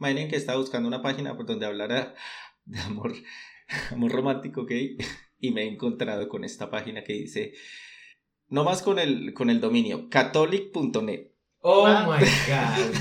Imaginen 0.00 0.28
que 0.28 0.36
estaba 0.36 0.58
buscando 0.58 0.88
una 0.88 1.02
página 1.02 1.36
por 1.36 1.46
donde 1.46 1.66
hablara 1.66 2.14
de 2.64 2.80
amor, 2.80 3.12
amor 3.92 4.10
romántico 4.12 4.64
gay 4.64 4.96
y 5.38 5.50
me 5.52 5.62
he 5.62 5.68
encontrado 5.68 6.28
con 6.28 6.42
esta 6.44 6.70
página 6.70 7.04
que 7.04 7.12
dice, 7.12 7.52
no 8.48 8.64
más 8.64 8.82
con 8.82 8.98
el, 8.98 9.32
con 9.34 9.50
el 9.50 9.60
dominio, 9.60 10.08
catholic.net. 10.08 11.28
Oh 11.60 11.84
Ah. 11.86 12.18
my 12.18 12.24
god. 12.48 12.94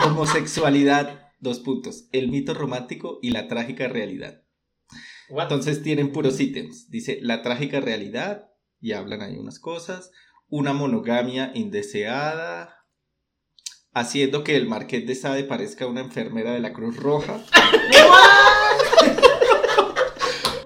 Homosexualidad, 0.06 1.28
dos 1.40 1.60
puntos, 1.60 2.08
el 2.12 2.28
mito 2.28 2.52
romántico 2.54 3.18
y 3.22 3.30
la 3.30 3.48
trágica 3.48 3.88
realidad. 3.88 4.42
What? 5.30 5.44
Entonces 5.44 5.82
tienen 5.82 6.12
puros 6.12 6.38
ítems. 6.40 6.90
Dice 6.90 7.18
la 7.22 7.42
trágica 7.42 7.80
realidad, 7.80 8.50
y 8.80 8.92
hablan 8.92 9.22
ahí 9.22 9.36
unas 9.36 9.58
cosas. 9.58 10.10
Una 10.48 10.72
monogamia 10.72 11.52
indeseada. 11.54 12.79
Haciendo 13.92 14.44
que 14.44 14.56
el 14.56 14.68
Marqués 14.68 15.04
de 15.04 15.16
Sade 15.16 15.42
parezca 15.42 15.84
una 15.88 16.00
enfermera 16.00 16.52
de 16.52 16.60
la 16.60 16.72
Cruz 16.72 16.96
Roja. 16.96 17.38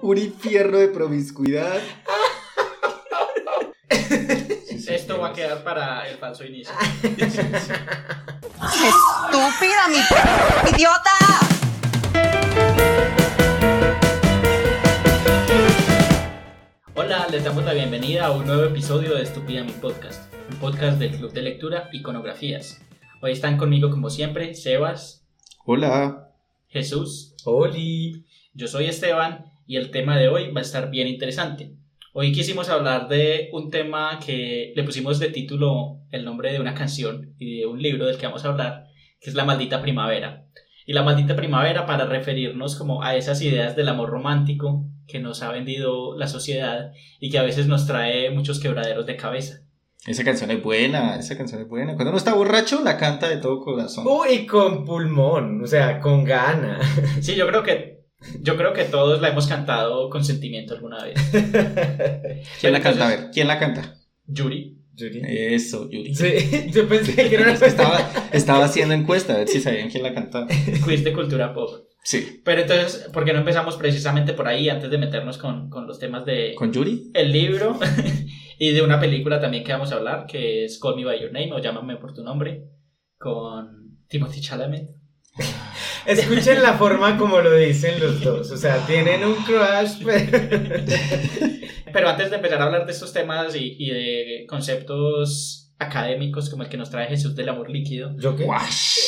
Un 0.03 0.19
infierno 0.19 0.77
de 0.77 0.89
promiscuidad. 0.89 1.79
Sí, 3.89 4.77
sí, 4.79 4.93
Esto 4.93 5.19
va 5.19 5.29
a 5.29 5.33
quedar 5.33 5.63
para 5.63 6.07
el 6.07 6.19
falso 6.19 6.45
inicio. 6.45 6.71
¡Estúpida, 7.01 7.47
mi 9.89 9.97
idiota! 10.69 11.09
Hola, 16.93 17.25
les 17.31 17.43
damos 17.43 17.63
la 17.65 17.73
bienvenida 17.73 18.27
a 18.27 18.31
un 18.33 18.45
nuevo 18.45 18.65
episodio 18.65 19.15
de 19.15 19.23
Estúpida 19.23 19.63
Mi 19.63 19.71
Podcast, 19.71 20.31
un 20.51 20.57
podcast 20.57 20.99
del 20.99 21.17
Club 21.17 21.33
de 21.33 21.41
Lectura 21.41 21.89
Iconografías. 21.91 22.81
Hoy 23.21 23.31
están 23.31 23.57
conmigo, 23.57 23.89
como 23.89 24.09
siempre, 24.09 24.53
Sebas, 24.55 25.25
Hola. 25.65 26.31
Jesús, 26.67 27.33
Oli. 27.45 28.25
yo 28.53 28.67
soy 28.67 28.85
Esteban 28.85 29.45
y 29.65 29.77
el 29.77 29.89
tema 29.89 30.17
de 30.17 30.27
hoy 30.27 30.51
va 30.51 30.59
a 30.59 30.63
estar 30.63 30.91
bien 30.91 31.07
interesante. 31.07 31.71
Hoy 32.13 32.31
quisimos 32.33 32.69
hablar 32.69 33.07
de 33.07 33.49
un 33.53 33.71
tema 33.71 34.19
que 34.23 34.73
le 34.75 34.83
pusimos 34.83 35.19
de 35.19 35.29
título 35.29 36.01
el 36.11 36.25
nombre 36.25 36.51
de 36.51 36.59
una 36.59 36.73
canción 36.73 37.33
y 37.39 37.59
de 37.59 37.65
un 37.65 37.81
libro 37.81 38.05
del 38.05 38.17
que 38.17 38.25
vamos 38.25 38.45
a 38.45 38.49
hablar, 38.49 38.87
que 39.19 39.29
es 39.29 39.35
La 39.35 39.45
maldita 39.45 39.81
primavera. 39.81 40.45
Y 40.85 40.93
la 40.93 41.03
maldita 41.03 41.35
primavera 41.35 41.85
para 41.85 42.05
referirnos 42.05 42.75
como 42.75 43.01
a 43.01 43.15
esas 43.15 43.41
ideas 43.41 43.75
del 43.75 43.89
amor 43.89 44.09
romántico 44.09 44.85
que 45.07 45.19
nos 45.19 45.41
ha 45.41 45.51
vendido 45.51 46.17
la 46.17 46.27
sociedad 46.27 46.91
y 47.19 47.29
que 47.29 47.39
a 47.39 47.43
veces 47.43 47.67
nos 47.67 47.87
trae 47.87 48.29
muchos 48.29 48.59
quebraderos 48.59 49.05
de 49.05 49.15
cabeza. 49.15 49.64
Esa 50.05 50.23
canción 50.23 50.51
es 50.51 50.61
buena, 50.61 51.17
esa 51.17 51.35
canción 51.37 51.61
es 51.61 51.67
buena. 51.67 51.95
Cuando 51.95 52.11
uno 52.11 52.17
está 52.17 52.33
borracho, 52.35 52.81
la 52.83 52.97
canta 52.97 53.27
de 53.27 53.37
todo 53.37 53.59
corazón. 53.59 54.05
Uy, 54.07 54.45
con 54.45 54.85
pulmón, 54.85 55.63
o 55.63 55.67
sea, 55.67 55.99
con 55.99 56.23
gana. 56.23 56.79
Sí, 57.21 57.35
yo 57.35 57.47
creo 57.47 57.63
que 57.63 57.95
yo 58.41 58.55
creo 58.57 58.73
que 58.73 58.85
todos 58.85 59.21
la 59.21 59.29
hemos 59.29 59.47
cantado 59.47 60.09
con 60.09 60.23
sentimiento 60.23 60.73
alguna 60.75 61.03
vez. 61.03 61.15
¿Quién 61.31 62.71
la 62.73 62.77
entonces- 62.79 62.81
canta? 62.81 63.05
A 63.05 63.09
ver, 63.09 63.19
¿quién 63.33 63.47
la 63.47 63.59
canta? 63.59 63.95
Yuri. 64.27 64.77
Yuri. 64.93 65.21
Eso, 65.27 65.89
Yuri. 65.89 66.15
Sí, 66.15 66.69
yo 66.71 66.87
pensé 66.87 67.15
que 67.15 67.35
era 67.35 67.43
una 67.43 67.53
Es 67.53 67.59
que 67.59 67.65
estaba, 67.65 67.99
estaba 68.31 68.65
haciendo 68.65 68.93
encuesta 68.93 69.33
a 69.33 69.37
ver 69.39 69.47
si 69.47 69.59
sabían 69.59 69.89
quién 69.89 70.03
la 70.03 70.13
cantaba. 70.13 70.47
quiz 70.85 71.03
de 71.03 71.13
cultura 71.13 71.53
pop. 71.53 71.69
Sí. 72.03 72.41
Pero 72.45 72.61
entonces, 72.61 73.09
¿por 73.11 73.25
qué 73.25 73.33
no 73.33 73.39
empezamos 73.39 73.75
precisamente 73.77 74.33
por 74.33 74.47
ahí 74.47 74.69
antes 74.69 74.89
de 74.91 74.97
meternos 74.97 75.37
con, 75.39 75.69
con 75.69 75.85
los 75.87 75.99
temas 75.99 76.23
de 76.25 76.53
¿Con 76.55 76.71
Yuri? 76.71 77.11
el 77.13 77.31
libro 77.31 77.77
y 78.59 78.71
de 78.71 78.81
una 78.81 78.99
película 78.99 79.39
también 79.39 79.63
que 79.63 79.71
vamos 79.71 79.91
a 79.91 79.95
hablar, 79.95 80.25
que 80.27 80.65
es 80.65 80.79
Call 80.79 80.95
Me 80.95 81.05
By 81.05 81.21
Your 81.21 81.31
Name 81.31 81.51
o 81.53 81.59
Llámame 81.59 81.97
por 81.97 82.13
tu 82.13 82.23
nombre, 82.23 82.65
con 83.17 83.99
Timothy 84.07 84.41
Chalamet. 84.41 84.89
Escuchen 86.05 86.61
la 86.61 86.73
forma 86.75 87.17
como 87.17 87.39
lo 87.41 87.55
dicen 87.55 87.99
los 87.99 88.21
dos. 88.21 88.51
O 88.51 88.57
sea, 88.57 88.77
tienen 88.85 89.23
un 89.23 89.35
crush, 89.35 90.03
pero. 90.05 90.45
Pero 91.91 92.09
antes 92.09 92.29
de 92.29 92.35
empezar 92.35 92.61
a 92.61 92.65
hablar 92.65 92.85
de 92.85 92.91
estos 92.91 93.11
temas 93.13 93.55
y, 93.55 93.75
y 93.79 93.89
de 93.89 94.45
conceptos 94.47 95.73
académicos 95.79 96.49
como 96.49 96.63
el 96.63 96.69
que 96.69 96.77
nos 96.77 96.89
trae 96.89 97.07
Jesús 97.07 97.35
del 97.35 97.49
amor 97.49 97.69
líquido, 97.69 98.15
¿Yo 98.19 98.35
qué? 98.35 98.45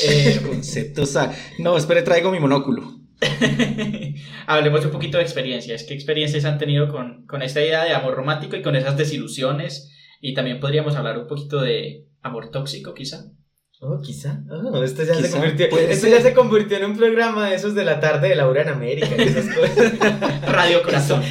Eh, 0.05 0.39
Conceptos. 0.47 1.15
a- 1.15 1.33
No, 1.59 1.77
espere, 1.77 2.01
traigo 2.01 2.31
mi 2.31 2.39
monóculo. 2.39 2.83
hablemos 4.47 4.85
un 4.85 4.91
poquito 4.91 5.17
de 5.17 5.23
experiencias. 5.23 5.83
¿Qué 5.83 5.93
experiencias 5.93 6.45
han 6.45 6.57
tenido 6.57 6.87
con, 6.89 7.25
con 7.25 7.41
esta 7.41 7.61
idea 7.61 7.83
de 7.83 7.93
amor 7.93 8.15
romántico 8.15 8.55
y 8.55 8.61
con 8.61 8.75
esas 8.75 8.97
desilusiones? 8.97 9.91
Y 10.21 10.33
también 10.33 10.59
podríamos 10.59 10.95
hablar 10.95 11.17
un 11.17 11.27
poquito 11.27 11.59
de 11.61 12.05
amor 12.21 12.49
tóxico, 12.51 12.93
quizá. 12.93 13.25
Oh, 13.79 14.01
quizá. 14.01 14.39
Oh, 14.49 14.83
esto 14.83 15.03
ya 15.03 15.13
se 15.13 15.21
Quizá, 15.21 15.37
convirtió. 15.37 15.69
puede 15.69 15.91
Esto 15.93 16.07
ya 16.07 16.19
se 16.21 16.33
convirtió 16.33 16.77
en 16.77 16.85
un 16.85 16.97
programa 16.97 17.47
de 17.49 17.55
esos 17.55 17.75
de 17.75 17.85
la 17.85 17.99
tarde 17.99 18.29
de 18.29 18.35
Laura 18.35 18.63
en 18.63 18.69
América 18.69 19.09
y 19.15 19.21
esas 19.21 19.55
cosas. 19.55 19.93
Radio 20.47 20.81
Corazón. 20.81 21.21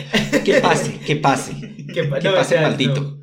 Que 0.44 0.60
pase, 0.60 1.00
que 1.00 1.16
pase. 1.16 1.54
que 1.92 2.04
pa- 2.04 2.20
Que 2.20 2.28
no, 2.28 2.34
pase 2.34 2.54
o 2.54 2.58
sea, 2.58 2.68
maldito. 2.68 3.00
no. 3.00 3.16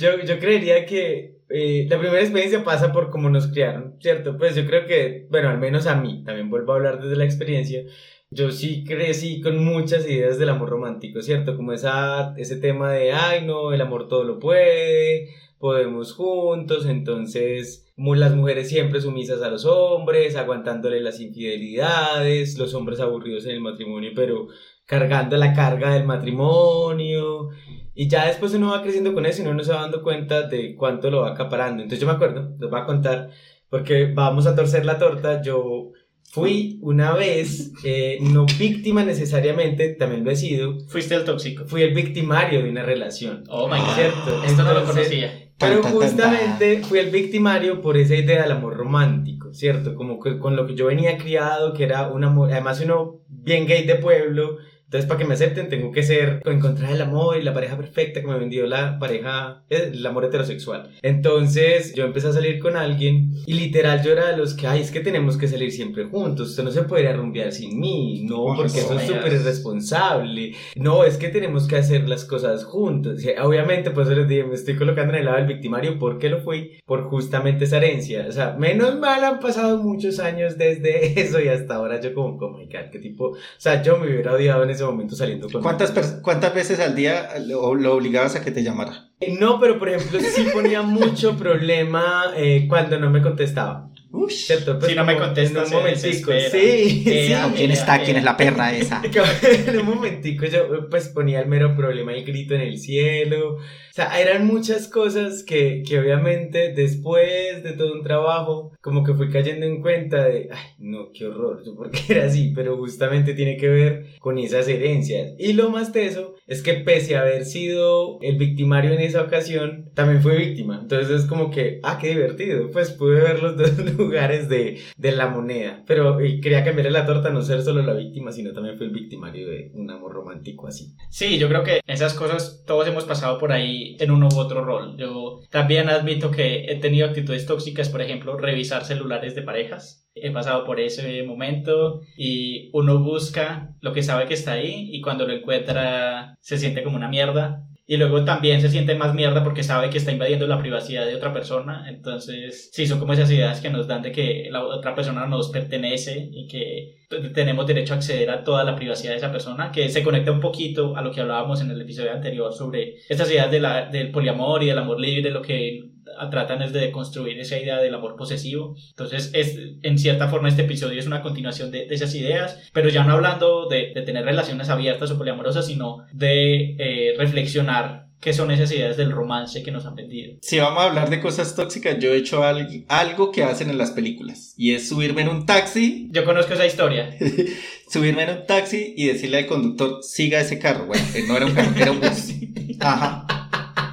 Yo, 0.00 0.18
yo 0.24 0.38
creería 0.38 0.84
que 0.84 1.35
eh, 1.48 1.86
la 1.88 1.98
primera 1.98 2.20
experiencia 2.20 2.64
pasa 2.64 2.92
por 2.92 3.10
cómo 3.10 3.30
nos 3.30 3.46
criaron, 3.48 3.96
¿cierto? 4.00 4.36
Pues 4.36 4.56
yo 4.56 4.66
creo 4.66 4.86
que, 4.86 5.26
bueno, 5.30 5.48
al 5.48 5.58
menos 5.58 5.86
a 5.86 5.96
mí, 5.96 6.22
también 6.24 6.50
vuelvo 6.50 6.72
a 6.72 6.76
hablar 6.76 7.00
desde 7.00 7.16
la 7.16 7.24
experiencia, 7.24 7.82
yo 8.30 8.50
sí 8.50 8.84
crecí 8.84 9.40
con 9.40 9.64
muchas 9.64 10.08
ideas 10.08 10.38
del 10.38 10.48
amor 10.48 10.70
romántico, 10.70 11.22
¿cierto? 11.22 11.56
Como 11.56 11.72
esa, 11.72 12.34
ese 12.36 12.56
tema 12.56 12.92
de, 12.92 13.12
ay, 13.12 13.44
no, 13.44 13.72
el 13.72 13.80
amor 13.80 14.08
todo 14.08 14.24
lo 14.24 14.38
puede, 14.40 15.28
podemos 15.58 16.12
juntos, 16.14 16.86
entonces 16.86 17.86
las 17.96 18.34
mujeres 18.34 18.68
siempre 18.68 19.00
sumisas 19.00 19.42
a 19.42 19.48
los 19.50 19.64
hombres, 19.64 20.36
aguantándole 20.36 21.00
las 21.00 21.20
infidelidades, 21.20 22.58
los 22.58 22.74
hombres 22.74 23.00
aburridos 23.00 23.46
en 23.46 23.52
el 23.52 23.60
matrimonio, 23.60 24.10
pero 24.14 24.48
cargando 24.84 25.36
la 25.36 25.54
carga 25.54 25.94
del 25.94 26.04
matrimonio. 26.04 27.50
Y 27.96 28.08
ya 28.08 28.26
después 28.26 28.52
uno 28.54 28.70
va 28.70 28.82
creciendo 28.82 29.14
con 29.14 29.24
eso 29.24 29.40
y 29.42 29.46
uno 29.46 29.54
no 29.54 29.64
se 29.64 29.72
va 29.72 29.80
dando 29.80 30.02
cuenta 30.02 30.46
de 30.46 30.76
cuánto 30.76 31.10
lo 31.10 31.22
va 31.22 31.30
acaparando. 31.30 31.82
Entonces 31.82 32.00
yo 32.00 32.06
me 32.06 32.12
acuerdo, 32.12 32.54
les 32.60 32.70
voy 32.70 32.78
a 32.78 32.84
contar, 32.84 33.30
porque 33.70 34.12
vamos 34.14 34.46
a 34.46 34.54
torcer 34.54 34.84
la 34.84 34.98
torta, 34.98 35.40
yo 35.40 35.92
fui 36.30 36.78
una 36.82 37.14
vez, 37.14 37.72
eh, 37.84 38.18
no 38.20 38.44
víctima 38.58 39.02
necesariamente, 39.02 39.94
también 39.94 40.24
lo 40.24 40.30
he 40.30 40.36
sido, 40.36 40.78
Fuiste 40.88 41.14
el 41.14 41.24
tóxico. 41.24 41.64
fui 41.64 41.82
el 41.82 41.94
victimario 41.94 42.62
de 42.62 42.68
una 42.68 42.82
relación. 42.82 43.44
Oh 43.48 43.66
my 43.66 43.78
god. 43.78 43.94
¿Cierto? 43.94 44.44
Esto 44.44 44.62
no 44.62 44.74
lo 44.74 44.84
conocía. 44.84 45.32
Pero 45.58 45.82
justamente 45.82 46.82
fui 46.82 46.98
el 46.98 47.10
victimario 47.10 47.80
por 47.80 47.96
esa 47.96 48.14
idea 48.14 48.42
del 48.42 48.52
amor 48.52 48.76
romántico, 48.76 49.54
¿cierto? 49.54 49.94
Como 49.94 50.20
que 50.20 50.38
con 50.38 50.54
lo 50.54 50.66
que 50.66 50.74
yo 50.74 50.86
venía 50.86 51.16
criado, 51.16 51.72
que 51.72 51.84
era 51.84 52.08
un 52.08 52.24
amor, 52.24 52.52
además 52.52 52.78
uno 52.82 53.22
bien 53.28 53.66
gay 53.66 53.86
de 53.86 53.94
pueblo, 53.94 54.58
entonces 54.86 55.06
para 55.06 55.18
que 55.18 55.26
me 55.26 55.34
acepten 55.34 55.68
tengo 55.68 55.92
que 55.92 56.02
ser, 56.02 56.40
encontrar 56.44 56.92
el 56.92 57.02
amor 57.02 57.36
y 57.36 57.42
la 57.42 57.52
pareja 57.52 57.76
perfecta 57.76 58.20
que 58.20 58.26
me 58.26 58.38
vendió 58.38 58.66
la 58.66 58.98
pareja, 58.98 59.64
eh, 59.68 59.90
el 59.92 60.06
amor 60.06 60.24
heterosexual. 60.24 60.90
Entonces 61.02 61.94
yo 61.94 62.04
empecé 62.04 62.28
a 62.28 62.32
salir 62.32 62.58
con 62.58 62.76
alguien 62.76 63.32
y 63.46 63.54
literal 63.54 64.02
yo 64.02 64.12
era 64.12 64.30
de 64.30 64.36
los 64.36 64.54
que, 64.54 64.66
ay, 64.66 64.80
es 64.80 64.90
que 64.90 65.00
tenemos 65.00 65.36
que 65.36 65.48
salir 65.48 65.72
siempre 65.72 66.04
juntos, 66.04 66.50
usted 66.50 66.62
no 66.62 66.70
se 66.70 66.82
puede 66.82 67.02
ir 67.02 67.08
a 67.08 67.16
rumbear 67.16 67.52
sin 67.52 67.78
mí, 67.78 68.24
no, 68.24 68.54
porque 68.56 68.78
eso 68.78 68.98
es 68.98 69.06
súper 69.06 69.32
irresponsable, 69.32 70.54
no, 70.76 71.04
es 71.04 71.16
que 71.16 71.28
tenemos 71.28 71.66
que 71.66 71.76
hacer 71.76 72.08
las 72.08 72.24
cosas 72.24 72.64
juntos. 72.64 73.22
Obviamente, 73.42 73.90
pues 73.90 74.08
les 74.08 74.28
dije, 74.28 74.44
me 74.44 74.54
estoy 74.54 74.76
colocando 74.76 75.12
en 75.12 75.20
el 75.20 75.24
lado 75.26 75.38
del 75.38 75.46
victimario. 75.46 75.98
¿Por 75.98 76.18
qué 76.18 76.28
lo 76.28 76.40
fui? 76.40 76.78
Por 76.84 77.04
justamente 77.04 77.64
esa 77.64 77.78
herencia. 77.78 78.26
O 78.28 78.32
sea, 78.32 78.56
menos 78.58 78.98
mal 78.98 79.22
han 79.24 79.40
pasado 79.40 79.82
muchos 79.82 80.18
años 80.18 80.58
desde 80.58 81.20
eso 81.20 81.40
y 81.40 81.48
hasta 81.48 81.76
ahora 81.76 82.00
yo 82.00 82.14
como, 82.14 82.38
oh 82.38 82.50
my 82.50 82.66
god, 82.66 82.90
qué 82.92 82.98
tipo... 82.98 83.30
O 83.30 83.36
sea, 83.58 83.82
yo 83.82 83.98
me 83.98 84.06
hubiera 84.06 84.32
odiado 84.32 84.64
en 84.64 84.70
ese 84.76 84.84
momento 84.84 85.16
saliendo 85.16 85.48
con... 85.50 85.62
¿Cuántas, 85.62 86.20
¿Cuántas 86.22 86.54
veces 86.54 86.80
al 86.80 86.94
día 86.94 87.28
lo, 87.44 87.74
lo 87.74 87.94
obligabas 87.94 88.36
a 88.36 88.42
que 88.44 88.50
te 88.50 88.62
llamara? 88.62 89.10
Eh, 89.20 89.36
No, 89.38 89.58
pero 89.60 89.78
por 89.78 89.88
ejemplo, 89.88 90.20
sí 90.20 90.46
ponía 90.52 90.82
mucho 90.82 91.36
problema 91.36 92.26
eh, 92.36 92.66
cuando 92.68 92.98
no 92.98 93.10
me 93.10 93.22
contestaba. 93.22 93.90
Uy. 94.16 94.30
¿Cierto? 94.30 94.78
Pues 94.78 94.90
Si 94.90 94.96
no 94.96 95.04
me 95.04 95.14
como 95.14 95.26
contesta, 95.26 95.60
en 95.60 95.66
un 95.66 95.72
momentico. 95.72 96.32
Sí, 96.50 97.02
sí. 97.04 97.34
¿Quién 97.54 97.70
está? 97.70 98.02
¿Quién 98.02 98.16
es 98.16 98.24
la 98.24 98.36
perra 98.36 98.72
esa? 98.76 99.02
en 99.04 99.78
un 99.78 99.86
momentico 99.86 100.46
yo 100.46 100.88
pues 100.88 101.08
ponía 101.08 101.40
el 101.40 101.48
mero 101.48 101.76
problema 101.76 102.16
y 102.16 102.24
grito 102.24 102.54
en 102.54 102.62
el 102.62 102.78
cielo. 102.78 103.56
O 103.56 103.92
sea, 103.96 104.20
eran 104.20 104.46
muchas 104.46 104.88
cosas 104.88 105.42
que, 105.42 105.82
que 105.86 105.98
obviamente 105.98 106.72
después 106.74 107.62
de 107.62 107.72
todo 107.72 107.94
un 107.94 108.02
trabajo 108.02 108.72
como 108.82 109.02
que 109.02 109.14
fui 109.14 109.30
cayendo 109.30 109.64
en 109.64 109.80
cuenta 109.80 110.24
de, 110.24 110.48
ay, 110.52 110.74
no, 110.78 111.10
qué 111.12 111.26
horror, 111.26 111.62
yo 111.64 111.74
por 111.74 111.90
qué 111.90 112.12
era 112.12 112.26
así, 112.26 112.52
pero 112.54 112.76
justamente 112.76 113.34
tiene 113.34 113.56
que 113.56 113.68
ver 113.68 114.06
con 114.20 114.38
esas 114.38 114.68
herencias. 114.68 115.34
Y 115.38 115.54
lo 115.54 115.70
más 115.70 115.92
teso 115.92 116.34
es 116.46 116.62
que 116.62 116.74
pese 116.74 117.16
a 117.16 117.22
haber 117.22 117.44
sido 117.44 118.18
el 118.20 118.36
victimario 118.36 118.92
en 118.92 119.00
esa 119.00 119.22
ocasión, 119.22 119.90
también 119.94 120.22
fui 120.22 120.36
víctima. 120.36 120.78
Entonces 120.82 121.22
es 121.22 121.26
como 121.26 121.50
que, 121.50 121.80
ah, 121.82 121.98
qué 122.00 122.08
divertido, 122.08 122.70
pues 122.70 122.90
pude 122.92 123.20
ver 123.20 123.42
los 123.42 123.56
dos 123.56 123.70
lugares 124.06 124.48
de, 124.48 124.80
de 124.96 125.12
la 125.12 125.28
moneda. 125.28 125.82
Pero 125.86 126.20
eh, 126.20 126.40
quería 126.40 126.64
cambiarle 126.64 126.90
la 126.90 127.06
torta, 127.06 127.30
no 127.30 127.42
ser 127.42 127.62
solo 127.62 127.82
la 127.82 127.94
víctima, 127.94 128.32
sino 128.32 128.52
también 128.52 128.76
fue 128.76 128.86
el 128.86 128.92
victimario 128.92 129.48
de 129.48 129.70
un 129.74 129.90
amor 129.90 130.12
romántico 130.12 130.66
así. 130.66 130.94
Sí, 131.10 131.38
yo 131.38 131.48
creo 131.48 131.62
que 131.62 131.80
esas 131.86 132.14
cosas 132.14 132.64
todos 132.66 132.86
hemos 132.86 133.04
pasado 133.04 133.38
por 133.38 133.52
ahí 133.52 133.96
en 134.00 134.10
uno 134.10 134.28
u 134.28 134.38
otro 134.38 134.64
rol. 134.64 134.96
Yo 134.96 135.40
también 135.50 135.88
admito 135.88 136.30
que 136.30 136.66
he 136.66 136.76
tenido 136.76 137.06
actitudes 137.06 137.46
tóxicas, 137.46 137.88
por 137.88 138.02
ejemplo, 138.02 138.36
revisar 138.36 138.84
celulares 138.84 139.34
de 139.34 139.42
parejas. 139.42 140.08
He 140.14 140.30
pasado 140.30 140.64
por 140.64 140.80
ese 140.80 141.22
momento 141.24 142.00
y 142.16 142.70
uno 142.72 142.98
busca 143.02 143.74
lo 143.80 143.92
que 143.92 144.02
sabe 144.02 144.26
que 144.26 144.34
está 144.34 144.52
ahí 144.52 144.88
y 144.90 145.02
cuando 145.02 145.26
lo 145.26 145.34
encuentra 145.34 146.36
se 146.40 146.56
siente 146.56 146.82
como 146.82 146.96
una 146.96 147.08
mierda 147.08 147.66
y 147.88 147.96
luego 147.96 148.24
también 148.24 148.60
se 148.60 148.68
siente 148.68 148.96
más 148.96 149.14
mierda 149.14 149.44
porque 149.44 149.62
sabe 149.62 149.90
que 149.90 149.98
está 149.98 150.10
invadiendo 150.10 150.46
la 150.48 150.58
privacidad 150.58 151.06
de 151.06 151.14
otra 151.14 151.32
persona. 151.32 151.86
Entonces, 151.88 152.70
sí, 152.72 152.86
son 152.86 152.98
como 152.98 153.12
esas 153.12 153.30
ideas 153.30 153.60
que 153.60 153.70
nos 153.70 153.86
dan 153.86 154.02
de 154.02 154.10
que 154.10 154.48
la 154.50 154.64
otra 154.64 154.94
persona 154.94 155.26
nos 155.26 155.50
pertenece 155.50 156.28
y 156.32 156.48
que 156.48 157.06
tenemos 157.32 157.66
derecho 157.66 157.94
a 157.94 157.96
acceder 157.98 158.28
a 158.30 158.42
toda 158.42 158.64
la 158.64 158.74
privacidad 158.74 159.12
de 159.12 159.18
esa 159.18 159.30
persona, 159.30 159.70
que 159.70 159.88
se 159.88 160.02
conecta 160.02 160.32
un 160.32 160.40
poquito 160.40 160.96
a 160.96 161.02
lo 161.02 161.12
que 161.12 161.20
hablábamos 161.20 161.60
en 161.60 161.70
el 161.70 161.80
episodio 161.80 162.12
anterior 162.12 162.52
sobre 162.52 162.96
estas 163.08 163.30
ideas 163.30 163.50
de 163.52 163.60
la, 163.60 163.86
del 163.86 164.10
poliamor 164.10 164.64
y 164.64 164.66
del 164.66 164.78
amor 164.78 164.98
libre, 164.98 165.30
lo 165.30 165.42
que 165.42 165.95
tratan 166.30 166.62
es 166.62 166.72
de 166.72 166.90
construir 166.90 167.38
esa 167.38 167.58
idea 167.58 167.78
del 167.78 167.94
amor 167.94 168.16
posesivo. 168.16 168.76
Entonces, 168.90 169.30
es, 169.34 169.58
en 169.82 169.98
cierta 169.98 170.28
forma, 170.28 170.48
este 170.48 170.62
episodio 170.62 170.98
es 170.98 171.06
una 171.06 171.22
continuación 171.22 171.70
de, 171.70 171.86
esas 171.90 172.14
ideas, 172.14 172.58
pero 172.72 172.88
ya 172.88 173.04
no 173.04 173.12
hablando 173.12 173.68
de, 173.68 173.92
tener 174.04 174.24
relaciones 174.24 174.68
abiertas 174.68 175.10
o 175.10 175.18
poliamorosas, 175.18 175.66
sino 175.66 176.04
de 176.12 176.76
eh, 176.78 177.14
reflexionar 177.18 178.06
qué 178.20 178.32
son 178.32 178.50
esas 178.50 178.72
ideas 178.72 178.96
del 178.96 179.12
romance 179.12 179.62
que 179.62 179.70
nos 179.70 179.86
han 179.86 179.94
vendido. 179.94 180.34
Si 180.42 180.58
vamos 180.58 180.82
a 180.82 180.86
hablar 180.86 181.10
de 181.10 181.20
cosas 181.20 181.54
tóxicas, 181.54 181.98
yo 181.98 182.12
he 182.12 182.16
hecho 182.16 182.42
algo 182.44 183.30
que 183.30 183.44
hacen 183.44 183.70
en 183.70 183.78
las 183.78 183.90
películas 183.92 184.54
y 184.56 184.74
es 184.74 184.88
subirme 184.88 185.22
en 185.22 185.28
un 185.28 185.46
taxi. 185.46 186.08
Yo 186.10 186.24
conozco 186.24 186.54
esa 186.54 186.66
historia. 186.66 187.16
subirme 187.88 188.24
en 188.24 188.30
un 188.30 188.46
taxi 188.46 188.94
y 188.96 189.06
decirle 189.06 189.38
al 189.38 189.46
conductor, 189.46 190.02
siga 190.02 190.40
ese 190.40 190.58
carro. 190.58 190.86
Bueno, 190.86 191.04
no 191.28 191.36
era 191.36 191.46
un 191.46 191.54
carro, 191.54 191.72
era 191.78 191.92
un 191.92 192.00
bus. 192.00 192.30
Ajá. 192.80 193.26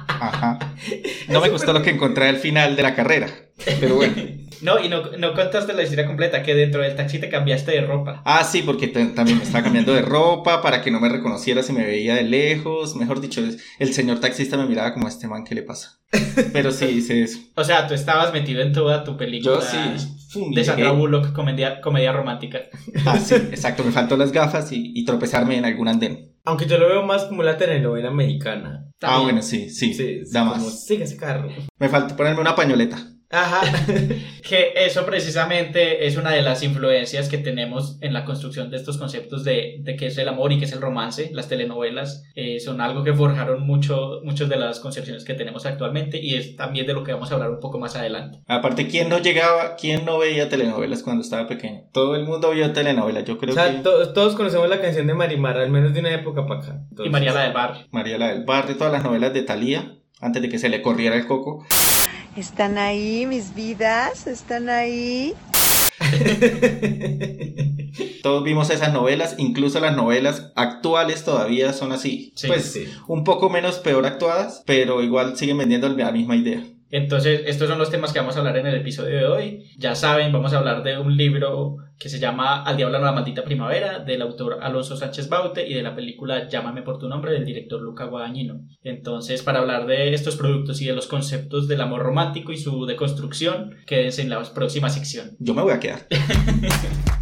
Ajá. 0.08 0.73
No 1.28 1.40
me 1.40 1.48
gustó 1.48 1.72
lo 1.72 1.82
que 1.82 1.90
encontré 1.90 2.28
al 2.28 2.36
final 2.36 2.76
de 2.76 2.82
la 2.82 2.94
carrera, 2.94 3.28
pero 3.80 3.96
bueno. 3.96 4.14
No, 4.62 4.82
y 4.82 4.88
no, 4.88 5.02
no 5.18 5.34
contaste 5.34 5.74
la 5.74 5.82
historia 5.82 6.06
completa, 6.06 6.42
que 6.42 6.54
dentro 6.54 6.80
del 6.80 6.96
taxi 6.96 7.18
te 7.18 7.28
cambiaste 7.28 7.72
de 7.72 7.82
ropa. 7.82 8.22
Ah, 8.24 8.44
sí, 8.44 8.62
porque 8.62 8.88
también 8.88 9.36
me 9.36 9.44
estaba 9.44 9.64
cambiando 9.64 9.92
de 9.92 10.00
ropa 10.00 10.62
para 10.62 10.80
que 10.80 10.90
no 10.90 11.00
me 11.00 11.10
reconociera 11.10 11.62
si 11.62 11.74
me 11.74 11.84
veía 11.84 12.14
de 12.14 12.22
lejos. 12.22 12.96
Mejor 12.96 13.20
dicho, 13.20 13.42
el 13.78 13.92
señor 13.92 14.20
taxista 14.20 14.56
me 14.56 14.64
miraba 14.64 14.94
como 14.94 15.06
a 15.06 15.10
este 15.10 15.26
man, 15.26 15.44
¿qué 15.44 15.54
le 15.54 15.64
pasa? 15.64 16.00
Pero 16.52 16.70
sí 16.72 16.84
hice 16.96 17.22
eso. 17.22 17.40
O 17.56 17.64
sea, 17.64 17.86
tú 17.86 17.92
estabas 17.92 18.32
metido 18.32 18.62
en 18.62 18.72
toda 18.72 19.04
tu 19.04 19.18
película. 19.18 19.56
Yo 19.56 19.60
sí. 19.60 20.48
De 20.54 20.64
Sandra 20.64 20.92
Bullock, 20.92 21.32
comedia, 21.32 21.80
comedia 21.80 22.12
romántica. 22.12 22.62
Ah, 23.04 23.18
sí, 23.18 23.34
exacto. 23.34 23.84
Me 23.84 23.92
faltó 23.92 24.16
las 24.16 24.32
gafas 24.32 24.72
y, 24.72 24.92
y 24.94 25.04
tropezarme 25.04 25.56
en 25.56 25.64
algún 25.64 25.88
andén. 25.88 26.33
Aunque 26.44 26.66
yo 26.66 26.78
lo 26.78 26.88
veo 26.88 27.02
más 27.02 27.24
como 27.24 27.42
la 27.42 27.56
telenovela 27.56 28.10
mexicana. 28.10 28.90
Ah, 29.00 29.20
bueno, 29.22 29.42
sí, 29.42 29.70
sí. 29.70 29.94
sí 29.94 30.20
da 30.30 30.44
más. 30.44 30.84
Sigue 30.84 31.04
ese 31.04 31.16
carro. 31.16 31.48
Me 31.78 31.88
falta 31.88 32.16
ponerme 32.16 32.40
una 32.40 32.54
pañoleta. 32.54 33.13
Ajá. 33.30 33.62
que 34.48 34.72
eso 34.76 35.04
precisamente 35.06 36.06
es 36.06 36.16
una 36.16 36.30
de 36.30 36.42
las 36.42 36.62
influencias 36.62 37.28
que 37.28 37.38
tenemos 37.38 37.98
en 38.00 38.12
la 38.12 38.24
construcción 38.24 38.70
de 38.70 38.76
estos 38.76 38.98
conceptos 38.98 39.44
de, 39.44 39.78
de 39.80 39.96
qué 39.96 40.06
es 40.06 40.18
el 40.18 40.28
amor 40.28 40.52
y 40.52 40.58
qué 40.58 40.64
es 40.66 40.72
el 40.72 40.80
romance. 40.80 41.30
Las 41.32 41.48
telenovelas 41.48 42.24
eh, 42.34 42.60
son 42.60 42.80
algo 42.80 43.02
que 43.04 43.12
forjaron 43.12 43.66
mucho, 43.66 44.20
muchas 44.24 44.48
de 44.48 44.56
las 44.56 44.80
concepciones 44.80 45.24
que 45.24 45.34
tenemos 45.34 45.66
actualmente 45.66 46.20
y 46.20 46.34
es 46.34 46.56
también 46.56 46.86
de 46.86 46.94
lo 46.94 47.04
que 47.04 47.12
vamos 47.12 47.30
a 47.30 47.34
hablar 47.34 47.50
un 47.50 47.60
poco 47.60 47.78
más 47.78 47.96
adelante. 47.96 48.38
Aparte, 48.46 48.86
¿quién 48.86 49.08
no 49.08 49.18
llegaba, 49.18 49.76
quién 49.76 50.04
no 50.04 50.18
veía 50.18 50.48
telenovelas 50.48 51.02
cuando 51.02 51.22
estaba 51.22 51.46
pequeño? 51.46 51.84
Todo 51.92 52.16
el 52.16 52.24
mundo 52.24 52.50
vio 52.50 52.72
telenovelas, 52.72 53.24
yo 53.24 53.38
creo 53.38 53.52
o 53.52 53.54
sea, 53.54 53.82
todos 53.82 54.34
conocemos 54.34 54.68
la 54.68 54.80
canción 54.80 55.06
de 55.06 55.14
Marimar, 55.14 55.58
al 55.58 55.70
menos 55.70 55.94
de 55.94 56.00
una 56.00 56.12
época 56.12 56.46
para 56.46 56.60
acá. 56.60 56.80
Y 57.04 57.08
María 57.08 57.32
la 57.32 57.42
del 57.42 57.52
Barrio. 57.52 57.86
María 57.90 58.18
la 58.18 58.28
del 58.28 58.44
Barrio, 58.44 58.76
todas 58.76 58.92
las 58.92 59.04
novelas 59.04 59.32
de 59.32 59.42
Thalía, 59.42 59.98
antes 60.20 60.42
de 60.42 60.48
que 60.48 60.58
se 60.58 60.68
le 60.68 60.82
corriera 60.82 61.16
el 61.16 61.26
coco. 61.26 61.64
¿Están 62.36 62.78
ahí 62.78 63.26
mis 63.26 63.54
vidas? 63.54 64.26
¿Están 64.26 64.68
ahí? 64.68 65.34
Todos 68.24 68.42
vimos 68.42 68.70
esas 68.70 68.92
novelas, 68.92 69.36
incluso 69.38 69.78
las 69.78 69.94
novelas 69.94 70.52
actuales 70.56 71.24
todavía 71.24 71.72
son 71.72 71.92
así. 71.92 72.34
pues 72.48 72.76
un 73.06 73.22
poco 73.22 73.50
menos 73.50 73.78
peor 73.78 74.04
actuadas, 74.04 74.64
pero 74.66 75.00
igual 75.00 75.36
siguen 75.36 75.58
vendiendo 75.58 75.88
la 75.88 76.10
misma 76.10 76.34
idea. 76.34 76.60
Entonces, 76.90 77.42
estos 77.46 77.68
son 77.68 77.78
los 77.78 77.90
temas 77.90 78.12
que 78.12 78.18
vamos 78.18 78.34
a 78.34 78.40
hablar 78.40 78.56
en 78.56 78.66
el 78.66 78.74
episodio 78.74 79.16
de 79.16 79.26
hoy. 79.26 79.70
Ya 79.78 79.94
saben, 79.94 80.32
vamos 80.32 80.54
a 80.54 80.58
hablar 80.58 80.82
de 80.82 80.98
un 80.98 81.16
libro 81.16 81.76
que 82.04 82.10
se 82.10 82.18
llama 82.18 82.62
Al 82.64 82.76
diablo 82.76 82.98
la 82.98 83.12
maldita 83.12 83.44
primavera, 83.44 83.98
del 83.98 84.20
autor 84.20 84.58
Alonso 84.60 84.94
Sánchez 84.94 85.30
Baute 85.30 85.66
y 85.66 85.72
de 85.72 85.82
la 85.82 85.94
película 85.94 86.50
Llámame 86.50 86.82
por 86.82 86.98
tu 86.98 87.08
nombre, 87.08 87.32
del 87.32 87.46
director 87.46 87.80
Luca 87.80 88.04
Guadagnino. 88.04 88.60
Entonces, 88.82 89.42
para 89.42 89.60
hablar 89.60 89.86
de 89.86 90.12
estos 90.12 90.36
productos 90.36 90.82
y 90.82 90.84
de 90.84 90.92
los 90.92 91.06
conceptos 91.06 91.66
del 91.66 91.80
amor 91.80 92.02
romántico 92.02 92.52
y 92.52 92.58
su 92.58 92.84
deconstrucción, 92.84 93.76
quédense 93.86 94.20
en 94.20 94.28
la 94.28 94.42
próxima 94.52 94.90
sección. 94.90 95.34
Yo 95.38 95.54
me 95.54 95.62
voy 95.62 95.72
a 95.72 95.80
quedar. 95.80 96.06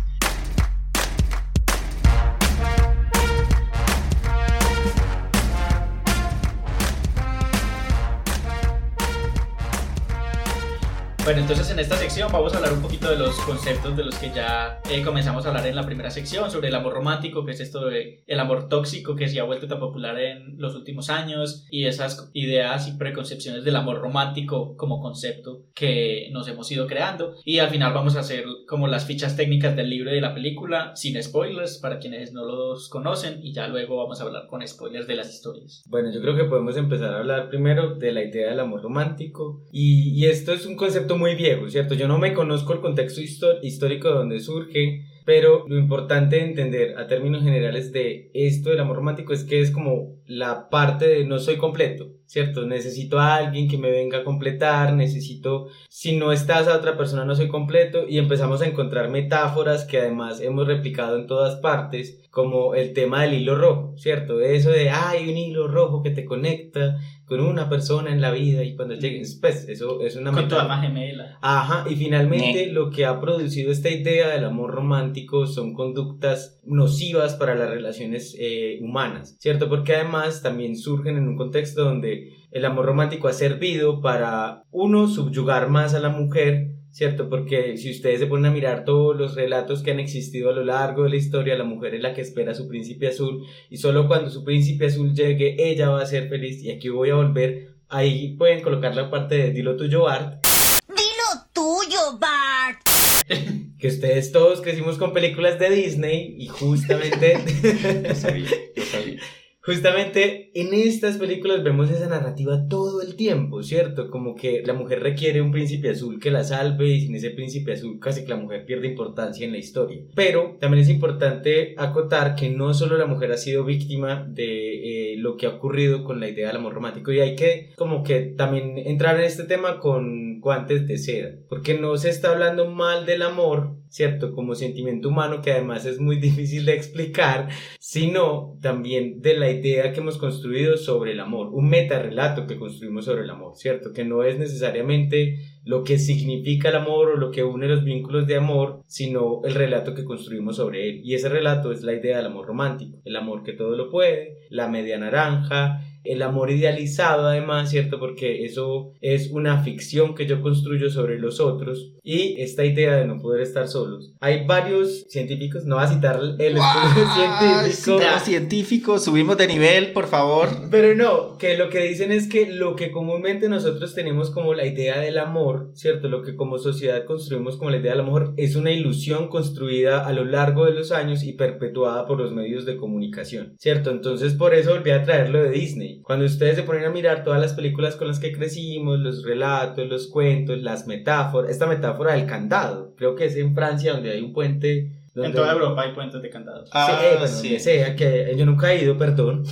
Bueno, 11.24 11.40
entonces 11.40 11.70
en 11.70 11.78
esta 11.78 11.96
sección 11.96 12.32
vamos 12.32 12.52
a 12.52 12.56
hablar 12.56 12.72
un 12.72 12.82
poquito 12.82 13.08
de 13.08 13.16
los 13.16 13.36
conceptos 13.42 13.96
de 13.96 14.02
los 14.02 14.18
que 14.18 14.32
ya 14.34 14.80
eh, 14.90 15.02
comenzamos 15.04 15.46
a 15.46 15.50
hablar 15.50 15.64
en 15.68 15.76
la 15.76 15.86
primera 15.86 16.10
sección, 16.10 16.50
sobre 16.50 16.66
el 16.66 16.74
amor 16.74 16.94
romántico, 16.94 17.44
que 17.44 17.52
es 17.52 17.60
esto 17.60 17.86
de 17.86 18.24
el 18.26 18.40
amor 18.40 18.68
tóxico 18.68 19.14
que 19.14 19.28
se 19.28 19.38
ha 19.38 19.44
vuelto 19.44 19.68
tan 19.68 19.78
popular 19.78 20.18
en 20.18 20.58
los 20.58 20.74
últimos 20.74 21.10
años, 21.10 21.64
y 21.70 21.86
esas 21.86 22.28
ideas 22.32 22.88
y 22.88 22.98
preconcepciones 22.98 23.62
del 23.62 23.76
amor 23.76 24.00
romántico 24.00 24.76
como 24.76 25.00
concepto 25.00 25.66
que 25.76 26.28
nos 26.32 26.48
hemos 26.48 26.70
ido 26.72 26.88
creando. 26.88 27.36
Y 27.44 27.60
al 27.60 27.70
final 27.70 27.94
vamos 27.94 28.16
a 28.16 28.20
hacer 28.20 28.44
como 28.66 28.88
las 28.88 29.06
fichas 29.06 29.36
técnicas 29.36 29.76
del 29.76 29.90
libro 29.90 30.10
y 30.10 30.16
de 30.16 30.20
la 30.20 30.34
película, 30.34 30.90
sin 30.96 31.22
spoilers, 31.22 31.78
para 31.78 32.00
quienes 32.00 32.32
no 32.32 32.44
los 32.44 32.88
conocen, 32.88 33.38
y 33.44 33.52
ya 33.52 33.68
luego 33.68 33.96
vamos 33.96 34.20
a 34.20 34.24
hablar 34.24 34.48
con 34.48 34.66
spoilers 34.66 35.06
de 35.06 35.14
las 35.14 35.32
historias. 35.32 35.84
Bueno, 35.86 36.12
yo 36.12 36.20
creo 36.20 36.34
que 36.34 36.44
podemos 36.44 36.76
empezar 36.76 37.14
a 37.14 37.18
hablar 37.18 37.48
primero 37.48 37.94
de 37.94 38.10
la 38.10 38.24
idea 38.24 38.50
del 38.50 38.58
amor 38.58 38.82
romántico, 38.82 39.62
y, 39.70 40.10
y 40.18 40.26
esto 40.26 40.52
es 40.52 40.66
un 40.66 40.74
concepto 40.74 41.11
muy 41.16 41.34
viejo, 41.34 41.68
¿cierto? 41.68 41.94
Yo 41.94 42.08
no 42.08 42.18
me 42.18 42.34
conozco 42.34 42.72
el 42.72 42.80
contexto 42.80 43.20
histórico 43.62 44.08
de 44.08 44.14
donde 44.14 44.40
surge, 44.40 45.06
pero 45.24 45.64
lo 45.68 45.78
importante 45.78 46.36
de 46.36 46.42
entender 46.42 46.98
a 46.98 47.06
términos 47.06 47.42
generales 47.42 47.92
de 47.92 48.30
esto 48.34 48.70
del 48.70 48.80
amor 48.80 48.96
romántico 48.96 49.32
es 49.32 49.44
que 49.44 49.60
es 49.60 49.70
como 49.70 50.16
la 50.26 50.68
parte 50.68 51.08
de 51.08 51.24
no 51.24 51.38
soy 51.38 51.56
completo, 51.56 52.10
¿cierto? 52.32 52.64
Necesito 52.64 53.20
a 53.20 53.34
alguien 53.34 53.68
que 53.68 53.76
me 53.76 53.90
venga 53.90 54.20
a 54.20 54.24
completar, 54.24 54.94
necesito, 54.94 55.68
si 55.90 56.16
no 56.16 56.32
estás 56.32 56.66
a 56.66 56.78
otra 56.78 56.96
persona 56.96 57.26
no 57.26 57.34
soy 57.34 57.48
completo 57.48 58.06
y 58.08 58.16
empezamos 58.16 58.62
a 58.62 58.66
encontrar 58.66 59.10
metáforas 59.10 59.84
que 59.84 59.98
además 59.98 60.40
hemos 60.40 60.66
replicado 60.66 61.18
en 61.18 61.26
todas 61.26 61.56
partes, 61.56 62.22
como 62.30 62.74
el 62.74 62.94
tema 62.94 63.20
del 63.20 63.34
hilo 63.34 63.56
rojo, 63.56 63.92
¿cierto? 63.98 64.40
Eso 64.40 64.70
de, 64.70 64.88
hay 64.88 65.28
un 65.28 65.36
hilo 65.36 65.68
rojo 65.68 66.02
que 66.02 66.10
te 66.10 66.24
conecta 66.24 66.98
con 67.26 67.40
una 67.40 67.68
persona 67.68 68.10
en 68.10 68.20
la 68.20 68.30
vida 68.30 68.64
y 68.64 68.74
cuando 68.74 68.94
llegues, 68.94 69.38
pues 69.40 69.68
eso 69.68 70.00
es 70.00 70.16
una... 70.16 70.32
Con 70.32 70.48
tu 70.48 70.56
alma 70.56 70.80
gemela. 70.80 71.38
Ajá, 71.42 71.84
y 71.88 71.96
finalmente 71.96 72.66
lo 72.66 72.90
que 72.90 73.04
ha 73.04 73.20
producido 73.20 73.70
esta 73.70 73.90
idea 73.90 74.28
del 74.28 74.44
amor 74.44 74.70
romántico 74.70 75.46
son 75.46 75.74
conductas 75.74 76.60
nocivas 76.64 77.34
para 77.34 77.54
las 77.54 77.68
relaciones 77.68 78.34
eh, 78.38 78.78
humanas, 78.80 79.36
¿cierto? 79.38 79.68
Porque 79.68 79.94
además 79.94 80.42
también 80.42 80.76
surgen 80.76 81.16
en 81.16 81.28
un 81.28 81.36
contexto 81.36 81.84
donde 81.84 82.21
el 82.52 82.66
amor 82.66 82.84
romántico 82.84 83.28
ha 83.28 83.32
servido 83.32 84.00
para, 84.00 84.64
uno, 84.70 85.08
subyugar 85.08 85.70
más 85.70 85.94
a 85.94 86.00
la 86.00 86.10
mujer, 86.10 86.68
¿cierto? 86.90 87.30
Porque 87.30 87.78
si 87.78 87.90
ustedes 87.90 88.20
se 88.20 88.26
ponen 88.26 88.46
a 88.46 88.54
mirar 88.54 88.84
todos 88.84 89.16
los 89.16 89.34
relatos 89.34 89.82
que 89.82 89.90
han 89.90 90.00
existido 90.00 90.50
a 90.50 90.52
lo 90.52 90.62
largo 90.62 91.04
de 91.04 91.10
la 91.10 91.16
historia, 91.16 91.56
la 91.56 91.64
mujer 91.64 91.94
es 91.94 92.02
la 92.02 92.12
que 92.12 92.20
espera 92.20 92.52
a 92.52 92.54
su 92.54 92.68
príncipe 92.68 93.08
azul 93.08 93.42
y 93.70 93.78
solo 93.78 94.06
cuando 94.06 94.30
su 94.30 94.44
príncipe 94.44 94.86
azul 94.86 95.14
llegue, 95.14 95.56
ella 95.58 95.88
va 95.88 96.02
a 96.02 96.06
ser 96.06 96.28
feliz. 96.28 96.62
Y 96.62 96.70
aquí 96.70 96.90
voy 96.90 97.08
a 97.08 97.14
volver, 97.14 97.76
ahí 97.88 98.36
pueden 98.36 98.60
colocar 98.60 98.94
la 98.94 99.10
parte 99.10 99.36
de 99.36 99.50
dilo 99.50 99.76
tuyo, 99.76 100.02
Bart. 100.02 100.46
Dilo 100.88 101.46
tuyo, 101.54 102.18
Bart. 102.20 102.80
que 103.78 103.88
ustedes 103.88 104.30
todos 104.30 104.60
crecimos 104.60 104.98
con 104.98 105.14
películas 105.14 105.58
de 105.58 105.70
Disney 105.70 106.36
y 106.38 106.48
justamente... 106.48 107.38
lo 108.08 108.14
sabía, 108.14 108.50
lo 108.76 108.84
sabía. 108.84 109.20
Justamente 109.64 110.50
en 110.54 110.74
estas 110.74 111.18
películas 111.18 111.62
vemos 111.62 111.88
esa 111.88 112.08
narrativa 112.08 112.66
todo 112.68 113.00
el 113.00 113.14
tiempo, 113.14 113.62
¿cierto? 113.62 114.10
Como 114.10 114.34
que 114.34 114.62
la 114.66 114.72
mujer 114.72 115.00
requiere 115.00 115.40
un 115.40 115.52
príncipe 115.52 115.90
azul 115.90 116.18
que 116.18 116.32
la 116.32 116.42
salve 116.42 116.88
y 116.88 117.00
sin 117.02 117.14
ese 117.14 117.30
príncipe 117.30 117.72
azul 117.72 118.00
casi 118.00 118.24
que 118.24 118.30
la 118.30 118.36
mujer 118.36 118.64
pierde 118.64 118.88
importancia 118.88 119.46
en 119.46 119.52
la 119.52 119.58
historia. 119.58 120.02
Pero 120.16 120.56
también 120.60 120.82
es 120.82 120.88
importante 120.88 121.74
acotar 121.78 122.34
que 122.34 122.50
no 122.50 122.74
solo 122.74 122.98
la 122.98 123.06
mujer 123.06 123.30
ha 123.30 123.36
sido 123.36 123.64
víctima 123.64 124.26
de 124.28 125.12
eh, 125.12 125.16
lo 125.18 125.36
que 125.36 125.46
ha 125.46 125.50
ocurrido 125.50 126.02
con 126.02 126.18
la 126.18 126.28
idea 126.28 126.48
del 126.48 126.56
amor 126.56 126.74
romántico 126.74 127.12
y 127.12 127.20
hay 127.20 127.36
que 127.36 127.70
como 127.76 128.02
que 128.02 128.20
también 128.20 128.78
entrar 128.78 129.16
en 129.18 129.24
este 129.24 129.44
tema 129.44 129.78
con 129.78 130.40
guantes 130.40 130.88
de 130.88 130.98
seda, 130.98 131.36
porque 131.48 131.78
no 131.78 131.96
se 131.96 132.10
está 132.10 132.32
hablando 132.32 132.68
mal 132.68 133.06
del 133.06 133.22
amor, 133.22 133.76
¿cierto? 133.88 134.34
Como 134.34 134.54
sentimiento 134.54 135.08
humano 135.08 135.40
que 135.40 135.52
además 135.52 135.86
es 135.86 136.00
muy 136.00 136.16
difícil 136.20 136.66
de 136.66 136.74
explicar, 136.74 137.48
sino 137.78 138.58
también 138.60 139.22
de 139.22 139.36
la 139.36 139.51
idea 139.52 139.92
que 139.92 140.00
hemos 140.00 140.18
construido 140.18 140.76
sobre 140.76 141.12
el 141.12 141.20
amor, 141.20 141.50
un 141.52 141.68
metarrelato 141.68 142.46
que 142.46 142.58
construimos 142.58 143.04
sobre 143.04 143.22
el 143.22 143.30
amor, 143.30 143.56
¿cierto? 143.56 143.92
Que 143.92 144.04
no 144.04 144.24
es 144.24 144.38
necesariamente 144.38 145.38
lo 145.64 145.84
que 145.84 145.98
significa 145.98 146.70
el 146.70 146.76
amor 146.76 147.10
o 147.10 147.16
lo 147.16 147.30
que 147.30 147.44
une 147.44 147.68
los 147.68 147.84
vínculos 147.84 148.26
de 148.26 148.36
amor, 148.36 148.82
sino 148.86 149.42
el 149.44 149.54
relato 149.54 149.94
que 149.94 150.04
construimos 150.04 150.56
sobre 150.56 150.88
él. 150.88 151.00
Y 151.04 151.14
ese 151.14 151.28
relato 151.28 151.72
es 151.72 151.82
la 151.82 151.94
idea 151.94 152.16
del 152.16 152.26
amor 152.26 152.46
romántico, 152.46 153.00
el 153.04 153.16
amor 153.16 153.42
que 153.44 153.52
todo 153.52 153.76
lo 153.76 153.90
puede, 153.90 154.38
la 154.50 154.68
media 154.68 154.98
naranja, 154.98 155.80
el 156.04 156.22
amor 156.22 156.50
idealizado 156.50 157.26
además, 157.26 157.70
¿cierto? 157.70 157.98
Porque 157.98 158.44
eso 158.44 158.92
es 159.00 159.30
una 159.30 159.62
ficción 159.62 160.14
que 160.14 160.26
yo 160.26 160.42
construyo 160.42 160.90
sobre 160.90 161.18
los 161.18 161.40
otros 161.40 161.92
y 162.02 162.40
esta 162.40 162.64
idea 162.64 162.96
de 162.96 163.06
no 163.06 163.20
poder 163.20 163.42
estar 163.42 163.68
solos. 163.68 164.12
Hay 164.20 164.44
varios 164.46 165.04
científicos, 165.08 165.64
no 165.64 165.76
voy 165.76 165.84
a 165.84 165.88
citar 165.88 166.20
el 166.38 166.56
estudio 166.56 167.14
científico. 167.14 167.98
Citar 167.98 168.20
científico, 168.20 168.98
subimos 168.98 169.36
de 169.36 169.46
nivel, 169.46 169.92
por 169.92 170.06
favor. 170.06 170.48
Pero 170.70 170.94
no, 170.94 171.38
que 171.38 171.56
lo 171.56 171.70
que 171.70 171.80
dicen 171.80 172.10
es 172.10 172.28
que 172.28 172.46
lo 172.46 172.74
que 172.76 172.90
comúnmente 172.90 173.48
nosotros 173.48 173.94
tenemos 173.94 174.30
como 174.30 174.54
la 174.54 174.66
idea 174.66 174.98
del 174.98 175.18
amor, 175.18 175.70
¿cierto? 175.74 176.08
Lo 176.08 176.22
que 176.22 176.34
como 176.34 176.58
sociedad 176.58 177.04
construimos 177.04 177.56
como 177.56 177.70
la 177.70 177.76
idea 177.76 177.92
del 177.92 178.00
amor 178.00 178.34
es 178.36 178.56
una 178.56 178.72
ilusión 178.72 179.28
construida 179.28 180.06
a 180.06 180.12
lo 180.12 180.24
largo 180.24 180.66
de 180.66 180.72
los 180.72 180.92
años 180.92 181.22
y 181.22 181.34
perpetuada 181.34 182.06
por 182.06 182.18
los 182.18 182.32
medios 182.32 182.66
de 182.66 182.76
comunicación, 182.76 183.54
¿cierto? 183.58 183.90
Entonces 183.90 184.34
por 184.34 184.54
eso 184.54 184.74
volví 184.74 184.90
a 184.90 185.02
traerlo 185.02 185.42
de 185.42 185.50
Disney. 185.50 185.91
Cuando 186.02 186.24
ustedes 186.24 186.56
se 186.56 186.62
ponen 186.62 186.84
a 186.84 186.90
mirar 186.90 187.24
todas 187.24 187.40
las 187.40 187.52
películas 187.52 187.96
con 187.96 188.08
las 188.08 188.18
que 188.18 188.32
crecimos, 188.32 188.98
los 188.98 189.24
relatos, 189.24 189.88
los 189.88 190.06
cuentos, 190.08 190.58
las 190.62 190.86
metáforas, 190.86 191.50
esta 191.50 191.66
metáfora 191.66 192.14
del 192.14 192.26
candado, 192.26 192.94
creo 192.96 193.14
que 193.14 193.26
es 193.26 193.36
en 193.36 193.54
Francia 193.54 193.92
donde 193.92 194.12
hay 194.12 194.20
un 194.20 194.32
puente. 194.32 194.90
Donde... 195.14 195.28
En 195.28 195.34
toda 195.34 195.52
Europa 195.52 195.82
hay 195.82 195.92
puentes 195.92 196.22
de 196.22 196.30
candados. 196.30 196.70
Ah, 196.72 196.86
sí, 196.86 197.04
eh, 197.04 197.10
bueno, 197.18 197.26
sí. 197.26 197.58
sea, 197.58 197.94
que 197.94 198.34
yo 198.36 198.46
nunca 198.46 198.72
he 198.72 198.82
ido, 198.82 198.96
perdón. 198.96 199.44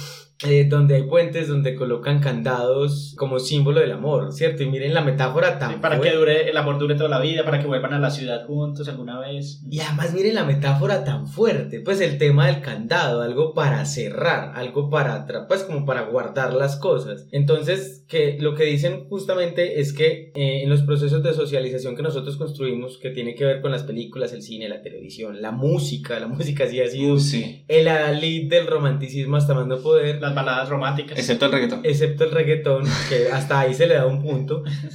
Eh, 0.42 0.64
donde 0.68 0.94
hay 0.94 1.02
puentes 1.02 1.48
donde 1.48 1.74
colocan 1.74 2.20
candados 2.20 3.14
como 3.18 3.38
símbolo 3.38 3.80
del 3.80 3.92
amor, 3.92 4.32
¿cierto? 4.32 4.62
Y 4.62 4.70
miren 4.70 4.94
la 4.94 5.02
metáfora 5.02 5.58
tan 5.58 5.72
sí, 5.72 5.76
para 5.82 6.00
que 6.00 6.12
dure 6.12 6.48
el 6.48 6.56
amor 6.56 6.78
dure 6.78 6.94
toda 6.94 7.10
la 7.10 7.20
vida, 7.20 7.44
para 7.44 7.60
que 7.60 7.66
vuelvan 7.66 7.92
a 7.92 7.98
la 7.98 8.10
ciudad 8.10 8.46
juntos 8.46 8.88
alguna 8.88 9.20
vez. 9.20 9.60
Y 9.70 9.80
además 9.80 10.14
miren 10.14 10.36
la 10.36 10.44
metáfora 10.44 11.04
tan 11.04 11.26
fuerte, 11.26 11.80
pues 11.80 12.00
el 12.00 12.16
tema 12.16 12.46
del 12.46 12.62
candado, 12.62 13.20
algo 13.20 13.52
para 13.52 13.84
cerrar, 13.84 14.52
algo 14.54 14.88
para 14.88 15.26
pues 15.46 15.64
como 15.64 15.84
para 15.84 16.02
guardar 16.02 16.54
las 16.54 16.76
cosas. 16.76 17.26
Entonces, 17.32 18.04
que 18.08 18.38
lo 18.40 18.54
que 18.54 18.64
dicen 18.64 19.08
justamente 19.08 19.80
es 19.80 19.92
que 19.92 20.32
eh, 20.34 20.62
en 20.62 20.70
los 20.70 20.82
procesos 20.82 21.22
de 21.22 21.34
socialización 21.34 21.96
que 21.96 22.02
nosotros 22.02 22.36
construimos, 22.36 22.98
que 22.98 23.10
tiene 23.10 23.34
que 23.34 23.44
ver 23.44 23.60
con 23.60 23.72
las 23.72 23.82
películas, 23.82 24.32
el 24.32 24.42
cine, 24.42 24.68
la 24.68 24.80
televisión, 24.80 25.42
la 25.42 25.50
música, 25.50 26.18
la 26.18 26.26
música 26.28 26.66
sí 26.66 26.80
ha 26.80 26.86
sido 26.88 27.00
Uh, 27.00 27.18
sí. 27.18 27.64
el 27.66 27.88
adalid 27.88 28.48
del 28.50 28.66
romanticismo 28.66 29.36
hasta 29.36 29.54
más 29.54 29.66
no 29.66 29.78
poder. 29.78 30.20
Las 30.30 30.44
baladas 30.44 30.68
románticas. 30.68 31.18
Excepto 31.18 31.46
el 31.46 31.52
reggaetón. 31.52 31.80
excepto 31.84 32.24
el 32.24 32.30
reggaetón, 32.30 32.84
que 33.08 33.30
hasta 33.32 33.60
ahí 33.60 33.74
se 33.74 33.86
le 33.86 33.94
da 33.94 34.06
un 34.06 34.22
punto, 34.22 34.64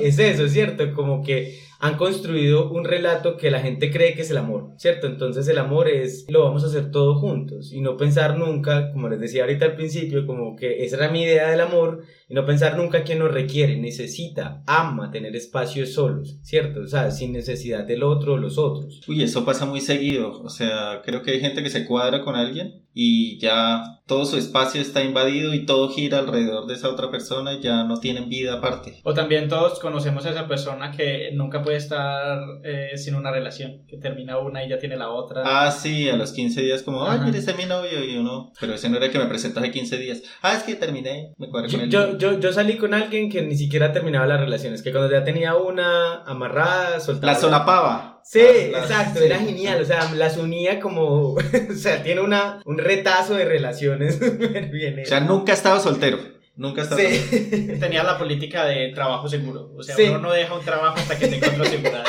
es 0.00 0.18
eso, 0.18 0.48
¿cierto? 0.48 0.92
Como 0.92 1.22
que 1.22 1.65
han 1.78 1.96
construido 1.96 2.70
un 2.70 2.84
relato 2.84 3.36
que 3.36 3.50
la 3.50 3.60
gente 3.60 3.90
cree 3.90 4.14
que 4.14 4.22
es 4.22 4.30
el 4.30 4.38
amor, 4.38 4.72
¿cierto? 4.78 5.06
Entonces 5.06 5.46
el 5.48 5.58
amor 5.58 5.88
es 5.88 6.26
lo 6.28 6.44
vamos 6.44 6.64
a 6.64 6.68
hacer 6.68 6.90
todos 6.90 7.18
juntos 7.20 7.72
y 7.72 7.80
no 7.80 7.96
pensar 7.96 8.38
nunca, 8.38 8.92
como 8.92 9.08
les 9.08 9.20
decía 9.20 9.42
ahorita 9.42 9.66
al 9.66 9.76
principio, 9.76 10.26
como 10.26 10.56
que 10.56 10.84
esa 10.84 10.96
era 10.96 11.10
mi 11.10 11.22
idea 11.22 11.50
del 11.50 11.60
amor 11.60 12.04
y 12.28 12.34
no 12.34 12.46
pensar 12.46 12.76
nunca 12.76 13.04
que 13.04 13.14
nos 13.14 13.32
requiere, 13.32 13.76
necesita, 13.76 14.62
ama 14.66 15.10
tener 15.10 15.36
espacios 15.36 15.92
solos, 15.92 16.38
¿cierto? 16.42 16.80
O 16.80 16.86
sea, 16.86 17.10
sin 17.10 17.32
necesidad 17.32 17.84
del 17.84 18.02
otro 18.02 18.34
o 18.34 18.38
los 18.38 18.58
otros. 18.58 19.02
Uy, 19.06 19.22
eso 19.22 19.44
pasa 19.44 19.66
muy 19.66 19.80
seguido, 19.80 20.40
o 20.42 20.48
sea, 20.48 21.02
creo 21.04 21.22
que 21.22 21.32
hay 21.32 21.40
gente 21.40 21.62
que 21.62 21.70
se 21.70 21.86
cuadra 21.86 22.22
con 22.22 22.36
alguien 22.36 22.86
y 22.98 23.38
ya 23.38 24.00
todo 24.06 24.24
su 24.24 24.38
espacio 24.38 24.80
está 24.80 25.04
invadido 25.04 25.52
y 25.52 25.66
todo 25.66 25.90
gira 25.90 26.18
alrededor 26.18 26.66
de 26.66 26.74
esa 26.74 26.88
otra 26.88 27.10
persona 27.10 27.52
y 27.52 27.60
ya 27.60 27.84
no 27.84 28.00
tienen 28.00 28.30
vida 28.30 28.54
aparte. 28.54 29.00
O 29.04 29.12
también 29.12 29.50
todos 29.50 29.78
conocemos 29.80 30.24
a 30.24 30.30
esa 30.30 30.48
persona 30.48 30.92
que 30.92 31.30
nunca 31.34 31.62
puede 31.66 31.78
estar 31.78 32.38
eh, 32.62 32.92
sin 32.96 33.16
una 33.16 33.32
relación, 33.32 33.84
que 33.88 33.96
termina 33.96 34.38
una 34.38 34.64
y 34.64 34.68
ya 34.68 34.78
tiene 34.78 34.96
la 34.96 35.10
otra. 35.10 35.42
Ah, 35.44 35.72
sí, 35.72 36.08
a 36.08 36.16
los 36.16 36.30
15 36.30 36.62
días 36.62 36.84
como, 36.84 37.04
ay, 37.04 37.18
mire, 37.24 37.38
ese 37.38 37.50
es 37.50 37.56
mi 37.56 37.66
novio 37.66 38.04
y 38.04 38.16
uno, 38.16 38.52
pero 38.60 38.74
ese 38.74 38.88
no 38.88 38.98
era 38.98 39.06
el 39.06 39.12
que 39.12 39.18
me 39.18 39.26
presentó 39.26 39.58
hace 39.58 39.72
15 39.72 39.98
días. 39.98 40.22
Ah, 40.42 40.54
es 40.54 40.62
que 40.62 40.76
terminé, 40.76 41.34
me 41.38 41.50
cuadré 41.50 41.72
con 41.72 41.80
él. 41.80 41.90
yo, 41.90 42.16
yo, 42.18 42.38
yo 42.38 42.52
salí 42.52 42.76
con 42.76 42.94
alguien 42.94 43.28
que 43.28 43.42
ni 43.42 43.56
siquiera 43.56 43.90
terminaba 43.90 44.28
las 44.28 44.38
relaciones, 44.38 44.80
que 44.80 44.92
cuando 44.92 45.10
ya 45.10 45.24
tenía 45.24 45.56
una 45.56 46.22
amarrada, 46.22 47.00
soltaba. 47.00 47.32
La 47.32 47.38
solapaba. 47.38 48.20
Sí, 48.22 48.40
exacto, 48.40 49.20
era 49.20 49.38
genial, 49.38 49.82
o 49.82 49.84
sea, 49.84 50.12
las 50.14 50.36
unía 50.36 50.78
como, 50.78 51.34
o 51.34 51.74
sea, 51.74 52.00
tiene 52.04 52.20
una, 52.20 52.62
un 52.64 52.78
retazo 52.78 53.34
de 53.34 53.44
relaciones 53.44 54.20
bien 54.70 55.00
O 55.00 55.04
sea, 55.04 55.18
nunca 55.18 55.52
ha 55.52 55.56
estado 55.56 55.80
soltero. 55.80 56.35
Nunca 56.56 56.84
soltero. 56.84 57.24
Sí. 57.30 57.76
Tenía 57.80 58.02
la 58.02 58.16
política 58.18 58.64
de 58.64 58.92
trabajo 58.94 59.28
seguro. 59.28 59.70
O 59.76 59.82
sea, 59.82 59.94
Sí. 59.94 60.04
uno 60.08 60.18
no 60.18 60.32
deja 60.32 60.54
un 60.54 60.64
trabajo 60.64 60.96
hasta 60.96 61.18
que 61.18 61.28
tenga 61.28 61.48
otro 61.48 61.64
asegurado. 61.64 62.04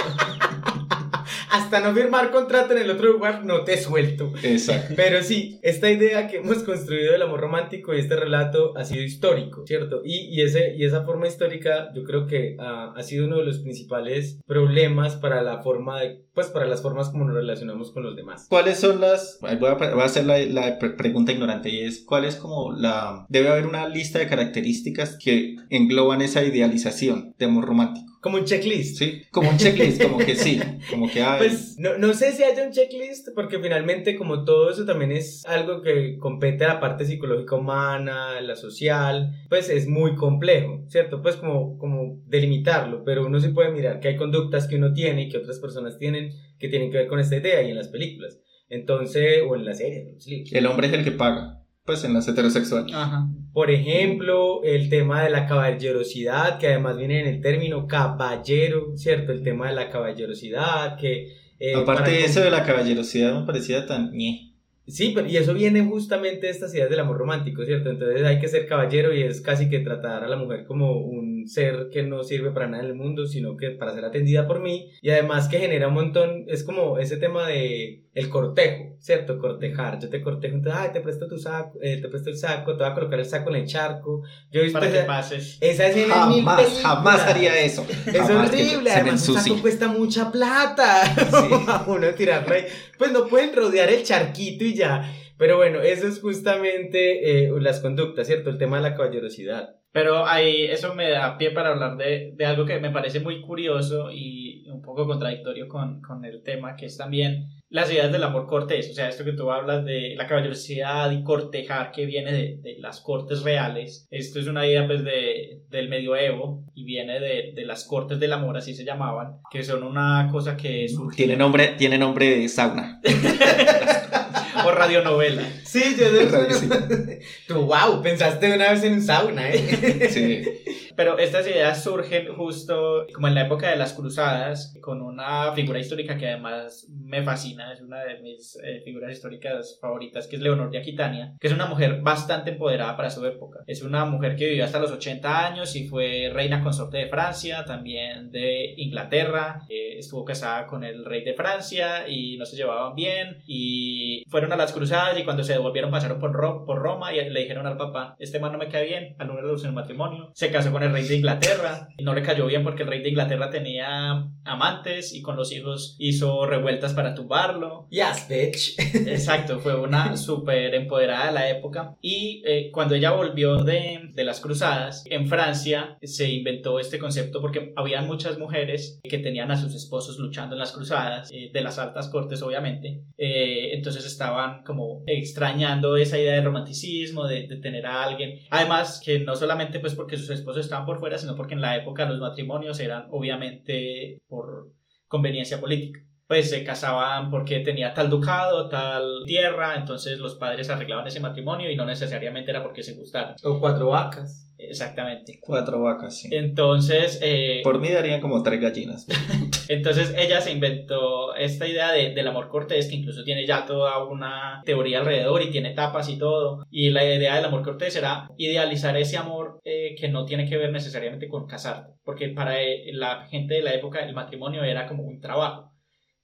Hasta 1.51 1.80
no 1.80 1.94
firmar 1.94 2.32
contrato 2.32 2.74
en 2.74 2.84
el 2.84 2.92
otro 2.92 3.12
lugar, 3.12 3.46
no 3.46 3.63
te 3.63 3.77
suelto. 3.77 4.32
Exacto. 4.44 4.94
Pero 4.96 5.24
sí, 5.24 5.60
esta 5.63 5.89
idea 5.89 6.27
que 6.27 6.38
hemos 6.38 6.63
construido 6.63 7.12
del 7.13 7.22
amor 7.22 7.42
romántico 7.42 7.94
y 7.94 8.00
este 8.00 8.16
relato 8.16 8.77
ha 8.77 8.86
sido 8.86 9.04
histórico, 9.04 9.66
¿cierto? 9.66 10.01
Y, 10.04 10.27
y, 10.36 10.42
ese, 10.42 10.75
y 10.75 10.86
esa 10.86 11.04
forma 11.06 11.27
histórica 11.27 11.89
yo 11.96 12.04
creo 12.04 12.27
que 12.27 12.56
ah, 12.60 12.94
ha 12.96 13.04
sido 13.04 13.25
uno 13.25 13.38
de 13.38 13.46
los 13.46 13.60
principales 13.60 14.39
problemas 14.46 15.16
para 15.16 15.42
la 15.42 15.62
forma 15.62 16.01
de, 16.01 16.24
pues 16.34 16.48
para 16.48 16.66
las 16.66 16.82
formas 16.82 17.10
como 17.10 17.25
nos 17.25 17.36
relacionamos 17.36 17.92
con 17.92 18.04
los 18.04 18.16
demás. 18.16 18.48
¿Cuáles 18.50 18.80
son 18.80 19.01
las.? 19.01 19.39
Voy 19.42 19.51
a, 19.51 19.74
voy 19.75 20.01
a 20.01 20.06
hacer 20.06 20.25
la, 20.25 20.38
la 20.39 20.80
pre- 20.80 20.92
pregunta 20.92 21.32
ignorante 21.32 21.70
y 21.70 21.82
es: 21.82 22.04
¿cuál 22.06 22.25
es 22.25 22.36
como 22.36 22.74
la. 22.74 23.25
Debe 23.30 23.50
haber 23.50 23.66
una 23.66 23.88
lista 23.88 24.20
de 24.20 24.27
características 24.27 25.18
que 25.24 25.56
engloban 25.70 26.22
esa 26.22 26.44
idealización 26.44 27.36
de 27.38 27.46
amor 27.46 27.66
romántico? 27.66 28.17
Como 28.28 28.40
un 28.40 28.46
checklist. 28.46 28.98
¿Sí? 28.98 29.22
Como 29.32 29.50
un 29.50 29.58
checklist, 29.58 30.04
como 30.04 30.18
que 30.18 30.36
sí. 30.36 30.60
Como 30.90 31.10
que 31.10 31.22
hay. 31.22 31.38
Pues 31.38 31.78
no, 31.80 31.98
no 31.98 32.14
sé 32.14 32.34
si 32.34 32.44
haya 32.44 32.66
un 32.66 32.74
checklist, 32.74 33.30
porque 33.34 33.58
finalmente 33.60 34.18
como 34.18 34.44
todo 34.44 34.70
eso 34.70 34.86
también 34.86 35.14
es 35.14 35.46
algo 35.46 35.82
que 35.82 36.18
compete 36.18 36.66
a 36.66 36.74
la 36.74 36.80
parte 36.82 37.06
psicológica 37.06 37.56
humana, 37.56 38.42
la 38.42 38.58
social, 38.58 39.32
pues 39.48 39.70
es 39.70 39.88
muy 39.88 40.16
complejo, 40.16 40.84
¿cierto? 40.90 41.22
Pues 41.22 41.38
como, 41.38 41.78
como 41.78 42.22
delimitarlo, 42.26 43.04
pero 43.06 43.26
uno 43.26 43.40
sí 43.40 43.50
puede 43.50 43.72
mirar 43.72 44.02
que 44.02 44.10
hay 44.10 44.18
conductas 44.18 44.68
que 44.68 44.76
uno 44.76 44.94
tiene 44.94 45.24
y 45.24 45.30
que 45.30 45.38
otras 45.38 45.60
personas 45.60 45.98
tienen 45.98 46.34
que 46.60 46.68
tienen 46.68 46.92
que 46.92 46.98
ver 46.98 47.08
con 47.08 47.20
esta 47.20 47.38
idea 47.38 47.62
y 47.62 47.70
en 47.70 47.78
las 47.78 47.88
películas. 47.88 48.40
Entonces, 48.70 49.42
o 49.48 49.56
en 49.56 49.64
las 49.64 49.78
series, 49.78 50.06
en 50.06 50.16
los 50.16 50.28
libros. 50.28 50.52
El 50.52 50.66
hombre 50.66 50.88
es 50.88 50.94
el 50.94 51.04
que 51.04 51.12
paga. 51.12 51.57
Pues 51.88 52.03
en 52.03 52.13
las 52.13 52.27
heterosexuales. 52.27 52.94
Ajá. 52.94 53.27
Por 53.53 53.72
ejemplo, 53.72 54.62
el 54.63 54.89
tema 54.89 55.24
de 55.24 55.29
la 55.29 55.48
caballerosidad, 55.48 56.60
que 56.60 56.67
además 56.67 56.98
viene 56.98 57.22
en 57.22 57.27
el 57.27 57.41
término 57.41 57.88
caballero, 57.88 58.96
¿cierto? 58.98 59.32
El 59.32 59.41
tema 59.41 59.70
de 59.70 59.75
la 59.75 59.89
caballerosidad, 59.89 60.98
que... 61.00 61.34
eh, 61.60 61.74
Aparte 61.75 62.12
de 62.12 62.25
eso 62.25 62.41
de 62.41 62.51
la 62.51 62.63
caballerosidad 62.63 63.39
me 63.39 63.46
parecía 63.46 63.88
tan 63.88 64.12
ñe. 64.12 64.53
Sí, 64.86 65.12
pero 65.13 65.27
y 65.27 65.36
eso 65.38 65.53
viene 65.53 65.82
justamente 65.82 66.48
de 66.48 66.51
estas 66.51 66.74
ideas 66.74 66.89
del 66.89 67.00
amor 67.00 67.17
romántico, 67.17 67.63
¿cierto? 67.65 67.89
Entonces 67.89 68.24
hay 68.24 68.39
que 68.39 68.48
ser 68.48 68.67
caballero 68.67 69.13
y 69.13 69.22
es 69.22 69.41
casi 69.41 69.70
que 69.70 69.79
tratar 69.79 70.24
a 70.24 70.29
la 70.29 70.38
mujer 70.38 70.65
como 70.65 70.98
un 70.98 71.37
ser 71.48 71.89
que 71.92 72.04
no 72.04 72.24
sirve 72.24 72.51
para 72.51 72.68
nada 72.68 72.84
en 72.84 72.89
el 72.89 72.96
mundo, 72.96 73.25
sino 73.25 73.56
que 73.58 73.72
para 73.72 73.94
ser 73.94 74.06
atendida 74.06 74.48
por 74.48 74.60
mí 74.62 74.92
y 75.01 75.10
además 75.10 75.48
que 75.48 75.60
genera 75.60 75.88
un 75.88 75.94
montón, 75.96 76.46
es 76.48 76.63
como 76.63 77.00
ese 77.00 77.18
tema 77.18 77.48
de 77.48 78.04
el 78.13 78.30
cortejo, 78.30 78.96
¿cierto? 79.00 79.38
Cortejar, 79.38 80.00
yo 80.00 80.10
te 80.10 80.22
cortejo, 80.22 80.56
entonces, 80.56 80.82
ay, 80.84 80.89
te 80.92 81.01
presto 81.01 81.27
tu 81.27 81.38
saco, 81.38 81.77
eh, 81.84 82.00
te 82.01 82.08
presto 82.10 82.32
el 82.32 82.38
saco, 82.38 82.72
te 82.75 82.84
voy 82.84 82.92
a 82.92 82.96
colocar 82.96 83.20
el 83.20 83.25
saco 83.25 83.50
en 83.51 83.58
el 83.58 83.68
charco. 83.68 84.24
Yo 84.51 84.62
he 84.62 84.63
visto 84.63 84.80
Para 84.80 84.92
que 84.92 85.00
pases. 85.01 85.58
esa 85.62 85.88
escena 85.88 86.24
en 86.24 86.30
mil 86.30 86.38
Jamás, 86.39 86.56
películas. 86.62 86.82
jamás 86.84 87.22
haría 87.22 87.60
eso. 87.62 87.86
Es 87.89 88.18
Jamás 88.18 88.50
horrible, 88.50 88.92
además 88.92 89.30
un 89.30 89.36
saco 89.39 89.62
cuesta 89.62 89.88
mucha 89.88 90.32
plata. 90.32 91.04
A 91.68 91.86
uno 91.88 92.08
tirarlo 92.16 92.56
ahí. 92.56 92.66
Pues 92.98 93.12
no 93.12 93.27
pueden 93.27 93.56
rodear 93.56 93.89
el 93.92 94.04
charquito 94.04 94.63
y 94.66 94.74
ya. 94.74 95.13
Pero 95.38 95.58
bueno, 95.58 95.82
eso 95.82 96.08
es 96.08 96.20
justamente 96.20 97.46
eh, 97.46 97.51
las 97.60 97.79
conductas, 97.79 98.27
¿cierto? 98.27 98.50
El 98.50 98.58
tema 98.58 98.77
de 98.77 98.84
la 98.84 98.96
caballerosidad. 98.96 99.75
Pero 99.91 100.25
ahí 100.27 100.63
eso 100.63 100.94
me 100.94 101.10
da 101.10 101.38
pie 101.38 101.51
para 101.51 101.70
hablar 101.70 101.98
de, 101.98 102.34
de 102.36 102.46
algo 102.46 102.65
que 102.65 102.79
me 102.79 102.91
parece 102.91 103.20
muy 103.20 103.41
curioso 103.41 104.12
y 104.12 104.67
un 104.70 104.82
poco 104.82 105.08
contradictorio 105.08 105.67
con, 105.67 106.01
con 106.01 106.24
el 106.25 106.44
tema, 106.44 106.75
que 106.75 106.86
es 106.86 106.98
también 106.98 107.50
las 107.70 107.91
ideas 107.91 108.12
del 108.12 108.24
amor 108.24 108.48
cortés, 108.48 108.89
o 108.91 108.94
sea, 108.94 109.10
esto 109.10 109.25
que 109.25 109.34
tú 109.34 109.51
hablas 109.51 109.84
de 109.84 110.15
la 110.15 110.25
caballerosidad 110.25 111.12
y 111.12 111.24
cortejar 111.24 111.91
que 111.91 112.06
viene 112.06 112.32
de, 112.32 112.60
de 112.62 112.77
las 112.79 113.01
cortes 113.01 113.44
reales, 113.44 114.08
esto 114.10 114.39
es 114.39 114.48
una 114.48 114.65
idea 114.65 114.88
pues 114.88 115.03
de, 115.03 115.63
del 115.70 115.89
medioevo 115.89 116.63
y 116.74 116.86
viene 116.86 117.20
de, 117.20 117.51
de, 117.53 117.65
las 117.65 117.84
cortes 117.84 118.20
del 118.20 118.32
amor, 118.32 118.56
así 118.56 118.74
se 118.74 118.86
llamaban, 118.86 119.39
que 119.51 119.63
son 119.63 119.84
una 119.84 120.29
cosa 120.32 120.56
que 120.56 120.88
surgió... 120.88 121.17
Tiene 121.17 121.36
nombre, 121.36 121.75
tiene 121.77 121.98
nombre 121.98 122.38
de 122.38 122.48
sauna. 122.48 123.01
radionovela. 124.72 125.44
Sí, 125.64 125.96
yo 125.98 126.12
de 126.12 127.22
Tú, 127.48 127.62
wow, 127.62 128.02
pensaste 128.02 128.54
una 128.54 128.72
vez 128.72 128.84
en 128.84 128.94
un 128.94 129.04
sauna, 129.04 129.50
¿eh? 129.50 130.10
Sí. 130.12 130.87
Pero 130.98 131.20
estas 131.20 131.46
ideas 131.46 131.84
surgen 131.84 132.34
justo 132.34 133.06
como 133.13 133.27
en 133.27 133.36
la 133.36 133.44
época 133.44 133.70
de 133.70 133.77
las 133.77 133.94
cruzadas, 133.94 134.75
con 134.82 135.04
una 135.04 135.54
figura 135.54 135.77
histórica 135.77 136.18
que 136.18 136.27
además 136.27 136.88
me 136.89 137.22
fascina, 137.22 137.72
es 137.72 137.82
una 137.82 138.04
de 138.04 138.20
mis 138.20 138.58
eh, 138.63 138.82
figuras 138.84 139.12
históricas 139.12 139.77
favoritas, 139.80 140.25
que 140.25 140.38
es 140.38 140.42
Leonor 140.42 140.72
de 140.72 140.80
Aquitania, 140.80 141.36
que 141.39 141.46
es 141.46 141.54
una 141.54 141.68
mujer 141.68 142.01
bastante 142.01 142.50
empoderada 142.50 142.98
para 142.98 143.12
su 143.12 143.24
época. 143.27 143.60
Es 143.68 143.84
una 143.84 144.06
mujer 144.06 144.36
que 144.36 144.48
vivió 144.48 144.66
hasta 144.66 144.80
los 144.80 144.92
80 144.92 145.46
años 145.46 145.75
y 145.75 145.88
fue 145.88 146.32
reina 146.34 146.63
consorte 146.63 146.98
de 146.98 147.10
Francia, 147.10 147.63
también 147.63 148.32
de 148.32 148.74
Inglaterra, 148.77 149.62
eh, 149.70 150.00
estuvo 150.00 150.25
casada 150.25 150.66
con 150.66 150.84
el 150.84 151.06
rey 151.06 151.24
de 151.24 151.36
Francia 151.36 152.10
y 152.10 152.38
no 152.38 152.46
se 152.48 152.56
llevaban 152.56 152.96
bien 152.96 153.44
y 153.46 154.24
fueron 154.30 154.51
a 154.51 154.58
las 154.58 154.74
cruzadas 154.74 155.20
y 155.20 155.24
cuando 155.24 155.44
se 155.44 155.54
devolvieron 155.54 155.92
pasaron 155.92 156.18
por, 156.18 156.34
Ro 156.34 156.66
por 156.66 156.80
Roma 156.80 157.13
y 157.13 157.30
le 157.30 157.39
dijeron 157.42 157.68
al 157.68 157.77
papá, 157.77 158.16
este 158.18 158.39
man 158.39 158.51
no 158.51 158.58
me 158.58 158.70
cae 158.70 158.86
bien, 158.88 159.16
al 159.20 159.27
número 159.27 159.56
en 159.56 159.66
el 159.66 159.74
matrimonio, 159.74 160.32
se 160.34 160.51
casó 160.51 160.72
con 160.72 160.84
el 160.84 160.87
rey 160.91 161.08
de 161.08 161.15
Inglaterra 161.15 161.89
y 161.98 162.03
no 162.03 162.13
le 162.13 162.24
cayó 162.24 162.46
bien 162.46 162.63
porque 162.63 162.84
el 162.84 162.89
rey 162.89 163.01
de 163.01 163.10
Inglaterra 163.10 163.50
tenía 163.50 164.27
amantes 164.44 165.13
y 165.13 165.22
con 165.22 165.36
los 165.36 165.51
hijos 165.51 165.96
hizo 166.00 166.46
revueltas 166.46 166.94
para 166.94 167.13
tumbarlo. 167.13 167.88
Yes, 167.89 168.27
bitch. 168.29 168.75
Exacto, 169.08 169.60
fue 169.60 169.79
una 169.79 170.17
súper 170.17 170.74
empoderada 170.75 171.27
de 171.27 171.34
la 171.34 171.50
época 171.50 171.96
y 172.01 172.44
eh, 172.46 172.70
cuando 172.72 172.96
ella 172.96 173.12
volvió 173.12 173.63
de, 173.63 174.10
de 174.13 174.24
las 174.24 174.39
cruzadas 174.39 175.03
en 175.06 175.27
Francia 175.27 175.98
se 176.01 176.29
inventó 176.29 176.79
este 176.79 177.00
concepto 177.00 177.41
porque 177.41 177.74
había 177.75 178.01
muchas 178.01 178.38
mujeres 178.38 179.00
que 179.03 179.17
tenían 179.20 179.51
a 179.51 179.58
sus 179.58 179.74
esposos 179.75 180.17
luchando 180.20 180.56
en 180.56 180.60
las 180.60 180.72
cruzadas 180.72 181.32
eh, 181.32 181.50
de 181.53 181.62
las 181.62 181.79
altas 181.79 182.10
cortes 182.10 182.41
obviamente 182.41 183.01
eh, 183.17 183.72
entonces 183.74 184.06
estaban 184.06 184.63
como 184.63 185.03
extrañando 185.08 185.98
esa 185.98 186.17
idea 186.17 186.34
de 186.34 186.41
romanticismo 186.41 187.25
de, 187.27 187.48
de 187.48 187.58
tener 187.58 187.86
a 187.86 188.03
alguien 188.03 188.39
además 188.50 189.01
que 189.03 189.20
no 189.20 189.36
solamente 189.36 189.79
pues 189.79 189.96
porque 189.96 190.17
sus 190.17 190.29
esposos 190.29 190.65
estaban 190.65 190.77
por 190.86 191.00
fuera, 191.00 191.18
sino 191.18 191.36
porque 191.36 191.54
en 191.54 191.62
la 191.62 191.76
época 191.76 192.06
los 192.06 192.20
matrimonios 192.20 192.80
eran 192.80 193.08
obviamente 193.12 194.22
por 194.28 194.72
conveniencia 195.08 195.60
política. 195.60 196.02
Pues 196.28 196.50
se 196.50 196.64
casaban 196.64 197.32
porque 197.32 197.60
tenía 197.60 197.94
tal 197.94 198.10
ducado, 198.10 198.68
tal 198.70 199.24
tierra, 199.26 199.76
entonces 199.76 200.20
los 200.20 200.36
padres 200.36 200.70
arreglaban 200.70 201.08
ese 201.08 201.20
matrimonio 201.20 201.72
y 201.72 201.76
no 201.76 201.86
necesariamente 201.86 202.52
era 202.52 202.64
porque 202.64 202.84
se 202.84 202.94
gustaran. 202.94 203.36
O 203.44 203.60
cuatro 203.60 203.90
vacas. 203.90 204.48
Exactamente. 204.58 205.40
Cuatro 205.40 205.82
vacas, 205.82 206.18
sí. 206.18 206.30
Entonces... 206.32 207.20
Eh, 207.22 207.62
Por 207.64 207.80
mí 207.80 207.90
darían 207.92 208.22
como 208.22 208.42
tres 208.44 208.60
gallinas. 208.60 209.08
Entonces 209.70 210.14
ella 210.18 210.42
se 210.42 210.52
inventó 210.52 211.36
esta 211.36 211.68
idea 211.68 211.92
de, 211.92 212.14
del 212.14 212.28
amor 212.28 212.50
cortés, 212.50 212.88
que 212.88 212.96
incluso 212.96 213.24
tiene 213.24 213.46
ya 213.46 213.66
toda 213.66 214.04
una 214.04 214.62
teoría 214.66 215.00
alrededor 215.00 215.42
y 215.42 215.52
tiene 215.52 215.72
etapas 215.72 216.10
y 216.10 216.18
todo. 216.18 216.66
Y 216.70 216.90
la 216.90 217.06
idea 217.06 217.36
del 217.36 217.46
amor 217.46 217.64
cortés 217.64 217.96
era 217.96 218.30
idealizar 218.38 218.98
ese 218.98 219.18
amor 219.18 219.60
eh, 219.64 219.96
que 220.00 220.10
no 220.10 220.26
tiene 220.26 220.50
que 220.50 220.58
ver 220.58 220.72
necesariamente 220.72 221.28
con 221.28 221.48
casarte, 221.48 221.94
porque 222.04 222.30
para 222.30 222.62
eh, 222.62 222.92
la 222.94 223.28
gente 223.28 223.56
de 223.56 223.62
la 223.62 223.74
época 223.74 224.00
el 224.00 224.14
matrimonio 224.14 224.64
era 224.64 224.88
como 224.88 225.04
un 225.04 225.20
trabajo. 225.20 225.72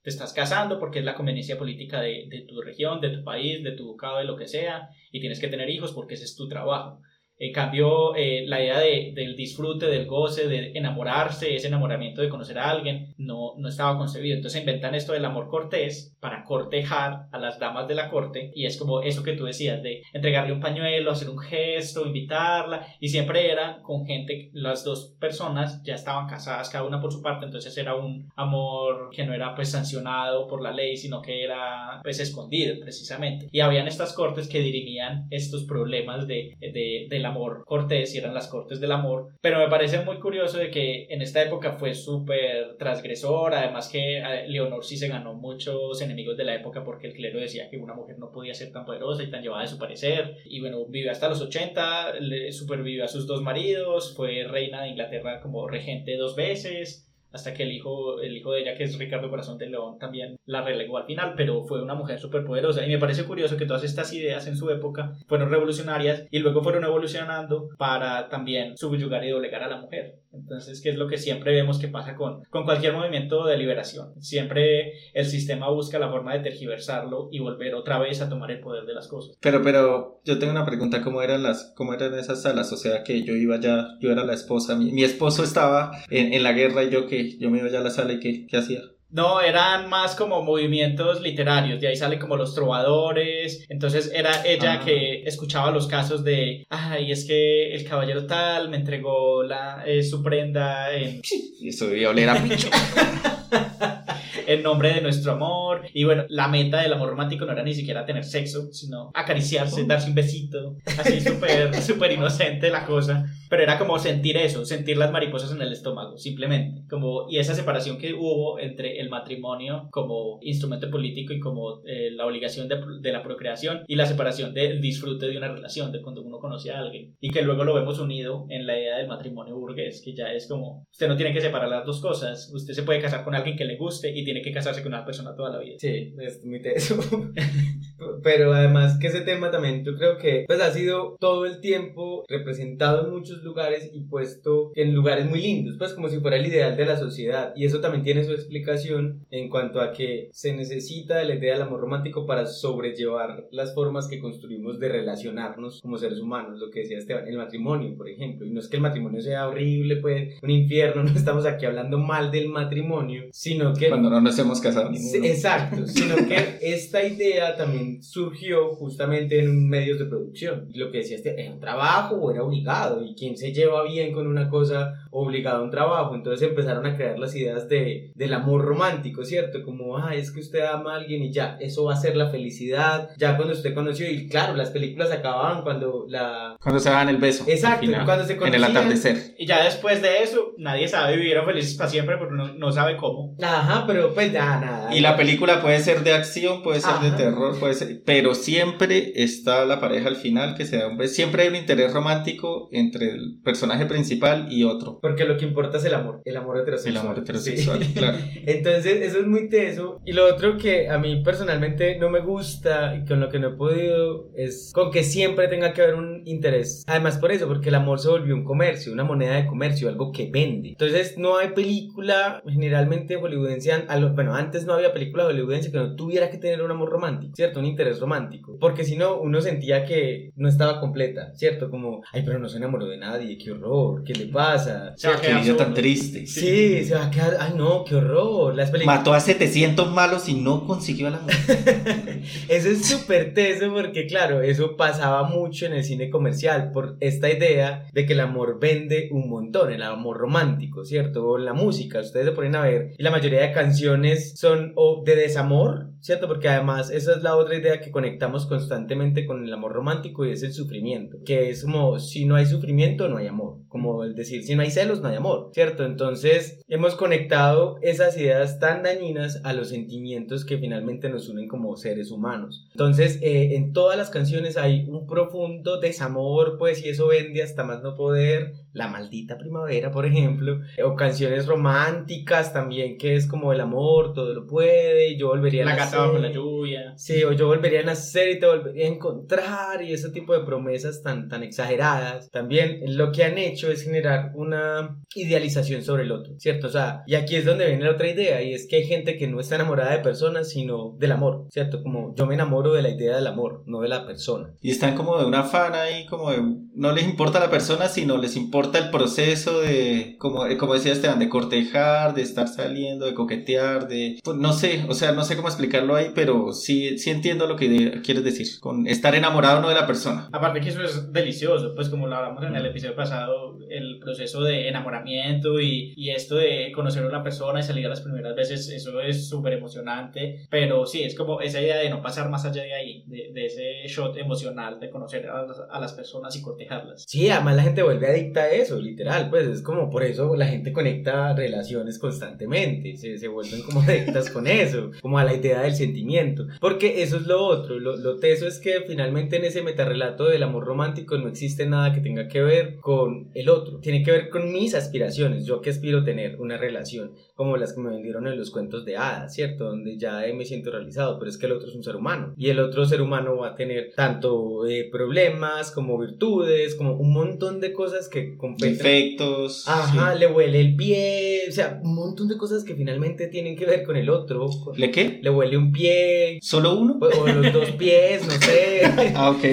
Te 0.04 0.10
estás 0.10 0.34
casando 0.34 0.78
porque 0.78 0.98
es 0.98 1.04
la 1.06 1.14
conveniencia 1.14 1.56
política 1.56 2.02
de, 2.02 2.26
de 2.28 2.42
tu 2.42 2.60
región, 2.60 3.00
de 3.00 3.08
tu 3.08 3.24
país, 3.24 3.64
de 3.64 3.72
tu 3.72 3.84
ducado, 3.84 4.18
de 4.18 4.24
lo 4.24 4.36
que 4.36 4.46
sea, 4.46 4.90
y 5.10 5.18
tienes 5.18 5.40
que 5.40 5.48
tener 5.48 5.70
hijos 5.70 5.92
porque 5.92 6.12
ese 6.12 6.24
es 6.24 6.36
tu 6.36 6.46
trabajo. 6.46 7.00
En 7.38 7.52
cambio, 7.52 8.14
eh, 8.14 8.44
la 8.46 8.60
idea 8.60 8.78
de, 8.78 9.12
del 9.14 9.36
disfrute, 9.36 9.86
del 9.86 10.06
goce, 10.06 10.48
de 10.48 10.72
enamorarse, 10.74 11.54
ese 11.54 11.68
enamoramiento 11.68 12.22
de 12.22 12.28
conocer 12.28 12.58
a 12.58 12.70
alguien, 12.70 13.14
no, 13.18 13.54
no 13.58 13.68
estaba 13.68 13.98
concebido. 13.98 14.36
Entonces 14.36 14.60
inventan 14.60 14.94
esto 14.94 15.12
del 15.12 15.24
amor 15.24 15.48
cortés 15.48 16.16
para 16.20 16.44
cortejar 16.44 17.26
a 17.32 17.38
las 17.38 17.58
damas 17.58 17.88
de 17.88 17.94
la 17.94 18.08
corte 18.08 18.50
y 18.54 18.66
es 18.66 18.78
como 18.78 19.02
eso 19.02 19.22
que 19.22 19.32
tú 19.32 19.44
decías, 19.44 19.82
de 19.82 20.02
entregarle 20.12 20.52
un 20.52 20.60
pañuelo, 20.60 21.10
hacer 21.10 21.28
un 21.28 21.38
gesto, 21.38 22.06
invitarla 22.06 22.86
y 23.00 23.08
siempre 23.08 23.50
era 23.50 23.80
con 23.82 24.06
gente, 24.06 24.50
las 24.52 24.84
dos 24.84 25.16
personas 25.20 25.82
ya 25.82 25.94
estaban 25.94 26.26
casadas 26.26 26.70
cada 26.70 26.84
una 26.84 27.00
por 27.00 27.12
su 27.12 27.20
parte, 27.20 27.46
entonces 27.46 27.76
era 27.76 27.94
un 27.94 28.30
amor 28.36 29.10
que 29.10 29.24
no 29.26 29.34
era 29.34 29.54
pues 29.54 29.70
sancionado 29.70 30.46
por 30.46 30.62
la 30.62 30.72
ley, 30.72 30.96
sino 30.96 31.20
que 31.20 31.44
era 31.44 32.00
pues 32.02 32.20
escondido 32.20 32.76
precisamente. 32.80 33.48
Y 33.50 33.60
habían 33.60 33.88
estas 33.88 34.12
cortes 34.12 34.48
que 34.48 34.60
dirimían 34.60 35.26
estos 35.30 35.64
problemas 35.64 36.26
de, 36.26 36.56
de, 36.60 37.06
de 37.08 37.18
amor 37.26 37.64
cortés 37.64 38.14
y 38.14 38.18
eran 38.18 38.34
las 38.34 38.48
cortes 38.48 38.80
del 38.80 38.92
amor. 38.92 39.28
Pero 39.40 39.58
me 39.58 39.68
parece 39.68 40.00
muy 40.00 40.18
curioso 40.18 40.58
de 40.58 40.70
que 40.70 41.06
en 41.10 41.22
esta 41.22 41.42
época 41.42 41.72
fue 41.72 41.94
súper 41.94 42.76
transgresor, 42.78 43.54
además 43.54 43.88
que 43.88 44.22
Leonor 44.48 44.84
sí 44.84 44.96
se 44.96 45.08
ganó 45.08 45.34
muchos 45.34 46.00
enemigos 46.00 46.36
de 46.36 46.44
la 46.44 46.54
época 46.54 46.84
porque 46.84 47.08
el 47.08 47.14
clero 47.14 47.40
decía 47.40 47.68
que 47.68 47.78
una 47.78 47.94
mujer 47.94 48.18
no 48.18 48.30
podía 48.30 48.54
ser 48.54 48.72
tan 48.72 48.84
poderosa 48.84 49.22
y 49.22 49.30
tan 49.30 49.42
llevada 49.42 49.62
de 49.62 49.68
su 49.68 49.78
parecer. 49.78 50.36
Y 50.44 50.60
bueno, 50.60 50.84
vivió 50.86 51.10
hasta 51.10 51.28
los 51.28 51.40
80, 51.40 52.20
le 52.20 52.52
supervivió 52.52 53.04
a 53.04 53.08
sus 53.08 53.26
dos 53.26 53.42
maridos, 53.42 54.14
fue 54.14 54.44
reina 54.44 54.82
de 54.82 54.90
Inglaterra 54.90 55.40
como 55.40 55.66
regente 55.68 56.16
dos 56.16 56.36
veces 56.36 57.10
hasta 57.34 57.52
que 57.52 57.64
el 57.64 57.72
hijo, 57.72 58.20
el 58.20 58.36
hijo 58.36 58.52
de 58.52 58.62
ella, 58.62 58.76
que 58.76 58.84
es 58.84 58.96
Ricardo 58.96 59.28
Corazón 59.28 59.58
de 59.58 59.68
León, 59.68 59.98
también 59.98 60.36
la 60.46 60.62
relegó 60.62 60.98
al 60.98 61.06
final, 61.06 61.34
pero 61.36 61.64
fue 61.64 61.82
una 61.82 61.94
mujer 61.94 62.20
súper 62.20 62.44
poderosa. 62.44 62.86
Y 62.86 62.90
me 62.90 62.98
parece 62.98 63.24
curioso 63.24 63.56
que 63.56 63.66
todas 63.66 63.84
estas 63.84 64.12
ideas 64.12 64.46
en 64.46 64.56
su 64.56 64.70
época 64.70 65.12
fueron 65.26 65.50
revolucionarias 65.50 66.26
y 66.30 66.38
luego 66.38 66.62
fueron 66.62 66.84
evolucionando 66.84 67.70
para 67.76 68.28
también 68.28 68.76
subyugar 68.76 69.24
y 69.24 69.30
doblegar 69.30 69.64
a 69.64 69.68
la 69.68 69.80
mujer. 69.80 70.20
Entonces, 70.32 70.80
¿qué 70.80 70.90
es 70.90 70.96
lo 70.96 71.06
que 71.08 71.18
siempre 71.18 71.54
vemos 71.54 71.78
que 71.78 71.88
pasa 71.88 72.16
con, 72.16 72.42
con 72.50 72.64
cualquier 72.64 72.92
movimiento 72.92 73.44
de 73.46 73.56
liberación? 73.56 74.20
Siempre 74.20 74.92
el 75.12 75.26
sistema 75.26 75.70
busca 75.70 75.98
la 75.98 76.10
forma 76.10 76.34
de 76.34 76.40
tergiversarlo 76.40 77.28
y 77.30 77.38
volver 77.38 77.74
otra 77.74 77.98
vez 77.98 78.20
a 78.20 78.28
tomar 78.28 78.50
el 78.50 78.60
poder 78.60 78.84
de 78.84 78.94
las 78.94 79.08
cosas. 79.08 79.36
Pero, 79.40 79.62
pero, 79.62 80.20
yo 80.24 80.38
tengo 80.38 80.52
una 80.52 80.66
pregunta, 80.66 81.02
¿cómo 81.02 81.22
eran 81.22 81.42
las, 81.42 81.72
cómo 81.76 81.94
eran 81.94 82.18
esas 82.18 82.42
salas? 82.42 82.72
O 82.72 82.76
sea, 82.76 83.04
que 83.04 83.22
yo 83.22 83.34
iba 83.34 83.60
ya, 83.60 83.96
yo 84.00 84.10
era 84.10 84.24
la 84.24 84.34
esposa, 84.34 84.76
mi, 84.76 84.92
mi 84.92 85.04
esposo 85.04 85.44
estaba 85.44 85.92
en, 86.10 86.32
en, 86.32 86.42
la 86.42 86.52
guerra 86.52 86.82
y 86.82 86.90
yo 86.90 87.06
que 87.06 87.23
yo 87.38 87.50
me 87.50 87.58
iba 87.58 87.68
ya 87.68 87.80
a 87.80 87.82
la 87.82 87.90
sala 87.90 88.14
y 88.14 88.20
qué, 88.20 88.46
qué 88.46 88.56
hacía. 88.56 88.80
No, 89.14 89.40
eran 89.40 89.88
más 89.88 90.16
como 90.16 90.42
movimientos 90.42 91.20
literarios, 91.22 91.80
de 91.80 91.86
ahí 91.86 91.94
salen 91.94 92.18
como 92.18 92.36
los 92.36 92.52
trovadores, 92.52 93.64
entonces 93.68 94.10
era 94.12 94.44
ella 94.44 94.80
ah. 94.80 94.84
que 94.84 95.22
escuchaba 95.22 95.70
los 95.70 95.86
casos 95.86 96.24
de, 96.24 96.66
ay, 96.68 97.12
es 97.12 97.24
que 97.24 97.76
el 97.76 97.84
caballero 97.84 98.26
tal 98.26 98.70
me 98.70 98.76
entregó 98.76 99.44
la, 99.44 99.84
eh, 99.86 100.02
su 100.02 100.20
prenda 100.20 100.92
en... 100.92 101.22
Eso 101.62 101.86
debía 101.86 102.10
oler 102.10 102.28
a 102.28 102.42
picho. 102.42 102.68
en 104.46 104.62
nombre 104.62 104.92
de 104.92 105.00
nuestro 105.00 105.32
amor. 105.32 105.82
Y 105.92 106.04
bueno, 106.04 106.24
la 106.28 106.48
meta 106.48 106.82
del 106.82 106.92
amor 106.92 107.10
romántico 107.10 107.44
no 107.44 107.52
era 107.52 107.62
ni 107.62 107.74
siquiera 107.74 108.04
tener 108.04 108.24
sexo, 108.24 108.72
sino 108.72 109.10
acariciarse, 109.14 109.82
oh. 109.82 109.86
darse 109.86 110.08
un 110.08 110.14
besito, 110.14 110.76
así 110.98 111.20
súper, 111.20 111.74
súper 111.82 112.12
inocente 112.12 112.70
la 112.70 112.86
cosa. 112.86 113.26
Pero 113.48 113.62
era 113.62 113.78
como 113.78 113.98
sentir 113.98 114.36
eso, 114.36 114.64
sentir 114.64 114.96
las 114.96 115.12
mariposas 115.12 115.52
en 115.52 115.62
el 115.62 115.72
estómago, 115.72 116.16
simplemente. 116.16 116.82
Como, 116.88 117.26
y 117.28 117.38
esa 117.38 117.54
separación 117.54 117.98
que 117.98 118.14
hubo 118.14 118.58
entre 118.58 119.00
el 119.00 119.10
matrimonio 119.10 119.88
como 119.90 120.38
instrumento 120.42 120.90
político 120.90 121.32
y 121.32 121.40
como 121.40 121.82
eh, 121.86 122.10
la 122.10 122.26
obligación 122.26 122.68
de, 122.68 122.80
de, 123.00 123.12
la 123.12 123.22
procreación 123.22 123.84
y 123.86 123.94
la 123.96 124.06
separación 124.06 124.54
del 124.54 124.80
disfrute 124.80 125.26
de 125.26 125.36
una 125.36 125.48
relación, 125.48 125.92
de 125.92 126.02
cuando 126.02 126.22
uno 126.22 126.38
conoce 126.38 126.72
a 126.72 126.78
alguien. 126.78 127.14
Y 127.20 127.30
que 127.30 127.42
luego 127.42 127.64
lo 127.64 127.74
vemos 127.74 127.98
unido 127.98 128.46
en 128.48 128.66
la 128.66 128.78
idea 128.78 128.98
del 128.98 129.08
matrimonio 129.08 129.56
burgués, 129.56 130.02
que 130.04 130.14
ya 130.14 130.32
es 130.32 130.48
como, 130.48 130.86
usted 130.90 131.08
no 131.08 131.16
tiene 131.16 131.32
que 131.32 131.40
separar 131.40 131.68
las 131.68 131.86
dos 131.86 132.00
cosas, 132.00 132.50
usted 132.52 132.74
se 132.74 132.82
puede 132.82 133.00
casar 133.00 133.24
con 133.24 133.34
alguien 133.34 133.56
que 133.56 133.64
le 133.64 133.76
guste 133.76 134.10
y 134.16 134.24
tiene 134.24 134.33
que 134.42 134.52
casarse 134.52 134.82
con 134.82 134.92
una 134.92 135.04
persona 135.04 135.34
toda 135.34 135.50
la 135.50 135.58
vida. 135.58 135.76
Sí, 135.78 136.14
es 136.20 136.44
muy 136.44 136.60
teso. 136.60 136.98
Pero 138.22 138.52
además 138.52 138.98
que 138.98 139.08
ese 139.08 139.20
tema 139.20 139.50
también 139.50 139.84
yo 139.84 139.96
creo 139.96 140.18
que 140.18 140.44
pues 140.46 140.60
ha 140.60 140.72
sido 140.72 141.16
todo 141.20 141.46
el 141.46 141.60
tiempo 141.60 142.24
representado 142.28 143.06
en 143.06 143.12
muchos 143.12 143.42
lugares 143.42 143.90
y 143.92 144.00
puesto 144.00 144.72
en 144.74 144.94
lugares 144.94 145.28
muy 145.28 145.40
lindos, 145.40 145.76
pues 145.78 145.92
como 145.92 146.08
si 146.08 146.18
fuera 146.20 146.36
el 146.36 146.46
ideal 146.46 146.76
de 146.76 146.86
la 146.86 146.96
sociedad. 146.96 147.52
Y 147.56 147.64
eso 147.64 147.80
también 147.80 148.04
tiene 148.04 148.24
su 148.24 148.32
explicación 148.32 149.26
en 149.30 149.48
cuanto 149.48 149.80
a 149.80 149.92
que 149.92 150.30
se 150.32 150.54
necesita 150.54 151.18
de 151.18 151.24
la 151.24 151.34
idea 151.34 151.54
del 151.54 151.62
amor 151.62 151.80
romántico 151.80 152.26
para 152.26 152.46
sobrellevar 152.46 153.46
las 153.50 153.74
formas 153.74 154.08
que 154.08 154.18
construimos 154.18 154.78
de 154.78 154.88
relacionarnos 154.88 155.80
como 155.80 155.98
seres 155.98 156.20
humanos, 156.20 156.58
lo 156.58 156.70
que 156.70 156.80
decía 156.80 156.98
Esteban, 156.98 157.26
el 157.26 157.36
matrimonio, 157.36 157.96
por 157.96 158.08
ejemplo. 158.08 158.46
Y 158.46 158.50
no 158.50 158.60
es 158.60 158.68
que 158.68 158.76
el 158.76 158.82
matrimonio 158.82 159.20
sea 159.20 159.48
horrible, 159.48 159.96
pues 159.96 160.34
un 160.42 160.50
infierno, 160.50 161.02
no 161.04 161.10
estamos 161.10 161.46
aquí 161.46 161.66
hablando 161.66 161.98
mal 161.98 162.30
del 162.30 162.48
matrimonio, 162.48 163.24
sino 163.32 163.74
que... 163.74 163.88
Cuando 163.88 164.10
no 164.10 164.20
nos 164.20 164.38
hemos 164.38 164.60
casado. 164.60 164.90
Exacto, 165.22 165.86
sino 165.86 166.16
que 166.16 166.58
esta 166.60 167.04
idea 167.04 167.56
también 167.56 167.93
surgió 168.02 168.74
justamente 168.74 169.38
en 169.38 169.68
medios 169.68 169.98
de 169.98 170.06
producción. 170.06 170.68
Lo 170.74 170.90
que 170.90 170.98
decía 170.98 171.16
este, 171.16 171.40
¿era 171.40 171.52
un 171.52 171.60
trabajo 171.60 172.16
o 172.16 172.30
era 172.30 172.42
obligado? 172.42 173.04
¿Y 173.04 173.14
quién 173.14 173.36
se 173.36 173.52
lleva 173.52 173.84
bien 173.84 174.12
con 174.12 174.26
una 174.26 174.48
cosa 174.48 174.94
obligada 175.10 175.58
a 175.58 175.62
un 175.62 175.70
trabajo? 175.70 176.14
Entonces 176.14 176.48
empezaron 176.48 176.86
a 176.86 176.96
crear 176.96 177.18
las 177.18 177.34
ideas 177.36 177.68
de, 177.68 178.12
del 178.14 178.32
amor 178.32 178.62
romántico, 178.64 179.24
¿cierto? 179.24 179.62
Como, 179.64 179.96
ah, 179.96 180.14
es 180.14 180.32
que 180.32 180.40
usted 180.40 180.64
ama 180.64 180.94
a 180.94 180.96
alguien 180.96 181.22
y 181.22 181.32
ya, 181.32 181.56
eso 181.60 181.84
va 181.84 181.94
a 181.94 181.96
ser 181.96 182.16
la 182.16 182.30
felicidad. 182.30 183.10
Ya 183.18 183.36
cuando 183.36 183.54
usted 183.54 183.74
conoció, 183.74 184.10
y 184.10 184.28
claro, 184.28 184.54
las 184.56 184.70
películas 184.70 185.12
acababan 185.12 185.62
cuando 185.62 186.06
la... 186.08 186.56
Cuando 186.60 186.80
se 186.80 186.90
daban 186.90 187.08
el 187.08 187.18
beso. 187.18 187.44
Exacto, 187.46 187.86
cuando 188.04 188.24
se 188.24 188.34
En 188.34 188.54
el 188.54 188.64
atardecer. 188.64 189.34
Y 189.38 189.46
ya 189.46 189.62
después 189.64 190.02
de 190.02 190.22
eso, 190.22 190.52
nadie 190.58 190.88
sabe 190.88 191.16
vivir 191.16 191.34
felices 191.44 191.74
para 191.74 191.90
siempre 191.90 192.16
porque 192.16 192.34
no, 192.34 192.54
no 192.54 192.72
sabe 192.72 192.96
cómo. 192.96 193.34
Ajá, 193.42 193.84
pero 193.86 194.14
pues 194.14 194.32
ya 194.32 194.58
nada. 194.58 194.94
Y 194.94 195.00
la 195.00 195.16
película 195.16 195.60
puede 195.60 195.80
ser 195.80 196.02
de 196.02 196.12
acción, 196.12 196.62
puede 196.62 196.80
ser 196.80 196.98
de 197.00 197.10
terror, 197.12 197.58
puede 197.58 197.73
ser, 197.74 198.02
pero 198.04 198.34
siempre 198.34 199.12
está 199.16 199.64
la 199.64 199.80
pareja 199.80 200.08
al 200.08 200.16
final 200.16 200.54
que 200.54 200.66
se 200.66 200.78
da 200.78 200.88
un 200.88 200.96
beso. 200.96 201.14
Siempre 201.14 201.42
hay 201.42 201.48
un 201.48 201.56
interés 201.56 201.92
romántico 201.92 202.68
entre 202.72 203.10
el 203.10 203.40
personaje 203.42 203.86
principal 203.86 204.48
y 204.50 204.64
otro. 204.64 204.98
Porque 205.00 205.24
lo 205.24 205.36
que 205.36 205.44
importa 205.44 205.78
es 205.78 205.84
el 205.84 205.94
amor, 205.94 206.22
el 206.24 206.36
amor 206.36 206.58
heterosexual. 206.58 206.94
El 206.94 207.00
amor 207.00 207.18
heterosexual, 207.18 207.80
claro. 207.94 208.18
Entonces, 208.46 209.02
eso 209.02 209.20
es 209.20 209.26
muy 209.26 209.48
teso. 209.48 210.00
Y 210.04 210.12
lo 210.12 210.26
otro 210.26 210.56
que 210.58 210.88
a 210.88 210.98
mí 210.98 211.22
personalmente 211.22 211.98
no 211.98 212.10
me 212.10 212.20
gusta 212.20 212.96
y 212.96 213.04
con 213.04 213.20
lo 213.20 213.28
que 213.28 213.38
no 213.38 213.48
he 213.48 213.56
podido 213.56 214.30
es 214.36 214.72
con 214.74 214.90
que 214.90 215.02
siempre 215.02 215.48
tenga 215.48 215.72
que 215.72 215.82
haber 215.82 215.94
un 215.94 216.22
interés. 216.26 216.84
Además, 216.86 217.18
por 217.18 217.32
eso, 217.32 217.46
porque 217.46 217.68
el 217.68 217.74
amor 217.74 218.00
se 218.00 218.08
volvió 218.08 218.34
un 218.34 218.44
comercio, 218.44 218.92
una 218.92 219.04
moneda 219.04 219.36
de 219.36 219.46
comercio, 219.46 219.88
algo 219.88 220.12
que 220.12 220.30
vende. 220.30 220.70
Entonces, 220.70 221.18
no 221.18 221.38
hay 221.38 221.48
película 221.48 222.42
generalmente 222.46 223.16
hollywoodense. 223.16 223.72
Bueno, 224.14 224.34
antes 224.34 224.66
no 224.66 224.74
había 224.74 224.92
película 224.92 225.24
hollywoodense 225.24 225.70
que 225.70 225.78
no 225.78 225.94
tuviera 225.96 226.30
que 226.30 226.38
tener 226.38 226.62
un 226.62 226.70
amor 226.70 226.90
romántico, 226.90 227.34
¿cierto? 227.34 227.60
Un 227.64 227.70
interés 227.70 227.98
romántico. 227.98 228.58
Porque 228.60 228.84
si 228.84 228.96
no, 228.96 229.20
uno 229.20 229.40
sentía 229.40 229.86
que 229.86 230.32
no 230.36 230.48
estaba 230.48 230.80
completa, 230.80 231.32
¿cierto? 231.34 231.70
Como, 231.70 232.02
ay, 232.12 232.22
pero 232.24 232.38
no 232.38 232.48
se 232.48 232.58
enamoró 232.58 232.86
de 232.86 232.98
nadie, 232.98 233.38
qué 233.38 233.52
horror, 233.52 234.04
¿qué 234.04 234.12
le 234.14 234.26
pasa? 234.26 234.94
Qué 235.00 235.34
vida 235.34 235.56
tan 235.56 235.72
triste. 235.72 236.26
Sí, 236.26 236.84
se 236.84 236.94
va 236.94 237.06
a 237.06 237.10
quedar, 237.10 237.38
ay, 237.40 237.54
no, 237.56 237.84
qué 237.84 237.96
horror. 237.96 238.54
Las 238.54 238.70
películas... 238.70 238.98
Mató 238.98 239.14
a 239.14 239.20
700 239.20 239.90
malos 239.90 240.28
y 240.28 240.34
no 240.34 240.66
consiguió 240.66 241.08
a 241.08 241.10
la 241.10 241.20
eso 242.48 242.68
es 242.68 242.86
súper 242.86 243.34
teso 243.34 243.72
porque, 243.72 244.06
claro, 244.06 244.42
eso 244.42 244.76
pasaba 244.76 245.22
mucho 245.24 245.66
en 245.66 245.72
el 245.72 245.84
cine 245.84 246.10
comercial 246.10 246.72
por 246.72 246.96
esta 247.00 247.30
idea 247.30 247.86
de 247.92 248.06
que 248.06 248.12
el 248.12 248.20
amor 248.20 248.58
vende 248.60 249.08
un 249.10 249.28
montón, 249.28 249.72
el 249.72 249.82
amor 249.82 250.18
romántico, 250.18 250.84
¿cierto? 250.84 251.26
O 251.26 251.38
la 251.38 251.54
música, 251.54 252.00
ustedes 252.00 252.26
se 252.26 252.32
ponen 252.32 252.56
a 252.56 252.62
ver 252.62 252.92
y 252.98 253.02
la 253.02 253.10
mayoría 253.10 253.40
de 253.40 253.52
canciones 253.52 254.34
son 254.38 254.72
o 254.76 255.02
de 255.04 255.16
desamor, 255.16 255.90
¿cierto? 256.00 256.28
Porque 256.28 256.48
además 256.48 256.90
esa 256.90 257.12
es 257.12 257.22
la 257.22 257.36
otra 257.36 257.53
idea 257.56 257.80
que 257.80 257.90
conectamos 257.90 258.46
constantemente 258.46 259.26
con 259.26 259.44
el 259.44 259.52
amor 259.52 259.72
romántico 259.72 260.24
y 260.24 260.32
es 260.32 260.42
el 260.42 260.52
sufrimiento, 260.52 261.18
que 261.24 261.50
es 261.50 261.64
como 261.64 261.98
si 261.98 262.24
no 262.24 262.36
hay 262.36 262.46
sufrimiento 262.46 263.08
no 263.08 263.18
hay 263.18 263.26
amor, 263.26 263.58
como 263.68 264.04
el 264.04 264.14
decir 264.14 264.42
si 264.42 264.54
no 264.54 264.62
hay 264.62 264.70
celos 264.70 265.00
no 265.00 265.08
hay 265.08 265.16
amor, 265.16 265.50
¿cierto? 265.52 265.84
Entonces 265.84 266.62
hemos 266.68 266.94
conectado 266.94 267.78
esas 267.82 268.16
ideas 268.16 268.58
tan 268.58 268.82
dañinas 268.82 269.40
a 269.44 269.52
los 269.52 269.68
sentimientos 269.68 270.44
que 270.44 270.58
finalmente 270.58 271.08
nos 271.08 271.28
unen 271.28 271.48
como 271.48 271.76
seres 271.76 272.10
humanos. 272.10 272.66
Entonces 272.72 273.18
eh, 273.22 273.56
en 273.56 273.72
todas 273.72 273.96
las 273.96 274.10
canciones 274.10 274.56
hay 274.56 274.86
un 274.88 275.06
profundo 275.06 275.80
desamor, 275.80 276.58
pues 276.58 276.84
y 276.84 276.88
eso 276.88 277.08
vende 277.08 277.42
hasta 277.42 277.64
más 277.64 277.82
no 277.82 277.94
poder, 277.94 278.63
la 278.74 278.88
maldita 278.88 279.38
primavera, 279.38 279.90
por 279.90 280.04
ejemplo, 280.04 280.60
o 280.84 280.94
canciones 280.96 281.46
románticas 281.46 282.52
también, 282.52 282.98
que 282.98 283.14
es 283.14 283.26
como 283.26 283.52
el 283.52 283.60
amor, 283.60 284.12
todo 284.12 284.34
lo 284.34 284.46
puede, 284.46 285.16
yo 285.16 285.28
volvería 285.28 285.62
a 285.62 285.66
la 285.66 285.76
nacer. 285.76 285.98
bajo 286.00 286.18
la 286.18 286.30
lluvia. 286.30 286.92
Sí, 286.96 287.22
o 287.22 287.32
yo 287.32 287.46
volvería 287.46 287.80
a 287.80 287.84
nacer 287.84 288.30
y 288.30 288.40
te 288.40 288.46
volvería 288.46 288.86
a 288.86 288.90
encontrar, 288.90 289.82
y 289.82 289.92
ese 289.92 290.10
tipo 290.10 290.32
de 290.34 290.44
promesas 290.44 291.02
tan, 291.02 291.28
tan 291.28 291.44
exageradas. 291.44 292.30
También 292.30 292.80
lo 292.96 293.12
que 293.12 293.24
han 293.24 293.38
hecho 293.38 293.70
es 293.70 293.84
generar 293.84 294.32
una 294.34 294.98
idealización 295.14 295.82
sobre 295.82 296.02
el 296.02 296.12
otro, 296.12 296.34
¿cierto? 296.38 296.66
O 296.66 296.70
sea, 296.70 297.04
y 297.06 297.14
aquí 297.14 297.36
es 297.36 297.44
donde 297.44 297.66
viene 297.66 297.84
la 297.84 297.92
otra 297.92 298.10
idea, 298.10 298.42
y 298.42 298.54
es 298.54 298.66
que 298.66 298.76
hay 298.76 298.84
gente 298.84 299.16
que 299.16 299.28
no 299.28 299.38
está 299.38 299.54
enamorada 299.54 299.92
de 299.92 300.02
personas, 300.02 300.50
sino 300.50 300.96
del 300.98 301.12
amor, 301.12 301.46
¿cierto? 301.50 301.80
Como 301.80 302.12
yo 302.16 302.26
me 302.26 302.34
enamoro 302.34 302.72
de 302.72 302.82
la 302.82 302.90
idea 302.90 303.14
del 303.14 303.28
amor, 303.28 303.62
no 303.66 303.80
de 303.80 303.88
la 303.88 304.04
persona. 304.04 304.52
Y 304.60 304.72
están 304.72 304.96
como 304.96 305.16
de 305.16 305.26
una 305.26 305.44
fan 305.44 305.74
ahí, 305.74 306.06
como 306.06 306.32
de, 306.32 306.42
no 306.74 306.90
les 306.90 307.04
importa 307.04 307.38
la 307.38 307.50
persona, 307.50 307.86
sino 307.86 308.18
les 308.18 308.34
importa 308.34 308.63
el 308.72 308.90
proceso 308.90 309.60
de, 309.60 310.16
como, 310.18 310.46
eh, 310.46 310.56
como 310.56 310.74
decía 310.74 310.92
Esteban, 310.92 311.18
de 311.18 311.28
cortejar, 311.28 312.14
de 312.14 312.22
estar 312.22 312.48
saliendo, 312.48 313.06
de 313.06 313.14
coquetear, 313.14 313.88
de, 313.88 314.18
pues 314.22 314.36
no 314.36 314.52
sé, 314.52 314.84
o 314.88 314.94
sea, 314.94 315.12
no 315.12 315.24
sé 315.24 315.36
cómo 315.36 315.48
explicarlo 315.48 315.96
ahí, 315.96 316.12
pero 316.14 316.52
sí, 316.52 316.98
sí 316.98 317.10
entiendo 317.10 317.46
lo 317.46 317.56
que 317.56 318.00
quieres 318.02 318.24
decir, 318.24 318.46
con 318.60 318.86
estar 318.86 319.14
enamorado 319.14 319.60
no 319.60 319.68
de 319.68 319.74
la 319.74 319.86
persona. 319.86 320.28
Aparte 320.32 320.60
que 320.60 320.68
eso 320.70 320.82
es 320.82 321.12
delicioso, 321.12 321.74
pues 321.74 321.88
como 321.88 322.06
lo 322.06 322.16
hablamos 322.16 322.42
en 322.44 322.56
el 322.56 322.66
episodio 322.66 322.96
pasado, 322.96 323.58
el 323.70 323.98
proceso 323.98 324.42
de 324.42 324.68
enamoramiento 324.68 325.60
y, 325.60 325.94
y 325.96 326.10
esto 326.10 326.36
de 326.36 326.72
conocer 326.74 327.04
a 327.04 327.08
una 327.08 327.22
persona 327.22 327.60
y 327.60 327.62
salir 327.62 327.86
a 327.86 327.90
las 327.90 328.00
primeras 328.00 328.34
veces, 328.34 328.68
eso 328.68 329.00
es 329.00 329.28
súper 329.28 329.54
emocionante, 329.54 330.46
pero 330.50 330.86
sí, 330.86 331.02
es 331.02 331.14
como 331.14 331.40
esa 331.40 331.60
idea 331.60 331.78
de 331.78 331.90
no 331.90 332.02
pasar 332.02 332.30
más 332.30 332.44
allá 332.44 332.62
de 332.62 332.74
ahí, 332.74 333.04
de, 333.06 333.30
de 333.32 333.46
ese 333.46 333.88
shot 333.88 334.16
emocional 334.16 334.78
de 334.80 334.90
conocer 334.90 335.28
a 335.28 335.42
las, 335.42 335.60
a 335.70 335.80
las 335.80 335.92
personas 335.92 336.36
y 336.36 336.42
cortejarlas. 336.42 337.04
Sí, 337.06 337.28
además 337.30 337.56
la 337.56 337.62
gente 337.62 337.82
vuelve 337.82 338.06
adicta 338.06 338.42
a 338.42 338.50
eso, 338.60 338.80
literal, 338.80 339.30
pues 339.30 339.46
es 339.46 339.62
como 339.62 339.90
por 339.90 340.02
eso 340.04 340.34
la 340.36 340.46
gente 340.46 340.72
conecta 340.72 341.34
relaciones 341.34 341.98
constantemente, 341.98 342.96
se, 342.96 343.18
se 343.18 343.28
vuelven 343.28 343.62
como 343.62 343.80
adictas 343.80 344.30
con 344.30 344.46
eso, 344.46 344.90
como 345.00 345.18
a 345.18 345.24
la 345.24 345.34
idea 345.34 345.62
del 345.62 345.74
sentimiento, 345.74 346.46
porque 346.60 347.02
eso 347.02 347.16
es 347.16 347.26
lo 347.26 347.42
otro, 347.42 347.78
lo, 347.78 347.96
lo 347.96 348.18
teso 348.18 348.46
es 348.46 348.58
que 348.58 348.82
finalmente 348.86 349.36
en 349.36 349.44
ese 349.44 349.62
metarrelato 349.62 350.26
del 350.26 350.42
amor 350.42 350.64
romántico 350.64 351.16
no 351.18 351.28
existe 351.28 351.66
nada 351.66 351.92
que 351.92 352.00
tenga 352.00 352.28
que 352.28 352.42
ver 352.42 352.76
con 352.76 353.30
el 353.34 353.48
otro, 353.48 353.78
tiene 353.78 354.02
que 354.02 354.12
ver 354.12 354.28
con 354.28 354.52
mis 354.52 354.74
aspiraciones, 354.74 355.46
yo 355.46 355.60
que 355.60 355.70
aspiro 355.70 356.04
tener 356.04 356.40
una 356.40 356.56
relación, 356.56 357.12
como 357.34 357.56
las 357.56 357.72
que 357.72 357.80
me 357.80 357.90
vendieron 357.90 358.26
en 358.26 358.38
los 358.38 358.50
cuentos 358.50 358.84
de 358.84 358.96
hadas, 358.96 359.34
¿cierto? 359.34 359.64
Donde 359.64 359.98
ya 359.98 360.22
me 360.34 360.44
siento 360.44 360.70
realizado, 360.70 361.18
pero 361.18 361.30
es 361.30 361.38
que 361.38 361.46
el 361.46 361.52
otro 361.52 361.68
es 361.68 361.74
un 361.74 361.82
ser 361.82 361.96
humano 361.96 362.34
y 362.36 362.48
el 362.48 362.60
otro 362.60 362.86
ser 362.86 363.02
humano 363.02 363.36
va 363.36 363.48
a 363.48 363.54
tener 363.54 363.92
tanto 363.94 364.66
eh, 364.66 364.88
problemas 364.90 365.70
como 365.70 365.98
virtudes, 365.98 366.74
como 366.74 366.94
un 366.94 367.12
montón 367.12 367.60
de 367.60 367.72
cosas 367.72 368.08
que 368.08 368.36
Defectos. 368.58 369.68
Ajá, 369.68 370.14
le 370.14 370.26
huele 370.26 370.60
el 370.60 370.76
pie, 370.76 371.42
o 371.48 371.52
sea, 371.52 371.80
un 371.82 371.94
montón 371.94 372.28
de 372.28 372.36
cosas 372.36 372.62
que 372.64 372.74
finalmente 372.74 373.28
tienen 373.28 373.56
que 373.56 373.66
ver 373.66 373.82
con 373.84 373.96
el 373.96 374.10
otro. 374.10 374.48
¿Le 374.76 374.90
qué? 374.90 375.18
Le 375.22 375.30
huele 375.30 375.56
un 375.56 375.72
pie. 375.72 376.38
¿Solo 376.40 376.78
uno? 376.78 376.98
O 377.00 377.26
los 377.26 377.52
dos 377.52 377.70
pies, 377.72 378.24
no 378.26 378.32
sé. 378.32 378.82
ah, 379.14 379.30
ok 379.30 379.44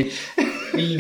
y 0.78 0.98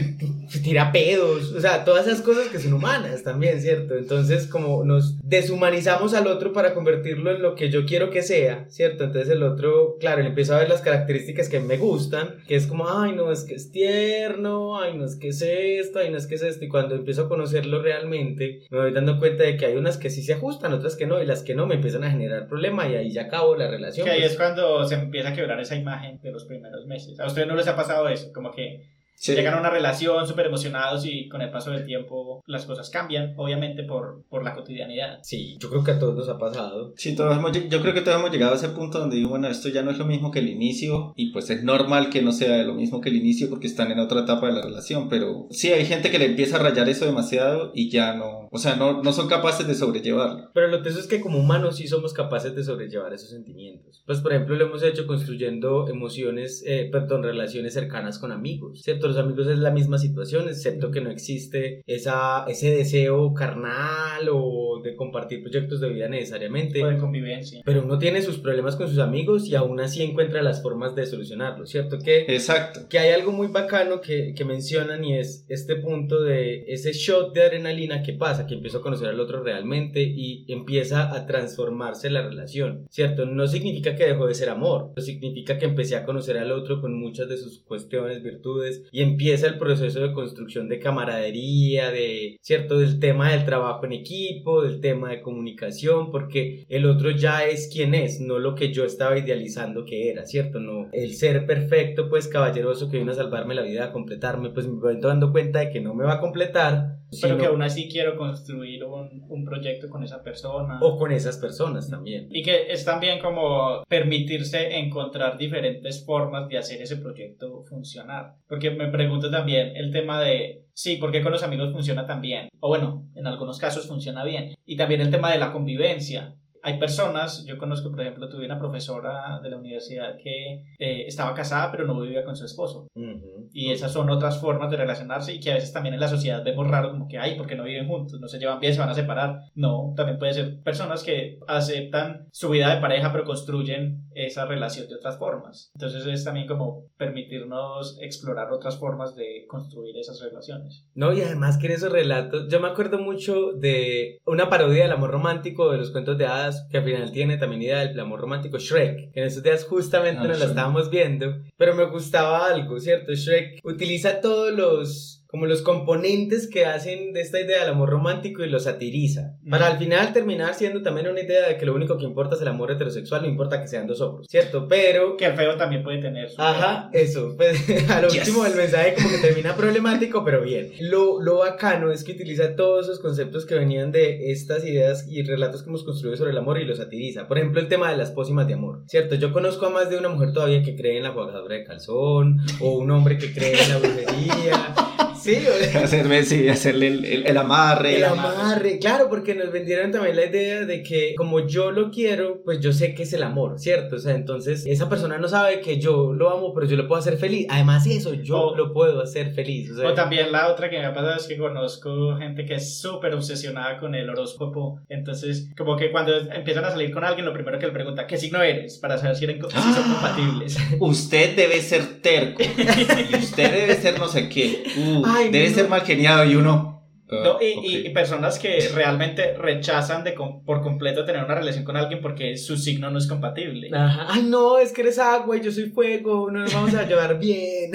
tira 0.59 0.91
pedos, 0.91 1.51
o 1.53 1.61
sea, 1.61 1.85
todas 1.85 2.07
esas 2.07 2.21
cosas 2.21 2.49
que 2.49 2.59
son 2.59 2.73
humanas 2.73 3.23
también, 3.23 3.61
¿cierto? 3.61 3.95
Entonces, 3.95 4.47
como 4.47 4.83
nos 4.83 5.17
deshumanizamos 5.23 6.13
al 6.13 6.27
otro 6.27 6.53
para 6.53 6.73
convertirlo 6.73 7.31
en 7.31 7.41
lo 7.41 7.55
que 7.55 7.69
yo 7.69 7.85
quiero 7.85 8.09
que 8.09 8.21
sea, 8.21 8.65
¿cierto? 8.69 9.05
Entonces 9.05 9.29
el 9.29 9.43
otro, 9.43 9.97
claro, 9.99 10.21
le 10.21 10.29
empiezo 10.29 10.55
a 10.55 10.59
ver 10.59 10.69
las 10.69 10.81
características 10.81 11.49
que 11.49 11.59
me 11.59 11.77
gustan, 11.77 12.37
que 12.47 12.55
es 12.55 12.67
como, 12.67 12.89
ay, 12.89 13.13
no, 13.13 13.31
es 13.31 13.43
que 13.43 13.55
es 13.55 13.71
tierno, 13.71 14.79
ay, 14.79 14.97
no 14.97 15.05
es 15.05 15.15
que 15.15 15.29
es 15.29 15.41
esto, 15.41 15.99
ay, 15.99 16.11
no 16.11 16.17
es 16.17 16.27
que 16.27 16.35
es 16.35 16.43
esto, 16.43 16.65
y 16.65 16.69
cuando 16.69 16.95
empiezo 16.95 17.23
a 17.23 17.29
conocerlo 17.29 17.81
realmente, 17.81 18.61
me 18.69 18.79
voy 18.79 18.91
dando 18.91 19.19
cuenta 19.19 19.43
de 19.43 19.57
que 19.57 19.65
hay 19.65 19.75
unas 19.75 19.97
que 19.97 20.09
sí 20.09 20.21
se 20.21 20.33
ajustan, 20.33 20.73
otras 20.73 20.95
que 20.95 21.05
no, 21.05 21.21
y 21.21 21.25
las 21.25 21.43
que 21.43 21.55
no 21.55 21.67
me 21.67 21.75
empiezan 21.75 22.03
a 22.03 22.11
generar 22.11 22.47
problema 22.47 22.87
y 22.87 22.95
ahí 22.95 23.11
ya 23.11 23.23
acabo 23.23 23.55
la 23.55 23.69
relación. 23.69 24.05
Que 24.05 24.11
ahí 24.11 24.19
pues. 24.21 24.31
es 24.31 24.37
cuando 24.37 24.85
se 24.85 24.95
empieza 24.95 25.29
a 25.29 25.33
quebrar 25.33 25.59
esa 25.59 25.75
imagen 25.75 26.19
de 26.21 26.31
los 26.31 26.45
primeros 26.45 26.85
meses. 26.85 27.19
¿A 27.19 27.27
ustedes 27.27 27.47
no 27.47 27.55
les 27.55 27.67
ha 27.67 27.75
pasado 27.75 28.07
eso? 28.09 28.31
Como 28.33 28.51
que 28.51 29.00
Llegan 29.27 29.53
a 29.53 29.59
una 29.59 29.69
relación 29.69 30.27
súper 30.27 30.47
emocionados 30.47 31.05
y 31.05 31.29
con 31.29 31.41
el 31.41 31.51
paso 31.51 31.71
del 31.71 31.85
tiempo 31.85 32.41
las 32.47 32.65
cosas 32.65 32.89
cambian, 32.89 33.33
obviamente 33.37 33.83
por, 33.83 34.23
por 34.29 34.43
la 34.43 34.55
cotidianidad. 34.55 35.19
Sí, 35.21 35.57
yo 35.59 35.69
creo 35.69 35.83
que 35.83 35.91
a 35.91 35.99
todos 35.99 36.15
nos 36.15 36.29
ha 36.29 36.39
pasado. 36.39 36.93
Sí, 36.97 37.15
todos 37.15 37.37
hemos, 37.37 37.51
yo 37.51 37.81
creo 37.81 37.93
que 37.93 38.01
todos 38.01 38.17
hemos 38.17 38.31
llegado 38.31 38.53
a 38.53 38.55
ese 38.55 38.69
punto 38.69 38.99
donde 38.99 39.17
digo, 39.17 39.29
bueno, 39.29 39.47
esto 39.47 39.69
ya 39.69 39.83
no 39.83 39.91
es 39.91 39.97
lo 39.97 40.05
mismo 40.05 40.31
que 40.31 40.39
el 40.39 40.49
inicio 40.49 41.13
y 41.15 41.31
pues 41.31 41.49
es 41.49 41.63
normal 41.63 42.09
que 42.09 42.21
no 42.21 42.31
sea 42.31 42.63
lo 42.63 42.73
mismo 42.73 42.99
que 42.99 43.09
el 43.09 43.15
inicio 43.15 43.49
porque 43.49 43.67
están 43.67 43.91
en 43.91 43.99
otra 43.99 44.21
etapa 44.21 44.47
de 44.47 44.53
la 44.53 44.61
relación, 44.61 45.07
pero 45.07 45.47
sí 45.51 45.71
hay 45.71 45.85
gente 45.85 46.09
que 46.09 46.19
le 46.19 46.25
empieza 46.25 46.57
a 46.57 46.59
rayar 46.59 46.89
eso 46.89 47.05
demasiado 47.05 47.71
y 47.75 47.89
ya 47.89 48.15
no, 48.15 48.49
o 48.51 48.57
sea, 48.57 48.75
no, 48.75 49.03
no 49.03 49.13
son 49.13 49.27
capaces 49.27 49.67
de 49.67 49.75
sobrellevarlo. 49.75 50.49
Pero 50.53 50.67
lo 50.67 50.81
que 50.81 50.89
es 50.89 51.07
que 51.07 51.21
como 51.21 51.39
humanos 51.39 51.77
sí 51.77 51.87
somos 51.87 52.13
capaces 52.13 52.55
de 52.55 52.63
sobrellevar 52.63 53.13
esos 53.13 53.29
sentimientos. 53.29 54.03
Pues 54.05 54.19
por 54.19 54.33
ejemplo 54.33 54.55
lo 54.55 54.65
hemos 54.65 54.83
hecho 54.83 55.05
construyendo 55.05 55.87
emociones, 55.87 56.63
eh, 56.65 56.89
perdón, 56.91 57.23
relaciones 57.23 57.73
cercanas 57.73 58.19
con 58.19 58.31
amigos, 58.31 58.81
¿cierto? 58.81 59.10
Los 59.11 59.23
amigos 59.23 59.47
es 59.47 59.59
la 59.59 59.71
misma 59.71 59.97
situación, 59.97 60.47
excepto 60.47 60.91
que 60.91 61.01
no 61.01 61.09
existe 61.09 61.81
esa, 61.85 62.45
ese 62.47 62.71
deseo 62.71 63.33
carnal 63.33 64.29
o 64.31 64.81
de 64.83 64.95
compartir 64.95 65.41
proyectos 65.41 65.81
de 65.81 65.89
vida 65.89 66.07
necesariamente. 66.07 66.83
O 66.83 66.87
de 66.87 66.97
convivencia. 66.97 67.61
Pero 67.65 67.83
uno 67.83 67.99
tiene 67.99 68.21
sus 68.21 68.37
problemas 68.37 68.75
con 68.75 68.87
sus 68.87 68.99
amigos 68.99 69.47
y 69.47 69.55
aún 69.55 69.79
así 69.79 70.01
encuentra 70.01 70.41
las 70.41 70.61
formas 70.61 70.95
de 70.95 71.05
solucionarlo, 71.05 71.65
¿cierto? 71.65 71.99
Que, 71.99 72.21
Exacto. 72.21 72.87
que 72.89 72.99
hay 72.99 73.11
algo 73.11 73.31
muy 73.31 73.47
bacano 73.47 74.01
que, 74.01 74.33
que 74.33 74.45
mencionan 74.45 75.03
y 75.03 75.17
es 75.17 75.45
este 75.49 75.75
punto 75.75 76.21
de 76.21 76.65
ese 76.67 76.93
shot 76.93 77.33
de 77.33 77.43
adrenalina 77.43 78.03
que 78.03 78.13
pasa, 78.13 78.47
que 78.47 78.55
empiezo 78.55 78.79
a 78.79 78.81
conocer 78.81 79.09
al 79.09 79.19
otro 79.19 79.43
realmente 79.43 80.01
y 80.01 80.45
empieza 80.51 81.13
a 81.13 81.25
transformarse 81.25 82.09
la 82.09 82.21
relación, 82.21 82.87
¿cierto? 82.89 83.25
No 83.25 83.47
significa 83.47 83.95
que 83.95 84.05
dejó 84.05 84.27
de 84.27 84.35
ser 84.35 84.49
amor, 84.49 84.91
no 84.95 85.01
significa 85.01 85.57
que 85.57 85.65
empecé 85.65 85.95
a 85.95 86.05
conocer 86.05 86.37
al 86.37 86.51
otro 86.51 86.81
con 86.81 86.99
muchas 86.99 87.27
de 87.29 87.37
sus 87.37 87.59
cuestiones, 87.59 88.23
virtudes 88.23 88.83
y 88.91 89.00
empieza 89.01 89.47
el 89.47 89.57
proceso 89.57 90.01
de 90.01 90.13
construcción 90.13 90.69
de 90.69 90.79
camaradería, 90.79 91.91
de, 91.91 92.37
¿cierto? 92.41 92.79
Del 92.79 92.99
tema 92.99 93.31
del 93.31 93.45
trabajo 93.45 93.85
en 93.85 93.93
equipo, 93.93 94.61
del 94.63 94.81
tema 94.81 95.09
de 95.09 95.21
comunicación, 95.21 96.11
porque 96.11 96.65
el 96.69 96.85
otro 96.85 97.11
ya 97.11 97.45
es 97.45 97.69
quien 97.71 97.93
es, 97.95 98.19
no 98.19 98.39
lo 98.39 98.55
que 98.55 98.73
yo 98.73 98.85
estaba 98.85 99.17
idealizando 99.17 99.85
que 99.85 100.09
era, 100.09 100.25
¿cierto? 100.25 100.59
No, 100.59 100.89
el 100.91 101.13
ser 101.15 101.45
perfecto, 101.45 102.09
pues 102.09 102.27
caballeroso 102.27 102.89
que 102.89 102.97
viene 102.97 103.11
a 103.11 103.15
salvarme 103.15 103.55
la 103.55 103.63
vida, 103.63 103.85
a 103.85 103.91
completarme, 103.91 104.49
pues 104.49 104.67
me 104.67 104.79
voy 104.79 104.99
dando 104.99 105.31
cuenta 105.31 105.59
de 105.59 105.69
que 105.69 105.81
no 105.81 105.93
me 105.93 106.05
va 106.05 106.13
a 106.15 106.19
completar. 106.21 107.00
Pero 107.19 107.37
que 107.37 107.45
aún 107.45 107.61
así 107.61 107.89
quiero 107.89 108.15
construir 108.15 108.83
un, 108.83 109.25
un 109.27 109.43
proyecto 109.43 109.89
con 109.89 110.03
esa 110.03 110.23
persona. 110.23 110.79
o 110.81 110.97
con 110.97 111.11
esas 111.11 111.37
personas 111.37 111.89
también. 111.89 112.27
Y 112.31 112.43
que 112.43 112.71
es 112.71 112.85
también 112.85 113.19
como 113.19 113.83
permitirse 113.87 114.77
encontrar 114.77 115.37
diferentes 115.37 116.05
formas 116.05 116.47
de 116.47 116.57
hacer 116.57 116.81
ese 116.81 116.97
proyecto 116.97 117.63
funcionar. 117.63 118.35
Porque 118.47 118.71
me 118.71 118.87
pregunto 118.87 119.29
también 119.29 119.75
el 119.75 119.91
tema 119.91 120.21
de, 120.21 120.65
sí, 120.73 120.95
¿por 120.97 121.11
qué 121.11 121.21
con 121.21 121.31
los 121.31 121.43
amigos 121.43 121.71
funciona 121.73 122.05
tan 122.05 122.21
bien? 122.21 122.49
O 122.59 122.69
bueno, 122.69 123.09
en 123.15 123.27
algunos 123.27 123.59
casos 123.59 123.87
funciona 123.87 124.23
bien. 124.23 124.55
Y 124.65 124.77
también 124.77 125.01
el 125.01 125.11
tema 125.11 125.31
de 125.31 125.39
la 125.39 125.51
convivencia. 125.51 126.35
Hay 126.63 126.79
personas, 126.79 127.45
yo 127.45 127.57
conozco, 127.57 127.89
por 127.89 128.01
ejemplo, 128.01 128.29
tuve 128.29 128.45
una 128.45 128.59
profesora 128.59 129.39
de 129.41 129.49
la 129.49 129.57
universidad 129.57 130.17
que 130.17 130.63
eh, 130.79 131.05
estaba 131.07 131.33
casada 131.33 131.71
pero 131.71 131.85
no 131.85 131.99
vivía 131.99 132.23
con 132.23 132.35
su 132.35 132.45
esposo. 132.45 132.87
Ujú. 132.95 133.49
Y 133.53 133.71
esas 133.71 133.91
son 133.91 134.09
otras 134.09 134.39
formas 134.39 134.71
de 134.71 134.77
relacionarse 134.77 135.33
y 135.33 135.39
que 135.39 135.51
a 135.51 135.55
veces 135.55 135.73
también 135.73 135.93
en 135.93 135.99
la 135.99 136.07
sociedad 136.07 136.43
vemos 136.43 136.67
raro 136.67 136.91
como 136.91 137.07
que, 137.07 137.17
ay, 137.17 137.35
porque 137.35 137.55
no 137.55 137.63
viven 137.63 137.87
juntos, 137.87 138.19
no 138.19 138.27
se 138.27 138.39
llevan 138.39 138.59
bien, 138.59 138.73
se 138.73 138.79
van 138.79 138.89
a 138.89 138.93
separar. 138.93 139.39
No, 139.55 139.93
también 139.95 140.19
puede 140.19 140.33
ser 140.33 140.61
personas 140.63 141.03
que 141.03 141.39
aceptan 141.47 142.27
su 142.31 142.49
vida 142.49 142.73
de 142.73 142.81
pareja 142.81 143.11
pero 143.11 143.25
construyen 143.25 144.05
esa 144.13 144.45
relación 144.45 144.87
de 144.87 144.95
otras 144.95 145.17
formas. 145.17 145.71
Entonces 145.75 146.05
es 146.05 146.23
también 146.23 146.47
como 146.47 146.85
permitirnos 146.97 147.97
explorar 148.01 148.51
otras 148.51 148.77
formas 148.77 149.15
de 149.15 149.45
construir 149.47 149.97
esas 149.97 150.21
relaciones. 150.21 150.85
No, 150.93 151.13
y 151.13 151.21
además 151.21 151.57
que 151.57 151.67
en 151.67 151.73
esos 151.73 151.91
relatos, 151.91 152.47
yo 152.49 152.59
me 152.59 152.67
acuerdo 152.67 152.99
mucho 152.99 153.53
de 153.53 154.19
una 154.25 154.49
parodia 154.49 154.83
del 154.83 154.91
amor 154.91 155.11
romántico 155.11 155.71
de 155.71 155.77
los 155.77 155.91
cuentos 155.91 156.17
de 156.17 156.25
hadas, 156.25 156.50
que 156.69 156.77
al 156.77 156.83
final 156.83 157.11
tiene 157.11 157.37
también 157.37 157.61
idea 157.61 157.79
del 157.85 157.99
amor 157.99 158.21
romántico, 158.21 158.57
Shrek, 158.57 159.11
en 159.15 159.23
esos 159.23 159.43
días 159.43 159.65
justamente 159.65 160.21
Ah, 160.23 160.27
nos 160.27 160.39
la 160.39 160.45
estábamos 160.45 160.89
viendo, 160.89 161.41
pero 161.57 161.73
me 161.75 161.85
gustaba 161.85 162.45
algo, 162.47 162.79
¿cierto? 162.79 163.13
Shrek 163.13 163.59
utiliza 163.63 164.21
todos 164.21 164.53
los 164.53 165.20
como 165.31 165.45
los 165.45 165.61
componentes 165.61 166.49
que 166.49 166.65
hacen 166.65 167.13
de 167.13 167.21
esta 167.21 167.39
idea 167.39 167.61
del 167.61 167.69
amor 167.73 167.89
romántico 167.89 168.43
y 168.43 168.49
lo 168.49 168.59
satiriza. 168.59 169.37
Para 169.49 169.67
al 169.67 169.77
final 169.77 170.11
terminar 170.13 170.53
siendo 170.55 170.81
también 170.81 171.07
una 171.07 171.21
idea 171.21 171.47
de 171.47 171.57
que 171.57 171.65
lo 171.65 171.73
único 171.73 171.97
que 171.97 172.03
importa 172.05 172.35
es 172.35 172.41
el 172.41 172.49
amor 172.49 172.69
heterosexual, 172.71 173.21
no 173.21 173.29
importa 173.29 173.61
que 173.61 173.67
sean 173.67 173.87
dos 173.87 174.01
hombres, 174.01 174.27
¿cierto? 174.29 174.67
Pero 174.67 175.15
Que 175.17 175.25
el 175.27 175.33
feo 175.33 175.55
también 175.55 175.83
puede 175.83 175.99
tener 175.99 176.29
su... 176.29 176.41
Ajá, 176.41 176.89
eso. 176.93 177.33
Pues, 177.37 177.57
a 177.89 178.01
lo 178.01 178.09
Yes. 178.09 178.19
último 178.27 178.45
el 178.45 178.55
mensaje 178.55 178.93
como 178.95 179.09
que 179.09 179.17
termina 179.19 179.55
problemático, 179.55 180.23
pero 180.25 180.41
bien. 180.41 180.71
Lo, 180.81 181.21
lo 181.21 181.37
bacano 181.39 181.91
es 181.91 182.03
que 182.03 182.11
utiliza 182.11 182.55
todos 182.55 182.85
esos 182.85 182.99
conceptos 182.99 183.45
que 183.45 183.55
venían 183.55 183.91
de 183.91 184.31
estas 184.31 184.65
ideas 184.65 185.07
y 185.09 185.23
relatos 185.23 185.63
que 185.63 185.69
hemos 185.69 185.83
construido 185.85 186.17
sobre 186.17 186.31
el 186.31 186.37
amor 186.37 186.59
y 186.59 186.65
los 186.65 186.77
satiriza. 186.77 187.27
Por 187.27 187.37
ejemplo, 187.37 187.61
el 187.61 187.67
tema 187.69 187.89
de 187.89 187.97
las 187.97 188.11
pócimas 188.11 188.47
de 188.47 188.55
amor. 188.55 188.83
¿Cierto? 188.87 189.15
Yo 189.15 189.31
conozco 189.31 189.65
a 189.65 189.69
más 189.69 189.89
de 189.89 189.97
una 189.97 190.09
mujer 190.09 190.33
todavía 190.33 190.61
que 190.61 190.75
cree 190.75 190.97
en 190.97 191.03
la 191.03 191.11
jugadora 191.11 191.55
de 191.55 191.63
calzón 191.63 192.39
o 192.59 192.73
un 192.73 192.91
hombre 192.91 193.17
que 193.17 193.31
cree 193.33 193.53
en 193.63 193.69
la 193.69 193.77
brujería. 193.77 194.73
Sí, 195.21 195.37
o 195.47 195.63
sea, 195.71 195.83
Hacerme, 195.83 196.23
sí, 196.23 196.47
hacerle 196.49 196.87
el, 196.87 197.05
el- 197.05 197.27
el 197.27 197.37
amarre. 197.37 197.97
el 197.97 198.03
amarre, 198.05 198.79
claro, 198.79 199.07
porque 199.09 199.35
nos 199.35 199.51
vendieron 199.51 199.91
también 199.91 200.15
la 200.15 200.25
idea 200.25 200.65
de 200.65 200.81
que 200.83 201.13
como 201.15 201.45
yo 201.47 201.71
lo 201.71 201.91
quiero, 201.91 202.41
pues 202.43 202.59
yo 202.59 202.71
sé 202.73 202.93
que 202.93 203.03
es 203.03 203.13
el 203.13 203.23
amor, 203.23 203.59
¿cierto? 203.59 203.95
O 203.97 203.99
sea, 203.99 204.15
entonces 204.15 204.65
esa 204.65 204.89
persona 204.89 205.17
no 205.17 205.27
sabe 205.27 205.61
que 205.61 205.79
yo 205.79 206.13
lo 206.13 206.29
amo, 206.31 206.53
pero 206.53 206.65
yo 206.67 206.75
lo 206.77 206.87
puedo 206.87 206.99
hacer 206.99 207.17
feliz. 207.17 207.47
Además 207.49 207.85
eso, 207.87 208.13
yo 208.13 208.39
O- 208.39 208.55
lo 208.57 208.73
puedo 208.73 209.01
hacer 209.01 209.33
feliz. 209.33 209.71
O 209.71 209.75
sea, 209.75 209.89
O 209.89 209.93
también 209.93 210.31
la 210.31 210.47
otra 210.51 210.69
que 210.69 210.79
me 210.79 210.85
ha 210.85 210.93
pasado 210.93 211.15
es 211.17 211.27
que 211.27 211.37
conozco 211.37 212.15
gente 212.17 212.45
que 212.45 212.55
es 212.55 212.79
súper 212.79 213.13
obsesionada 213.13 213.79
con 213.79 213.95
el 213.95 214.09
horóscopo. 214.09 214.79
Entonces, 214.89 215.49
como 215.57 215.75
que 215.77 215.91
cuando 215.91 216.17
empiezan 216.31 216.65
a 216.65 216.71
salir 216.71 216.91
con 216.91 217.03
alguien, 217.03 217.25
lo 217.25 217.33
primero 217.33 217.59
que 217.59 217.67
le 217.67 217.71
pregunta, 217.73 218.07
¿qué 218.07 218.17
signo 218.17 218.41
eres? 218.41 218.77
Para 218.79 218.97
saber 218.97 219.15
si, 219.15 219.25
eran 219.25 219.35
si 219.37 219.41
son 219.41 219.51
Ah. 219.55 219.83
compatibles. 220.15 220.57
Usted 220.79 221.35
debe 221.35 221.61
ser 221.61 222.01
terco. 222.01 222.41
Y 222.41 223.15
usted 223.15 223.51
debe 223.51 223.75
ser 223.75 223.99
no 223.99 224.07
sé 224.07 224.29
qué. 224.29 224.63
Uh, 224.77 225.03
Ay, 225.15 225.29
debe 225.31 225.49
no. 225.49 225.55
ser 225.55 225.69
mal 225.69 225.81
geniado 225.81 226.25
y 226.25 226.35
uno. 226.35 226.83
ah, 227.11 227.21
No, 227.23 227.37
y, 227.41 227.89
personas 227.89 228.39
que 228.39 228.69
realmente 228.73 229.33
rechazan 229.37 230.03
de 230.03 230.13
com- 230.15 230.43
por 230.45 230.61
completo 230.61 231.03
tener 231.05 231.23
una 231.23 231.35
relación 231.35 231.63
con 231.65 231.75
alguien 231.77 232.01
porque 232.01 232.37
su 232.37 232.55
signo 232.57 232.89
no 232.89 232.97
es 232.97 233.07
compatible. 233.07 233.69
Ajá. 233.73 234.07
Ay, 234.09 234.23
no, 234.23 234.57
es 234.59 234.71
que 234.71 234.81
eres 234.81 234.97
agua 234.99 235.37
y 235.37 235.41
yo 235.41 235.51
soy 235.51 235.69
fuego, 235.69 236.31
no 236.31 236.39
nos 236.39 236.53
vamos 236.53 236.73
a 236.73 236.83
llevar 236.87 237.19
bien. 237.19 237.71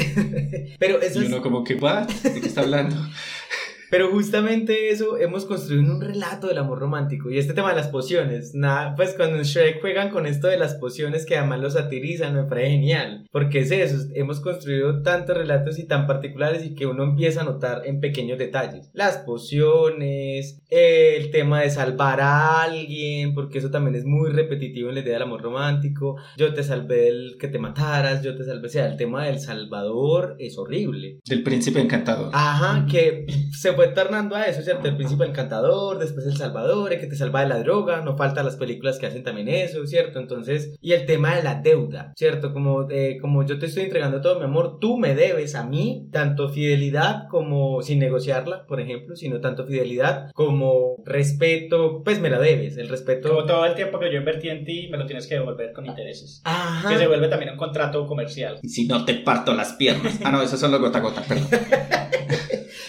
pero 0.79 1.01
eso 1.01 1.21
Y 1.21 1.27
es, 1.27 1.29
uno 1.33 1.43
como 1.43 1.63
que, 1.65 1.75
¿what? 1.75 2.09
¿De 2.09 2.41
qué 2.41 2.47
está 2.49 2.63
hablando? 2.63 2.97
Pero 3.91 4.11
justamente 4.11 4.91
eso 4.91 5.17
hemos 5.19 5.45
construido 5.45 5.93
un 5.93 6.01
relato 6.01 6.49
del 6.49 6.59
amor 6.59 6.79
romántico. 6.79 7.31
Y 7.31 7.39
este 7.39 7.55
tema 7.55 7.71
de 7.71 7.77
las 7.77 7.89
pociones, 7.89 8.55
nada, 8.55 8.95
pues 8.97 9.15
cuando 9.15 9.37
en 9.37 9.45
Shrek 9.45 9.81
juegan 9.81 10.11
con 10.11 10.27
esto 10.27 10.49
de 10.49 10.59
las 10.59 10.75
pociones 10.75 11.27
que 11.27 11.37
además 11.37 11.61
lo 11.61 11.71
satirizan, 11.71 12.35
me 12.35 12.45
parece 12.45 12.71
genial. 12.71 13.27
Porque 13.31 13.61
es 13.61 13.71
eso, 13.71 14.09
hemos 14.15 14.41
construido 14.41 15.03
tantos 15.03 15.37
relatos 15.37 15.79
y 15.79 15.85
tan 15.87 16.07
particulares 16.07 16.65
y 16.65 16.75
que 16.75 16.87
uno 16.87 17.05
empieza 17.05 17.43
a 17.43 17.45
notar 17.45 17.83
en 17.85 18.01
pequeños 18.01 18.39
detalles. 18.39 18.91
Las 18.93 19.19
pociones, 19.19 20.61
el 20.69 21.31
tema 21.31 21.61
de 21.61 21.71
salvar 21.71 22.21
a 22.21 22.63
alguien, 22.63 23.35
porque 23.35 23.59
eso 23.59 23.71
también 23.71 23.95
es 23.95 24.05
muy 24.05 24.31
repetitivo 24.31 24.89
en 24.89 24.97
la 24.97 25.01
idea 25.01 25.15
del 25.15 25.23
amor 25.23 25.43
romántico. 25.43 26.17
Yo 26.37 26.53
te 26.55 26.63
salvé 26.63 26.97
del 26.97 27.37
que 27.39 27.49
te 27.49 27.59
mataras, 27.59 28.23
yo 28.23 28.37
te 28.37 28.45
salvé, 28.45 28.67
o 28.67 28.71
sea, 28.71 28.87
el 28.87 28.97
tema 28.97 29.27
del 29.27 29.39
salvador 29.39 30.37
es 30.39 30.59
horrible. 30.59 31.21
Del 31.25 31.43
príncipe 31.43 31.81
encantador. 31.81 32.31
Ajá, 32.33 32.87
que 32.91 33.27
se 33.53 33.73
fue 33.87 33.95
tornando 33.95 34.37
a 34.37 34.45
eso, 34.45 34.63
¿cierto? 34.63 34.89
El 34.89 34.97
príncipe 34.97 35.25
encantador, 35.25 35.99
después 35.99 36.27
el 36.27 36.37
salvador, 36.37 36.93
el 36.93 37.01
que 37.01 37.07
te 37.07 37.17
salva 37.17 37.43
de 37.43 37.49
la 37.49 37.59
droga, 37.59 38.01
no 38.01 38.17
falta 38.17 38.43
las 38.43 38.57
películas 38.57 38.99
que 38.99 39.07
hacen 39.07 39.23
también 39.23 39.49
eso, 39.49 39.87
¿cierto? 39.87 40.19
Entonces, 40.19 40.75
y 40.81 40.93
el 40.93 41.07
tema 41.07 41.37
de 41.37 41.43
la 41.43 41.57
deuda, 41.57 42.13
¿cierto? 42.17 42.53
Como, 42.53 42.91
eh, 42.91 43.19
como 43.21 43.45
yo 43.45 43.59
te 43.59 43.67
estoy 43.67 43.85
entregando 43.85 44.21
todo 44.21 44.39
mi 44.39 44.45
amor, 44.45 44.79
tú 44.81 44.99
me 44.99 45.15
debes 45.15 45.55
a 45.55 45.65
mí 45.65 46.09
tanto 46.13 46.49
fidelidad 46.49 47.29
como 47.29 47.83
sin 47.83 47.99
negociarla, 47.99 48.67
por 48.67 48.81
ejemplo, 48.81 49.17
sino 49.17 49.41
tanto 49.41 49.67
fidelidad 49.67 50.31
como 50.33 50.97
respeto, 51.05 52.03
pues 52.05 52.21
me 52.21 52.31
la 52.31 52.39
debes, 52.39 52.77
el 52.77 52.89
respeto. 52.89 53.29
Como 53.29 53.45
todo 53.45 53.65
el 53.67 53.75
tiempo 53.75 53.99
que 53.99 54.11
yo 54.11 54.19
invertí 54.19 54.49
en 54.49 54.65
ti, 54.65 54.89
me 54.91 54.99
lo 54.99 55.07
tienes 55.07 55.27
que 55.27 55.37
devolver 55.37 55.73
con 55.73 55.87
intereses. 55.87 56.41
Ajá. 56.45 56.89
Que 56.89 56.99
se 56.99 57.07
vuelve 57.07 57.29
también 57.29 57.53
un 57.53 57.59
contrato 57.59 58.07
comercial. 58.07 58.59
Y 58.63 58.69
si 58.69 58.87
no 58.87 59.05
te 59.05 59.15
parto 59.15 59.55
las 59.55 59.75
piernas. 59.75 60.21
Ah, 60.25 60.31
no, 60.31 60.43
esos 60.43 60.59
son 60.59 60.71
los 60.73 60.81
gota 60.81 61.01
gota, 61.01 61.23
perdón. 61.23 61.49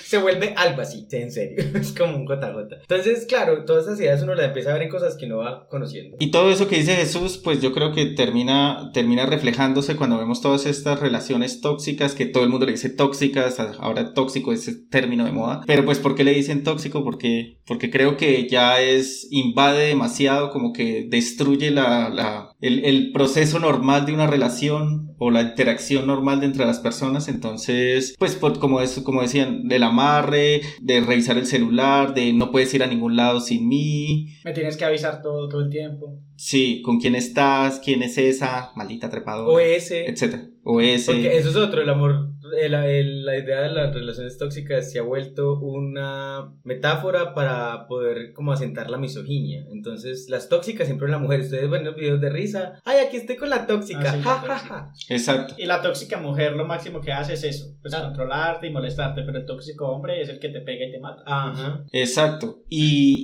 se 0.07 0.17
vuelve 0.19 0.53
algo 0.55 0.81
así, 0.81 1.05
en 1.11 1.31
serio, 1.31 1.57
es 1.75 1.91
como 1.91 2.15
un 2.15 2.25
gota. 2.25 2.47
Entonces, 2.81 3.25
claro, 3.25 3.65
todas 3.65 3.85
esas 3.85 3.99
ideas 3.99 4.23
uno 4.23 4.35
las 4.35 4.47
empieza 4.47 4.69
a 4.69 4.73
ver 4.73 4.83
en 4.83 4.89
cosas 4.89 5.17
que 5.17 5.27
no 5.27 5.37
va 5.37 5.67
conociendo. 5.67 6.15
Y 6.19 6.31
todo 6.31 6.49
eso 6.49 6.69
que 6.69 6.77
dice 6.77 6.95
Jesús, 6.95 7.37
pues 7.43 7.61
yo 7.61 7.73
creo 7.73 7.91
que 7.91 8.05
termina, 8.05 8.89
termina 8.93 9.25
reflejándose 9.25 9.97
cuando 9.97 10.17
vemos 10.17 10.41
todas 10.41 10.65
estas 10.65 11.01
relaciones 11.01 11.59
tóxicas, 11.59 12.15
que 12.15 12.25
todo 12.25 12.43
el 12.45 12.49
mundo 12.49 12.65
le 12.65 12.71
dice 12.71 12.89
tóxicas, 12.89 13.59
ahora 13.59 14.13
tóxico 14.13 14.53
es 14.53 14.89
término 14.89 15.25
de 15.25 15.33
moda. 15.33 15.61
Pero 15.67 15.83
pues, 15.83 15.99
¿por 15.99 16.15
qué 16.15 16.23
le 16.23 16.33
dicen 16.33 16.63
tóxico? 16.63 17.03
Porque, 17.03 17.57
porque 17.65 17.89
creo 17.89 18.15
que 18.15 18.47
ya 18.47 18.81
es, 18.81 19.27
invade 19.29 19.87
demasiado, 19.87 20.51
como 20.51 20.71
que 20.71 21.05
destruye 21.09 21.69
la, 21.69 22.09
la, 22.09 22.51
el, 22.61 22.85
el 22.85 23.11
proceso 23.11 23.59
normal 23.59 24.05
de 24.05 24.13
una 24.13 24.27
relación 24.27 25.06
o 25.17 25.31
la 25.31 25.41
interacción 25.41 26.07
normal 26.07 26.39
de 26.39 26.47
entre 26.47 26.65
las 26.65 26.79
personas. 26.79 27.27
Entonces, 27.27 28.15
pues 28.17 28.35
por, 28.35 28.59
como, 28.59 28.81
es, 28.81 28.99
como 29.01 29.21
decían, 29.21 29.67
del 29.67 29.83
amarre, 29.83 30.61
de 30.81 31.01
revisar 31.01 31.37
el 31.37 31.45
celular, 31.45 32.13
de 32.13 32.33
no 32.33 32.51
puedes 32.51 32.73
ir 32.73 32.83
a 32.83 32.87
ningún 32.87 33.15
lado 33.15 33.39
sin 33.39 33.67
mí. 33.67 34.27
Me 34.43 34.53
tienes 34.53 34.77
que 34.77 34.85
avisar 34.85 35.21
todo, 35.21 35.49
todo 35.49 35.61
el 35.61 35.69
tiempo. 35.69 36.19
Sí, 36.35 36.81
con 36.83 36.99
quién 36.99 37.15
estás, 37.15 37.79
quién 37.83 38.03
es 38.03 38.17
esa, 38.17 38.71
maldita 38.75 39.09
trepadora, 39.09 39.51
O 39.51 39.59
ese, 39.59 40.05
etcétera. 40.05 40.47
O 40.63 40.81
ese. 40.81 41.11
porque 41.11 41.37
eso 41.37 41.49
es 41.49 41.55
otro, 41.55 41.81
el 41.81 41.89
amor 41.89 42.31
el- 42.59 42.73
el- 42.73 43.25
la 43.25 43.37
idea 43.37 43.61
de 43.61 43.69
las 43.69 43.93
relaciones 43.93 44.37
tóxicas 44.37 44.91
se 44.91 44.99
ha 44.99 45.03
vuelto 45.03 45.59
una 45.59 46.53
metáfora 46.63 47.33
para 47.33 47.87
poder 47.87 48.33
como 48.33 48.51
asentar 48.51 48.89
la 48.89 48.97
misoginia. 48.97 49.65
Entonces, 49.71 50.27
las 50.29 50.49
tóxicas 50.49 50.87
siempre 50.87 51.09
la 51.09 51.17
mujer. 51.19 51.41
Ustedes 51.41 51.69
ven 51.69 51.83
los 51.85 51.95
videos 51.95 52.21
de 52.21 52.29
risa. 52.29 52.79
Ay, 52.85 52.99
aquí 53.05 53.17
estoy 53.17 53.35
con 53.37 53.49
la 53.49 53.65
tóxica. 53.67 53.99
Ah, 54.01 54.11
sí, 54.11 54.17
la 54.17 54.23
ja, 54.23 54.35
ja, 54.39 54.47
tóxica. 54.47 54.75
ja. 54.75 54.93
Exacto. 55.09 55.55
Y 55.57 55.65
la 55.65 55.81
tóxica 55.81 56.17
mujer 56.17 56.53
lo 56.53 56.65
máximo 56.65 57.01
que 57.01 57.11
hace 57.11 57.33
es 57.33 57.43
eso, 57.43 57.65
pues 57.81 57.93
Ah. 57.93 58.01
controlarte 58.03 58.67
y 58.67 58.71
molestarte, 58.71 59.21
pero 59.23 59.37
el 59.39 59.45
tóxico 59.45 59.87
hombre 59.87 60.21
es 60.21 60.29
el 60.29 60.39
que 60.39 60.49
te 60.49 60.61
pega 60.61 60.85
y 60.85 60.91
te 60.91 60.99
mata. 60.99 61.23
Ajá. 61.25 61.83
Exacto. 61.91 62.63
Y, 62.69 63.15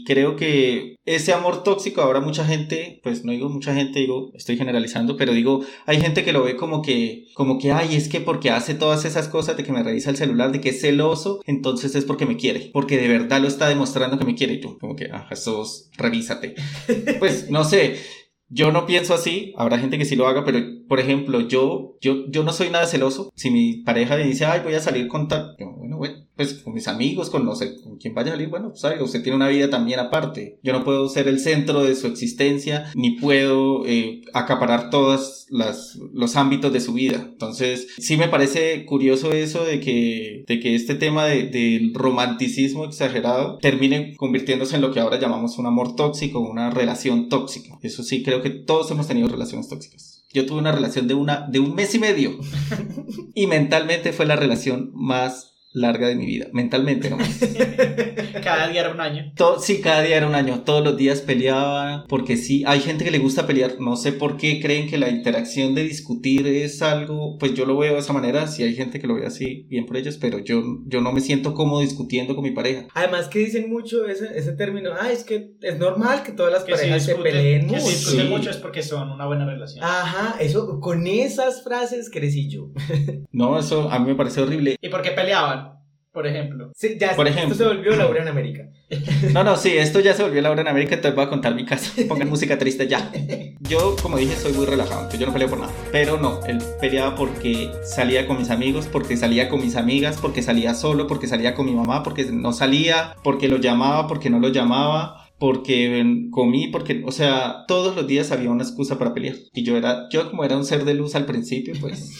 y 0.00 0.04
creo 0.04 0.36
que 0.36 0.96
ese 1.06 1.34
amor 1.34 1.62
tóxico, 1.62 2.00
ahora 2.00 2.20
mucha 2.20 2.46
gente, 2.46 3.00
pues 3.02 3.24
no 3.24 3.32
digo 3.32 3.50
mucha 3.50 3.74
gente, 3.74 3.98
digo, 3.98 4.30
estoy 4.34 4.56
generalizando, 4.56 5.16
pero 5.16 5.32
digo, 5.32 5.60
hay 5.84 6.00
gente 6.00 6.24
que 6.24 6.32
lo 6.32 6.42
ve 6.42 6.56
como 6.56 6.80
que, 6.80 7.26
como 7.34 7.58
que, 7.58 7.72
ay, 7.72 7.94
es 7.94 8.08
que 8.08 8.20
porque 8.20 8.50
hace 8.50 8.74
todas 8.74 9.04
esas 9.04 9.28
cosas 9.28 9.56
de 9.56 9.64
que 9.64 9.72
me 9.72 9.82
revisa 9.82 10.08
el 10.08 10.16
celular, 10.16 10.50
de 10.50 10.62
que 10.62 10.70
es 10.70 10.80
celoso, 10.80 11.42
entonces 11.46 11.94
es 11.94 12.06
porque 12.06 12.24
me 12.24 12.36
quiere, 12.36 12.70
porque 12.72 12.96
de 12.96 13.08
verdad 13.08 13.42
lo 13.42 13.48
está 13.48 13.68
demostrando 13.68 14.18
que 14.18 14.24
me 14.24 14.34
quiere. 14.34 14.54
Y 14.54 14.60
yo, 14.60 14.78
como 14.78 14.96
que, 14.96 15.10
ah, 15.12 15.26
Jesús, 15.28 15.90
revísate. 15.96 16.54
Pues 17.18 17.50
no 17.50 17.64
sé. 17.64 17.96
Yo 18.48 18.70
no 18.70 18.86
pienso 18.86 19.14
así, 19.14 19.52
habrá 19.56 19.78
gente 19.78 19.98
que 19.98 20.04
sí 20.04 20.16
lo 20.16 20.26
haga, 20.28 20.44
pero 20.44 20.58
por 20.88 21.00
ejemplo, 21.00 21.40
yo, 21.40 21.96
yo, 22.00 22.26
yo 22.28 22.44
no 22.44 22.52
soy 22.52 22.70
nada 22.70 22.86
celoso. 22.86 23.32
Si 23.34 23.50
mi 23.50 23.82
pareja 23.82 24.16
me 24.16 24.24
dice, 24.26 24.44
ay, 24.44 24.60
voy 24.64 24.74
a 24.74 24.80
salir 24.80 25.08
con 25.08 25.28
tal, 25.28 25.54
yo, 25.58 25.70
bueno, 25.72 25.96
bueno, 25.96 26.14
pues 26.36 26.54
con 26.54 26.74
mis 26.74 26.88
amigos, 26.88 27.30
con 27.30 27.44
no 27.44 27.54
sé, 27.54 27.80
con 27.82 27.96
quien 27.96 28.12
vaya 28.14 28.30
a 28.30 28.34
salir, 28.34 28.48
bueno, 28.48 28.68
pues 28.70 28.80
salga, 28.80 29.02
usted 29.04 29.22
tiene 29.22 29.36
una 29.36 29.48
vida 29.48 29.70
también 29.70 30.00
aparte. 30.00 30.58
Yo 30.62 30.72
no 30.72 30.82
puedo 30.84 31.08
ser 31.08 31.28
el 31.28 31.38
centro 31.38 31.82
de 31.84 31.94
su 31.94 32.06
existencia, 32.08 32.90
ni 32.94 33.12
puedo 33.12 33.86
eh, 33.86 34.22
acaparar 34.32 34.90
todos 34.90 35.46
los 35.48 36.36
ámbitos 36.36 36.72
de 36.72 36.80
su 36.80 36.92
vida. 36.94 37.28
Entonces, 37.32 37.86
sí 37.98 38.16
me 38.16 38.28
parece 38.28 38.84
curioso 38.84 39.32
eso 39.32 39.64
de 39.64 39.80
que, 39.80 40.44
de 40.46 40.60
que 40.60 40.74
este 40.74 40.94
tema 40.96 41.26
de- 41.26 41.44
del 41.44 41.94
romanticismo 41.94 42.84
exagerado 42.84 43.58
termine 43.58 44.14
convirtiéndose 44.16 44.76
en 44.76 44.82
lo 44.82 44.92
que 44.92 45.00
ahora 45.00 45.20
llamamos 45.20 45.58
un 45.58 45.66
amor 45.66 45.94
tóxico, 45.96 46.40
una 46.40 46.70
relación 46.70 47.28
tóxica. 47.28 47.78
Eso 47.82 48.02
sí, 48.02 48.22
creo 48.22 48.42
que 48.42 48.50
todos 48.50 48.90
hemos 48.90 49.06
tenido 49.06 49.28
relaciones 49.28 49.68
tóxicas. 49.68 50.13
Yo 50.34 50.44
tuve 50.46 50.58
una 50.58 50.72
relación 50.72 51.06
de, 51.06 51.14
una, 51.14 51.46
de 51.48 51.60
un 51.60 51.76
mes 51.76 51.94
y 51.94 52.00
medio. 52.00 52.36
y 53.34 53.46
mentalmente 53.46 54.12
fue 54.12 54.26
la 54.26 54.34
relación 54.34 54.90
más 54.92 55.53
larga 55.74 56.08
de 56.08 56.14
mi 56.16 56.24
vida. 56.24 56.46
Mentalmente 56.52 57.10
nomás. 57.10 57.28
Cada 58.42 58.68
día 58.68 58.82
era 58.82 58.90
un 58.90 59.00
año. 59.00 59.32
Todo, 59.36 59.58
sí, 59.58 59.80
cada 59.80 60.02
día 60.02 60.16
era 60.18 60.26
un 60.26 60.34
año. 60.34 60.62
Todos 60.64 60.84
los 60.84 60.96
días 60.96 61.20
peleaba. 61.20 62.04
Porque 62.08 62.36
sí, 62.36 62.62
hay 62.66 62.80
gente 62.80 63.04
que 63.04 63.10
le 63.10 63.18
gusta 63.18 63.46
pelear. 63.46 63.76
No 63.80 63.96
sé 63.96 64.12
por 64.12 64.36
qué 64.36 64.60
creen 64.60 64.88
que 64.88 64.98
la 64.98 65.08
interacción 65.08 65.74
de 65.74 65.82
discutir 65.84 66.46
es 66.46 66.82
algo. 66.82 67.38
Pues 67.38 67.54
yo 67.54 67.64
lo 67.64 67.76
veo 67.78 67.94
de 67.94 68.00
esa 68.00 68.12
manera. 68.12 68.46
Sí, 68.46 68.62
hay 68.62 68.74
gente 68.74 69.00
que 69.00 69.06
lo 69.06 69.14
ve 69.14 69.26
así, 69.26 69.66
bien 69.68 69.86
por 69.86 69.96
ellos. 69.96 70.18
Pero 70.18 70.38
yo, 70.40 70.62
yo 70.86 71.00
no 71.00 71.10
me 71.12 71.20
siento 71.20 71.54
cómodo 71.54 71.80
discutiendo 71.80 72.34
con 72.34 72.44
mi 72.44 72.50
pareja. 72.50 72.86
Además 72.94 73.28
que 73.28 73.38
dicen 73.40 73.70
mucho 73.70 74.06
ese, 74.06 74.28
ese 74.36 74.52
término, 74.52 74.90
ah, 75.00 75.10
es 75.10 75.24
que 75.24 75.52
es 75.62 75.78
normal 75.78 76.22
que 76.22 76.32
todas 76.32 76.52
las 76.52 76.64
Que 76.64 76.72
si 76.72 76.78
parejas 76.78 77.02
se 77.04 77.10
discuten, 77.12 77.32
peleen 77.32 77.60
que 77.66 77.76
mucho. 77.76 77.80
si 77.86 77.88
discuten 77.94 78.26
Sí. 78.26 78.28
mucho 78.30 78.50
es 78.50 78.56
porque 78.58 78.82
son 78.82 79.10
una 79.10 79.26
buena 79.26 79.46
relación. 79.46 79.82
Ajá, 79.84 80.36
eso, 80.38 80.80
con 80.80 81.06
esas 81.06 81.64
frases 81.64 82.10
crecí 82.10 82.48
yo. 82.48 82.68
No, 83.32 83.58
eso 83.58 83.90
a 83.90 83.98
mí 83.98 84.06
me 84.06 84.14
parece 84.14 84.40
horrible. 84.42 84.76
¿Y 84.80 84.88
por 84.90 85.02
qué 85.02 85.10
peleaban? 85.10 85.63
Por 86.14 86.28
ejemplo. 86.28 86.70
Sí, 86.76 86.96
ya, 86.96 87.16
Por 87.16 87.26
esto 87.26 87.54
se 87.54 87.64
volvió 87.64 87.96
Laura 87.96 88.22
en 88.22 88.28
América. 88.28 88.68
No, 89.32 89.42
no, 89.42 89.56
sí, 89.56 89.76
esto 89.76 89.98
ya 89.98 90.14
se 90.14 90.22
volvió 90.22 90.40
la 90.42 90.52
hora 90.52 90.60
en 90.60 90.68
América, 90.68 90.94
entonces 90.94 91.16
voy 91.16 91.24
a 91.24 91.28
contar 91.28 91.56
mi 91.56 91.64
caso. 91.64 91.90
Pongan 92.08 92.28
música 92.28 92.56
triste 92.56 92.86
ya. 92.86 93.10
Yo, 93.58 93.96
como 94.00 94.16
dije, 94.16 94.36
soy 94.36 94.52
muy 94.52 94.64
relajado, 94.64 95.00
entonces 95.00 95.18
yo 95.18 95.26
no 95.26 95.32
peleo 95.32 95.48
por 95.48 95.58
nada. 95.58 95.72
Pero 95.90 96.16
no, 96.16 96.38
él 96.46 96.58
peleaba 96.80 97.16
porque 97.16 97.72
salía 97.82 98.28
con 98.28 98.38
mis 98.38 98.50
amigos, 98.50 98.86
porque 98.86 99.16
salía 99.16 99.48
con 99.48 99.60
mis 99.60 99.74
amigas, 99.74 100.18
porque 100.20 100.40
salía 100.40 100.74
solo, 100.74 101.08
porque 101.08 101.26
salía 101.26 101.56
con 101.56 101.66
mi 101.66 101.72
mamá, 101.72 102.04
porque 102.04 102.24
no 102.30 102.52
salía, 102.52 103.16
porque 103.24 103.48
lo 103.48 103.56
llamaba, 103.56 104.06
porque 104.06 104.30
no 104.30 104.38
lo 104.38 104.50
llamaba. 104.50 105.23
Porque 105.38 106.04
comí, 106.30 106.68
porque, 106.68 107.02
o 107.04 107.12
sea, 107.12 107.64
todos 107.66 107.96
los 107.96 108.06
días 108.06 108.30
había 108.30 108.50
una 108.50 108.62
excusa 108.62 108.98
para 108.98 109.12
pelear. 109.12 109.36
Y 109.52 109.64
yo 109.64 109.76
era, 109.76 110.08
yo 110.10 110.30
como 110.30 110.44
era 110.44 110.56
un 110.56 110.64
ser 110.64 110.84
de 110.84 110.94
luz 110.94 111.14
al 111.14 111.26
principio, 111.26 111.74
pues 111.80 112.12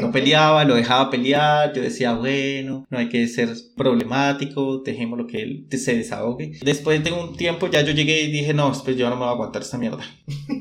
no 0.00 0.10
peleaba, 0.12 0.64
lo 0.64 0.74
dejaba 0.74 1.10
pelear, 1.10 1.72
yo 1.74 1.82
decía, 1.82 2.14
bueno, 2.14 2.86
no 2.90 2.98
hay 2.98 3.08
que 3.08 3.26
ser 3.28 3.50
problemático, 3.76 4.82
dejémoslo 4.84 5.26
que 5.26 5.42
él 5.42 5.66
se 5.70 5.96
desahogue. 5.96 6.58
Después 6.62 7.04
de 7.04 7.12
un 7.12 7.36
tiempo 7.36 7.68
ya 7.68 7.82
yo 7.82 7.92
llegué 7.92 8.22
y 8.22 8.32
dije, 8.32 8.54
no, 8.54 8.72
pues 8.84 8.96
yo 8.96 9.08
no 9.10 9.16
me 9.16 9.22
voy 9.22 9.28
a 9.28 9.32
aguantar 9.32 9.62
esta 9.62 9.78
mierda. 9.78 10.04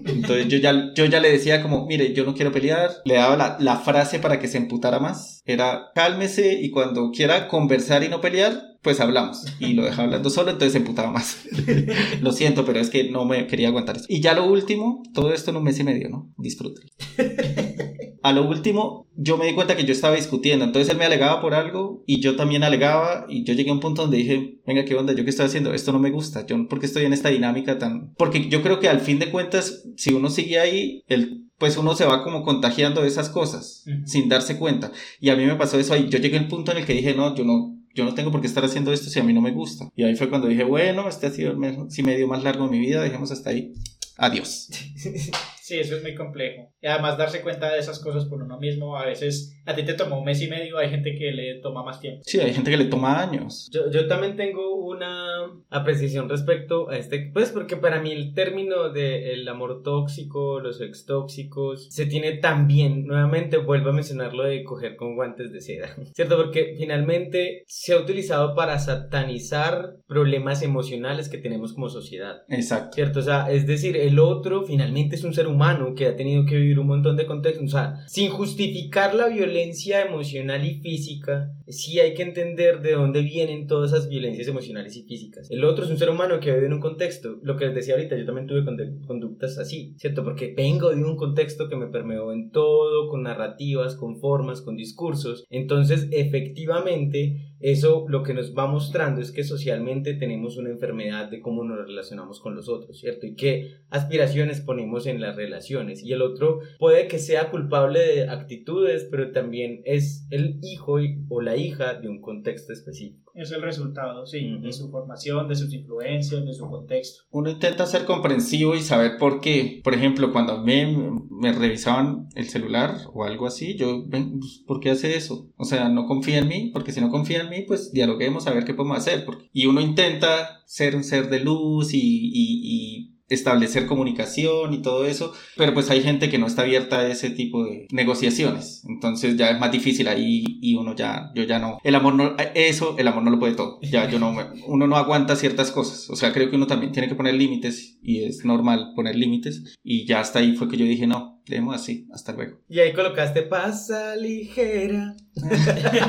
Entonces 0.06 0.48
yo 0.48 0.58
ya, 0.58 0.92
yo 0.96 1.06
ya 1.06 1.20
le 1.20 1.32
decía 1.32 1.62
como, 1.62 1.86
mire, 1.86 2.13
yo 2.13 2.26
no 2.26 2.34
quiero 2.34 2.52
pelear, 2.52 2.92
le 3.06 3.15
daba 3.15 3.38
la, 3.38 3.58
la 3.60 3.78
frase 3.78 4.20
para 4.20 4.39
que 4.39 4.48
se 4.48 4.58
emputara 4.58 5.00
más, 5.00 5.42
era 5.46 5.92
cálmese 5.96 6.60
y 6.62 6.70
cuando 6.72 7.12
quiera 7.12 7.48
conversar 7.48 8.04
y 8.04 8.10
no 8.10 8.22
pelear, 8.22 8.70
pues 8.82 9.00
hablamos. 9.00 9.46
Y 9.60 9.74
lo 9.74 9.84
dejaba 9.84 10.04
hablando 10.04 10.30
solo, 10.30 10.52
entonces 10.52 10.74
se 10.74 10.80
emputaba 10.80 11.12
más. 11.12 11.46
lo 12.22 12.32
siento, 12.32 12.65
pero 12.65 12.80
es 12.80 12.89
que 12.89 13.10
no 13.10 13.26
me 13.26 13.48
quería 13.48 13.70
aguantar 13.70 13.98
eso. 13.98 14.06
Y 14.08 14.22
ya 14.22 14.34
lo 14.34 14.46
último, 14.46 15.04
todo 15.13 15.34
esto 15.34 15.52
en 15.52 15.58
un 15.58 15.63
mes 15.63 15.80
y 15.80 15.84
medio, 15.84 16.10
¿no? 16.10 16.34
Disfruten. 16.38 16.88
A 18.22 18.34
lo 18.34 18.48
último, 18.48 19.08
yo 19.15 19.38
me 19.38 19.46
di 19.46 19.54
cuenta 19.54 19.78
que 19.78 19.86
yo 19.86 19.94
estaba 19.94 20.15
discutiendo, 20.15 20.65
entonces 20.65 20.92
él 20.92 20.98
me 20.98 21.06
alegaba 21.06 21.42
por 21.42 21.54
algo 21.54 22.04
y 22.06 22.20
yo 22.20 22.36
también 22.36 22.63
alegaba 22.63 23.26
y 23.30 23.46
yo 23.46 23.54
llegué 23.54 23.70
a 23.70 23.74
un 23.74 23.80
punto 23.80 24.02
donde 24.02 24.18
dije, 24.18 24.60
venga, 24.68 24.84
¿qué 24.84 24.96
onda? 24.96 25.13
¿Yo 25.13 25.24
qué 25.24 25.30
estoy 25.30 25.46
haciendo? 25.46 25.74
Esto 25.74 25.94
no 25.94 26.00
me 26.00 26.12
gusta, 26.12 26.46
yo 26.46 26.68
por 26.68 26.80
qué 26.80 26.86
estoy 26.86 27.06
en 27.06 27.13
esta 27.13 27.30
dinámica 27.30 27.80
tan... 27.80 28.13
Porque 28.15 28.50
yo 28.50 28.62
creo 28.62 28.80
que 28.80 28.89
al 28.89 29.00
fin 29.00 29.20
de 29.20 29.32
cuentas, 29.32 29.86
si 29.96 30.13
uno 30.13 30.30
sigue 30.30 30.60
ahí, 30.60 31.04
el, 31.08 31.50
pues 31.58 31.78
uno 31.78 31.96
se 31.96 32.06
va 32.06 32.24
como 32.24 32.44
contagiando 32.44 33.02
de 33.02 33.08
esas 33.08 33.30
cosas 33.30 33.86
sin 34.06 34.28
darse 34.28 34.58
cuenta. 34.58 34.92
Y 35.22 35.30
a 35.30 35.36
mí 35.36 35.46
me 35.46 35.56
pasó 35.56 35.80
eso 35.80 35.94
ahí, 35.94 36.08
yo 36.10 36.20
llegué 36.20 36.38
al 36.38 36.48
punto 36.48 36.72
en 36.72 36.80
el 36.80 36.86
que 36.86 36.94
dije, 36.94 37.13
no, 37.13 37.36
yo 37.36 37.46
no... 37.46 37.79
Yo 37.95 38.06
no 38.06 38.13
tengo 38.13 38.32
por 38.32 38.41
qué 38.41 38.47
estar 38.47 38.63
haciendo 38.63 38.93
esto 38.93 39.10
si 39.10 39.19
a 39.19 39.23
mí 39.23 39.34
no 39.34 39.41
me 39.41 39.52
gusta. 39.52 39.89
Y 39.95 40.04
ahí 40.04 40.15
fue 40.15 40.30
cuando 40.30 40.47
dije, 40.47 40.63
bueno, 40.63 41.08
este 41.10 41.28
ha 41.28 41.32
sido 41.32 41.52
el 41.52 41.58
mes 41.58 41.97
y 41.97 42.04
medio 42.04 42.28
más 42.28 42.43
largo 42.43 42.65
de 42.65 42.71
mi 42.71 42.80
vida, 42.80 43.02
dejemos 43.02 43.32
hasta 43.32 43.49
ahí. 43.49 43.73
Adiós. 44.17 44.69
Sí, 45.70 45.78
eso 45.78 45.96
es 45.98 46.02
muy 46.02 46.16
complejo. 46.16 46.74
Y 46.82 46.88
además 46.88 47.16
darse 47.16 47.42
cuenta 47.42 47.72
de 47.72 47.78
esas 47.78 48.00
cosas 48.00 48.26
por 48.26 48.42
uno 48.42 48.58
mismo, 48.58 48.98
a 48.98 49.06
veces 49.06 49.56
a 49.68 49.76
ti 49.76 49.84
te 49.84 49.94
tomó 49.94 50.18
un 50.18 50.26
mes 50.26 50.42
y 50.42 50.48
medio, 50.48 50.80
hay 50.80 50.90
gente 50.90 51.16
que 51.16 51.32
le 51.32 51.60
toma 51.62 51.84
más 51.84 52.00
tiempo. 52.00 52.24
Sí, 52.26 52.40
hay 52.40 52.56
gente 52.56 52.72
que 52.72 52.78
le 52.78 52.86
toma 52.86 53.22
años. 53.22 53.70
Yo, 53.72 53.92
yo 53.92 54.08
también 54.08 54.36
tengo 54.36 54.78
una 54.78 55.44
apreciación 55.70 56.28
respecto 56.28 56.90
a 56.90 56.98
este, 56.98 57.30
pues 57.32 57.52
porque 57.52 57.78
para 57.78 58.02
mí 58.02 58.12
el 58.12 58.34
término 58.34 58.90
de 58.90 59.34
el 59.34 59.48
amor 59.48 59.84
tóxico, 59.84 60.60
los 60.60 60.82
ex 60.82 61.06
tóxicos, 61.06 61.88
se 61.92 62.08
tiene 62.08 62.38
también, 62.38 63.06
nuevamente 63.06 63.58
vuelvo 63.58 63.92
a 63.92 63.94
mencionar 63.94 64.34
lo 64.34 64.46
de 64.46 64.64
coger 64.64 64.96
con 64.96 65.14
guantes 65.14 65.52
de 65.52 65.62
seda, 65.62 65.96
¿cierto? 66.16 66.36
Porque 66.36 66.74
finalmente 66.80 67.64
se 67.68 67.94
ha 67.94 68.00
utilizado 68.00 68.56
para 68.56 68.80
satanizar 68.80 69.98
problemas 70.08 70.64
emocionales 70.64 71.30
que 71.30 71.38
tenemos 71.38 71.74
como 71.74 71.90
sociedad. 71.90 72.42
Exacto. 72.48 72.96
¿Cierto? 72.96 73.20
O 73.20 73.24
sea, 73.24 73.52
es 73.52 73.68
decir, 73.68 73.96
el 73.96 74.18
otro 74.18 74.64
finalmente 74.64 75.16
es 75.16 75.24
un 75.24 75.36
ser 75.36 75.46
humano 75.46 75.59
que 75.95 76.08
ha 76.08 76.15
tenido 76.15 76.45
que 76.45 76.56
vivir 76.56 76.80
un 76.80 76.88
montón 76.88 77.15
de 77.15 77.26
contextos. 77.26 77.65
O 77.65 77.69
sea, 77.69 78.08
sin 78.08 78.30
justificar 78.30 79.13
la 79.13 79.28
violencia 79.28 80.06
emocional 80.06 80.65
y 80.65 80.80
física, 80.80 81.54
sí 81.67 82.00
hay 82.00 82.13
que 82.13 82.24
entender 82.24 82.82
de 82.82 82.93
dónde 82.93 83.22
vienen 83.22 83.67
todas 83.67 83.91
esas 83.91 84.10
violencias 84.10 84.48
emocionales 84.48 84.95
y 84.95 85.04
físicas. 85.04 85.50
El 85.52 85.63
otro 85.65 85.86
es 85.86 85.91
un 85.91 85.98
ser 85.98 86.10
humano 86.10 86.39
que 86.39 86.54
vive 86.54 86.65
en 86.65 86.74
un 86.74 86.80
contexto. 86.80 87.39
Lo 87.43 87.58
que 87.58 87.65
les 87.65 87.76
decía 87.76 87.95
ahorita, 87.95 88.17
yo 88.17 88.26
también 88.26 88.48
tuve 88.48 88.63
conductas 89.06 89.58
así, 89.58 89.95
¿cierto? 89.98 90.24
Porque 90.24 90.54
vengo 90.56 90.89
de 90.89 91.04
un 91.04 91.15
contexto 91.15 91.67
que 91.69 91.76
me 91.76 91.88
permeó 91.88 92.32
en 92.32 92.52
todo, 92.52 93.10
con 93.10 93.24
narrativas, 93.24 93.95
con 93.95 94.19
formas, 94.19 94.62
con 94.62 94.76
discursos. 94.76 95.45
Entonces, 95.50 96.08
efectivamente, 96.12 97.50
eso 97.60 98.06
lo 98.08 98.24
que 98.24 98.34
nos 98.34 98.56
va 98.56 98.67
mostrando 98.67 99.22
es 99.22 99.32
que 99.32 99.43
socialmente 99.43 100.13
tenemos 100.13 100.58
una 100.58 100.69
enfermedad 100.69 101.30
de 101.30 101.41
cómo 101.41 101.63
nos 101.63 101.86
relacionamos 101.86 102.39
con 102.39 102.56
los 102.56 102.69
otros, 102.69 103.00
¿cierto? 103.00 103.26
Y 103.26 103.36
qué 103.36 103.76
aspiraciones 103.89 104.62
ponemos 104.62 105.06
en 105.08 105.19
las 105.19 105.36
relaciones. 105.36 106.04
Y 106.04 106.13
el 106.13 106.22
otro 106.22 106.60
puede 106.80 107.08
que 107.08 107.19
sea 107.19 107.52
culpable 107.52 108.00
de 108.00 108.30
actitudes, 108.30 109.08
pero 109.12 109.32
también 109.32 109.82
es 109.86 110.26
el 110.30 110.60
hijo 110.62 111.00
o 111.30 111.41
la 111.41 111.58
hija 111.58 111.95
de 111.95 112.08
un 112.08 112.22
contexto 112.22 112.72
específico. 112.74 113.29
Es 113.41 113.52
el 113.52 113.62
resultado, 113.62 114.25
sí, 114.25 114.58
de 114.62 114.73
su 114.73 114.89
formación, 114.91 115.47
de 115.47 115.56
sus 115.56 115.73
influencias, 115.73 116.45
de 116.45 116.54
su 116.54 116.67
contexto. 116.69 117.23
Uno 117.32 117.49
intenta 117.49 117.86
ser 117.86 118.04
comprensivo 118.06 118.75
y 118.75 118.82
saber 118.82 119.17
por 119.17 119.39
qué. 119.39 119.80
Por 119.82 119.93
ejemplo, 119.93 120.34
cuando 120.34 120.62
me, 120.62 120.86
me 121.30 121.54
revisaban 121.54 122.28
el 122.36 122.49
celular 122.49 122.97
o 123.13 123.23
algo 123.23 123.47
así, 123.47 123.78
yo, 123.78 124.04
pues, 124.10 124.25
¿por 124.67 124.82
qué 124.82 124.89
hace 124.89 125.15
eso? 125.15 125.49
O 125.58 125.63
sea, 125.63 125.88
no 125.88 126.06
confía 126.06 126.39
en 126.39 126.49
mí, 126.49 126.69
porque 126.73 126.91
si 126.91 126.99
no 126.99 127.10
confía 127.10 127.41
en 127.41 127.49
mí, 127.49 127.62
pues 127.65 127.93
dialoguemos 127.93 128.45
a 128.47 128.54
ver 128.54 128.65
qué 128.65 128.73
podemos 128.73 128.97
hacer. 128.97 129.23
porque- 129.25 129.49
Y 129.54 129.67
uno 129.67 129.80
intenta 129.80 130.62
ser 130.65 130.95
un 130.97 131.04
ser 131.06 131.30
de 131.30 131.39
luz 131.39 131.93
y, 131.93 131.99
y- 132.02 132.62
y 132.63 133.19
establecer 133.30 133.86
comunicación 133.86 134.74
y 134.74 134.82
todo 134.82 135.06
eso, 135.06 135.34
pero 135.58 135.74
pues 135.74 135.89
hay 135.89 136.02
gente 136.02 136.30
que 136.30 136.38
no 136.38 136.48
está 136.48 136.63
abierta 136.63 137.00
a 137.00 137.08
ese 137.08 137.30
tipo 137.30 137.63
de 137.65 137.88
negociaciones, 137.92 138.84
entonces 138.88 139.38
ya 139.38 139.50
es 139.52 139.60
más 139.60 139.72
difícil 139.72 140.08
ahí 140.08 140.44
y 140.62 140.76
uno 140.76 140.96
ya, 140.96 141.32
yo 141.36 141.44
ya 141.44 141.60
no, 141.60 141.80
el 141.84 141.96
amor 141.96 142.15
no, 142.15 142.36
eso, 142.56 142.96
el 142.98 143.08
amor 143.08 143.24
no 143.24 143.32
lo 143.32 143.39
puede 143.39 143.56
todo, 143.56 143.80
ya 143.82 144.10
yo 144.10 144.20
no, 144.20 144.36
uno 144.68 144.88
no 144.88 144.96
aguanta 144.98 145.36
ciertas 145.36 145.72
cosas, 145.72 146.10
o 146.10 146.15
sea, 146.15 146.34
creo 146.34 146.50
que 146.50 146.56
uno 146.56 146.68
también 146.68 146.92
tiene 146.92 147.08
que 147.08 147.15
poner 147.15 147.36
límites 147.36 147.98
y 148.02 148.24
es 148.24 148.46
normal 148.46 148.94
poner 148.96 149.15
límites 149.15 149.76
y 149.84 150.06
ya 150.06 150.20
hasta 150.20 150.39
ahí 150.39 150.56
fue 150.56 150.68
que 150.68 150.78
yo 150.78 150.86
dije, 150.86 151.08
no, 151.08 151.39
Dejemos 151.50 151.76
así, 151.76 152.08
hasta 152.13 152.32
luego. 152.34 152.60
Y 152.70 152.80
ahí 152.80 152.94
colocaste 152.94 153.42
pasa 153.42 154.15
ligera. 154.15 155.15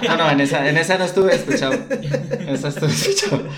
No, 0.06 0.16
no, 0.18 0.30
en 0.30 0.40
esa, 0.40 0.68
en 0.68 0.76
esa 0.76 0.98
no 0.98 1.04
estuve 1.04 1.34
escuchado. 1.34 1.72
En 1.90 2.48
esa 2.50 2.68
estuve 2.68 2.90
escuchado. 2.90 3.48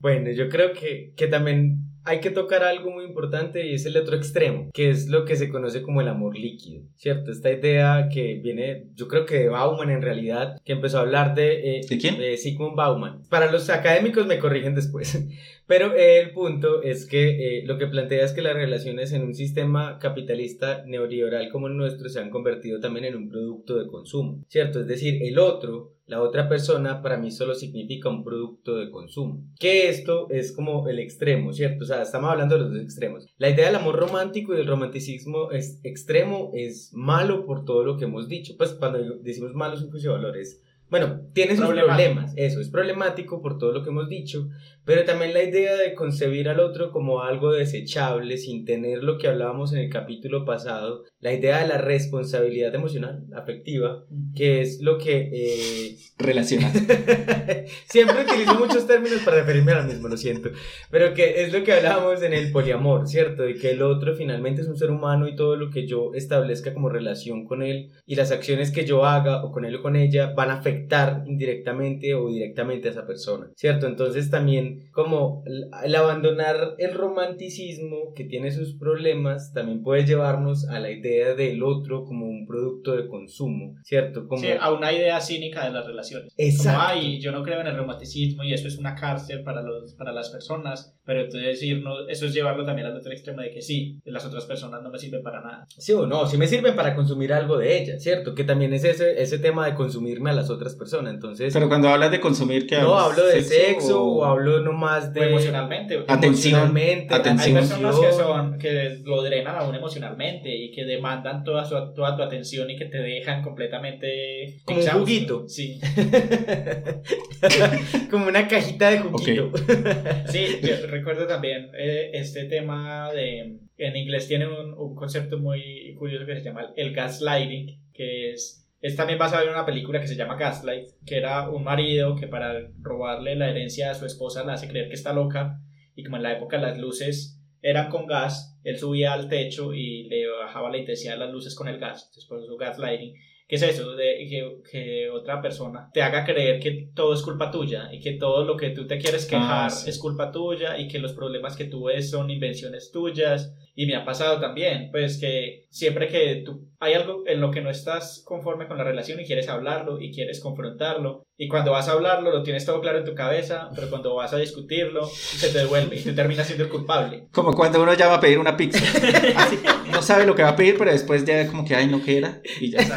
Bueno, 0.00 0.32
yo 0.32 0.48
creo 0.48 0.72
que, 0.72 1.12
que 1.16 1.28
también 1.28 1.97
hay 2.08 2.20
que 2.20 2.30
tocar 2.30 2.64
algo 2.64 2.90
muy 2.90 3.04
importante 3.04 3.66
y 3.66 3.74
es 3.74 3.84
el 3.84 3.96
otro 3.96 4.16
extremo, 4.16 4.70
que 4.72 4.90
es 4.90 5.08
lo 5.08 5.24
que 5.24 5.36
se 5.36 5.50
conoce 5.50 5.82
como 5.82 6.00
el 6.00 6.08
amor 6.08 6.38
líquido, 6.38 6.82
¿cierto? 6.96 7.30
Esta 7.30 7.52
idea 7.52 8.08
que 8.12 8.40
viene, 8.42 8.86
yo 8.94 9.08
creo 9.08 9.26
que 9.26 9.38
de 9.38 9.48
Bauman 9.48 9.90
en 9.90 10.02
realidad, 10.02 10.58
que 10.64 10.72
empezó 10.72 10.98
a 10.98 11.02
hablar 11.02 11.34
de... 11.34 11.78
eh, 11.78 11.80
¿De 11.88 11.98
quién? 11.98 12.18
De 12.18 12.36
Sigmund 12.36 12.76
Bauman. 12.76 13.22
Para 13.28 13.52
los 13.52 13.68
académicos 13.68 14.26
me 14.26 14.38
corrigen 14.38 14.74
después. 14.74 15.22
Pero 15.68 15.94
eh, 15.94 16.18
el 16.20 16.32
punto 16.32 16.82
es 16.82 17.04
que 17.04 17.58
eh, 17.58 17.62
lo 17.66 17.76
que 17.76 17.86
plantea 17.86 18.24
es 18.24 18.32
que 18.32 18.40
las 18.40 18.54
relaciones 18.54 19.12
en 19.12 19.22
un 19.22 19.34
sistema 19.34 19.98
capitalista 19.98 20.82
neoliberal 20.86 21.50
como 21.50 21.66
el 21.66 21.76
nuestro 21.76 22.08
se 22.08 22.20
han 22.20 22.30
convertido 22.30 22.80
también 22.80 23.04
en 23.04 23.16
un 23.16 23.28
producto 23.28 23.78
de 23.78 23.86
consumo, 23.86 24.42
¿cierto? 24.48 24.80
Es 24.80 24.86
decir, 24.86 25.22
el 25.22 25.38
otro, 25.38 25.92
la 26.06 26.22
otra 26.22 26.48
persona, 26.48 27.02
para 27.02 27.18
mí 27.18 27.30
solo 27.30 27.54
significa 27.54 28.08
un 28.08 28.24
producto 28.24 28.76
de 28.76 28.90
consumo. 28.90 29.44
Que 29.60 29.90
esto 29.90 30.30
es 30.30 30.52
como 30.52 30.88
el 30.88 31.00
extremo, 31.00 31.52
¿cierto? 31.52 31.84
O 31.84 31.86
sea, 31.86 32.00
estamos 32.00 32.30
hablando 32.30 32.54
de 32.54 32.62
los 32.62 32.72
dos 32.72 32.82
extremos. 32.82 33.26
La 33.36 33.50
idea 33.50 33.66
del 33.66 33.76
amor 33.76 33.96
romántico 33.96 34.54
y 34.54 34.56
del 34.56 34.66
romanticismo 34.66 35.50
es 35.50 35.80
extremo 35.84 36.50
es 36.54 36.94
malo 36.94 37.44
por 37.44 37.66
todo 37.66 37.84
lo 37.84 37.98
que 37.98 38.06
hemos 38.06 38.26
dicho. 38.26 38.54
Pues 38.56 38.72
cuando 38.72 39.18
decimos 39.18 39.52
malo 39.52 39.74
es 39.74 39.82
un 39.82 39.90
juicio 39.90 40.12
de 40.12 40.16
valores. 40.16 40.62
Bueno, 40.90 41.20
tiene 41.34 41.54
sus 41.54 41.66
problemas, 41.66 42.32
eso, 42.36 42.60
es 42.60 42.70
problemático 42.70 43.42
por 43.42 43.58
todo 43.58 43.72
lo 43.72 43.82
que 43.82 43.90
hemos 43.90 44.08
dicho, 44.08 44.48
pero 44.88 45.04
también 45.04 45.34
la 45.34 45.42
idea 45.42 45.76
de 45.76 45.92
concebir 45.92 46.48
al 46.48 46.60
otro 46.60 46.90
como 46.90 47.22
algo 47.22 47.52
desechable 47.52 48.38
sin 48.38 48.64
tener 48.64 49.04
lo 49.04 49.18
que 49.18 49.28
hablábamos 49.28 49.74
en 49.74 49.80
el 49.80 49.90
capítulo 49.90 50.46
pasado, 50.46 51.04
la 51.20 51.34
idea 51.34 51.60
de 51.60 51.68
la 51.68 51.76
responsabilidad 51.76 52.74
emocional, 52.74 53.26
afectiva, 53.36 54.06
que 54.34 54.62
es 54.62 54.80
lo 54.80 54.96
que... 54.96 55.28
eh, 55.30 55.96
Relacional. 56.16 56.72
Siempre 57.86 58.22
utilizo 58.22 58.58
muchos 58.58 58.86
términos 58.86 59.20
para 59.26 59.36
referirme 59.40 59.72
a 59.72 59.82
lo 59.82 59.88
mismo, 59.88 60.08
lo 60.08 60.16
siento. 60.16 60.50
Pero 60.90 61.12
que 61.12 61.42
es 61.42 61.52
lo 61.52 61.62
que 61.62 61.74
hablábamos 61.74 62.22
en 62.22 62.32
el 62.32 62.50
poliamor, 62.50 63.06
¿cierto? 63.06 63.42
De 63.42 63.54
que 63.56 63.72
el 63.72 63.82
otro 63.82 64.16
finalmente 64.16 64.62
es 64.62 64.68
un 64.68 64.78
ser 64.78 64.90
humano 64.90 65.28
y 65.28 65.36
todo 65.36 65.54
lo 65.56 65.70
que 65.70 65.86
yo 65.86 66.12
establezca 66.14 66.72
como 66.72 66.88
relación 66.88 67.44
con 67.44 67.62
él 67.62 67.90
y 68.06 68.14
las 68.14 68.32
acciones 68.32 68.72
que 68.72 68.86
yo 68.86 69.04
haga 69.04 69.44
o 69.44 69.52
con 69.52 69.64
él 69.66 69.76
o 69.76 69.82
con 69.82 69.96
ella 69.96 70.32
van 70.34 70.50
a 70.50 70.54
afectar 70.54 71.24
indirectamente 71.26 72.14
o 72.14 72.28
directamente 72.28 72.88
a 72.88 72.92
esa 72.92 73.06
persona, 73.06 73.50
¿cierto? 73.54 73.86
Entonces 73.86 74.30
también 74.30 74.77
como 74.92 75.42
el 75.46 75.68
el 75.84 75.94
abandonar 75.94 76.74
el 76.78 76.94
romanticismo 76.94 78.12
que 78.14 78.24
tiene 78.24 78.50
sus 78.50 78.76
problemas 78.76 79.52
también 79.52 79.82
puede 79.82 80.04
llevarnos 80.04 80.68
a 80.68 80.80
la 80.80 80.90
idea 80.90 81.34
del 81.34 81.62
otro 81.62 82.04
como 82.04 82.26
un 82.26 82.46
producto 82.46 82.96
de 82.96 83.08
consumo, 83.08 83.76
¿cierto? 83.82 84.26
Como... 84.26 84.42
Sí, 84.42 84.48
a 84.58 84.72
una 84.72 84.92
idea 84.92 85.20
cínica 85.20 85.64
de 85.64 85.72
las 85.72 85.86
relaciones. 85.86 86.32
Exacto. 86.36 86.78
Como, 86.78 86.88
ay, 86.88 87.20
yo 87.20 87.32
no 87.32 87.42
creo 87.42 87.60
en 87.60 87.68
el 87.68 87.76
romanticismo 87.76 88.44
y 88.44 88.52
eso 88.52 88.68
es 88.68 88.78
una 88.78 88.94
cárcel 88.94 89.42
para, 89.42 89.62
los, 89.62 89.94
para 89.94 90.12
las 90.12 90.30
personas, 90.30 90.97
pero 91.08 91.22
entonces 91.22 91.62
irnos, 91.62 92.00
eso 92.10 92.26
es 92.26 92.34
llevarlo 92.34 92.66
también 92.66 92.86
al 92.86 92.94
otro 92.94 93.10
extremo 93.10 93.40
de 93.40 93.50
que 93.50 93.62
sí, 93.62 93.98
las 94.04 94.26
otras 94.26 94.44
personas 94.44 94.82
no 94.82 94.90
me 94.90 94.98
sirven 94.98 95.22
para 95.22 95.40
nada. 95.40 95.66
Sí 95.74 95.94
o 95.94 96.06
no, 96.06 96.26
sí 96.26 96.36
me 96.36 96.46
sirven 96.46 96.76
para 96.76 96.94
consumir 96.94 97.32
algo 97.32 97.56
de 97.56 97.80
ella, 97.80 97.98
¿cierto? 97.98 98.34
Que 98.34 98.44
también 98.44 98.74
es 98.74 98.84
ese, 98.84 99.22
ese 99.22 99.38
tema 99.38 99.64
de 99.64 99.74
consumirme 99.74 100.28
a 100.28 100.34
las 100.34 100.50
otras 100.50 100.74
personas. 100.74 101.14
Entonces, 101.14 101.54
Pero 101.54 101.68
cuando 101.68 101.88
hablas 101.88 102.10
de 102.10 102.20
consumir, 102.20 102.66
¿qué 102.66 102.76
no 102.76 102.94
hablas? 102.94 103.20
hablo 103.20 103.26
de 103.26 103.42
sexo, 103.42 104.04
o 104.04 104.24
hablo 104.26 104.60
nomás 104.60 105.14
de... 105.14 105.20
O 105.20 105.24
emocionalmente. 105.24 105.94
Atención. 106.06 106.56
Emocionalmente, 106.56 107.14
Hay 107.14 107.20
Atención. 107.20 107.54
personas 107.54 107.98
que 107.98 108.12
son 108.12 108.58
que 108.58 108.98
lo 109.02 109.22
drenan 109.22 109.56
a 109.56 109.64
uno 109.64 109.78
emocionalmente 109.78 110.54
y 110.54 110.70
que 110.72 110.84
demandan 110.84 111.42
toda, 111.42 111.64
su, 111.64 111.74
toda 111.94 112.18
tu 112.18 112.22
atención 112.22 112.68
y 112.68 112.76
que 112.76 112.84
te 112.84 112.98
dejan 112.98 113.42
completamente 113.42 114.58
Como 114.62 114.80
un 114.80 114.86
juguito. 114.86 115.48
Sí, 115.48 115.80
Como 118.10 118.26
una 118.26 118.46
cajita 118.46 118.90
de 118.90 118.98
juguito. 118.98 119.52
sí, 120.26 120.60
yo 120.62 120.97
recuerdo 120.98 121.26
también 121.26 121.70
eh, 121.78 122.10
este 122.12 122.44
tema 122.44 123.12
de 123.12 123.58
en 123.76 123.96
inglés 123.96 124.28
tiene 124.28 124.46
un, 124.46 124.74
un 124.74 124.94
concepto 124.94 125.38
muy 125.38 125.94
curioso 125.98 126.26
que 126.26 126.36
se 126.36 126.44
llama 126.44 126.72
el 126.76 126.92
gaslighting, 126.92 127.80
que 127.92 128.32
es 128.32 128.68
es 128.80 128.94
también 128.94 129.18
basado 129.18 129.44
en 129.44 129.50
una 129.50 129.66
película 129.66 130.00
que 130.00 130.06
se 130.06 130.14
llama 130.14 130.36
Gaslight, 130.36 130.90
que 131.04 131.16
era 131.16 131.50
un 131.50 131.64
marido 131.64 132.14
que 132.14 132.28
para 132.28 132.68
robarle 132.80 133.34
la 133.34 133.50
herencia 133.50 133.90
a 133.90 133.94
su 133.94 134.06
esposa 134.06 134.44
la 134.44 134.52
hace 134.52 134.68
creer 134.68 134.88
que 134.88 134.94
está 134.94 135.12
loca 135.12 135.60
y 135.96 136.04
como 136.04 136.16
en 136.16 136.22
la 136.22 136.32
época 136.32 136.58
las 136.58 136.78
luces 136.78 137.40
eran 137.60 137.90
con 137.90 138.06
gas, 138.06 138.56
él 138.62 138.78
subía 138.78 139.14
al 139.14 139.28
techo 139.28 139.74
y 139.74 140.04
le 140.04 140.28
bajaba 140.28 140.70
la 140.70 140.78
intensidad 140.78 141.14
de 141.14 141.18
las 141.18 141.32
luces 141.32 141.56
con 141.56 141.66
el 141.66 141.78
gas, 141.78 142.04
entonces 142.04 142.26
por 142.26 142.38
eso 142.38 142.56
gaslighting. 142.56 143.14
¿Qué 143.48 143.56
es 143.56 143.62
eso? 143.62 143.92
De 143.96 144.26
que, 144.28 144.58
que 144.70 145.08
otra 145.10 145.40
persona 145.40 145.88
te 145.94 146.02
haga 146.02 146.24
creer 146.26 146.60
que 146.60 146.90
todo 146.94 147.14
es 147.14 147.22
culpa 147.22 147.50
tuya 147.50 147.88
y 147.90 147.98
que 147.98 148.12
todo 148.12 148.44
lo 148.44 148.58
que 148.58 148.70
tú 148.70 148.86
te 148.86 148.98
quieres 148.98 149.24
quejar 149.24 149.66
Ah, 149.66 149.70
sí. 149.70 149.88
es 149.88 149.98
culpa 149.98 150.30
tuya 150.30 150.78
y 150.78 150.86
que 150.86 150.98
los 150.98 151.14
problemas 151.14 151.56
que 151.56 151.64
tú 151.64 151.84
ves 151.84 152.10
son 152.10 152.28
invenciones 152.30 152.90
tuyas. 152.92 153.54
Y 153.74 153.86
me 153.86 153.94
ha 153.94 154.04
pasado 154.04 154.38
también, 154.40 154.90
pues 154.90 155.18
que 155.18 155.66
siempre 155.70 156.08
que 156.08 156.42
tú 156.44 156.68
hay 156.80 156.94
algo 156.94 157.22
en 157.26 157.40
lo 157.40 157.50
que 157.50 157.60
no 157.60 157.70
estás 157.70 158.22
conforme 158.24 158.66
con 158.68 158.76
la 158.76 158.84
relación 158.84 159.18
y 159.20 159.24
quieres 159.24 159.48
hablarlo 159.48 160.00
y 160.00 160.12
quieres 160.12 160.40
confrontarlo, 160.40 161.24
y 161.36 161.46
cuando 161.48 161.70
vas 161.72 161.88
a 161.88 161.92
hablarlo 161.92 162.32
lo 162.32 162.42
tienes 162.42 162.66
todo 162.66 162.80
claro 162.80 162.98
en 162.98 163.04
tu 163.04 163.14
cabeza, 163.14 163.70
pero 163.74 163.88
cuando 163.88 164.14
vas 164.16 164.32
a 164.34 164.38
discutirlo 164.38 165.06
se 165.06 165.48
te 165.50 165.58
devuelve 165.58 165.96
y 165.96 166.02
tú 166.02 166.12
terminas 166.14 166.46
siendo 166.46 166.64
el 166.64 166.70
culpable. 166.70 167.28
Como 167.32 167.52
cuando 167.54 167.80
uno 167.80 167.92
va 167.96 168.14
a 168.14 168.20
pedir 168.20 168.38
una 168.40 168.56
pizza. 168.56 168.78
Así, 169.36 169.56
no 169.90 170.02
sabe 170.02 170.26
lo 170.26 170.34
que 170.34 170.42
va 170.42 170.50
a 170.50 170.56
pedir, 170.56 170.76
pero 170.78 170.90
después 170.90 171.24
ya 171.24 171.46
como 171.48 171.64
que, 171.64 171.74
ay, 171.74 171.86
no 171.86 172.02
que 172.02 172.18
era. 172.18 172.40
Y 172.60 172.70
ya. 172.70 172.78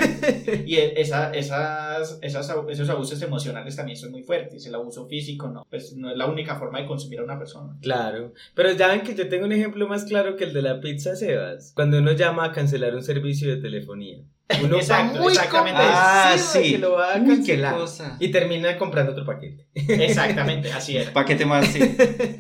Y 0.65 0.75
esa, 0.75 1.31
esas, 1.31 2.19
esas, 2.21 2.53
esos 2.69 2.89
abusos 2.89 3.21
emocionales 3.21 3.75
también 3.75 3.97
son 3.97 4.11
muy 4.11 4.23
fuertes. 4.23 4.65
El 4.65 4.75
abuso 4.75 5.07
físico 5.07 5.49
no, 5.49 5.65
pues 5.69 5.93
no 5.95 6.11
es 6.11 6.17
la 6.17 6.27
única 6.27 6.55
forma 6.55 6.79
de 6.79 6.85
consumir 6.85 7.19
a 7.19 7.23
una 7.23 7.37
persona. 7.37 7.77
Claro, 7.81 8.33
pero 8.55 8.71
ya 8.71 8.87
ven 8.87 9.01
que 9.01 9.15
yo 9.15 9.27
tengo 9.27 9.45
un 9.45 9.51
ejemplo 9.51 9.87
más 9.87 10.05
claro 10.05 10.35
que 10.35 10.45
el 10.45 10.53
de 10.53 10.61
la 10.61 10.79
pizza 10.79 11.15
Sebas. 11.15 11.73
Cuando 11.75 11.99
uno 11.99 12.11
llama 12.13 12.45
a 12.45 12.51
cancelar 12.51 12.95
un 12.95 13.03
servicio 13.03 13.49
de 13.49 13.61
telefonía. 13.61 14.23
Uno 14.63 14.75
Exacto, 14.79 15.19
muy 15.19 15.31
exactamente. 15.31 15.81
Ah, 15.81 16.35
sí. 16.37 16.73
que 16.73 16.77
lo 16.79 16.93
va 16.93 17.15
a 17.15 17.23
cancelar. 17.23 17.75
Y 18.19 18.29
termina 18.29 18.77
comprando 18.77 19.11
otro 19.11 19.25
paquete. 19.25 19.67
Exactamente, 19.73 20.71
así 20.71 20.97
era. 20.97 21.11
Paquete 21.13 21.45
más, 21.45 21.67
sí. 21.67 21.79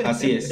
Así 0.03 0.31
es. 0.31 0.51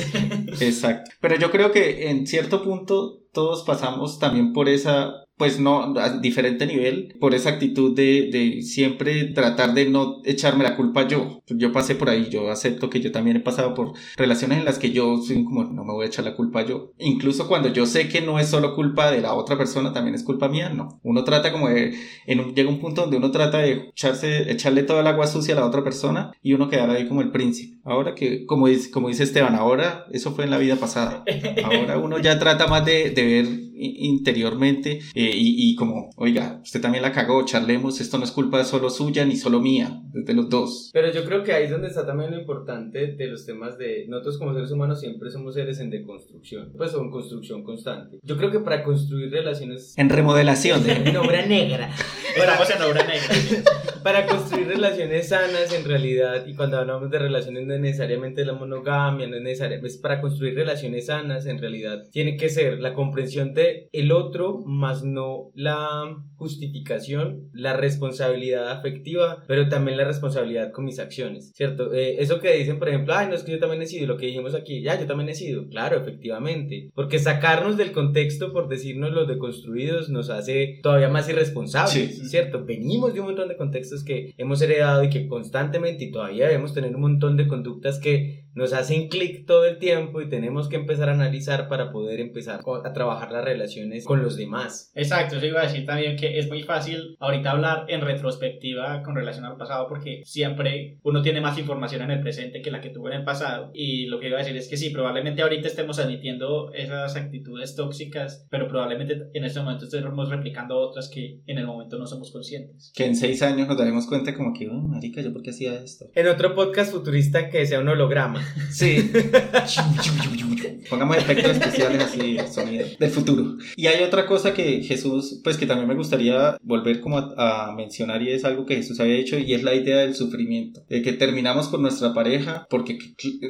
Exacto. 0.62 1.12
Pero 1.20 1.36
yo 1.36 1.52
creo 1.52 1.72
que 1.72 2.10
en 2.10 2.28
cierto 2.28 2.64
punto 2.64 3.19
todos 3.32 3.64
pasamos 3.64 4.20
también 4.20 4.54
por 4.54 4.70
esa, 4.70 5.26
pues 5.40 5.60
no, 5.60 5.98
a 5.98 6.20
diferente 6.20 6.68
nivel, 6.68 7.16
por 7.20 7.34
esa 7.34 7.50
actitud 7.50 7.96
de, 7.96 8.30
de 8.32 8.62
siempre 8.62 9.24
tratar 9.34 9.74
de 9.74 9.90
no 9.90 10.18
echarme 10.26 10.66
la 10.66 10.76
culpa 10.76 11.08
yo. 11.08 11.42
Yo 11.48 11.72
pasé 11.72 11.96
por 11.96 12.10
ahí, 12.10 12.28
yo 12.30 12.52
acepto 12.52 12.90
que 12.90 13.00
yo 13.00 13.12
también 13.14 13.38
he 13.38 13.40
pasado 13.40 13.74
por 13.74 13.94
relaciones 14.18 14.60
en 14.60 14.66
las 14.66 14.78
que 14.80 14.92
yo 14.92 15.18
soy 15.26 15.46
como, 15.46 15.64
no 15.64 15.86
me 15.86 15.94
voy 15.94 16.04
a 16.04 16.08
echar 16.10 16.26
la 16.26 16.36
culpa 16.36 16.66
yo. 16.66 16.92
Incluso 17.00 17.48
cuando 17.48 17.70
yo 17.74 17.86
sé 17.86 18.10
que 18.10 18.20
no 18.22 18.38
es 18.38 18.50
solo 18.50 18.76
culpa 18.76 19.10
de 19.12 19.22
la 19.22 19.34
otra 19.34 19.58
persona, 19.58 19.94
también 19.94 20.14
es 20.14 20.24
culpa 20.24 20.50
mía, 20.50 20.70
no. 20.70 21.00
Uno 21.04 21.24
trata 21.24 21.54
como 21.54 21.70
de, 21.70 21.94
en 22.28 22.40
un- 22.42 22.54
llega 22.54 22.70
un 22.70 22.82
punto 22.82 23.02
donde 23.02 23.16
uno 23.18 23.32
trata 23.32 23.60
de 23.60 23.90
echarse, 23.92 24.52
echarle 24.52 24.84
toda 24.84 25.00
el 25.00 25.08
agua 25.08 25.26
sucia 25.26 25.54
a 25.56 25.60
la 25.62 25.66
otra 25.66 25.86
persona 25.86 26.34
y 26.44 26.52
uno 26.52 26.68
quedar 26.70 26.90
ahí 26.90 27.08
como 27.08 27.22
el 27.22 27.32
príncipe. 27.32 27.78
Ahora 27.86 28.14
que, 28.14 28.46
como 28.46 28.68
dice, 28.68 28.92
como 28.92 29.08
dice 29.08 29.24
Esteban, 29.24 29.56
ahora 29.56 30.06
eso 30.12 30.34
fue 30.36 30.44
en 30.44 30.52
la 30.52 30.58
vida 30.58 30.76
pasada. 30.76 31.24
Ahora 31.64 31.98
uno 31.98 32.20
ya 32.20 32.38
trata 32.40 32.68
más 32.68 32.86
de, 32.86 33.12
de 33.12 33.24
ver 33.26 33.69
interiormente 33.80 35.00
eh, 35.16 35.32
y, 35.34 35.72
y 35.72 35.76
como, 35.76 36.10
oiga, 36.18 36.60
usted 36.64 36.82
también 36.82 37.02
la 37.02 37.12
cagó, 37.12 37.46
charlemos, 37.46 38.00
esto 38.02 38.18
no 38.18 38.24
es 38.24 38.32
culpa 38.32 38.64
solo 38.64 38.90
suya 38.90 39.26
ni 39.26 39.36
solo 39.36 39.60
mía, 39.60 40.02
es 40.14 40.26
de 40.26 40.34
los 40.34 40.50
dos. 40.50 40.90
Pero 40.94 41.12
yo 41.12 41.24
creo 41.26 41.44
que 41.44 41.54
ahí 41.54 41.66
es 41.66 41.72
donde 41.72 41.88
está 41.88 42.06
también 42.06 42.32
lo 42.32 42.40
importante 42.40 43.08
de 43.16 43.28
los 43.28 43.46
temas 43.46 43.78
de 43.78 44.06
nosotros 44.08 44.38
como 44.38 44.54
seres 44.54 44.72
humanos 44.72 45.00
siempre 45.00 45.30
somos 45.32 45.54
seres 45.56 45.80
en 45.80 45.90
deconstrucción, 45.90 46.74
pues 46.78 46.94
o 46.94 47.02
en 47.02 47.10
construcción 47.12 47.64
constante. 47.64 48.20
Yo 48.24 48.38
creo 48.38 48.52
que 48.52 48.60
para 48.60 48.84
construir 48.84 49.32
relaciones 49.32 49.94
En 49.98 50.10
remodelación. 50.10 50.84
de- 50.84 50.94
en 51.10 51.18
obra 51.18 51.46
negra, 51.46 51.90
Estamos 52.36 52.70
en 52.70 52.82
obra 52.82 53.06
negra. 53.06 53.64
para 54.04 54.26
construir 54.26 54.68
relaciones 54.68 55.30
sanas 55.30 55.74
en 55.74 55.84
realidad 55.86 56.46
y 56.48 56.56
cuando 56.56 56.78
hablamos 56.78 57.10
de 57.12 57.20
relaciones 57.20 57.66
no 57.66 57.74
es 57.74 57.82
necesariamente 57.82 58.46
la 58.46 58.54
monogamia, 58.54 59.28
no 59.28 59.36
es 59.36 59.42
necesario, 59.42 59.80
es 59.86 59.98
para 59.98 60.22
construir 60.22 60.56
relaciones 60.56 61.08
sanas 61.08 61.46
en 61.46 61.58
realidad 61.60 62.04
tiene 62.12 62.38
que 62.38 62.50
ser 62.50 62.80
la 62.80 62.94
comprensión 62.94 63.54
de 63.54 63.69
el 63.92 64.12
otro 64.12 64.60
más 64.66 65.04
no 65.04 65.52
la 65.54 66.16
justificación, 66.36 67.50
la 67.54 67.76
responsabilidad 67.76 68.72
afectiva, 68.72 69.44
pero 69.48 69.68
también 69.70 69.98
la 69.98 70.06
responsabilidad 70.06 70.72
con 70.72 70.86
mis 70.86 71.00
acciones, 71.00 71.52
¿cierto? 71.54 71.94
Eh, 71.94 72.18
eso 72.20 72.40
que 72.40 72.54
dicen, 72.56 72.80
por 72.80 72.90
ejemplo, 72.90 73.14
ay, 73.14 73.28
no 73.28 73.36
es 73.36 73.44
que 73.44 73.52
yo 73.52 73.60
también 73.60 73.82
he 73.82 73.86
sido, 73.86 74.08
lo 74.08 74.18
que 74.18 74.28
dijimos 74.28 74.56
aquí, 74.56 74.82
ya, 74.82 75.00
yo 75.00 75.06
también 75.06 75.30
he 75.30 75.36
sido, 75.36 75.68
claro, 75.68 75.98
efectivamente, 75.98 76.90
porque 76.96 77.20
sacarnos 77.20 77.78
del 77.78 77.92
contexto 77.92 78.54
por 78.54 78.68
decirnos 78.70 79.12
los 79.12 79.28
deconstruidos 79.28 80.10
nos 80.10 80.30
hace 80.30 80.80
todavía 80.82 81.10
más 81.10 81.30
irresponsables, 81.30 81.90
Sí. 82.18 82.26
¿cierto? 82.30 82.66
Venimos 82.66 83.14
de 83.14 83.20
un 83.20 83.28
montón 83.28 83.50
de 83.50 83.58
contextos 83.58 84.04
que 84.04 84.34
hemos 84.38 84.62
heredado 84.62 85.04
y 85.04 85.10
que 85.10 85.28
constantemente 85.28 86.06
y 86.06 86.12
todavía 86.12 86.48
debemos 86.48 86.74
tener 86.74 86.96
un 86.96 87.02
montón 87.02 87.38
de 87.38 87.48
conductas 87.48 88.00
que 88.00 88.46
nos 88.56 88.74
hacen 88.74 89.08
clic 89.10 89.46
todo 89.46 89.66
el 89.66 89.78
tiempo 89.78 90.22
y 90.22 90.30
tenemos 90.30 90.68
que 90.68 90.76
empezar 90.76 91.10
a 91.10 91.14
analizar 91.14 91.70
para 91.70 91.92
poder 91.92 92.20
empezar 92.20 92.62
a 92.84 92.94
trabajar 92.94 93.32
las 93.32 93.44
relaciones 93.60 94.06
con 94.06 94.24
los 94.24 94.38
demás. 94.38 94.92
Exacto, 94.96 95.38
eso 95.38 95.46
iba 95.46 95.62
a 95.62 95.66
decir 95.66 95.86
también 95.86 96.16
que 96.16 96.40
es 96.40 96.48
muy 96.48 96.64
fácil 96.64 97.18
ahorita 97.20 97.52
hablar 97.52 97.86
en 97.90 98.02
retrospectiva 98.02 99.04
con 99.04 99.16
relación 99.16 99.46
al 99.46 99.58
pasado 99.58 99.88
porque 99.88 100.22
siempre 100.26 100.98
uno 101.04 101.22
tiene 101.22 101.42
más 101.42 101.58
información 101.58 102.04
en 102.04 102.12
el 102.12 102.22
presente 102.22 102.62
que 102.62 102.72
la 102.72 102.82
que 102.82 102.90
tuvo 102.90 103.10
en 103.10 103.18
el 103.18 103.24
pasado 103.24 103.72
y 103.74 104.06
lo 104.06 104.20
que 104.20 104.28
iba 104.28 104.38
a 104.38 104.40
decir 104.40 104.56
es 104.56 104.68
que 104.68 104.78
sí, 104.78 104.90
probablemente 104.90 105.42
ahorita 105.42 105.68
estemos 105.68 106.00
admitiendo 106.00 106.72
esas 106.74 107.16
actitudes 107.16 107.76
tóxicas, 107.76 108.48
pero 108.50 108.68
probablemente 108.68 109.30
en 109.34 109.44
este 109.44 109.60
momento 109.60 109.86
estemos 109.86 110.30
replicando 110.30 110.78
otras 110.78 111.10
que 111.10 111.42
en 111.46 111.58
el 111.58 111.68
momento 111.68 111.98
no 111.98 112.08
somos 112.08 112.32
conscientes. 112.32 112.92
Que 112.96 113.06
en 113.06 113.16
seis 113.16 113.42
años 113.42 113.68
nos 113.68 113.78
daremos 113.78 114.08
cuenta 114.08 114.34
como 114.34 114.54
que, 114.54 114.70
oh, 114.70 114.74
marica, 114.74 115.22
¿yo 115.22 115.34
por 115.34 115.42
qué 115.42 115.50
hacía 115.52 115.76
esto? 115.76 116.06
En 116.16 116.28
otro 116.28 116.56
podcast 116.56 116.92
futurista 116.92 117.50
que 117.50 117.66
sea 117.66 117.80
un 117.80 117.90
holograma. 117.90 118.42
Sí. 118.72 119.12
Pongamos 120.90 121.18
efectos 121.18 121.52
especiales 121.52 122.04
así, 122.04 122.38
sonido 122.52 122.88
del 123.00 123.10
futuro. 123.12 123.49
Y 123.76 123.88
hay 123.88 124.04
otra 124.04 124.26
cosa 124.26 124.54
que 124.54 124.84
Jesús, 124.84 125.42
pues 125.44 125.58
que 125.58 125.66
también 125.66 125.88
me 125.88 125.96
gustaría 125.96 126.58
volver 126.62 127.00
como 127.02 127.18
a, 127.18 127.74
mencionar 127.76 128.22
y 128.22 128.32
es 128.32 128.46
algo 128.46 128.66
que 128.66 128.76
Jesús 128.76 129.00
había 129.00 129.16
dicho 129.16 129.38
y 129.38 129.54
es 129.54 129.64
la 129.64 129.76
idea 129.76 129.98
del 130.00 130.16
sufrimiento. 130.16 130.82
De 130.90 131.02
que 131.02 131.14
terminamos 131.14 131.68
con 131.68 131.82
nuestra 131.82 132.14
pareja 132.14 132.68
porque 132.70 132.98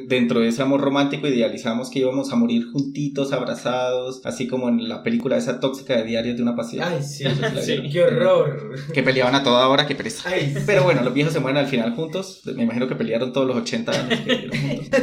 dentro 0.08 0.40
de 0.40 0.48
ese 0.48 0.62
amor 0.62 0.80
romántico 0.80 1.26
idealizamos 1.26 1.90
que 1.90 2.00
íbamos 2.00 2.32
a 2.32 2.36
morir 2.36 2.64
juntitos, 2.72 3.32
abrazados, 3.32 4.20
así 4.24 4.46
como 4.46 4.68
en 4.68 4.88
la 4.88 5.02
película 5.02 5.36
esa 5.36 5.60
tóxica 5.60 5.96
de 5.96 6.04
Diarios 6.04 6.36
de 6.36 6.42
una 6.42 6.56
Pasión. 6.56 6.84
Ay, 6.86 7.02
sí, 7.02 7.24
sí 7.62 7.80
qué 7.90 8.02
horror. 8.02 8.74
Que 8.92 9.02
peleaban 9.02 9.34
a 9.34 9.42
toda 9.42 9.68
hora, 9.68 9.86
qué 9.86 9.94
pereza. 9.94 10.30
Pero 10.66 10.84
bueno, 10.84 11.02
los 11.02 11.14
viejos 11.14 11.32
se 11.32 11.40
mueren 11.40 11.58
al 11.58 11.66
final 11.66 11.94
juntos. 11.94 12.42
Me 12.56 12.64
imagino 12.64 12.88
que 12.88 12.94
pelearon 12.94 13.32
todos 13.32 13.46
los 13.46 13.56
80 13.56 13.92
años 13.92 14.20
que 14.20 14.48
juntos. 14.48 15.00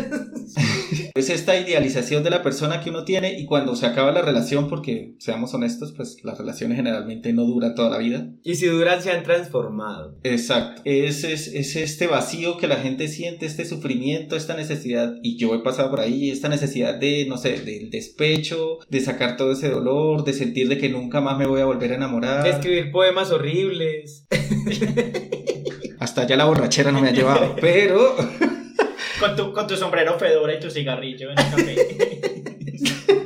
es 1.15 1.29
esta 1.29 1.57
idealización 1.57 2.23
de 2.23 2.29
la 2.29 2.43
persona 2.43 2.79
que 2.81 2.89
uno 2.89 3.03
tiene 3.03 3.39
y 3.39 3.45
cuando 3.45 3.75
se 3.75 3.85
acaba 3.85 4.11
la 4.11 4.21
relación, 4.21 4.69
porque 4.77 5.15
seamos 5.17 5.51
honestos, 5.55 5.91
pues 5.91 6.23
las 6.23 6.37
relaciones 6.37 6.77
generalmente 6.77 7.33
no 7.33 7.45
duran 7.45 7.73
toda 7.73 7.89
la 7.89 7.97
vida. 7.97 8.27
Y 8.43 8.55
si 8.55 8.67
duran, 8.67 9.01
se 9.01 9.09
han 9.09 9.23
transformado. 9.23 10.19
Exacto. 10.23 10.83
Es, 10.85 11.23
es, 11.23 11.47
es 11.47 11.75
este 11.75 12.05
vacío 12.05 12.57
que 12.57 12.67
la 12.67 12.75
gente 12.75 13.07
siente, 13.07 13.47
este 13.47 13.65
sufrimiento, 13.65 14.35
esta 14.35 14.55
necesidad, 14.55 15.15
y 15.23 15.37
yo 15.37 15.55
he 15.55 15.63
pasado 15.63 15.89
por 15.89 15.99
ahí, 15.99 16.29
esta 16.29 16.47
necesidad 16.47 16.93
de, 16.93 17.25
no 17.27 17.37
sé, 17.37 17.59
del 17.59 17.89
despecho, 17.89 18.77
de 18.87 18.99
sacar 18.99 19.35
todo 19.35 19.51
ese 19.51 19.69
dolor, 19.69 20.23
de 20.23 20.33
sentir 20.33 20.69
de 20.69 20.77
que 20.77 20.89
nunca 20.89 21.21
más 21.21 21.39
me 21.39 21.47
voy 21.47 21.61
a 21.61 21.65
volver 21.65 21.93
a 21.93 21.95
enamorar. 21.95 22.43
De 22.43 22.51
escribir 22.51 22.91
poemas 22.91 23.31
horribles. 23.31 24.27
Hasta 25.99 26.21
allá 26.21 26.35
la 26.35 26.45
borrachera 26.45 26.91
no 26.91 27.01
me 27.01 27.09
ha 27.09 27.13
llevado, 27.13 27.55
pero... 27.59 28.15
Con 29.19 29.35
tu, 29.35 29.51
con 29.51 29.65
tu 29.65 29.75
sombrero 29.75 30.19
fedora 30.19 30.53
y 30.53 30.59
tu 30.59 30.69
cigarrillo 30.69 31.31
en 31.31 31.39
el 31.39 31.45
café. 31.49 33.16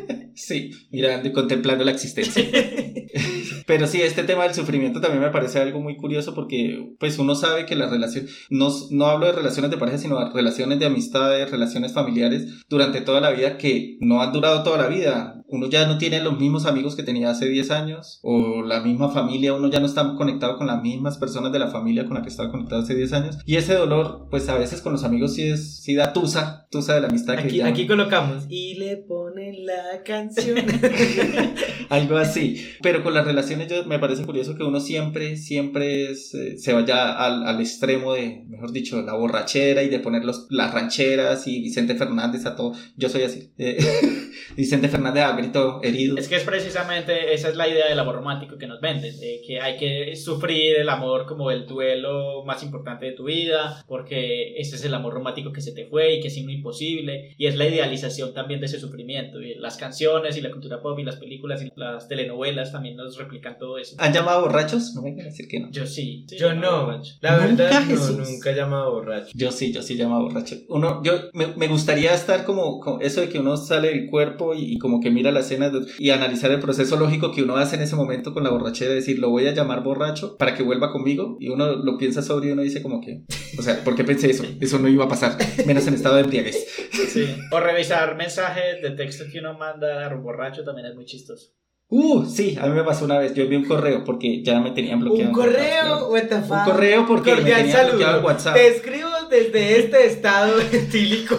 Sí, 0.52 0.72
mirando 0.92 1.30
y 1.30 1.32
contemplando 1.32 1.86
la 1.86 1.92
existencia. 1.92 2.44
Pero 3.72 3.88
sí, 3.88 4.02
este 4.02 4.24
tema 4.24 4.44
del 4.44 4.54
sufrimiento 4.54 5.00
también 5.00 5.24
me 5.24 5.30
parece 5.30 5.58
algo 5.58 5.80
muy 5.80 5.96
curioso 5.96 6.36
porque 6.36 6.94
pues 7.00 7.18
uno 7.20 7.36
sabe 7.36 7.66
que 7.66 7.78
la 7.78 7.90
relación, 7.90 8.26
no, 8.50 8.68
no 8.90 9.06
hablo 9.06 9.28
de 9.28 9.32
relaciones 9.32 9.72
de 9.72 9.78
pareja, 9.78 9.98
sino 9.98 10.20
de 10.20 10.30
relaciones 10.30 10.78
de 10.78 10.88
amistades, 10.88 11.50
relaciones 11.50 11.94
familiares 11.94 12.66
durante 12.68 13.00
toda 13.00 13.22
la 13.22 13.32
vida 13.32 13.58
que 13.58 13.98
no 14.02 14.22
han 14.22 14.34
durado 14.34 14.64
toda 14.64 14.78
la 14.78 14.88
vida. 14.88 15.38
Uno 15.48 15.70
ya 15.70 15.86
no 15.86 15.98
tiene 15.98 16.22
los 16.22 16.38
mismos 16.38 16.66
amigos 16.66 16.96
que 16.96 17.04
tenía 17.04 17.30
hace 17.30 17.48
10 17.48 17.72
años 17.72 18.20
o 18.24 18.62
la 18.62 18.82
misma 18.82 19.10
familia, 19.10 19.54
uno 19.54 19.70
ya 19.70 19.80
no 19.80 19.86
está 19.86 20.16
conectado 20.16 20.58
con 20.58 20.68
las 20.68 20.82
mismas 20.82 21.18
personas 21.18 21.52
de 21.52 21.60
la 21.60 21.68
familia 21.68 22.06
con 22.06 22.16
la 22.16 22.22
que 22.22 22.30
estaba 22.30 22.52
conectado 22.52 22.82
hace 22.82 22.96
10 22.96 23.14
años. 23.14 23.38
Y 23.46 23.56
ese 23.56 23.76
dolor, 23.76 24.28
pues 24.30 24.48
a 24.50 24.58
veces 24.58 24.82
con 24.82 24.94
los 24.94 25.04
amigos 25.04 25.34
sí, 25.36 25.44
es, 25.44 25.82
sí 25.82 25.94
da 25.94 26.12
tusa, 26.14 26.68
tusa 26.72 26.96
de 26.96 27.02
la 27.02 27.08
amistad. 27.08 27.38
Aquí, 27.38 27.58
que 27.58 27.64
aquí 27.64 27.88
colocamos 27.88 28.46
y 28.50 28.76
le 28.76 28.98
ponen 28.98 29.66
la 29.66 30.04
canción. 30.06 30.58
Algo 31.90 32.18
así. 32.18 32.66
Pero 32.82 33.04
con 33.04 33.14
las 33.14 33.26
relaciones 33.26 33.61
yo, 33.68 33.86
me 33.86 34.00
parece 34.00 34.26
curioso 34.26 34.56
que 34.56 34.64
uno 34.64 34.80
siempre, 34.80 35.38
siempre 35.38 36.16
se 36.16 36.74
vaya 36.74 37.14
al, 37.14 37.46
al, 37.46 37.60
extremo 37.60 38.14
de, 38.14 38.44
mejor 38.48 38.72
dicho, 38.72 39.02
la 39.02 39.14
borrachera 39.14 39.84
y 39.84 39.90
de 39.90 40.00
poner 40.00 40.24
los, 40.24 40.48
las 40.50 40.74
rancheras 40.74 41.48
y 41.48 41.62
Vicente 41.62 41.96
Fernández 41.96 42.46
a 42.46 42.56
todo. 42.56 42.74
Yo 42.98 43.10
soy 43.10 43.24
así. 43.24 43.52
Eh, 43.58 43.78
Vicente 44.58 44.90
Fernández 44.90 45.24
a 45.24 45.36
grito 45.36 45.82
herido. 45.84 46.18
Es 46.18 46.28
que 46.28 46.36
es 46.36 46.44
precisamente, 46.44 47.34
esa 47.34 47.50
es 47.50 47.56
la 47.56 47.68
idea 47.68 47.88
del 47.88 48.00
amor 48.00 48.16
romántico 48.16 48.58
que 48.58 48.68
nos 48.68 48.82
venden, 48.82 49.18
de 49.20 49.42
que 49.46 49.62
hay 49.62 49.78
que 49.78 50.16
sufrir 50.16 50.78
el 50.78 50.90
amor 50.90 51.26
como 51.26 51.52
el 51.52 51.66
duelo 51.66 52.44
más 52.46 52.64
importante 52.64 53.06
de 53.06 53.12
tu 53.14 53.26
vida, 53.26 53.84
porque 53.88 54.56
ese 54.58 54.76
es 54.76 54.84
el 54.84 54.94
amor 54.94 55.14
romántico 55.14 55.52
que 55.52 55.62
se 55.62 55.72
te 55.72 55.86
fue 55.86 56.16
y 56.16 56.22
que 56.22 56.28
es 56.28 56.38
imposible, 56.38 57.36
y 57.38 57.48
es 57.48 57.56
la 57.56 57.68
idealización 57.68 58.34
también 58.34 58.60
de 58.60 58.66
ese 58.66 58.80
sufrimiento. 58.80 59.42
Y 59.42 59.56
las 59.56 59.78
canciones 59.78 60.38
y 60.38 60.42
la 60.42 60.52
cultura 60.52 60.82
pop 60.82 60.98
y 61.00 61.04
las 61.04 61.18
películas 61.18 61.64
y 61.64 61.72
las 61.76 62.08
telenovelas 62.08 62.72
también 62.72 62.96
nos 62.96 63.18
replican 63.18 63.41
todo 63.58 63.78
eso. 63.78 63.96
¿Han 64.00 64.14
llamado 64.14 64.42
borrachos? 64.42 64.94
No 64.96 65.02
me 65.02 65.14
quieren 65.14 65.32
decir 65.32 65.48
que 65.48 65.60
no. 65.60 65.72
Yo 65.72 65.86
sí. 65.86 66.26
yo 66.38 66.54
no. 66.54 67.02
La 67.22 67.38
verdad, 67.38 67.84
no, 67.86 68.12
nunca 68.12 68.52
he 68.52 68.56
llamado 68.56 68.92
borracho. 68.92 69.32
Yo 69.34 69.52
sí, 69.52 69.72
yo 69.74 69.82
sí 69.82 69.96
llamo 69.96 70.22
borracho. 70.22 70.56
Uno, 70.70 71.02
yo 71.04 71.14
me, 71.34 71.48
me 71.56 71.68
gustaría 71.68 72.14
estar 72.14 72.46
como, 72.46 72.80
como, 72.80 73.00
eso 73.02 73.22
de 73.22 73.30
que 73.30 73.40
uno 73.40 73.58
sale 73.58 73.90
del 73.90 74.10
cuerpo 74.10 74.54
y, 74.56 74.78
como 74.78 75.00
que 75.00 75.12
mira 75.12 75.32
la 75.32 75.42
escena 75.42 75.72
y 75.98 76.10
analizar 76.10 76.52
el 76.52 76.60
proceso 76.60 76.98
lógico 76.98 77.32
que 77.32 77.44
uno 77.44 77.58
hace 77.58 77.76
en 77.76 77.84
ese 77.84 77.96
momento 77.96 78.34
con 78.34 78.44
la 78.44 78.50
borrachera, 78.50 78.90
de 78.90 78.96
decir, 78.96 79.20
lo 79.20 79.30
voy 79.30 79.48
a 79.48 79.54
llamar 79.54 79.84
borracho 79.84 80.38
para 80.38 80.56
que 80.56 80.64
vuelva 80.64 80.92
conmigo. 80.92 81.38
Y 81.40 81.50
uno 81.50 81.76
lo 81.76 81.98
piensa 81.98 82.22
sobre 82.22 82.50
y 82.50 82.52
uno 82.52 82.62
dice 82.62 82.82
como 82.82 83.02
que, 83.02 83.24
o 83.58 83.62
sea, 83.62 83.84
¿por 83.84 83.96
qué 83.96 84.04
pensé 84.04 84.30
eso? 84.30 84.44
Eso 84.62 84.80
no 84.80 84.88
iba 84.88 85.06
a 85.06 85.10
pasar, 85.10 85.38
menos 85.66 85.88
en 85.88 85.96
estado 85.96 86.16
de 86.16 86.22
embriaguez. 86.22 86.68
Sí. 87.10 87.36
O 87.52 87.60
revisar 87.60 88.16
mensajes 88.16 88.82
de 88.82 88.92
texto 88.92 89.26
que 89.32 89.40
uno 89.40 89.58
manda 89.58 90.06
a 90.06 90.16
un 90.16 90.24
borracho 90.24 90.64
también 90.64 90.88
es 90.88 90.96
muy 90.96 91.06
chistoso. 91.06 91.52
Uh, 91.94 92.26
sí, 92.26 92.58
a 92.58 92.68
mí 92.68 92.74
me 92.74 92.86
pasó 92.86 93.04
una 93.04 93.18
vez. 93.18 93.34
Yo 93.34 93.44
envié 93.44 93.58
un 93.58 93.66
correo 93.66 94.06
porque 94.06 94.42
ya 94.42 94.62
me 94.62 94.72
tenían 94.72 95.02
bloqueado. 95.02 95.30
¿Un 95.30 95.36
correo? 95.36 96.08
What 96.08 96.24
the 96.30 96.40
fuck? 96.40 96.52
Un 96.52 96.64
correo 96.64 97.06
porque 97.06 97.36
me 97.36 97.52
tenían 97.52 97.88
bloqueado 97.90 98.20
el 98.20 98.24
WhatsApp. 98.24 98.54
Te 98.54 98.68
escribo 98.68 99.10
desde 99.30 99.80
este 99.80 100.06
estado 100.06 100.58
etílico 100.72 101.38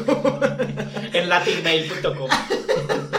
en 1.15 1.29
latinmail.com. 1.31 2.29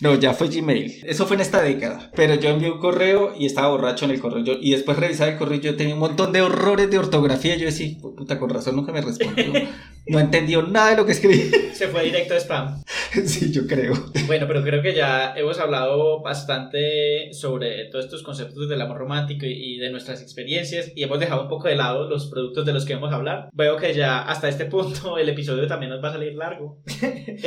No, 0.00 0.14
ya 0.14 0.32
fue 0.32 0.46
Gmail. 0.46 1.02
Eso 1.06 1.26
fue 1.26 1.34
en 1.34 1.40
esta 1.40 1.60
década. 1.60 2.12
Pero 2.14 2.36
yo 2.36 2.50
envié 2.50 2.70
un 2.70 2.78
correo 2.78 3.34
y 3.36 3.46
estaba 3.46 3.68
borracho 3.68 4.04
en 4.04 4.12
el 4.12 4.20
correo. 4.20 4.44
Yo, 4.44 4.52
y 4.60 4.70
después 4.70 4.96
revisaba 4.96 5.32
el 5.32 5.38
correo 5.38 5.58
y 5.58 5.60
yo 5.60 5.76
tenía 5.76 5.94
un 5.94 6.00
montón 6.00 6.30
de 6.30 6.40
horrores 6.40 6.88
de 6.88 6.98
ortografía. 6.98 7.56
Y 7.56 7.58
yo 7.58 7.66
decía, 7.66 7.96
puta, 8.00 8.38
con 8.38 8.48
razón 8.50 8.76
nunca 8.76 8.92
me 8.92 9.00
respondió. 9.00 9.52
No 10.08 10.18
entendió 10.18 10.62
nada 10.62 10.90
de 10.90 10.96
lo 10.96 11.06
que 11.06 11.12
escribí. 11.12 11.50
Se 11.72 11.88
fue 11.88 12.04
directo 12.04 12.34
a 12.34 12.38
spam. 12.38 12.82
Sí, 13.24 13.50
yo 13.50 13.66
creo. 13.66 13.94
Bueno, 14.26 14.46
pero 14.46 14.62
creo 14.62 14.82
que 14.82 14.94
ya 14.94 15.32
hemos 15.34 15.58
hablado 15.58 16.20
bastante 16.20 17.32
sobre 17.32 17.86
todos 17.86 18.04
estos 18.04 18.22
conceptos 18.22 18.68
del 18.68 18.80
amor 18.80 18.98
romántico 18.98 19.46
y 19.46 19.78
de 19.78 19.90
nuestras 19.90 20.20
experiencias 20.20 20.92
y 20.94 21.02
hemos 21.02 21.18
dejado 21.18 21.42
un 21.42 21.48
poco 21.48 21.68
de 21.68 21.76
lado 21.76 22.08
los 22.08 22.26
productos 22.26 22.66
de 22.66 22.72
los 22.72 22.84
que 22.84 22.94
vamos 22.94 23.12
a 23.12 23.16
hablar. 23.16 23.48
Veo 23.52 23.76
que 23.76 23.94
ya 23.94 24.20
hasta 24.20 24.48
este 24.48 24.66
punto 24.66 25.18
el 25.18 25.28
episodio 25.28 25.66
también 25.66 25.90
nos 25.90 26.04
va 26.04 26.10
a 26.10 26.12
salir 26.12 26.34
largo. 26.34 26.82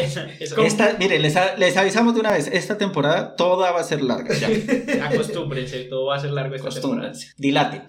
Esta, 0.65 0.95
mire, 0.99 1.19
les, 1.19 1.35
les 1.57 1.77
avisamos 1.77 2.13
de 2.13 2.19
una 2.19 2.31
vez 2.31 2.47
esta 2.47 2.77
temporada 2.77 3.35
toda 3.35 3.71
va 3.71 3.81
a 3.81 3.83
ser 3.83 4.01
larga. 4.01 4.33
Ya. 4.35 5.05
Acostúmbrense, 5.05 5.85
todo 5.85 6.05
va 6.07 6.15
a 6.15 6.19
ser 6.19 6.31
largo 6.31 6.55
esta 6.55 6.69
temporada. 6.69 7.11
Dilate. 7.37 7.81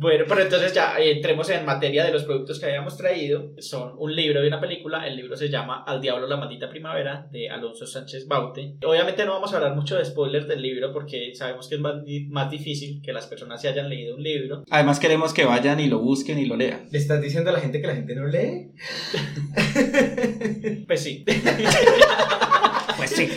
Bueno, 0.00 0.24
pero 0.26 0.40
entonces 0.40 0.72
ya 0.72 0.98
eh, 0.98 1.12
entremos 1.12 1.50
en 1.50 1.66
materia 1.66 2.04
de 2.04 2.10
los 2.10 2.24
productos 2.24 2.58
que 2.58 2.64
habíamos 2.64 2.96
traído. 2.96 3.52
Son 3.58 3.92
un 3.98 4.16
libro 4.16 4.42
y 4.42 4.48
una 4.48 4.58
película. 4.58 5.06
El 5.06 5.14
libro 5.14 5.36
se 5.36 5.50
llama 5.50 5.84
Al 5.86 6.00
Diablo 6.00 6.26
la 6.26 6.38
Maldita 6.38 6.70
Primavera 6.70 7.28
de 7.30 7.50
Alonso 7.50 7.86
Sánchez 7.86 8.26
Baute. 8.26 8.76
Obviamente 8.82 9.26
no 9.26 9.32
vamos 9.32 9.52
a 9.52 9.56
hablar 9.56 9.74
mucho 9.76 9.98
de 9.98 10.06
spoilers 10.06 10.48
del 10.48 10.62
libro 10.62 10.90
porque 10.94 11.34
sabemos 11.34 11.68
que 11.68 11.74
es 11.74 11.80
más, 11.82 11.96
más 12.30 12.50
difícil 12.50 13.02
que 13.02 13.12
las 13.12 13.26
personas 13.26 13.60
se 13.60 13.68
hayan 13.68 13.90
leído 13.90 14.16
un 14.16 14.22
libro. 14.22 14.64
Además 14.70 14.98
queremos 14.98 15.34
que 15.34 15.44
vayan 15.44 15.78
y 15.80 15.88
lo 15.88 15.98
busquen 15.98 16.38
y 16.38 16.46
lo 16.46 16.56
lean. 16.56 16.88
¿Le 16.90 16.98
estás 16.98 17.20
diciendo 17.20 17.50
a 17.50 17.52
la 17.52 17.60
gente 17.60 17.82
que 17.82 17.86
la 17.86 17.94
gente 17.94 18.14
no 18.14 18.26
lee? 18.26 18.70
pues 20.86 21.02
sí. 21.02 21.26
pues 22.96 23.10
sí. 23.10 23.28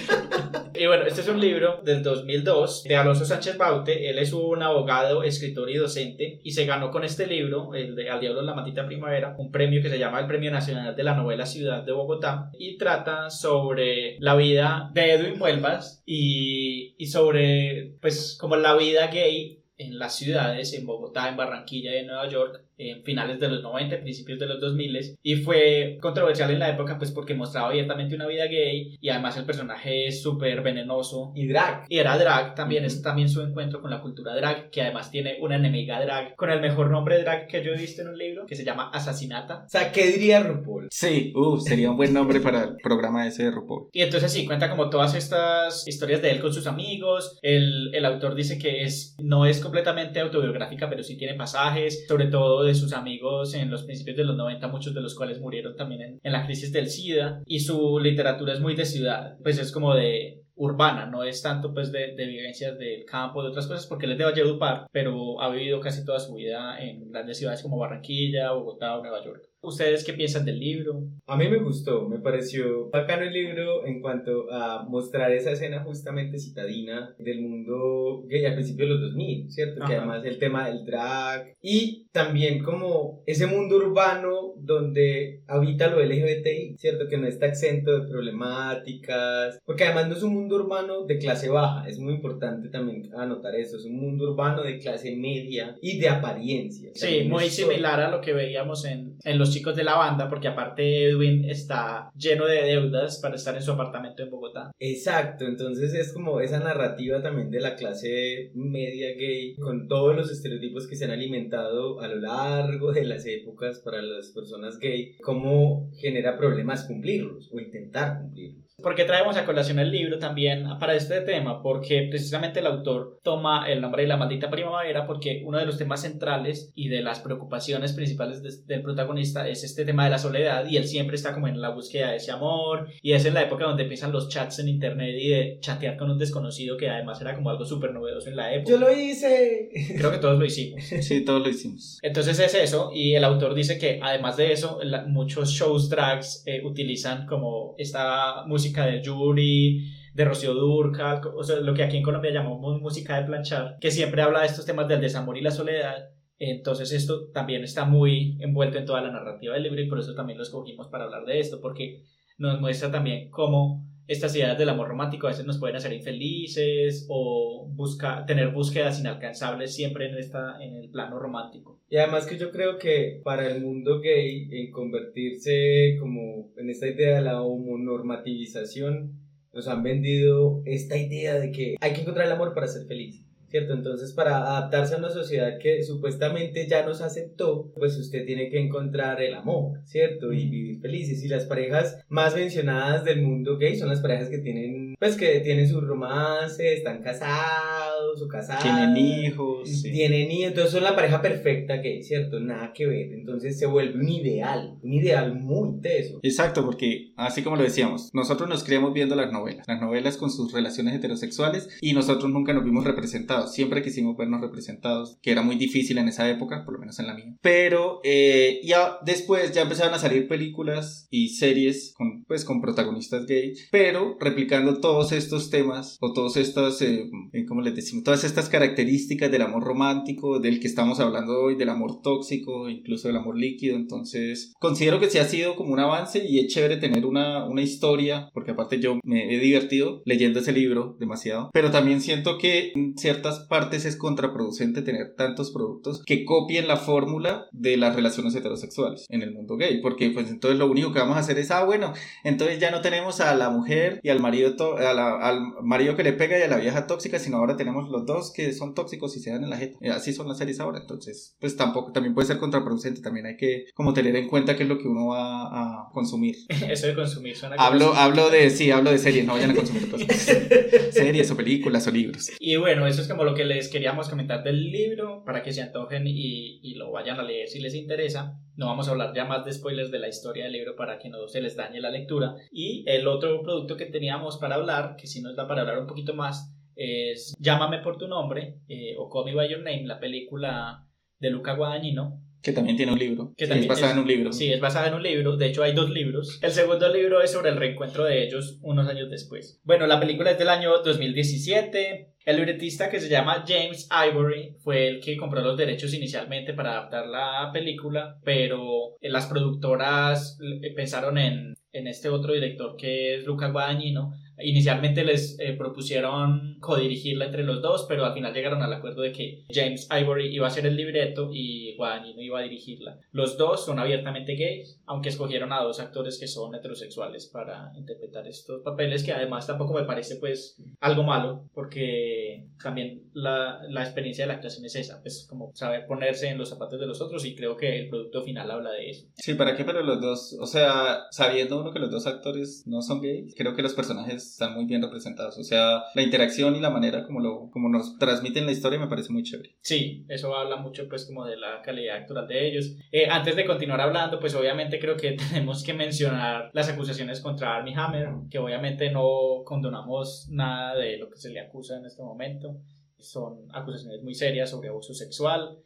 Y 0.83 0.85
bueno, 0.85 1.05
este 1.05 1.21
es 1.21 1.29
un 1.29 1.39
libro 1.39 1.79
del 1.81 2.03
2002 2.03 2.83
de 2.83 2.97
Alonso 2.97 3.23
Sánchez 3.23 3.57
Baute. 3.57 4.09
Él 4.09 4.19
es 4.19 4.33
un 4.33 4.61
abogado, 4.61 5.23
escritor 5.23 5.69
y 5.69 5.75
docente 5.75 6.41
y 6.43 6.51
se 6.51 6.65
ganó 6.65 6.91
con 6.91 7.05
este 7.05 7.25
libro, 7.25 7.73
el 7.73 7.95
de 7.95 8.09
Al 8.09 8.19
Diablo 8.19 8.41
la 8.41 8.53
Matita 8.53 8.85
Primavera, 8.85 9.33
un 9.37 9.49
premio 9.49 9.81
que 9.81 9.89
se 9.89 9.97
llama 9.97 10.19
el 10.19 10.27
Premio 10.27 10.51
Nacional 10.51 10.93
de 10.93 11.03
la 11.03 11.15
Novela 11.15 11.45
Ciudad 11.45 11.83
de 11.83 11.93
Bogotá 11.93 12.51
y 12.59 12.77
trata 12.77 13.29
sobre 13.29 14.17
la 14.19 14.35
vida 14.35 14.91
de 14.93 15.13
Edwin 15.13 15.41
Huelvas 15.41 16.03
y, 16.05 16.95
y 16.97 17.05
sobre, 17.05 17.95
pues, 18.01 18.37
como 18.37 18.57
la 18.57 18.75
vida 18.75 19.07
gay 19.07 19.63
en 19.77 19.97
las 19.97 20.17
ciudades, 20.17 20.73
en 20.73 20.85
Bogotá, 20.85 21.29
en 21.29 21.37
Barranquilla 21.37 21.93
y 21.93 21.99
en 21.99 22.07
Nueva 22.07 22.27
York, 22.27 22.61
en 22.77 23.03
finales 23.03 23.39
de 23.39 23.49
los 23.49 23.63
90, 23.63 23.99
principios 24.01 24.39
de 24.39 24.47
los 24.47 24.59
2000 24.59 24.83
y 25.21 25.35
fue 25.37 25.97
controversial 26.01 26.51
en 26.51 26.59
la 26.59 26.69
época 26.69 26.97
pues 26.97 27.11
porque 27.11 27.33
mostraba 27.33 27.69
abiertamente 27.69 28.15
una 28.15 28.27
vida 28.27 28.45
gay 28.45 28.97
y 28.99 29.09
además 29.09 29.37
el 29.37 29.45
personaje 29.45 30.07
es 30.07 30.21
súper 30.21 30.61
venenoso 30.61 31.31
Y 31.35 31.47
drag. 31.47 31.85
y 31.89 31.97
era 31.97 32.17
drag 32.17 32.55
también, 32.55 32.85
es 32.85 33.01
también 33.01 33.29
su 33.29 33.41
encuentro 33.41 33.81
con 33.81 33.91
la 33.91 34.01
cultura 34.01 34.35
drag, 34.35 34.69
que 34.69 34.81
además 34.81 35.11
tiene 35.11 35.37
una 35.41 35.55
enemiga 35.55 36.03
drag 36.03 36.35
con 36.35 36.49
el 36.49 36.61
mejor 36.61 36.89
nombre 36.91 37.21
drag 37.21 37.47
que 37.47 37.63
yo 37.63 37.73
he 37.73 37.77
visto 37.77 38.01
en 38.01 38.09
un 38.09 38.17
libro, 38.17 38.45
que 38.45 38.55
se 38.55 38.63
llama 38.63 38.89
Asasinata. 38.93 39.63
O 39.65 39.69
sea, 39.69 39.91
¿qué 39.91 40.07
diría 40.07 40.41
RuPaul? 40.41 40.87
Sí, 40.91 41.33
uh, 41.35 41.59
sería 41.59 41.91
un 41.91 41.97
buen 41.97 42.13
nombre 42.13 42.39
para 42.39 42.63
el 42.63 42.75
programa 42.77 43.27
ese 43.27 43.43
de 43.43 43.51
RuPaul. 43.51 43.89
Y 43.91 44.01
entonces 44.01 44.31
sí, 44.31 44.45
cuenta 44.45 44.69
como 44.69 44.89
todas 44.89 45.15
estas 45.15 45.87
historias 45.87 46.21
de 46.21 46.31
él 46.31 46.41
con 46.41 46.53
sus 46.53 46.67
amigos. 46.67 47.37
El, 47.41 47.93
el 47.93 48.05
autor 48.05 48.35
dice 48.35 48.57
que 48.57 48.83
es, 48.83 49.15
no 49.19 49.45
es 49.45 49.59
completamente 49.59 50.19
autobiográfica, 50.19 50.89
pero 50.89 51.03
sí 51.03 51.17
tiene 51.17 51.35
pasajes, 51.35 52.05
sobre 52.07 52.27
todo 52.27 52.62
de 52.63 52.75
sus 52.75 52.93
amigos 52.93 53.53
en 53.53 53.69
los 53.69 53.83
principios 53.83 54.17
de 54.17 54.25
los 54.25 54.35
90, 54.35 54.67
muchos 54.67 54.93
de 54.93 55.01
los 55.01 55.15
cuales 55.15 55.39
murieron 55.39 55.75
también 55.75 56.01
en, 56.01 56.19
en 56.23 56.31
la 56.31 56.45
crisis 56.45 56.71
del 56.71 56.89
SIDA. 56.89 57.41
Y 57.45 57.59
su 57.59 57.99
literatura 57.99 58.53
es 58.53 58.59
muy 58.59 58.75
de 58.75 58.85
ciudad, 58.85 59.37
pues 59.43 59.59
es 59.59 59.71
como 59.71 59.93
de 59.95 60.43
urbana, 60.55 61.07
no 61.07 61.23
es 61.23 61.41
tanto 61.41 61.73
pues 61.73 61.91
de, 61.91 62.15
de 62.15 62.25
vivencias 62.25 62.77
del 62.77 63.05
campo, 63.05 63.41
de 63.41 63.49
otras 63.49 63.67
cosas, 63.67 63.87
porque 63.87 64.05
él 64.05 64.13
es 64.13 64.17
de 64.17 64.25
Valledupar, 64.25 64.87
pero 64.91 65.41
ha 65.41 65.49
vivido 65.49 65.79
casi 65.79 66.05
toda 66.05 66.19
su 66.19 66.35
vida 66.35 66.77
en 66.79 67.11
grandes 67.11 67.37
ciudades 67.37 67.61
como 67.61 67.77
Barranquilla, 67.77 68.51
Bogotá 68.51 68.97
o 68.97 69.01
Nueva 69.01 69.23
York. 69.23 69.52
¿Ustedes 69.63 70.03
qué 70.03 70.11
piensan 70.11 70.43
del 70.43 70.59
libro? 70.59 71.03
A 71.25 71.37
mí 71.37 71.47
me 71.47 71.57
gustó, 71.57 72.07
me 72.09 72.19
pareció 72.19 72.89
bacano 72.89 73.23
el 73.23 73.31
libro 73.31 73.85
en 73.85 74.01
cuanto 74.01 74.51
a 74.51 74.83
mostrar 74.83 75.31
esa 75.31 75.51
escena 75.51 75.83
justamente 75.85 76.37
citadina 76.37 77.15
del 77.17 77.41
mundo 77.41 78.23
gay 78.27 78.43
al 78.45 78.55
principio 78.55 78.85
de 78.85 78.91
los 78.91 79.01
2000, 79.01 79.49
¿cierto? 79.49 79.75
Que 79.85 79.93
Ajá. 79.93 79.97
además 79.99 80.25
el 80.25 80.37
tema 80.37 80.67
del 80.67 80.83
drag 80.83 81.55
y 81.61 82.07
también 82.11 82.61
como 82.61 83.23
ese 83.25 83.47
mundo 83.47 83.77
urbano 83.77 84.53
donde 84.57 85.43
habita 85.47 85.87
lo 85.87 86.03
LGBTI, 86.03 86.75
¿cierto? 86.77 87.07
Que 87.07 87.17
no 87.17 87.27
está 87.27 87.45
exento 87.45 87.97
de 87.97 88.07
problemáticas, 88.09 89.59
porque 89.65 89.85
además 89.85 90.09
no 90.09 90.15
es 90.17 90.23
un 90.23 90.33
mundo 90.33 90.57
urbano 90.57 91.05
de 91.05 91.17
clase 91.17 91.47
baja, 91.47 91.87
es 91.87 91.99
muy 91.99 92.15
importante 92.15 92.67
también 92.67 93.09
anotar 93.15 93.55
eso, 93.55 93.77
es 93.77 93.85
un 93.85 93.95
mundo 93.95 94.31
urbano 94.31 94.61
de 94.61 94.77
clase 94.77 95.15
media 95.15 95.77
y 95.81 95.99
de 95.99 96.09
apariencia. 96.09 96.91
Sí, 96.93 97.23
muy 97.23 97.49
similar 97.49 98.01
a 98.01 98.11
lo 98.11 98.19
que 98.19 98.33
veíamos 98.33 98.83
en, 98.83 99.17
en 99.23 99.39
Los 99.39 99.52
chicos 99.53 99.75
de 99.75 99.83
la 99.83 99.95
banda, 99.95 100.29
porque 100.29 100.47
aparte 100.47 101.09
Edwin 101.09 101.45
está 101.45 102.11
lleno 102.15 102.45
de 102.45 102.63
deudas 102.63 103.19
para 103.19 103.35
estar 103.35 103.55
en 103.55 103.61
su 103.61 103.71
apartamento 103.71 104.23
en 104.23 104.31
Bogotá. 104.31 104.71
Exacto, 104.79 105.45
entonces 105.45 105.93
es 105.93 106.11
como 106.11 106.39
esa 106.39 106.59
narrativa 106.59 107.21
también 107.21 107.51
de 107.51 107.61
la 107.61 107.75
clase 107.75 108.51
media 108.55 109.15
gay, 109.15 109.55
con 109.55 109.87
todos 109.87 110.15
los 110.15 110.31
estereotipos 110.31 110.87
que 110.87 110.95
se 110.95 111.05
han 111.05 111.11
alimentado 111.11 112.01
a 112.01 112.07
lo 112.07 112.15
largo 112.15 112.91
de 112.91 113.05
las 113.05 113.25
épocas 113.25 113.79
para 113.79 114.01
las 114.01 114.31
personas 114.31 114.79
gay, 114.79 115.15
cómo 115.21 115.89
genera 115.97 116.37
problemas 116.37 116.85
cumplirlos 116.85 117.51
o 117.53 117.59
intentar 117.59 118.19
cumplirlos. 118.19 118.72
¿Por 118.81 118.95
qué 118.95 119.05
traemos 119.05 119.37
a 119.37 119.45
colación 119.45 119.77
el 119.77 119.91
libro 119.91 120.17
también 120.17 120.65
para 120.79 120.95
este 120.95 121.21
tema? 121.21 121.61
Porque 121.61 122.07
precisamente 122.09 122.59
el 122.59 122.65
autor 122.65 123.19
toma 123.23 123.69
el 123.71 123.79
nombre 123.81 124.01
de 124.01 124.07
la 124.09 124.17
maldita 124.17 124.49
primavera 124.49 125.05
porque 125.05 125.43
uno 125.45 125.59
de 125.59 125.65
los 125.67 125.77
temas 125.77 126.01
centrales 126.01 126.71
y 126.73 126.89
de 126.89 127.03
las 127.03 127.19
preocupaciones 127.19 127.93
principales 127.93 128.41
de- 128.41 128.63
del 128.65 128.81
protagonista 128.81 129.47
es 129.47 129.63
este 129.63 129.85
tema 129.85 130.05
de 130.05 130.09
la 130.09 130.17
soledad 130.17 130.65
y 130.67 130.77
él 130.77 130.85
siempre 130.87 131.15
está 131.15 131.35
como 131.35 131.47
en 131.47 131.61
la 131.61 131.69
búsqueda 131.69 132.09
de 132.11 132.17
ese 132.17 132.31
amor 132.31 132.87
y 133.03 133.13
es 133.13 133.23
en 133.25 133.35
la 133.35 133.43
época 133.43 133.65
donde 133.65 133.83
empiezan 133.83 134.11
los 134.11 134.27
chats 134.27 134.57
en 134.57 134.67
internet 134.67 135.15
y 135.19 135.29
de 135.29 135.57
chatear 135.61 135.95
con 135.95 136.09
un 136.09 136.17
desconocido 136.17 136.75
que 136.75 136.89
además 136.89 137.21
era 137.21 137.35
como 137.35 137.51
algo 137.51 137.65
súper 137.65 137.93
novedoso 137.93 138.29
en 138.29 138.37
la 138.37 138.55
época. 138.55 138.71
Yo 138.71 138.79
lo 138.79 138.91
hice. 138.91 139.69
Creo 139.99 140.09
que 140.11 140.17
todos 140.17 140.39
lo 140.39 140.45
hicimos. 140.45 140.81
Sí, 141.03 141.23
todos 141.23 141.41
lo 141.43 141.49
hicimos. 141.49 141.99
Entonces 142.01 142.39
es 142.39 142.55
eso, 142.55 142.89
y 142.93 143.13
el 143.13 143.23
autor 143.23 143.53
dice 143.53 143.77
que 143.77 143.99
además 144.01 144.35
de 144.37 144.51
eso, 144.51 144.79
la- 144.81 145.05
muchos 145.05 145.51
shows 145.51 145.89
drags 145.89 146.41
eh, 146.47 146.61
utilizan 146.65 147.27
como 147.27 147.75
esta 147.77 148.43
música 148.47 148.62
de 148.71 149.01
Yuri, 149.01 149.91
de 150.13 150.25
Rocío 150.25 150.53
Durcal, 150.53 151.21
o 151.35 151.43
sea, 151.43 151.57
lo 151.57 151.73
que 151.73 151.83
aquí 151.83 151.97
en 151.97 152.03
Colombia 152.03 152.31
llamamos 152.31 152.81
música 152.81 153.19
de 153.19 153.25
planchar, 153.25 153.77
que 153.81 153.91
siempre 153.91 154.21
habla 154.21 154.41
de 154.41 154.47
estos 154.47 154.65
temas 154.65 154.87
del 154.87 155.01
desamor 155.01 155.37
y 155.37 155.41
la 155.41 155.51
soledad. 155.51 156.09
Entonces 156.37 156.91
esto 156.91 157.29
también 157.31 157.63
está 157.63 157.85
muy 157.85 158.37
envuelto 158.39 158.77
en 158.77 158.85
toda 158.85 159.01
la 159.01 159.11
narrativa 159.11 159.53
del 159.53 159.63
libro 159.63 159.81
y 159.81 159.87
por 159.87 159.99
eso 159.99 160.13
también 160.13 160.37
lo 160.37 160.43
escogimos 160.43 160.87
para 160.87 161.05
hablar 161.05 161.25
de 161.25 161.39
esto, 161.39 161.59
porque 161.61 162.03
nos 162.37 162.59
muestra 162.59 162.91
también 162.91 163.29
cómo 163.29 163.85
estas 164.07 164.35
ideas 164.35 164.57
del 164.57 164.69
amor 164.69 164.89
romántico 164.89 165.27
a 165.27 165.31
veces 165.31 165.45
nos 165.45 165.59
pueden 165.59 165.75
hacer 165.75 165.93
infelices 165.93 167.05
o 167.09 167.69
busca, 167.71 168.25
tener 168.25 168.49
búsquedas 168.49 168.99
inalcanzables 168.99 169.73
siempre 169.73 170.09
en, 170.09 170.17
esta, 170.17 170.61
en 170.61 170.75
el 170.75 170.89
plano 170.89 171.19
romántico. 171.19 171.79
Y 171.89 171.97
además 171.97 172.25
que 172.25 172.37
yo 172.37 172.51
creo 172.51 172.77
que 172.77 173.21
para 173.23 173.47
el 173.47 173.61
mundo 173.61 174.01
gay, 174.01 174.49
en 174.51 174.71
convertirse 174.71 175.97
como 175.99 176.51
en 176.57 176.69
esta 176.69 176.87
idea 176.87 177.15
de 177.15 177.21
la 177.21 177.41
homonormativización, 177.41 179.19
nos 179.53 179.67
han 179.67 179.83
vendido 179.83 180.63
esta 180.65 180.97
idea 180.97 181.35
de 181.35 181.51
que 181.51 181.75
hay 181.79 181.93
que 181.93 182.01
encontrar 182.01 182.25
el 182.25 182.33
amor 182.33 182.53
para 182.53 182.67
ser 182.67 182.87
feliz. 182.87 183.22
¿Cierto? 183.53 183.73
Entonces, 183.73 184.13
para 184.13 184.37
adaptarse 184.37 184.95
a 184.95 184.97
una 184.97 185.11
sociedad 185.11 185.59
que 185.59 185.83
supuestamente 185.83 186.67
ya 186.67 186.83
nos 186.83 187.01
aceptó, 187.01 187.71
pues 187.75 187.95
usted 187.99 188.25
tiene 188.25 188.49
que 188.49 188.59
encontrar 188.59 189.21
el 189.21 189.35
amor, 189.35 189.79
¿cierto? 189.85 190.33
Y 190.33 190.49
vivir 190.49 190.79
felices. 190.79 191.23
Y 191.23 191.27
las 191.27 191.45
parejas 191.45 192.03
más 192.09 192.33
mencionadas 192.33 193.03
del 193.03 193.21
mundo 193.21 193.59
gay 193.59 193.75
son 193.75 193.89
las 193.89 194.01
parejas 194.01 194.31
que 194.31 194.39
tienen, 194.39 194.92
pues 194.99 195.15
que 195.15 195.39
tienen 195.39 195.67
su 195.67 195.81
romance, 195.81 196.73
están 196.73 197.01
casados 197.01 198.21
o 198.21 198.27
casadas. 198.27 198.63
Tienen 198.63 198.97
hijos. 198.97 199.69
sí. 199.69 199.91
Tienen 199.91 200.31
hijos, 200.31 200.47
entonces 200.49 200.71
son 200.71 200.83
la 200.83 200.95
pareja 200.95 201.21
perfecta 201.21 201.77
gay, 201.77 202.03
¿cierto? 202.03 202.39
Nada 202.39 202.73
que 202.73 202.85
ver. 202.85 203.13
Entonces 203.13 203.57
se 203.57 203.65
vuelve 203.65 203.99
un 203.99 204.09
ideal, 204.09 204.77
un 204.81 204.93
ideal 204.93 205.35
muy 205.35 205.81
teso. 205.81 206.19
Exacto, 206.23 206.65
porque 206.65 207.13
así 207.15 207.43
como 207.43 207.55
lo 207.55 207.63
decíamos, 207.63 208.09
nosotros 208.13 208.49
nos 208.49 208.63
criamos 208.63 208.93
viendo 208.93 209.15
las 209.15 209.31
novelas, 209.31 209.67
las 209.67 209.81
novelas 209.81 210.17
con 210.17 210.29
sus 210.29 210.51
relaciones 210.51 210.95
heterosexuales 210.95 211.69
y 211.81 211.93
nosotros 211.93 212.31
nunca 212.31 212.53
nos 212.53 212.63
vimos 212.63 212.83
representados, 212.83 213.53
siempre 213.53 213.81
quisimos 213.81 214.17
vernos 214.17 214.41
representados, 214.41 215.17
que 215.21 215.31
era 215.31 215.41
muy 215.41 215.55
difícil 215.55 215.97
en 215.97 216.07
esa 216.07 216.29
época, 216.29 216.63
por 216.65 216.73
lo 216.73 216.79
menos 216.79 216.99
en 216.99 217.07
la 217.07 217.15
mía. 217.15 217.35
Pero 217.41 217.99
eh, 218.03 218.61
ya 218.63 218.97
después 219.05 219.51
ya 219.53 219.63
empezaron 219.63 219.93
a 219.93 219.99
salir 219.99 220.27
películas 220.27 221.07
y 221.09 221.29
series 221.29 221.93
con, 221.95 222.23
pues, 222.25 222.45
con 222.45 222.61
protagonistas 222.61 223.25
gays, 223.25 223.67
pero 223.71 224.17
replicando 224.19 224.79
todos 224.93 225.11
estos 225.11 225.49
temas 225.49 225.97
o 226.01 226.13
todos 226.13 226.37
estos, 226.37 226.79
eh, 226.83 227.09
eh, 227.31 227.45
¿cómo 227.47 227.61
les 227.61 227.75
decimos? 227.75 228.03
Todas 228.03 228.23
estas 228.23 228.47
características 228.47 229.31
del 229.31 229.41
amor 229.41 229.63
romántico, 229.63 230.39
del 230.39 230.59
que 230.59 230.67
estamos 230.67 230.99
hablando 230.99 231.41
hoy, 231.41 231.55
del 231.55 231.69
amor 231.69 232.03
tóxico, 232.03 232.69
incluso 232.69 233.07
del 233.07 233.17
amor 233.17 233.35
líquido. 233.35 233.75
Entonces, 233.75 234.53
considero 234.59 234.99
que 234.99 235.09
sí 235.09 235.17
ha 235.17 235.25
sido 235.25 235.55
como 235.55 235.73
un 235.73 235.79
avance 235.79 236.23
y 236.23 236.37
es 236.37 236.53
chévere 236.53 236.77
tener 236.77 237.07
una, 237.07 237.43
una 237.45 237.63
historia, 237.63 238.29
porque 238.35 238.51
aparte 238.51 238.79
yo 238.79 238.99
me 239.03 239.33
he 239.33 239.39
divertido 239.39 240.03
leyendo 240.05 240.41
ese 240.41 240.51
libro 240.51 240.95
demasiado, 240.99 241.49
pero 241.51 241.71
también 241.71 241.99
siento 241.99 242.37
que 242.37 242.71
en 242.75 242.95
ciertas 242.95 243.39
partes 243.49 243.85
es 243.85 243.97
contraproducente 243.97 244.83
tener 244.83 245.15
tantos 245.17 245.49
productos 245.49 246.03
que 246.05 246.23
copien 246.23 246.67
la 246.67 246.77
fórmula 246.77 247.47
de 247.51 247.77
las 247.77 247.95
relaciones 247.95 248.35
heterosexuales 248.35 249.07
en 249.09 249.23
el 249.23 249.33
mundo 249.33 249.57
gay, 249.57 249.81
porque 249.81 250.11
pues 250.11 250.29
entonces 250.29 250.59
lo 250.59 250.69
único 250.69 250.93
que 250.93 250.99
vamos 250.99 251.17
a 251.17 251.21
hacer 251.21 251.39
es, 251.39 251.49
ah, 251.49 251.63
bueno, 251.63 251.93
entonces 252.23 252.59
ya 252.59 252.69
no 252.69 252.81
tenemos 252.81 253.21
a 253.21 253.33
la 253.33 253.49
mujer 253.49 253.99
y 254.03 254.09
al 254.09 254.19
marido, 254.19 254.55
to- 254.75 254.87
a 254.87 254.93
la- 254.93 255.17
al 255.17 255.41
marido 255.63 255.95
que 255.95 256.03
le 256.03 256.13
pega 256.13 256.37
y 256.39 256.41
a 256.41 256.47
la 256.47 256.57
vieja 256.57 256.87
tóxica, 256.87 257.19
sino 257.19 257.37
ahora 257.37 257.55
tenemos 257.57 257.89
los 257.89 258.05
dos 258.05 258.31
que 258.33 258.53
son 258.53 258.73
tóxicos 258.73 259.15
y 259.17 259.19
se 259.19 259.31
dan 259.31 259.43
en 259.43 259.49
la 259.49 259.57
jeta. 259.57 259.77
Eh, 259.81 259.89
Así 259.89 260.13
son 260.13 260.27
las 260.27 260.37
series 260.37 260.59
ahora, 260.59 260.79
entonces 260.79 261.35
pues 261.39 261.55
tampoco, 261.55 261.91
también 261.91 262.13
puede 262.13 262.27
ser 262.27 262.37
contraproducente, 262.37 263.01
también 263.01 263.25
hay 263.25 263.37
que 263.37 263.65
como 263.73 263.93
tener 263.93 264.15
en 264.15 264.27
cuenta 264.27 264.55
qué 264.55 264.63
es 264.63 264.69
lo 264.69 264.77
que 264.77 264.87
uno 264.87 265.07
va 265.07 265.47
a 265.87 265.89
consumir. 265.93 266.35
Eso 266.69 266.87
de 266.87 266.95
consumir 266.95 267.35
suena 267.35 267.55
Hablo, 267.57 267.93
hablo 267.95 268.29
de, 268.29 268.49
sí, 268.49 268.71
hablo 268.71 268.91
de 268.91 268.97
series, 268.97 269.25
no 269.25 269.33
vayan 269.33 269.51
a 269.51 269.55
consumir 269.55 269.89
cosas. 269.89 270.07
series 270.91 271.29
o 271.31 271.37
películas 271.37 271.87
o 271.87 271.91
libros. 271.91 272.29
Y 272.39 272.55
bueno, 272.57 272.87
eso 272.87 273.01
es 273.01 273.07
como 273.07 273.23
lo 273.23 273.33
que 273.33 273.45
les 273.45 273.69
queríamos 273.69 274.09
comentar 274.09 274.43
del 274.43 274.71
libro 274.71 275.23
para 275.25 275.43
que 275.43 275.51
se 275.53 275.61
antojen 275.61 276.07
y, 276.07 276.59
y 276.61 276.75
lo 276.75 276.91
vayan 276.91 277.19
a 277.19 277.23
leer 277.23 277.47
si 277.47 277.59
les 277.59 277.73
interesa. 277.75 278.39
No 278.55 278.67
vamos 278.67 278.87
a 278.87 278.91
hablar 278.91 279.13
ya 279.15 279.25
más 279.25 279.43
de 279.45 279.51
spoilers 279.53 279.89
de 279.91 279.99
la 279.99 280.07
historia 280.07 280.43
del 280.43 280.53
libro 280.53 280.75
para 280.75 280.99
que 280.99 281.09
no 281.09 281.27
se 281.27 281.41
les 281.41 281.55
dañe 281.55 281.79
la 281.81 281.89
lectura. 281.89 282.35
Y 282.51 282.83
el 282.87 283.07
otro 283.07 283.41
producto 283.41 283.75
que 283.77 283.85
teníamos 283.87 284.37
para 284.37 284.55
hablar, 284.55 284.95
que 284.95 285.07
sí 285.07 285.21
nos 285.21 285.35
da 285.35 285.47
para 285.47 285.61
hablar 285.61 285.79
un 285.79 285.87
poquito 285.87 286.13
más, 286.13 286.53
es 286.75 287.33
Llámame 287.39 287.79
por 287.79 287.97
tu 287.97 288.07
nombre 288.07 288.59
eh, 288.67 288.95
o 288.97 289.09
Call 289.09 289.25
Me 289.25 289.35
By 289.35 289.49
Your 289.49 289.59
Name, 289.59 289.85
la 289.85 289.99
película 289.99 290.87
de 291.19 291.29
Luca 291.29 291.53
Guadagnino, 291.55 292.19
Que 292.41 292.51
también 292.51 292.75
tiene 292.75 292.91
un 292.91 292.99
libro. 292.99 293.33
Que 293.37 293.47
también 293.47 293.63
es 293.63 293.69
basada 293.69 293.87
es- 293.91 293.93
en 293.93 294.01
un 294.01 294.07
libro. 294.07 294.33
Sí, 294.33 294.51
es 294.51 294.59
basada 294.59 294.87
en 294.89 294.93
un 294.95 295.03
libro. 295.03 295.37
De 295.37 295.45
hecho, 295.47 295.63
hay 295.63 295.73
dos 295.73 295.89
libros. 295.89 296.39
El 296.43 296.51
segundo 296.51 296.91
libro 296.93 297.21
es 297.21 297.31
sobre 297.31 297.49
el 297.51 297.55
reencuentro 297.57 298.03
de 298.03 298.23
ellos 298.25 298.59
unos 298.61 298.87
años 298.89 299.09
después. 299.09 299.61
Bueno, 299.63 299.87
la 299.87 299.99
película 299.99 300.31
es 300.31 300.37
del 300.37 300.49
año 300.49 300.71
2017. 300.83 302.12
El 302.25 302.37
libretista 302.37 302.89
que 302.89 303.01
se 303.01 303.09
llama 303.09 303.43
James 303.45 303.89
Ivory 303.91 304.55
fue 304.59 304.87
el 304.87 305.01
que 305.01 305.17
compró 305.17 305.41
los 305.41 305.57
derechos 305.57 305.93
inicialmente 305.93 306.53
para 306.53 306.71
adaptar 306.71 307.07
la 307.07 307.49
película, 307.51 308.17
pero 308.23 308.95
las 309.01 309.27
productoras 309.27 310.39
pensaron 310.73 311.17
en, 311.17 311.53
en 311.73 311.87
este 311.87 312.07
otro 312.07 312.33
director 312.33 312.77
que 312.77 313.15
es 313.15 313.25
Luca 313.25 313.49
Guadagnino. 313.49 314.13
Inicialmente 314.39 315.03
les 315.03 315.37
eh, 315.39 315.53
propusieron 315.53 316.57
codirigirla 316.59 317.25
entre 317.25 317.43
los 317.43 317.61
dos, 317.61 317.85
pero 317.87 318.05
al 318.05 318.13
final 318.13 318.33
llegaron 318.33 318.61
al 318.61 318.73
acuerdo 318.73 319.01
de 319.01 319.11
que 319.11 319.43
James 319.49 319.87
Ivory 319.91 320.33
iba 320.33 320.47
a 320.47 320.49
hacer 320.49 320.65
el 320.65 320.75
libreto 320.75 321.29
y 321.31 321.75
Guadagnino 321.75 322.21
iba 322.21 322.39
a 322.39 322.43
dirigirla. 322.43 322.99
Los 323.11 323.37
dos 323.37 323.65
son 323.65 323.79
abiertamente 323.79 324.35
gays, 324.35 324.79
aunque 324.85 325.09
escogieron 325.09 325.53
a 325.53 325.61
dos 325.61 325.79
actores 325.79 326.19
que 326.19 326.27
son 326.27 326.55
heterosexuales 326.55 327.27
para 327.27 327.71
interpretar 327.75 328.27
estos 328.27 328.61
papeles, 328.61 329.03
que 329.03 329.11
además 329.11 329.45
tampoco 329.45 329.73
me 329.73 329.83
parece 329.83 330.15
pues 330.15 330.57
algo 330.79 331.03
malo, 331.03 331.49
porque 331.53 332.47
también 332.61 333.09
la, 333.13 333.61
la 333.69 333.83
experiencia 333.83 334.23
de 334.23 334.29
la 334.29 334.35
actuación 334.35 334.65
es 334.65 334.75
esa, 334.75 335.01
pues 335.01 335.27
como 335.29 335.51
saber 335.53 335.85
ponerse 335.85 336.29
en 336.29 336.37
los 336.37 336.49
zapatos 336.49 336.79
de 336.79 336.87
los 336.87 337.01
otros 337.01 337.25
y 337.25 337.35
creo 337.35 337.55
que 337.55 337.79
el 337.79 337.89
producto 337.89 338.23
final 338.23 338.49
habla 338.49 338.71
de 338.71 338.89
eso. 338.89 339.07
Sí, 339.15 339.35
¿para 339.35 339.55
qué? 339.55 339.63
Pero 339.63 339.83
los 339.83 340.01
dos, 340.01 340.37
o 340.39 340.45
sea, 340.45 341.03
sabiendo 341.11 341.59
uno 341.59 341.71
que 341.71 341.79
los 341.79 341.91
dos 341.91 342.07
actores 342.07 342.63
no 342.65 342.81
son 342.81 343.01
gays, 343.01 343.35
creo 343.37 343.55
que 343.55 343.61
los 343.61 343.73
personajes 343.73 344.22
están 344.31 344.53
muy 344.53 344.65
bien 344.65 344.81
representados. 344.81 345.37
O 345.37 345.43
sea, 345.43 345.83
la 345.93 346.01
interacción 346.01 346.55
y 346.55 346.59
la 346.59 346.69
manera 346.69 347.03
como, 347.05 347.19
lo, 347.19 347.49
como 347.51 347.69
nos 347.69 347.97
transmiten 347.97 348.45
la 348.45 348.51
historia 348.51 348.79
me 348.79 348.87
parece 348.87 349.11
muy 349.11 349.23
chévere. 349.23 349.55
Sí, 349.61 350.05
eso 350.07 350.35
habla 350.35 350.57
mucho 350.57 350.87
pues 350.87 351.05
como 351.05 351.25
de 351.25 351.37
la 351.37 351.61
calidad 351.61 351.97
actoral 351.97 352.27
de 352.27 352.47
ellos. 352.47 352.75
Eh, 352.91 353.07
antes 353.09 353.35
de 353.35 353.45
continuar 353.45 353.81
hablando, 353.81 354.19
pues 354.19 354.35
obviamente 354.35 354.79
creo 354.79 354.97
que 354.97 355.11
tenemos 355.31 355.63
que 355.63 355.73
mencionar 355.73 356.49
las 356.53 356.69
acusaciones 356.69 357.21
contra 357.21 357.55
Armie 357.55 357.75
Hammer, 357.75 358.09
que 358.29 358.39
obviamente 358.39 358.91
no 358.91 359.43
condonamos 359.45 360.27
nada 360.29 360.75
de 360.75 360.97
lo 360.97 361.09
que 361.09 361.17
se 361.17 361.29
le 361.29 361.39
acusa 361.39 361.77
en 361.77 361.85
este 361.85 362.01
momento. 362.01 362.57
Son 362.97 363.47
acusaciones 363.51 364.01
muy 364.01 364.15
serias 364.15 364.49
sobre 364.49 364.69
abuso 364.69 364.93
sexual 364.93 365.57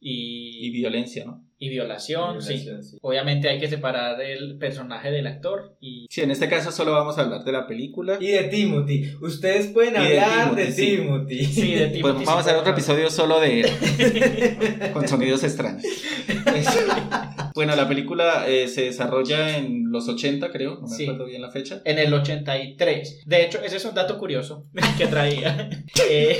y, 0.00 0.66
Y 0.66 0.70
violencia, 0.70 1.24
¿no? 1.24 1.44
y 1.60 1.70
violación, 1.70 2.38
Violación, 2.38 2.84
sí. 2.84 2.90
sí. 2.92 2.98
Obviamente 3.02 3.48
hay 3.48 3.58
que 3.58 3.66
separar 3.66 4.20
el 4.20 4.58
personaje 4.58 5.10
del 5.10 5.26
actor 5.26 5.76
y 5.80 6.06
Sí, 6.08 6.20
en 6.20 6.30
este 6.30 6.48
caso 6.48 6.70
solo 6.70 6.92
vamos 6.92 7.18
a 7.18 7.22
hablar 7.22 7.42
de 7.42 7.50
la 7.50 7.66
película. 7.66 8.16
Y 8.20 8.28
de 8.28 8.44
Timothy. 8.44 9.10
Ustedes 9.20 9.66
pueden 9.66 9.94
Y 9.94 9.98
hablar 9.98 10.54
de 10.54 10.66
Timothy, 10.66 10.72
sí. 10.72 10.96
Timothy. 10.96 11.44
sí, 11.46 11.74
de 11.74 11.86
Timothy 11.88 12.00
Pues 12.02 12.14
vamos 12.14 12.28
a 12.28 12.38
hacer 12.38 12.54
otro 12.56 12.72
episodio 12.72 13.10
solo 13.10 13.40
de 13.40 13.62
él, 13.62 14.90
con 14.92 15.08
sonidos 15.08 15.42
extraños. 15.42 15.82
bueno, 17.58 17.74
la 17.76 17.88
película 17.88 18.44
eh, 18.48 18.68
se 18.68 18.82
desarrolla 18.84 19.56
en 19.58 19.90
los 19.90 20.08
80, 20.08 20.50
creo, 20.52 20.76
no 20.76 20.82
me 20.82 20.88
Sí. 20.96 21.02
acuerdo 21.04 21.26
bien 21.26 21.42
la 21.42 21.50
fecha. 21.50 21.82
En 21.84 21.98
el 21.98 22.14
83. 22.14 23.22
De 23.26 23.44
hecho, 23.44 23.60
ese 23.62 23.76
es 23.78 23.84
un 23.84 23.94
dato 23.94 24.16
curioso 24.18 24.66
que 24.96 25.06
traía. 25.06 25.68
Eh, 26.10 26.38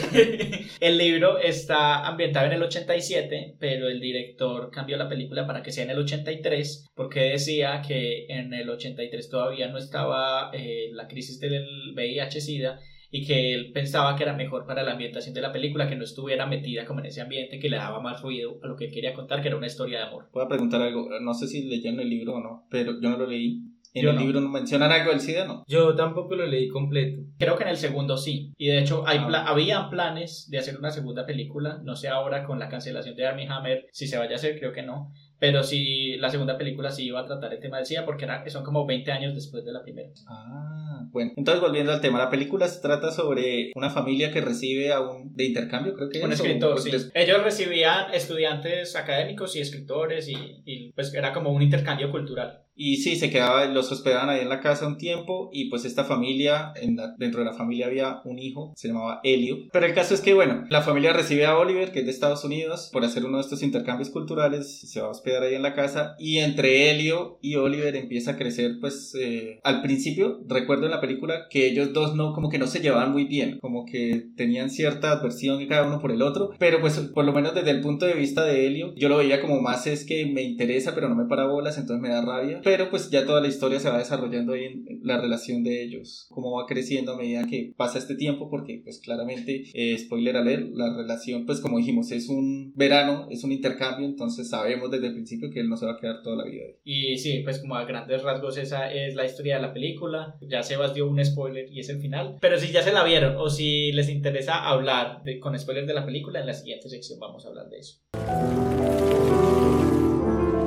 el 0.80 0.96
libro 0.98 1.38
está 1.38 2.06
ambientado 2.06 2.46
en 2.46 2.52
el 2.52 2.62
87, 2.62 3.56
pero 3.58 3.88
el 3.88 4.00
director 4.00 4.70
cambió 4.70 4.96
la 4.96 5.08
película 5.08 5.46
para 5.46 5.62
que 5.62 5.72
sea 5.72 5.84
en 5.84 5.90
el 5.90 5.98
83, 5.98 6.86
porque 6.94 7.20
decía 7.30 7.82
que 7.86 8.26
en 8.28 8.54
el 8.54 8.70
83 8.70 9.28
todavía 9.28 9.68
no 9.68 9.78
estaba 9.78 10.50
eh, 10.54 10.90
la 10.92 11.08
crisis 11.08 11.40
del 11.40 11.66
VIH-Sida 11.94 12.78
y 13.10 13.26
que 13.26 13.54
él 13.54 13.72
pensaba 13.72 14.14
que 14.16 14.22
era 14.24 14.34
mejor 14.34 14.66
para 14.66 14.82
la 14.82 14.92
ambientación 14.92 15.34
de 15.34 15.40
la 15.40 15.52
película 15.52 15.88
que 15.88 15.96
no 15.96 16.04
estuviera 16.04 16.46
metida 16.46 16.84
como 16.84 17.00
en 17.00 17.06
ese 17.06 17.20
ambiente 17.22 17.58
que 17.58 17.70
le 17.70 17.76
daba 17.78 18.00
más 18.00 18.20
ruido 18.22 18.58
a 18.62 18.66
lo 18.66 18.76
que 18.76 18.86
él 18.86 18.92
quería 18.92 19.14
contar, 19.14 19.40
que 19.42 19.48
era 19.48 19.56
una 19.56 19.66
historia 19.66 19.98
de 19.98 20.04
amor. 20.06 20.28
Voy 20.32 20.44
a 20.44 20.48
preguntar 20.48 20.82
algo, 20.82 21.08
no 21.20 21.34
sé 21.34 21.46
si 21.46 21.64
leyeron 21.68 22.00
el 22.00 22.10
libro 22.10 22.34
o 22.34 22.40
no, 22.40 22.66
pero 22.70 23.00
yo 23.00 23.08
no 23.10 23.16
lo 23.16 23.26
leí. 23.26 23.62
En 23.94 24.02
Yo 24.02 24.10
el 24.10 24.16
no. 24.16 24.20
libro 24.22 24.40
no 24.42 24.50
mencionan 24.50 24.92
algo 24.92 25.10
del 25.12 25.20
SIDA, 25.20 25.46
¿no? 25.46 25.64
Yo 25.66 25.94
tampoco 25.94 26.36
lo 26.36 26.44
leí 26.46 26.68
completo. 26.68 27.22
Creo 27.38 27.56
que 27.56 27.62
en 27.62 27.70
el 27.70 27.78
segundo 27.78 28.18
sí. 28.18 28.52
Y 28.58 28.66
de 28.68 28.80
hecho 28.80 29.02
hay 29.08 29.16
Ah. 29.18 29.26
pla- 29.26 29.44
había 29.46 29.88
planes 29.88 30.46
de 30.50 30.58
hacer 30.58 30.76
una 30.78 30.90
segunda 30.90 31.24
película. 31.24 31.80
No 31.82 31.96
sé 31.96 32.08
ahora 32.08 32.44
con 32.44 32.58
la 32.58 32.68
cancelación 32.68 33.16
de 33.16 33.26
Armie 33.26 33.48
Hammer 33.48 33.86
si 33.90 34.06
se 34.06 34.18
vaya 34.18 34.32
a 34.32 34.34
hacer, 34.34 34.58
creo 34.58 34.72
que 34.72 34.82
no. 34.82 35.10
Pero 35.40 35.62
sí, 35.62 36.16
la 36.16 36.30
segunda 36.30 36.58
película 36.58 36.90
sí 36.90 37.04
iba 37.06 37.20
a 37.20 37.24
tratar 37.26 37.54
el 37.54 37.60
tema 37.60 37.76
del 37.76 37.86
SIDA 37.86 38.04
porque 38.04 38.24
era, 38.24 38.48
son 38.50 38.64
como 38.64 38.84
20 38.86 39.12
años 39.12 39.34
después 39.34 39.64
de 39.64 39.72
la 39.72 39.82
primera. 39.82 40.08
Ah, 40.26 41.06
bueno. 41.12 41.32
Entonces, 41.36 41.60
volviendo 41.62 41.92
al 41.92 42.00
tema, 42.00 42.18
la 42.18 42.28
película 42.30 42.66
se 42.68 42.80
trata 42.80 43.12
sobre 43.12 43.70
una 43.76 43.90
familia 43.90 44.32
que 44.32 44.40
recibe 44.40 44.92
a 44.92 45.00
un 45.00 45.34
de 45.36 45.44
intercambio, 45.44 45.94
creo 45.94 46.08
que 46.08 46.22
Un 46.24 46.32
es, 46.32 46.40
o- 46.40 46.44
escritor, 46.44 46.72
pues, 46.72 46.84
sí. 46.84 46.90
les- 46.90 47.10
Ellos 47.14 47.42
recibían 47.44 48.12
estudiantes 48.12 48.96
académicos 48.96 49.54
y 49.56 49.60
escritores 49.60 50.28
y, 50.28 50.34
y, 50.64 50.92
pues 50.92 51.14
era 51.14 51.32
como 51.32 51.50
un 51.50 51.62
intercambio 51.62 52.10
cultural. 52.10 52.62
Y 52.80 52.98
sí, 52.98 53.16
se 53.16 53.28
quedaba, 53.30 53.64
los 53.66 53.90
hospedaban 53.90 54.30
ahí 54.30 54.40
en 54.40 54.48
la 54.48 54.60
casa 54.60 54.86
un 54.86 54.96
tiempo 54.98 55.50
y 55.52 55.68
pues 55.68 55.84
esta 55.84 56.04
familia, 56.04 56.72
en 56.80 56.94
la- 56.96 57.14
dentro 57.18 57.40
de 57.40 57.46
la 57.46 57.52
familia 57.52 57.86
había 57.86 58.20
un 58.24 58.38
hijo, 58.38 58.72
se 58.76 58.86
llamaba 58.88 59.20
Helio. 59.24 59.56
Pero 59.72 59.84
el 59.86 59.94
caso 59.94 60.14
es 60.14 60.20
que, 60.20 60.32
bueno, 60.32 60.64
la 60.70 60.82
familia 60.82 61.12
recibe 61.12 61.44
a 61.44 61.58
Oliver, 61.58 61.90
que 61.90 61.98
es 62.00 62.04
de 62.04 62.12
Estados 62.12 62.44
Unidos, 62.44 62.88
por 62.92 63.04
hacer 63.04 63.24
uno 63.24 63.38
de 63.38 63.42
estos 63.42 63.64
intercambios 63.64 64.10
culturales, 64.10 64.80
se 64.88 65.00
va 65.00 65.08
a 65.08 65.10
hospedar 65.10 65.42
ahí 65.42 65.54
en 65.56 65.62
la 65.62 65.74
casa 65.74 66.14
y 66.20 66.38
entre 66.38 66.90
Helio 66.90 67.38
y 67.42 67.56
Oliver 67.56 67.96
empieza 67.96 68.32
a 68.32 68.36
crecer, 68.36 68.76
pues 68.80 69.12
eh, 69.20 69.58
al 69.64 69.82
principio, 69.82 70.40
recuerdo 70.48 70.84
en 70.84 70.92
la 70.92 71.00
película 71.00 71.46
que 71.50 71.66
ellos 71.66 71.92
dos 71.92 72.14
no, 72.14 72.32
como 72.32 72.48
que 72.48 72.58
no 72.58 72.68
se 72.68 72.80
llevaban 72.80 73.10
muy 73.10 73.24
bien, 73.24 73.58
como 73.60 73.84
que 73.86 74.28
tenían 74.36 74.70
cierta 74.70 75.10
adversión 75.12 75.66
cada 75.66 75.86
uno 75.88 75.98
por 76.00 76.12
el 76.12 76.22
otro, 76.22 76.50
pero 76.60 76.80
pues 76.80 76.98
por 77.12 77.24
lo 77.24 77.32
menos 77.32 77.54
desde 77.54 77.70
el 77.72 77.80
punto 77.80 78.06
de 78.06 78.14
vista 78.14 78.44
de 78.44 78.66
Helio, 78.66 78.94
yo 78.96 79.08
lo 79.08 79.16
veía 79.16 79.40
como 79.40 79.60
más 79.60 79.86
es 79.88 80.04
que 80.04 80.26
me 80.26 80.42
interesa, 80.42 80.94
pero 80.94 81.08
no 81.08 81.16
me 81.16 81.24
para 81.26 81.46
bolas, 81.46 81.76
entonces 81.76 82.00
me 82.00 82.08
da 82.10 82.22
rabia, 82.24 82.60
pero 82.68 82.90
pues 82.90 83.08
ya 83.10 83.24
toda 83.24 83.40
la 83.40 83.48
historia 83.48 83.80
se 83.80 83.88
va 83.88 83.96
desarrollando 83.96 84.52
ahí 84.52 84.64
en 84.66 85.00
la 85.02 85.18
relación 85.18 85.64
de 85.64 85.82
ellos, 85.82 86.26
cómo 86.28 86.52
va 86.58 86.66
creciendo 86.66 87.12
a 87.12 87.16
medida 87.16 87.46
que 87.46 87.72
pasa 87.74 87.98
este 87.98 88.14
tiempo, 88.14 88.50
porque 88.50 88.82
pues 88.84 89.00
claramente, 89.00 89.64
eh, 89.72 89.96
spoiler 89.96 90.36
alert, 90.36 90.68
la 90.74 90.94
relación 90.94 91.46
pues 91.46 91.60
como 91.60 91.78
dijimos 91.78 92.12
es 92.12 92.28
un 92.28 92.74
verano, 92.76 93.26
es 93.30 93.42
un 93.44 93.52
intercambio, 93.52 94.06
entonces 94.06 94.50
sabemos 94.50 94.90
desde 94.90 95.06
el 95.06 95.14
principio 95.14 95.48
que 95.50 95.60
él 95.60 95.68
no 95.70 95.78
se 95.78 95.86
va 95.86 95.92
a 95.92 95.96
quedar 95.96 96.20
toda 96.22 96.36
la 96.36 96.44
vida 96.44 96.62
ahí. 96.66 96.74
Y 96.84 97.16
sí, 97.16 97.40
pues 97.42 97.58
como 97.58 97.74
a 97.74 97.86
grandes 97.86 98.22
rasgos 98.22 98.58
esa 98.58 98.92
es 98.92 99.14
la 99.14 99.24
historia 99.24 99.56
de 99.56 99.62
la 99.62 99.72
película. 99.72 100.36
Ya 100.42 100.62
Sebas 100.62 100.92
dio 100.92 101.08
un 101.08 101.24
spoiler 101.24 101.72
y 101.72 101.80
es 101.80 101.88
el 101.88 102.00
final. 102.00 102.36
Pero 102.40 102.58
si 102.58 102.70
ya 102.70 102.82
se 102.82 102.92
la 102.92 103.02
vieron 103.02 103.36
o 103.38 103.48
si 103.48 103.92
les 103.92 104.10
interesa 104.10 104.68
hablar 104.68 105.22
de- 105.24 105.40
con 105.40 105.58
spoilers 105.58 105.86
de 105.86 105.94
la 105.94 106.04
película, 106.04 106.40
en 106.40 106.46
la 106.46 106.52
siguiente 106.54 106.90
sección 106.90 107.18
vamos 107.18 107.46
a 107.46 107.48
hablar 107.48 107.70
de 107.70 107.78
eso. 107.78 107.98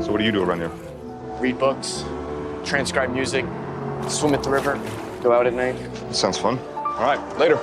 So 0.03 0.11
what 0.11 0.19
do 0.19 0.25
you 0.25 0.31
do 0.31 0.41
around 0.43 0.61
here? 0.63 1.00
Read 1.41 1.57
books, 1.57 2.03
transcribe 2.63 3.11
music, 3.11 3.45
swim 4.07 4.33
at 4.33 4.43
the 4.43 4.49
river, 4.49 4.79
go 5.21 5.33
out 5.33 5.47
at 5.47 5.53
night. 5.53 5.75
Sounds 6.11 6.37
fun. 6.37 6.59
All 6.75 7.03
right, 7.03 7.19
later. 7.39 7.57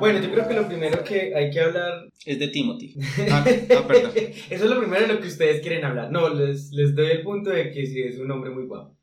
Bueno, 0.00 0.18
yo 0.18 0.32
creo 0.32 0.48
que 0.48 0.54
lo 0.54 0.66
primero 0.66 1.04
que 1.04 1.32
hay 1.34 1.50
que 1.50 1.60
hablar. 1.60 2.08
Es 2.26 2.38
de 2.38 2.48
Timothy. 2.48 2.96
Ah, 3.30 3.44
ah, 3.46 3.86
perdón. 3.86 4.12
Eso 4.16 4.64
es 4.64 4.70
lo 4.70 4.80
primero 4.80 5.06
de 5.06 5.14
lo 5.14 5.20
que 5.20 5.28
ustedes 5.28 5.60
quieren 5.60 5.84
hablar. 5.84 6.10
No, 6.10 6.28
les, 6.30 6.72
les 6.72 6.94
doy 6.94 7.10
el 7.10 7.22
punto 7.22 7.50
de 7.50 7.70
que 7.70 7.86
sí 7.86 8.02
es 8.02 8.18
un 8.18 8.30
hombre 8.30 8.50
muy 8.50 8.66
guapo. 8.66 8.96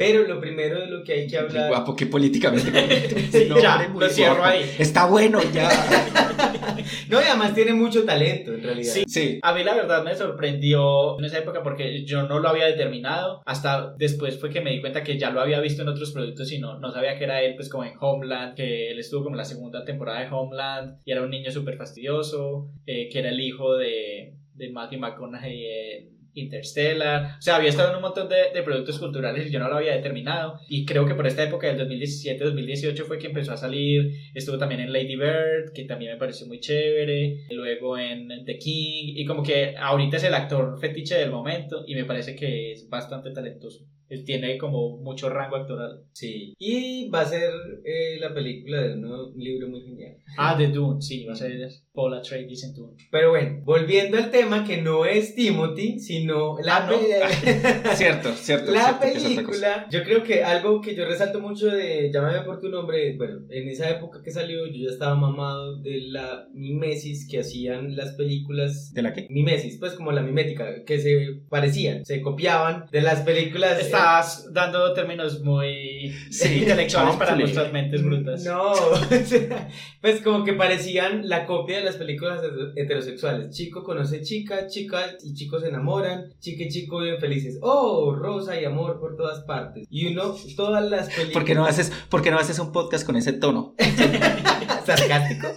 Pero 0.00 0.26
lo 0.26 0.40
primero 0.40 0.80
de 0.80 0.86
lo 0.86 1.04
que 1.04 1.12
hay 1.12 1.26
que 1.26 1.36
hablar. 1.36 1.68
guapo, 1.68 1.94
que 1.94 2.06
políticamente. 2.06 2.70
Sí, 3.30 3.44
No, 3.50 3.60
ya, 3.60 3.86
lo 3.86 4.08
cierro 4.08 4.36
guapo. 4.36 4.48
ahí. 4.48 4.64
Está 4.78 5.04
bueno, 5.04 5.40
ya. 5.52 5.68
No, 7.10 7.20
y 7.20 7.24
además 7.24 7.54
tiene 7.54 7.74
mucho 7.74 8.04
talento 8.04 8.54
en 8.54 8.62
realidad. 8.62 8.94
Sí. 8.94 9.04
Sí. 9.06 9.38
A 9.42 9.52
mí 9.52 9.62
la 9.62 9.74
verdad 9.74 10.02
me 10.02 10.14
sorprendió 10.16 11.18
en 11.18 11.24
esa 11.26 11.38
época 11.40 11.62
porque 11.62 12.04
yo 12.06 12.22
no 12.22 12.38
lo 12.38 12.48
había 12.48 12.64
determinado. 12.64 13.42
Hasta 13.44 13.92
después 13.98 14.40
fue 14.40 14.48
que 14.48 14.62
me 14.62 14.70
di 14.70 14.80
cuenta 14.80 15.02
que 15.04 15.18
ya 15.18 15.30
lo 15.30 15.42
había 15.42 15.60
visto 15.60 15.82
en 15.82 15.88
otros 15.88 16.12
productos 16.12 16.50
y 16.50 16.58
no, 16.58 16.78
no 16.78 16.90
sabía 16.92 17.18
que 17.18 17.24
era 17.24 17.42
él, 17.42 17.54
pues 17.56 17.68
como 17.68 17.84
en 17.84 17.92
Homeland, 18.00 18.54
que 18.54 18.90
él 18.92 18.98
estuvo 18.98 19.22
como 19.24 19.34
en 19.34 19.38
la 19.38 19.44
segunda 19.44 19.84
temporada 19.84 20.20
de 20.20 20.28
Homeland 20.30 20.98
y 21.04 21.12
era 21.12 21.22
un 21.22 21.30
niño 21.30 21.50
súper 21.50 21.76
fastidioso, 21.76 22.70
eh, 22.86 23.10
que 23.12 23.18
era 23.18 23.28
el 23.28 23.40
hijo 23.40 23.76
de, 23.76 24.36
de 24.54 24.70
Matthew 24.70 25.00
McConaughey 25.00 25.66
en 25.66 26.19
Interstellar. 26.34 27.36
O 27.38 27.42
sea, 27.42 27.56
había 27.56 27.70
estado 27.70 27.90
en 27.90 27.96
un 27.96 28.02
montón 28.02 28.28
de, 28.28 28.52
de 28.54 28.62
productos 28.62 28.98
culturales 28.98 29.46
y 29.46 29.50
yo 29.50 29.58
no 29.58 29.68
lo 29.68 29.76
había 29.76 29.94
determinado. 29.94 30.60
Y 30.68 30.84
creo 30.84 31.06
que 31.06 31.14
por 31.14 31.26
esta 31.26 31.42
época 31.42 31.72
del 31.72 31.88
2017-2018 31.88 33.04
fue 33.04 33.18
que 33.18 33.28
empezó 33.28 33.52
a 33.52 33.56
salir. 33.56 34.12
Estuvo 34.34 34.58
también 34.58 34.80
en 34.80 34.92
Lady 34.92 35.16
Bird, 35.16 35.72
que 35.74 35.84
también 35.84 36.12
me 36.12 36.18
pareció 36.18 36.46
muy 36.46 36.60
chévere. 36.60 37.46
Luego 37.50 37.98
en 37.98 38.44
The 38.44 38.58
King. 38.58 39.14
Y 39.16 39.24
como 39.24 39.42
que 39.42 39.74
ahorita 39.76 40.16
es 40.16 40.24
el 40.24 40.34
actor 40.34 40.78
fetiche 40.80 41.16
del 41.16 41.30
momento 41.30 41.84
y 41.86 41.94
me 41.94 42.04
parece 42.04 42.36
que 42.36 42.72
es 42.72 42.88
bastante 42.88 43.30
talentoso. 43.30 43.84
Él 44.08 44.24
tiene 44.24 44.58
como 44.58 44.98
mucho 44.98 45.28
rango 45.28 45.54
actoral. 45.54 46.02
Sí. 46.12 46.52
Y 46.58 47.08
va 47.10 47.20
a 47.20 47.26
ser 47.26 47.52
eh, 47.84 48.18
la 48.18 48.34
película 48.34 48.82
de 48.82 48.94
un 48.94 49.32
libro 49.36 49.68
muy 49.68 49.82
genial. 49.82 50.16
Ah, 50.36 50.56
The 50.58 50.66
Dune, 50.68 51.00
sí, 51.00 51.24
va 51.24 51.34
a 51.34 51.36
ser 51.36 51.70
Paula 51.92 52.18
Atreides 52.18 52.62
en 52.64 52.74
Dune. 52.74 52.96
Pero 53.10 53.30
bueno, 53.30 53.62
volviendo 53.64 54.16
al 54.16 54.30
tema 54.30 54.64
que 54.64 54.80
no 54.80 55.04
es 55.06 55.34
Timothy, 55.34 55.98
sino 55.98 56.56
la, 56.62 56.76
Ah, 56.76 56.86
¿no? 56.90 56.98
pe- 57.00 57.90
Cierto, 57.96 58.32
cierto. 58.34 58.70
la 58.70 58.98
cierto 59.00 59.00
película. 59.00 59.86
Yo 59.90 60.04
creo 60.04 60.22
que 60.22 60.44
algo 60.44 60.80
que 60.80 60.94
yo 60.94 61.04
resalto 61.04 61.40
mucho 61.40 61.66
de 61.66 62.10
Llámame 62.12 62.42
por 62.42 62.60
tu 62.60 62.68
nombre, 62.68 63.16
bueno, 63.16 63.40
en 63.50 63.68
esa 63.68 63.90
época 63.90 64.20
que 64.24 64.30
salió 64.30 64.66
yo 64.66 64.84
ya 64.84 64.90
estaba 64.90 65.16
mamado 65.16 65.80
de 65.82 66.00
la 66.02 66.46
mimesis 66.54 67.26
que 67.28 67.40
hacían 67.40 67.96
las 67.96 68.12
películas 68.14 68.92
¿De 68.94 69.02
la 69.02 69.12
qué? 69.12 69.26
mimesis, 69.28 69.76
pues 69.78 69.94
como 69.94 70.12
la 70.12 70.22
mimética, 70.22 70.84
que 70.84 70.98
se 71.00 71.40
parecían, 71.48 72.04
se 72.04 72.22
copiaban 72.22 72.86
de 72.92 73.00
las 73.02 73.22
películas. 73.22 73.80
Está 73.80 74.20
estás 74.20 74.52
dando 74.52 74.92
términos 74.94 75.40
muy 75.42 76.12
Sí, 76.30 76.58
intelectuales 76.58 77.16
para 77.16 77.34
nuestras 77.34 77.72
mentes 77.72 78.02
brutas. 78.04 78.44
No, 78.44 78.72
pues 80.00 80.20
como 80.22 80.44
que 80.44 80.52
parecían 80.54 81.28
la 81.28 81.46
copia 81.46 81.78
de 81.78 81.84
las 81.84 81.89
películas 81.96 82.42
heter- 82.42 82.72
heterosexuales. 82.76 83.54
Chico 83.54 83.82
conoce 83.84 84.22
chica, 84.22 84.66
chica 84.66 85.16
y 85.22 85.34
chicos 85.34 85.62
se 85.62 85.68
enamoran, 85.68 86.32
chica 86.40 86.64
y 86.64 86.68
chico 86.68 87.00
viven 87.00 87.18
felices. 87.20 87.58
Oh, 87.62 88.14
rosa 88.14 88.60
y 88.60 88.64
amor 88.64 88.98
por 89.00 89.16
todas 89.16 89.40
partes. 89.44 89.86
Y 89.90 90.06
uno, 90.12 90.34
todas 90.56 90.88
las 90.90 91.06
películas... 91.08 91.32
¿Por 91.32 91.44
qué 91.44 91.54
no 91.54 91.64
haces, 91.66 91.92
por 92.08 92.22
qué 92.22 92.30
no 92.30 92.38
haces 92.38 92.58
un 92.58 92.72
podcast 92.72 93.04
con 93.06 93.16
ese 93.16 93.32
tono? 93.32 93.74
sarcástico? 94.86 95.48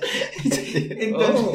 Entonces, 0.43 1.13
Oh. 1.15 1.53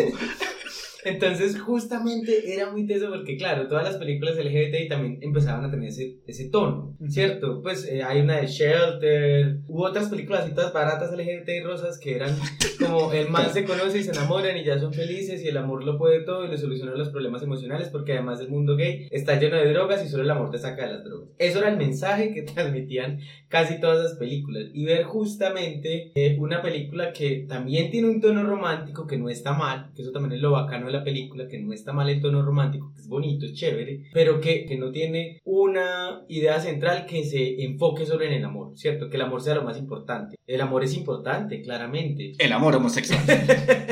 Entonces, 1.08 1.58
justamente 1.58 2.52
era 2.52 2.70
muy 2.70 2.86
teso 2.86 3.08
porque, 3.08 3.36
claro, 3.36 3.68
todas 3.68 3.84
las 3.84 3.96
películas 3.96 4.36
LGBTI 4.36 4.88
también 4.88 5.18
empezaban 5.22 5.64
a 5.64 5.70
tener 5.70 5.88
ese, 5.88 6.18
ese 6.26 6.48
tono, 6.50 6.96
¿cierto? 7.08 7.62
Pues 7.62 7.86
eh, 7.86 8.02
hay 8.02 8.20
una 8.20 8.40
de 8.40 8.46
Shelter, 8.46 9.60
hubo 9.66 9.84
otras 9.84 10.08
películas 10.08 10.48
y 10.48 10.54
todas 10.54 10.72
baratas 10.72 11.12
LGBTI 11.12 11.60
rosas 11.60 11.98
que 11.98 12.16
eran 12.16 12.36
como 12.78 13.12
el 13.12 13.28
man 13.28 13.50
se 13.52 13.64
conoce 13.64 13.98
y 13.98 14.02
se 14.02 14.10
enamoran 14.10 14.56
y 14.56 14.64
ya 14.64 14.78
son 14.78 14.92
felices 14.92 15.42
y 15.42 15.48
el 15.48 15.56
amor 15.56 15.84
lo 15.84 15.98
puede 15.98 16.20
todo 16.20 16.44
y 16.44 16.48
le 16.48 16.58
soluciona 16.58 16.92
los 16.94 17.08
problemas 17.10 17.42
emocionales 17.42 17.88
porque 17.88 18.12
además 18.12 18.40
el 18.40 18.48
mundo 18.48 18.76
gay 18.76 19.08
está 19.10 19.38
lleno 19.38 19.56
de 19.56 19.72
drogas 19.72 20.04
y 20.04 20.08
solo 20.08 20.22
el 20.22 20.30
amor 20.30 20.50
te 20.50 20.58
saca 20.58 20.86
de 20.86 20.92
las 20.94 21.04
drogas. 21.04 21.28
Eso 21.38 21.58
era 21.58 21.68
el 21.68 21.76
mensaje 21.76 22.32
que 22.32 22.42
transmitían 22.54 23.20
casi 23.48 23.80
todas 23.80 23.98
las 23.98 24.14
películas 24.14 24.64
y 24.72 24.84
ver 24.84 25.04
justamente 25.04 26.12
eh, 26.14 26.36
una 26.38 26.62
película 26.62 27.12
que 27.12 27.46
también 27.48 27.90
tiene 27.90 28.08
un 28.08 28.20
tono 28.20 28.44
romántico 28.44 29.06
que 29.06 29.16
no 29.16 29.28
está 29.28 29.52
mal, 29.52 29.90
que 29.94 30.02
eso 30.02 30.12
también 30.12 30.34
es 30.34 30.40
lo 30.40 30.52
bacano 30.52 30.86
de 30.86 30.92
la 30.92 30.97
película, 31.04 31.46
que 31.48 31.58
no 31.58 31.72
está 31.72 31.92
mal 31.92 32.08
el 32.08 32.20
tono 32.20 32.42
romántico, 32.42 32.92
que 32.94 33.00
es 33.02 33.08
bonito, 33.08 33.46
es 33.46 33.54
chévere, 33.54 34.04
pero 34.12 34.40
que, 34.40 34.64
que 34.66 34.76
no 34.76 34.90
tiene 34.90 35.40
una 35.44 36.22
idea 36.28 36.60
central 36.60 37.06
que 37.06 37.24
se 37.24 37.62
enfoque 37.64 38.06
solo 38.06 38.24
en 38.24 38.32
el 38.32 38.44
amor, 38.44 38.76
¿cierto? 38.76 39.08
Que 39.08 39.16
el 39.16 39.22
amor 39.22 39.42
sea 39.42 39.54
lo 39.54 39.62
más 39.62 39.78
importante. 39.78 40.36
El 40.46 40.60
amor 40.60 40.84
es 40.84 40.94
importante, 40.96 41.60
claramente. 41.62 42.32
El 42.38 42.52
amor 42.52 42.74
homosexual. 42.76 43.20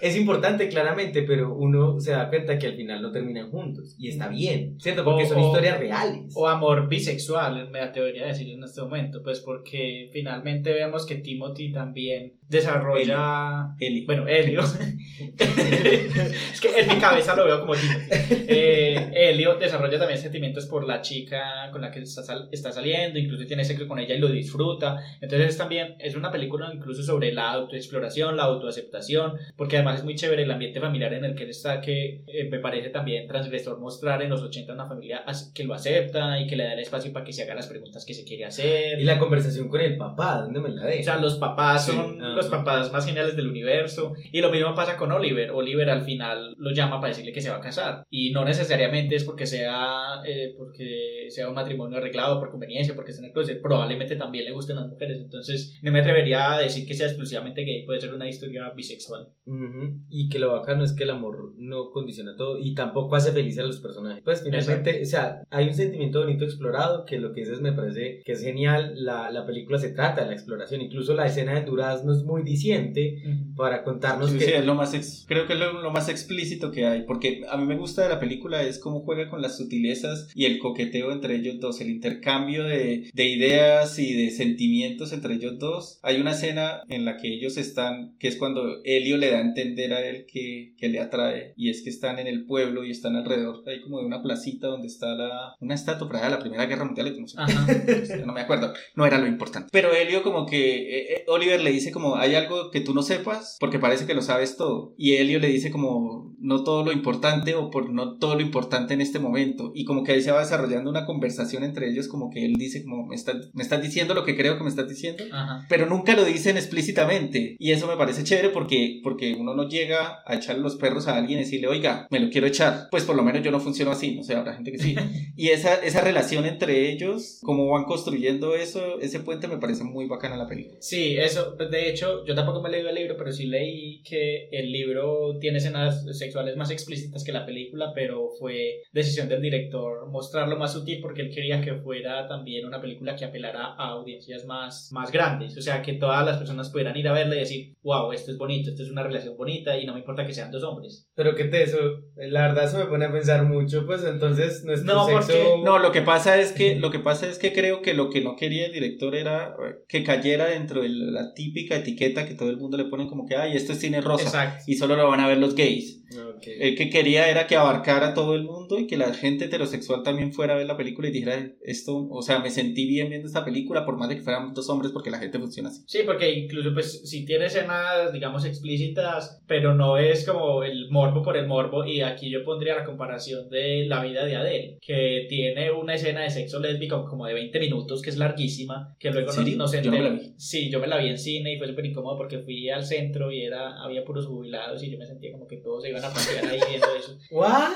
Es 0.00 0.16
importante, 0.16 0.70
claramente, 0.70 1.24
pero 1.24 1.54
uno 1.54 2.00
se 2.00 2.12
da 2.12 2.30
cuenta 2.30 2.58
que 2.58 2.68
al 2.68 2.74
final 2.74 3.02
no 3.02 3.12
terminan 3.12 3.50
juntos. 3.50 3.96
Y 3.98 4.08
está 4.08 4.28
bien, 4.28 4.80
¿cierto? 4.80 5.04
Porque 5.04 5.24
O- 5.24 5.26
son 5.28 5.40
historias 5.40 5.78
reales. 5.78 6.32
O 6.34 6.48
amor 6.48 6.88
bisexual, 6.88 7.68
me 7.70 7.80
atrevería 7.80 8.24
a 8.24 8.28
decir 8.28 8.48
en 8.48 8.64
este 8.64 8.80
momento, 8.80 9.22
pues 9.22 9.40
porque 9.40 10.08
finalmente 10.10 10.72
vemos 10.72 11.04
que 11.04 11.16
Timothy 11.16 11.70
también 11.70 12.32
desarrolla... 12.50 13.74
Eli. 13.78 14.04
Bueno, 14.04 14.26
Helio. 14.28 14.60
es 15.38 16.60
que 16.60 16.68
en 16.80 16.88
mi 16.88 16.96
cabeza 17.00 17.34
lo 17.36 17.44
veo 17.44 17.60
como 17.60 17.74
Timothy. 17.74 18.44
Eh, 18.48 19.10
Helio 19.14 19.54
desarrolla 19.56 19.98
también 19.98 20.18
sentimientos 20.20 20.66
por 20.66 20.86
la 20.86 21.00
chica 21.00 21.70
con 21.72 21.80
la 21.80 21.90
que 21.90 22.00
está, 22.00 22.22
sal- 22.22 22.48
está 22.52 22.72
saliendo, 22.72 23.18
incluso 23.18 23.46
tiene 23.46 23.64
sexo 23.64 23.86
con 23.86 23.98
ella 23.98 24.14
y 24.14 24.18
lo 24.18 24.28
disfruta. 24.28 24.96
Entonces 25.20 25.56
también 25.56 25.94
es 25.98 26.14
una 26.16 26.30
película 26.30 26.70
incluso 26.74 27.02
sobre 27.02 27.32
la 27.32 27.50
autoexploración, 27.52 28.36
la 28.36 28.44
autoaceptación, 28.44 29.34
porque 29.56 29.76
además 29.76 29.98
es 30.00 30.04
muy 30.04 30.14
chévere 30.16 30.42
el 30.42 30.50
ambiente 30.50 30.80
familiar 30.80 31.12
en 31.14 31.24
el 31.24 31.34
que 31.34 31.44
él 31.44 31.50
está, 31.50 31.80
que 31.80 32.24
eh, 32.26 32.48
me 32.50 32.58
parece 32.58 32.90
también 32.90 33.26
transgresor 33.28 33.78
mostrar 33.78 34.22
en 34.22 34.30
los 34.30 34.42
80 34.42 34.72
una 34.72 34.86
familia 34.88 35.24
que 35.54 35.64
lo 35.64 35.74
acepta 35.74 36.40
y 36.40 36.46
que 36.46 36.56
le 36.56 36.64
da 36.64 36.72
el 36.74 36.80
espacio 36.80 37.12
para 37.12 37.24
que 37.24 37.32
se 37.32 37.42
haga 37.44 37.54
las 37.54 37.66
preguntas 37.68 38.04
que 38.04 38.14
se 38.14 38.24
quiere 38.24 38.44
hacer. 38.44 38.98
Y 39.00 39.04
la 39.04 39.18
conversación 39.18 39.68
con 39.68 39.80
el 39.80 39.96
papá, 39.96 40.38
¿dónde 40.42 40.60
me 40.60 40.70
la 40.70 40.82
O 40.82 40.86
deja? 40.86 41.02
sea, 41.02 41.16
los 41.16 41.36
papás 41.36 41.86
Sí, 41.86 41.92
son 41.92 42.20
ah. 42.22 42.34
Los 42.40 42.50
papás 42.50 42.92
más 42.92 43.06
geniales 43.06 43.36
del 43.36 43.48
universo. 43.48 44.14
Y 44.32 44.40
lo 44.40 44.50
mismo 44.50 44.74
pasa 44.74 44.96
con 44.96 45.12
Oliver. 45.12 45.50
Oliver 45.50 45.90
al 45.90 46.02
final 46.02 46.54
lo 46.58 46.72
llama 46.72 47.00
para 47.00 47.08
decirle 47.08 47.32
que 47.32 47.40
se 47.40 47.50
va 47.50 47.56
a 47.56 47.60
casar. 47.60 48.04
Y 48.10 48.32
no 48.32 48.44
necesariamente 48.44 49.16
es 49.16 49.24
porque 49.24 49.46
sea, 49.46 50.22
eh, 50.26 50.54
porque 50.56 51.26
sea 51.28 51.48
un 51.48 51.54
matrimonio 51.54 51.98
arreglado 51.98 52.38
por 52.40 52.50
conveniencia, 52.50 52.94
porque 52.94 53.10
está 53.10 53.22
en 53.22 53.28
el 53.28 53.32
closet. 53.32 53.60
Probablemente 53.60 54.16
también 54.16 54.44
le 54.44 54.52
gusten 54.52 54.76
las 54.76 54.88
mujeres. 54.88 55.18
Entonces, 55.20 55.78
no 55.82 55.92
me 55.92 56.00
atrevería 56.00 56.52
a 56.52 56.60
decir 56.60 56.86
que 56.86 56.94
sea 56.94 57.06
exclusivamente 57.06 57.62
gay. 57.64 57.84
Puede 57.84 58.00
ser 58.00 58.14
una 58.14 58.28
historia 58.28 58.70
bisexual. 58.70 59.28
Ujú, 59.46 60.00
Y 60.08 60.28
que 60.28 60.38
lo 60.38 60.52
bacano 60.52 60.84
es 60.84 60.92
que 60.92 61.04
el 61.04 61.10
amor 61.10 61.52
no 61.56 61.90
condiciona 61.90 62.36
todo 62.36 62.58
y 62.58 62.74
tampoco 62.74 63.16
hace 63.16 63.32
feliz 63.32 63.58
a 63.58 63.62
los 63.62 63.80
personajes. 63.80 64.22
Pues 64.24 64.42
finalmente, 64.42 65.02
o 65.02 65.06
sea, 65.06 65.42
hay 65.50 65.66
un 65.68 65.74
sentimiento 65.74 66.20
bonito 66.20 66.44
explorado 66.44 67.04
que 67.04 67.18
lo 67.18 67.32
que 67.32 67.40
dices 67.40 67.60
me 67.60 67.72
parece 67.72 68.22
que 68.24 68.32
es 68.32 68.42
genial. 68.42 68.92
La, 68.96 69.30
la 69.30 69.46
película 69.46 69.78
se 69.78 69.90
trata 69.92 70.22
de 70.22 70.28
la 70.28 70.34
exploración. 70.34 70.80
Incluso 70.80 71.14
la 71.14 71.26
escena 71.26 71.54
de 71.54 71.66
Durazno 71.66 72.12
es 72.12 72.22
muy 72.24 72.29
diciente 72.38 73.22
para 73.56 73.82
contarnos 73.84 74.30
Sí, 74.30 74.38
que... 74.38 74.44
sí, 74.44 74.50
es 74.52 74.64
lo 74.64 74.74
más 74.74 74.94
ex- 74.94 75.24
creo 75.28 75.46
que 75.46 75.52
es 75.54 75.58
lo, 75.58 75.80
lo 75.82 75.90
más 75.90 76.08
explícito 76.08 76.70
que 76.70 76.86
hay, 76.86 77.02
porque 77.02 77.42
a 77.50 77.56
mí 77.56 77.64
me 77.66 77.76
gusta 77.76 78.02
de 78.02 78.08
la 78.08 78.20
película 78.20 78.62
es 78.62 78.78
cómo 78.78 79.00
juega 79.00 79.28
con 79.28 79.42
las 79.42 79.56
sutilezas 79.58 80.28
y 80.34 80.44
el 80.46 80.58
coqueteo 80.58 81.12
entre 81.12 81.36
ellos 81.36 81.58
dos, 81.60 81.80
el 81.80 81.90
intercambio 81.90 82.64
de, 82.64 83.10
de 83.12 83.24
ideas 83.28 83.98
y 83.98 84.14
de 84.14 84.30
sentimientos 84.30 85.12
entre 85.12 85.34
ellos 85.34 85.58
dos. 85.58 85.98
Hay 86.02 86.20
una 86.20 86.32
escena 86.32 86.82
en 86.88 87.04
la 87.04 87.16
que 87.16 87.28
ellos 87.34 87.56
están, 87.56 88.16
que 88.18 88.28
es 88.28 88.36
cuando 88.36 88.80
Helio 88.84 89.16
le 89.16 89.30
da 89.30 89.38
a 89.38 89.42
entender 89.42 89.92
a 89.92 90.06
él 90.06 90.26
que, 90.30 90.74
que 90.78 90.88
le 90.88 91.00
atrae, 91.00 91.54
y 91.56 91.70
es 91.70 91.82
que 91.82 91.90
están 91.90 92.18
en 92.18 92.26
el 92.26 92.44
pueblo 92.46 92.84
y 92.84 92.90
están 92.90 93.16
alrededor, 93.16 93.62
hay 93.66 93.80
como 93.82 94.00
de 94.00 94.06
una 94.06 94.22
placita 94.22 94.68
donde 94.68 94.86
está 94.88 95.14
la, 95.14 95.54
una 95.60 95.74
estatua 95.74 96.08
para 96.08 96.28
la 96.28 96.38
Primera 96.38 96.66
Guerra 96.66 96.84
Mundial, 96.84 97.14
no 97.20 97.26
sé 97.26 97.36
Ajá. 97.38 97.66
no 98.26 98.32
me 98.32 98.40
acuerdo, 98.42 98.72
no 98.94 99.06
era 99.06 99.18
lo 99.18 99.26
importante. 99.26 99.68
Pero 99.72 99.92
Helio 99.94 100.22
como 100.22 100.46
que, 100.46 100.58
eh, 100.98 101.12
eh, 101.14 101.24
Oliver 101.28 101.60
le 101.60 101.70
dice 101.70 101.90
como, 101.90 102.16
hay 102.20 102.34
algo 102.34 102.70
que 102.70 102.80
tú 102.80 102.94
no 102.94 103.02
sepas, 103.02 103.56
porque 103.60 103.78
parece 103.78 104.06
que 104.06 104.14
lo 104.14 104.22
sabes 104.22 104.56
todo. 104.56 104.94
Y 104.96 105.14
Helio 105.16 105.38
le 105.40 105.48
dice 105.48 105.70
como, 105.70 106.34
no 106.38 106.64
todo 106.64 106.84
lo 106.84 106.92
importante 106.92 107.54
o 107.54 107.70
por 107.70 107.90
no 107.90 108.18
todo 108.18 108.34
lo 108.34 108.40
importante 108.40 108.94
en 108.94 109.00
este 109.00 109.18
momento. 109.18 109.72
Y 109.74 109.84
como 109.84 110.04
que 110.04 110.12
ahí 110.12 110.22
se 110.22 110.30
va 110.32 110.40
desarrollando 110.40 110.90
una 110.90 111.06
conversación 111.06 111.64
entre 111.64 111.90
ellos, 111.90 112.08
como 112.08 112.30
que 112.30 112.44
él 112.44 112.54
dice 112.54 112.82
como, 112.82 113.06
me, 113.06 113.14
está- 113.14 113.34
me 113.52 113.62
estás 113.62 113.82
diciendo 113.82 114.14
lo 114.14 114.24
que 114.24 114.36
creo 114.36 114.56
que 114.56 114.64
me 114.64 114.70
estás 114.70 114.88
diciendo. 114.88 115.24
Ajá. 115.32 115.66
Pero 115.68 115.86
nunca 115.86 116.14
lo 116.14 116.24
dicen 116.24 116.56
explícitamente. 116.56 117.56
Y 117.58 117.72
eso 117.72 117.86
me 117.86 117.96
parece 117.96 118.24
chévere 118.24 118.50
porque, 118.50 119.00
porque 119.02 119.34
uno 119.34 119.54
no 119.54 119.68
llega 119.68 120.22
a 120.26 120.34
echarle 120.34 120.62
los 120.62 120.76
perros 120.76 121.08
a 121.08 121.16
alguien 121.16 121.38
y 121.40 121.42
decirle, 121.44 121.68
oiga, 121.68 122.06
me 122.10 122.20
lo 122.20 122.30
quiero 122.30 122.46
echar. 122.46 122.88
Pues 122.90 123.04
por 123.04 123.16
lo 123.16 123.22
menos 123.22 123.42
yo 123.42 123.50
no 123.50 123.60
funciono 123.60 123.90
así, 123.90 124.14
no 124.14 124.22
sé, 124.22 124.34
habrá 124.34 124.54
gente 124.54 124.72
que 124.72 124.78
sí. 124.78 124.94
Y 125.36 125.48
esa, 125.48 125.74
esa 125.76 126.00
relación 126.02 126.44
entre 126.44 126.90
ellos, 126.92 127.38
cómo 127.42 127.68
van 127.70 127.84
construyendo 127.84 128.54
eso, 128.54 129.00
ese 129.00 129.20
puente 129.20 129.48
me 129.48 129.56
parece 129.58 129.84
muy 129.84 130.06
bacana 130.06 130.36
la 130.36 130.46
película. 130.46 130.76
Sí, 130.80 131.16
eso, 131.16 131.52
de 131.52 131.88
hecho, 131.88 132.09
yo 132.26 132.34
tampoco 132.34 132.60
me 132.62 132.68
he 132.68 132.72
leído 132.72 132.88
el 132.88 132.94
libro, 132.94 133.16
pero 133.16 133.32
sí 133.32 133.46
leí 133.46 134.02
que 134.02 134.48
el 134.52 134.70
libro 134.72 135.38
tiene 135.40 135.58
escenas 135.58 136.04
sexuales 136.18 136.56
más 136.56 136.70
explícitas 136.70 137.24
que 137.24 137.32
la 137.32 137.46
película, 137.46 137.92
pero 137.94 138.30
fue 138.38 138.82
decisión 138.92 139.28
del 139.28 139.40
director 139.42 140.08
mostrarlo 140.10 140.56
más 140.56 140.72
sutil 140.72 141.00
porque 141.00 141.22
él 141.22 141.30
quería 141.34 141.60
que 141.60 141.74
fuera 141.74 142.26
también 142.26 142.66
una 142.66 142.80
película 142.80 143.14
que 143.16 143.24
apelara 143.24 143.74
a 143.76 143.88
audiencias 143.90 144.44
más, 144.46 144.90
más 144.92 145.10
grandes, 145.12 145.56
o 145.56 145.62
sea, 145.62 145.82
que 145.82 145.94
todas 145.94 146.24
las 146.24 146.38
personas 146.38 146.70
pudieran 146.70 146.96
ir 146.96 147.08
a 147.08 147.12
verla 147.12 147.36
y 147.36 147.40
decir, 147.40 147.74
wow, 147.82 148.12
esto 148.12 148.30
es 148.30 148.38
bonito, 148.38 148.70
esto 148.70 148.82
es 148.82 148.90
una 148.90 149.02
relación 149.02 149.36
bonita 149.36 149.78
y 149.78 149.86
no 149.86 149.92
me 149.94 150.00
importa 150.00 150.26
que 150.26 150.32
sean 150.34 150.50
dos 150.50 150.62
hombres. 150.64 151.08
Pero 151.14 151.34
que 151.34 151.44
te 151.44 151.62
eso, 151.62 151.78
la 152.16 152.48
verdad 152.48 152.64
eso 152.64 152.78
me 152.78 152.86
pone 152.86 153.04
a 153.06 153.12
pensar 153.12 153.44
mucho, 153.44 153.86
pues 153.86 154.04
entonces 154.04 154.64
nuestro 154.64 154.94
No, 154.94 155.06
sexo... 155.06 155.18
porque- 155.32 155.62
No, 155.64 155.78
lo 155.78 155.92
que 155.92 156.02
pasa 156.02 156.38
es 156.40 156.52
que, 156.52 156.76
lo 156.76 156.90
que 156.90 156.98
pasa 156.98 157.28
es 157.28 157.38
que 157.38 157.52
creo 157.52 157.82
que 157.82 157.94
lo 157.94 158.10
que 158.10 158.20
no 158.20 158.36
quería 158.36 158.66
el 158.66 158.72
director 158.72 159.14
era 159.14 159.54
que 159.88 160.02
cayera 160.04 160.46
dentro 160.46 160.82
de 160.82 160.88
la 160.90 161.32
típica 161.34 161.76
etiqueta 161.76 161.89
que 161.96 162.10
todo 162.10 162.50
el 162.50 162.56
mundo 162.56 162.76
le 162.76 162.84
pone 162.84 163.06
como 163.06 163.26
que, 163.26 163.36
ay, 163.36 163.56
esto 163.56 163.72
es 163.72 163.80
cine 163.80 164.00
rosa. 164.00 164.24
Exacto. 164.24 164.64
Y 164.66 164.74
solo 164.74 164.96
lo 164.96 165.08
van 165.08 165.20
a 165.20 165.28
ver 165.28 165.38
los 165.38 165.54
gays. 165.54 165.99
Ok. 166.12 166.46
El 166.46 166.76
que 166.76 166.90
quería 166.90 167.28
era 167.28 167.46
que 167.46 167.56
abarcara 167.56 168.08
a 168.08 168.14
todo 168.14 168.34
el 168.34 168.44
mundo 168.44 168.78
y 168.78 168.86
que 168.86 168.96
la 168.96 169.12
gente 169.14 169.44
heterosexual 169.44 170.02
también 170.02 170.32
fuera 170.32 170.54
a 170.54 170.56
ver 170.56 170.66
la 170.66 170.76
película 170.76 171.08
y 171.08 171.12
dijera 171.12 171.52
esto, 171.62 172.08
o 172.10 172.22
sea, 172.22 172.40
me 172.40 172.50
sentí 172.50 172.86
bien 172.86 173.08
viendo 173.08 173.26
esta 173.26 173.44
película 173.44 173.84
por 173.84 173.96
más 173.96 174.08
de 174.08 174.16
que 174.16 174.22
fueran 174.22 174.52
dos 174.54 174.68
hombres 174.68 174.92
porque 174.92 175.10
la 175.10 175.18
gente 175.18 175.38
funciona 175.38 175.68
así. 175.68 175.82
Sí, 175.86 176.00
porque 176.04 176.30
incluso 176.32 176.72
pues 176.72 177.08
si 177.08 177.24
tiene 177.24 177.46
escenas, 177.46 178.12
digamos, 178.12 178.44
explícitas, 178.44 179.42
pero 179.46 179.74
no 179.74 179.96
es 179.96 180.26
como 180.26 180.64
el 180.64 180.90
morbo 180.90 181.22
por 181.22 181.36
el 181.36 181.46
morbo, 181.46 181.84
y 181.84 182.00
aquí 182.00 182.30
yo 182.30 182.44
pondría 182.44 182.76
la 182.76 182.84
comparación 182.84 183.48
de 183.48 183.86
la 183.86 184.02
vida 184.02 184.24
de 184.24 184.36
Adele, 184.36 184.78
que 184.80 185.26
tiene 185.28 185.70
una 185.70 185.94
escena 185.94 186.22
de 186.22 186.30
sexo 186.30 186.60
lésbico 186.60 187.04
como 187.06 187.26
de 187.26 187.34
20 187.34 187.60
minutos, 187.60 188.02
que 188.02 188.10
es 188.10 188.16
larguísima, 188.16 188.96
que 188.98 189.10
luego 189.10 189.30
¿En 189.32 189.50
no, 189.52 189.64
no 189.64 189.68
se 189.68 189.82
Yo 189.82 189.90
me 189.90 190.02
la 190.02 190.10
vi. 190.10 190.32
Sí, 190.36 190.70
yo 190.70 190.80
me 190.80 190.86
la 190.86 190.98
vi 190.98 191.08
en 191.08 191.18
cine 191.18 191.54
y 191.54 191.58
fue 191.58 191.68
súper 191.68 191.86
incómodo 191.86 192.16
porque 192.16 192.38
fui 192.40 192.68
al 192.70 192.84
centro 192.84 193.30
y 193.30 193.42
era 193.42 193.82
había 193.82 194.04
puros 194.04 194.26
jubilados 194.26 194.82
y 194.82 194.90
yo 194.90 194.98
me 194.98 195.06
sentía 195.06 195.32
como 195.32 195.46
que 195.46 195.58
todos 195.58 195.82
se 195.82 195.90
iban 195.90 195.99
a 196.04 196.12
pasear 196.12 196.46
ahí 196.46 196.60
viendo 196.68 196.86
eso. 196.98 197.18
¿What? 197.30 197.70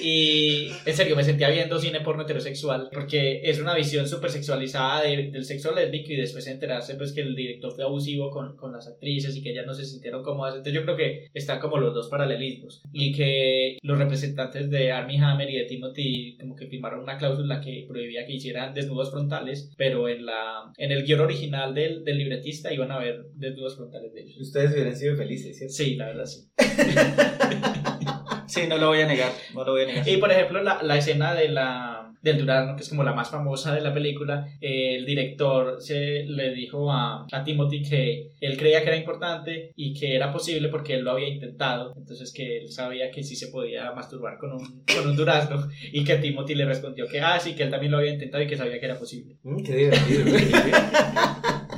Y 0.00 0.68
en 0.86 0.94
serio, 0.94 1.16
me 1.16 1.24
sentía 1.24 1.50
viendo 1.50 1.78
cine 1.78 2.00
porno 2.00 2.22
heterosexual 2.22 2.88
porque 2.92 3.40
es 3.42 3.60
una 3.60 3.74
visión 3.74 4.06
súper 4.08 4.30
sexualizada 4.30 5.02
de- 5.02 5.30
del 5.30 5.44
sexo 5.44 5.74
lésbico 5.74 6.12
y 6.12 6.16
después 6.16 6.46
enterarse 6.46 6.94
pues 6.94 7.12
que 7.12 7.20
el 7.22 7.34
director 7.34 7.74
fue 7.74 7.84
abusivo 7.84 8.30
con, 8.30 8.56
con 8.56 8.72
las 8.72 8.86
actrices 8.86 9.34
y 9.36 9.42
que 9.42 9.50
ellas 9.50 9.66
no 9.66 9.74
se 9.74 9.84
sintieron 9.84 10.22
cómodas. 10.22 10.54
Entonces 10.54 10.74
yo 10.74 10.84
creo 10.84 10.96
que 10.96 11.26
están 11.34 11.58
como 11.58 11.78
los 11.78 11.94
dos 11.94 12.08
paralelismos 12.08 12.82
y 12.92 13.12
que 13.12 13.78
los 13.82 13.98
representantes 13.98 14.70
de 14.70 14.92
Armie 14.92 15.18
Hammer 15.18 15.50
y 15.50 15.56
de 15.58 15.64
Timothy 15.64 16.36
como 16.38 16.54
que 16.54 16.68
firmaron 16.68 17.00
una 17.00 17.18
cláusula 17.18 17.60
que 17.60 17.84
prohibía 17.88 18.24
que 18.24 18.34
hicieran 18.34 18.74
desnudos 18.74 19.10
frontales, 19.10 19.72
pero 19.76 20.08
en, 20.08 20.24
la, 20.26 20.72
en 20.76 20.92
el 20.92 21.04
guion 21.04 21.20
original 21.20 21.74
del, 21.74 22.04
del 22.04 22.18
libretista 22.18 22.72
iban 22.72 22.92
a 22.92 22.96
haber 22.96 23.24
desnudos 23.34 23.76
frontales 23.76 24.14
de 24.14 24.20
ellos. 24.22 24.40
Ustedes 24.40 24.72
hubieran 24.72 24.96
sido 24.96 25.16
felices, 25.16 25.58
¿cierto? 25.58 25.74
Sí, 25.74 25.96
la 25.96 26.06
verdad 26.06 26.26
sí. 26.26 26.46
Sí, 28.48 28.66
no 28.66 28.78
lo 28.78 28.88
voy 28.88 29.02
a 29.02 29.06
negar, 29.06 29.30
no 29.54 29.62
lo 29.62 29.72
voy 29.72 29.82
a 29.82 29.86
negar. 29.86 30.08
Y 30.08 30.16
por 30.16 30.32
ejemplo, 30.32 30.62
la, 30.62 30.82
la 30.82 30.96
escena 30.96 31.34
de 31.34 31.50
la, 31.50 32.08
del 32.22 32.38
durazno, 32.38 32.76
que 32.76 32.82
es 32.82 32.88
como 32.88 33.04
la 33.04 33.12
más 33.12 33.30
famosa 33.30 33.74
de 33.74 33.80
la 33.80 33.92
película, 33.92 34.48
eh, 34.60 34.96
el 34.96 35.06
director 35.06 35.80
se 35.80 36.24
le 36.24 36.52
dijo 36.54 36.90
a, 36.90 37.26
a 37.30 37.44
Timothy 37.44 37.82
que 37.82 38.32
él 38.40 38.56
creía 38.56 38.82
que 38.82 38.88
era 38.88 38.96
importante 38.96 39.72
y 39.76 39.92
que 39.92 40.16
era 40.16 40.32
posible 40.32 40.68
porque 40.68 40.94
él 40.94 41.04
lo 41.04 41.12
había 41.12 41.28
intentado, 41.28 41.92
entonces 41.96 42.32
que 42.32 42.58
él 42.58 42.72
sabía 42.72 43.10
que 43.10 43.22
sí 43.22 43.36
se 43.36 43.48
podía 43.48 43.92
masturbar 43.92 44.38
con 44.38 44.52
un, 44.52 44.84
con 44.84 45.08
un 45.08 45.16
durazno 45.16 45.68
y 45.92 46.04
que 46.04 46.16
Timothy 46.16 46.54
le 46.54 46.64
respondió 46.64 47.06
que 47.06 47.20
ah, 47.20 47.38
sí, 47.38 47.54
que 47.54 47.64
él 47.64 47.70
también 47.70 47.92
lo 47.92 47.98
había 47.98 48.12
intentado 48.12 48.42
y 48.42 48.46
que 48.46 48.56
sabía 48.56 48.80
que 48.80 48.86
era 48.86 48.98
posible. 48.98 49.36
Mm, 49.42 49.62
qué 49.62 49.76
divertido. 49.76 50.24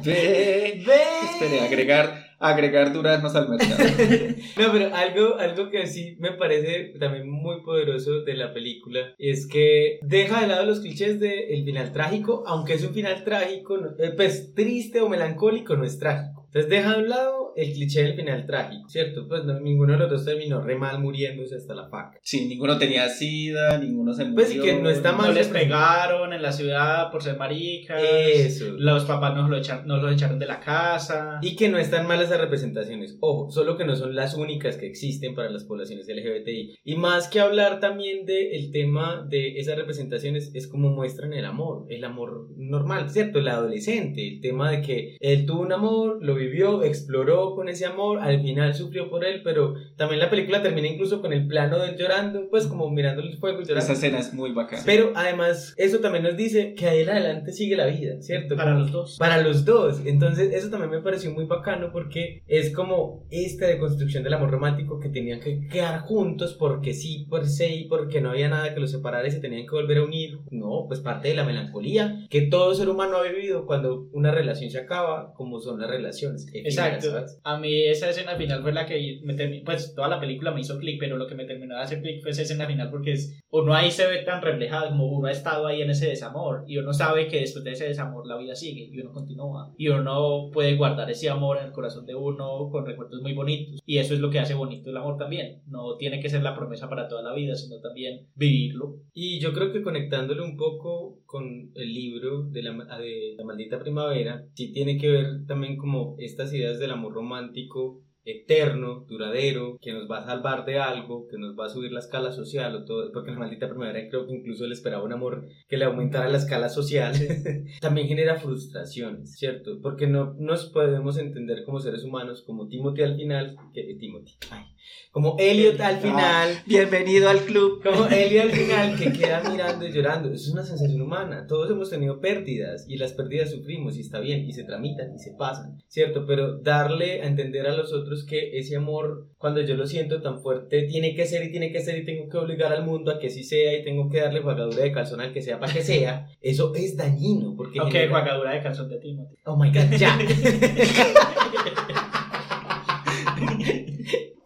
Ve, 0.05 0.83
Ve. 0.87 1.03
Espere, 1.31 1.61
agregar, 1.61 2.30
agregar 2.41 2.93
duraznos 2.93 3.37
al 3.37 3.49
mercado. 3.49 3.77
No, 4.57 4.73
pero 4.73 4.95
algo, 4.95 5.39
algo 5.39 5.71
que 5.71 5.87
sí 5.87 6.17
me 6.19 6.33
parece 6.33 6.95
también 6.99 7.31
muy 7.31 7.63
poderoso 7.63 8.23
de 8.23 8.35
la 8.35 8.53
película 8.53 9.15
es 9.19 9.47
que 9.47 9.99
deja 10.03 10.41
de 10.41 10.49
lado 10.49 10.65
los 10.65 10.81
clichés 10.81 11.21
del 11.21 11.65
final 11.65 11.93
trágico, 11.93 12.43
aunque 12.47 12.75
es 12.75 12.85
un 12.85 12.95
final 12.95 13.23
trágico, 13.25 13.77
eh, 13.99 14.13
pues 14.17 14.55
triste 14.55 15.01
o 15.01 15.09
melancólico, 15.09 15.77
no 15.77 15.85
es 15.85 15.99
trágico. 15.99 16.40
Entonces 16.53 16.69
deja 16.69 16.97
de 16.97 17.03
un 17.05 17.09
lado 17.09 17.53
el 17.55 17.73
cliché 17.73 18.03
del 18.03 18.17
final 18.17 18.45
trágico, 18.45 18.89
¿cierto? 18.89 19.29
Pues 19.29 19.45
no, 19.45 19.61
ninguno 19.61 19.93
de 19.93 20.01
los 20.01 20.11
dos 20.11 20.25
terminó 20.25 20.61
re 20.61 20.77
mal 20.77 21.01
muriéndose 21.01 21.55
hasta 21.55 21.75
la 21.75 21.89
faca. 21.89 22.19
Sí, 22.23 22.47
ninguno 22.47 22.77
tenía 22.77 23.09
sida, 23.09 23.79
ninguno 23.79 24.13
se 24.13 24.25
murió. 24.25 24.35
Pues 24.35 24.61
que 24.61 24.81
no 24.81 24.91
está 24.91 25.13
mal. 25.13 25.29
No 25.29 25.33
les 25.33 25.47
pegaron 25.47 26.33
en 26.33 26.43
la 26.43 26.51
ciudad 26.51 27.11
por 27.13 27.23
ser 27.23 27.37
maricas. 27.37 28.03
Eso. 28.03 28.73
Los 28.77 29.05
papás 29.05 29.37
nos 29.37 29.49
lo, 29.49 29.59
echaron, 29.59 29.87
nos 29.87 30.03
lo 30.03 30.11
echaron 30.11 30.41
de 30.41 30.47
la 30.47 30.59
casa. 30.59 31.39
Y 31.41 31.55
que 31.55 31.69
no 31.69 31.79
están 31.79 32.09
malas 32.09 32.27
esas 32.27 32.41
representaciones. 32.41 33.17
Ojo, 33.21 33.51
solo 33.51 33.77
que 33.77 33.85
no 33.85 33.95
son 33.95 34.17
las 34.17 34.35
únicas 34.35 34.77
que 34.77 34.87
existen 34.87 35.37
para 35.37 35.51
las 35.51 35.65
poblaciones 35.65 36.09
LGBTI. 36.09 36.81
Y 36.83 36.97
más 36.97 37.29
que 37.29 37.39
hablar 37.39 37.79
también 37.79 38.27
del 38.27 38.73
tema 38.73 39.25
de 39.29 39.59
esas 39.59 39.77
representaciones, 39.77 40.51
es 40.55 40.67
como 40.67 40.91
muestran 40.91 41.33
el 41.33 41.45
amor, 41.45 41.87
el 41.91 42.03
amor 42.03 42.49
normal, 42.57 43.09
¿cierto? 43.11 43.39
El 43.39 43.49
adolescente, 43.49 44.27
el 44.27 44.41
tema 44.41 44.73
de 44.73 44.83
que 44.83 45.17
él 45.21 45.47
tuvo 45.47 45.63
un 45.63 45.73
amor, 45.73 46.19
lo 46.21 46.40
vivió, 46.41 46.83
exploró 46.83 47.55
con 47.55 47.69
ese 47.69 47.87
amor, 47.87 48.19
al 48.21 48.41
final 48.43 48.75
sufrió 48.75 49.09
por 49.11 49.25
él, 49.25 49.43
pero 49.45 49.75
también 49.97 50.21
la 50.21 50.31
película 50.31 50.63
termina 50.63 50.89
incluso 50.89 51.21
con 51.21 51.33
el 51.33 51.47
plano 51.47 51.79
de 51.79 51.91
él 51.91 51.97
llorando, 51.97 52.49
pues 52.51 52.67
como 52.67 52.91
mirando 52.91 53.23
el 53.23 53.37
fuego 53.39 53.61
y 53.61 53.65
llorando. 53.65 53.85
Esa 53.85 53.93
escena 53.93 54.19
es 54.19 54.35
muy 54.35 54.53
bacana. 54.53 54.83
Pero 54.87 55.13
además, 55.15 55.75
eso 55.77 55.99
también 56.01 56.25
nos 56.25 56.37
dice 56.37 56.75
que 56.75 56.87
ahí 56.87 57.01
en 57.03 57.11
adelante 57.11 57.53
sigue 57.53 57.77
la 57.77 57.87
vida, 57.87 58.21
¿cierto? 58.21 58.57
Para 58.57 58.73
Como- 58.73 58.83
los 58.85 58.93
dos. 58.93 59.17
Para 59.19 59.43
los 59.43 59.65
dos. 59.65 60.01
Entonces, 60.05 60.53
eso 60.55 60.71
también 60.71 60.91
me 60.91 61.01
pareció 61.01 61.31
muy 61.33 61.45
bacano 61.45 61.91
porque 61.93 62.43
es 62.47 62.73
como 62.75 63.27
esta 63.31 63.67
deconstrucción 63.67 64.25
del 64.25 64.35
amor 64.35 64.51
romántico 64.51 64.99
que 65.01 65.09
tenían 65.09 65.41
que 65.41 65.67
quedar 65.69 66.01
juntos 66.01 66.55
porque 66.59 66.95
sí, 66.95 67.27
por 67.29 67.47
sí, 67.47 67.87
porque 67.89 68.21
no 68.21 68.31
había 68.31 68.49
nada 68.49 68.75
que 68.75 68.81
los 68.81 68.91
separara 68.91 69.27
y 69.27 69.31
se 69.31 69.41
tenían 69.41 69.67
que 69.67 69.75
volver 69.75 69.99
a 69.99 70.05
unir. 70.05 70.39
No, 70.51 70.85
pues 70.89 71.01
parte 71.01 71.29
de 71.29 71.35
la 71.35 71.45
melancolía 71.45 72.27
que 72.31 72.43
todo 72.43 72.75
ser 72.75 72.89
humano 72.89 73.17
ha 73.17 73.23
vivido 73.23 73.67
cuando 73.67 74.09
una 74.13 74.31
relación 74.31 74.71
se 74.71 74.79
acaba, 74.79 75.33
como 75.35 75.61
son 75.61 75.81
las 75.81 75.91
relaciones. 75.91 76.30
Efímeras, 76.37 76.75
Exacto. 76.75 77.11
¿sabes? 77.11 77.41
A 77.45 77.59
mí 77.59 77.83
esa 77.85 78.11
escena 78.11 78.37
final 78.37 78.63
fue 78.63 78.73
la 78.73 78.87
que 78.87 79.21
me 79.25 79.35
terminó, 79.35 79.65
pues 79.65 79.95
toda 79.95 80.09
la 80.09 80.21
película 80.21 80.51
me 80.53 80.61
hizo 80.61 80.79
clic, 80.79 80.99
pero 80.99 81.17
lo 81.17 81.27
que 81.27 81.35
me 81.35 81.45
terminó 81.45 81.77
de 81.77 81.83
hacer 81.83 82.01
clic 82.03 82.23
fue 82.23 82.31
esa 82.31 82.43
escena 82.43 82.67
final 82.67 82.91
porque 82.91 83.13
es, 83.13 83.41
uno 83.51 83.75
ahí 83.75 83.91
se 83.91 84.07
ve 84.07 84.19
tan 84.19 84.43
reflejado 84.43 84.91
como 84.91 85.07
uno 85.07 85.29
ha 85.29 85.33
estado 85.33 85.67
ahí 85.67 85.83
en 85.83 85.91
ese 85.91 86.09
desamor 86.09 86.65
y 86.67 86.79
uno 86.79 86.93
sabe 86.93 87.29
que 87.29 87.41
después 87.41 87.65
de 87.65 87.73
ese 87.73 87.89
desamor 87.89 88.27
la 88.27 88.37
vida 88.37 88.55
sigue 88.55 88.89
y 88.91 89.01
uno 89.01 89.13
continúa 89.13 89.73
y 89.77 89.89
uno 89.89 90.51
puede 90.53 90.77
guardar 90.77 91.11
ese 91.11 91.31
amor 91.31 91.59
en 91.59 91.67
el 91.67 91.73
corazón 91.73 92.07
de 92.07 92.15
uno 92.15 92.69
con 92.71 92.87
recuerdos 92.87 93.23
muy 93.23 93.35
bonitos 93.35 93.81
y 93.85 93.99
eso 93.99 94.15
es 94.15 94.21
lo 94.21 94.31
que 94.31 94.39
hace 94.39 94.55
bonito 94.55 94.91
el 94.91 94.97
amor 94.97 95.17
también. 95.17 95.63
No 95.67 95.97
tiene 95.97 96.21
que 96.21 96.29
ser 96.29 96.43
la 96.43 96.55
promesa 96.55 96.89
para 96.89 97.09
toda 97.09 97.23
la 97.23 97.35
vida, 97.35 97.55
sino 97.55 97.81
también 97.81 98.29
vivirlo. 98.35 98.97
Y 99.13 99.41
yo 99.41 99.53
creo 99.53 99.73
que 99.73 99.83
conectándolo 99.83 100.45
un 100.45 100.57
poco 100.57 101.20
con 101.31 101.71
el 101.77 101.95
libro 101.95 102.43
de 102.43 102.61
la, 102.61 102.73
de 102.73 103.37
la 103.39 103.45
maldita 103.45 103.79
primavera, 103.79 104.45
sí 104.55 104.73
tiene 104.73 104.99
que 104.99 105.09
ver 105.09 105.47
también 105.47 105.77
como 105.77 106.17
estas 106.19 106.53
ideas 106.53 106.81
del 106.81 106.91
amor 106.91 107.15
romántico 107.15 108.03
eterno, 108.31 109.05
duradero, 109.09 109.79
que 109.81 109.93
nos 109.93 110.11
va 110.11 110.19
a 110.19 110.25
salvar 110.25 110.65
de 110.65 110.79
algo, 110.79 111.27
que 111.29 111.39
nos 111.39 111.59
va 111.59 111.67
a 111.67 111.69
subir 111.69 111.93
la 111.93 112.01
escala 112.01 112.33
social 112.33 112.75
o 112.75 112.85
todo, 112.85 113.11
porque 113.13 113.31
en 113.31 113.35
la 113.35 113.41
maldita 113.41 113.69
primavera 113.69 114.09
creo 114.09 114.27
que 114.27 114.35
incluso 114.35 114.65
él 114.65 114.73
esperaba 114.73 115.05
un 115.05 115.13
amor 115.13 115.47
que 115.69 115.77
le 115.77 115.85
aumentara 115.85 116.29
la 116.29 116.39
escala 116.39 116.69
social, 116.69 117.15
también 117.81 118.09
genera 118.09 118.37
frustraciones, 118.37 119.37
¿cierto? 119.37 119.81
Porque 119.83 120.07
no 120.07 120.35
nos 120.39 120.67
podemos 120.67 121.19
entender 121.19 121.65
como 121.65 121.81
seres 121.81 122.05
humanos, 122.05 122.43
como 122.43 122.69
Timothy 122.69 123.03
al 123.03 123.17
final, 123.17 123.57
que 123.73 123.95
Timothy, 123.99 124.35
ay, 124.51 124.65
como 125.13 125.37
Elliot 125.39 125.81
al 125.81 125.97
final, 125.99 126.63
Bienvenido 126.67 127.29
al 127.29 127.41
club. 127.41 127.83
como 127.83 128.07
Ellie 128.11 128.41
al 128.41 128.51
final 128.53 128.97
que 128.97 129.13
queda 129.13 129.43
mirando 129.51 129.87
y 129.87 129.93
llorando. 129.93 130.29
Eso 130.29 130.47
es 130.47 130.53
una 130.53 130.63
sensación 130.63 131.01
humana. 131.01 131.47
Todos 131.49 131.69
hemos 131.71 131.91
tenido 131.91 132.21
pérdidas 132.21 132.87
y 132.89 132.97
las 132.97 133.13
pérdidas 133.13 133.51
sufrimos 133.51 133.97
y 133.97 134.03
está 134.03 134.21
bien 134.21 134.47
y 134.47 134.53
se 134.53 134.63
tramitan 134.63 135.13
y 135.13 135.19
se 135.19 135.33
pasan, 135.33 135.83
¿cierto? 135.89 136.25
Pero 136.27 136.59
darle 136.59 137.23
a 137.23 137.27
entender 137.27 137.67
a 137.67 137.77
los 137.77 137.93
otros 137.93 138.20
que 138.25 138.59
ese 138.59 138.77
amor, 138.77 139.27
cuando 139.39 139.61
yo 139.61 139.75
lo 139.77 139.87
siento 139.87 140.21
tan 140.23 140.41
fuerte, 140.41 140.83
tiene 140.85 141.15
que 141.15 141.27
ser 141.27 141.45
y 141.45 141.51
tiene 141.51 141.73
que 141.73 141.81
ser 141.81 141.99
y 141.99 142.05
tengo 142.05 142.29
que 142.29 142.37
obligar 142.39 142.73
al 142.73 142.85
mundo 142.85 143.11
a 143.13 143.19
que 143.19 143.31
sí 143.31 143.43
sea 143.45 143.77
y 143.79 143.85
tengo 143.85 144.09
que 144.09 144.21
darle 144.21 144.41
jugadura 144.41 144.83
de 144.83 144.93
calzón 144.93 145.21
al 145.21 145.33
que 145.33 145.43
sea 145.43 145.59
para 145.59 145.73
que 145.73 145.83
sea, 145.83 146.29
eso 146.41 146.75
es 146.75 146.97
dañino. 146.97 147.55
Porque 147.57 147.79
Aunque 147.81 148.01
genera- 148.01 148.21
jugadura 148.23 148.53
de 148.53 148.63
calzón 148.63 148.89
de 148.89 148.99
Timothy. 148.99 149.37
Oh 149.45 149.57
my 149.57 149.69
god, 149.71 149.97
ya. 149.99 150.19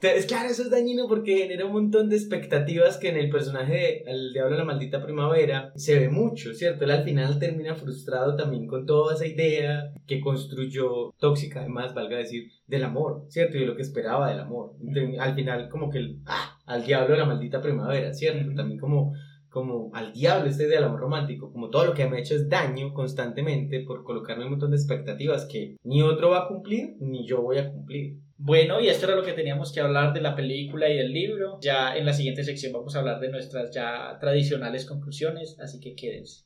Entonces, 0.05 0.27
claro, 0.27 0.51
eso 0.51 0.63
es 0.63 0.71
dañino 0.71 1.09
porque 1.09 1.39
genera 1.39 1.65
un 1.65 1.73
montón 1.73 2.11
de 2.11 2.17
expectativas 2.17 2.99
que 2.99 3.09
en 3.09 3.17
el 3.17 3.31
personaje 3.31 3.73
de 3.73 4.03
El 4.07 4.35
Diablo 4.35 4.53
de 4.53 4.59
la 4.59 4.67
Maldita 4.67 5.03
Primavera 5.03 5.73
se 5.77 5.99
ve 5.99 6.11
mucho, 6.11 6.53
¿cierto? 6.53 6.85
Él 6.85 6.91
al 6.91 7.05
final 7.05 7.39
termina 7.39 7.75
frustrado 7.75 8.37
también 8.37 8.67
con 8.67 8.85
toda 8.85 9.15
esa 9.15 9.27
idea 9.27 9.95
que 10.07 10.21
construyó, 10.21 11.15
tóxica 11.19 11.61
además, 11.61 11.95
valga 11.95 12.19
decir, 12.19 12.51
del 12.67 12.85
amor, 12.85 13.25
¿cierto? 13.29 13.57
Y 13.57 13.61
de 13.61 13.67
lo 13.67 13.77
que 13.77 13.83
esperaba 13.83 14.29
del 14.29 14.41
amor. 14.41 14.75
Entonces, 14.79 15.19
al 15.19 15.35
final, 15.35 15.71
como 15.71 15.89
que 15.89 15.99
el, 15.99 16.21
ah, 16.27 16.59
al 16.67 16.85
Diablo 16.85 17.15
de 17.15 17.21
la 17.21 17.27
Maldita 17.27 17.63
Primavera, 17.63 18.13
¿cierto? 18.13 18.55
También 18.55 18.79
como 18.79 19.15
como 19.49 19.93
al 19.95 20.13
diablo 20.13 20.51
este 20.51 20.67
del 20.67 20.83
amor 20.83 20.99
romántico, 20.99 21.53
como 21.53 21.71
todo 21.71 21.87
lo 21.87 21.95
que 21.95 22.09
me 22.09 22.17
ha 22.17 22.21
hecho 22.21 22.35
es 22.35 22.49
daño 22.49 22.93
constantemente 22.93 23.85
por 23.87 24.03
colocarme 24.03 24.43
un 24.43 24.51
montón 24.51 24.73
de 24.73 24.77
expectativas 24.77 25.47
que 25.47 25.77
ni 25.85 26.03
otro 26.03 26.31
va 26.31 26.41
a 26.41 26.49
cumplir, 26.49 26.97
ni 26.99 27.25
yo 27.25 27.41
voy 27.41 27.59
a 27.59 27.71
cumplir. 27.71 28.19
Bueno, 28.37 28.81
y 28.81 28.89
esto 28.89 29.07
era 29.07 29.17
lo 29.17 29.25
que 29.25 29.33
teníamos 29.33 29.73
que 29.73 29.81
hablar 29.81 30.13
de 30.13 30.21
la 30.21 30.35
película 30.37 30.89
y 30.89 30.97
del 30.97 31.13
libro. 31.13 31.59
Ya 31.61 31.97
en 31.97 32.05
la 32.05 32.13
siguiente 32.13 32.45
sección 32.45 32.73
vamos 32.73 32.95
a 32.95 33.01
hablar 33.01 33.21
de 33.21 33.31
nuestras 33.31 33.71
ya 33.73 34.19
tradicionales 34.21 34.87
conclusiones, 34.87 35.59
así 35.61 35.81
que 35.81 35.95
quédense. 35.95 36.45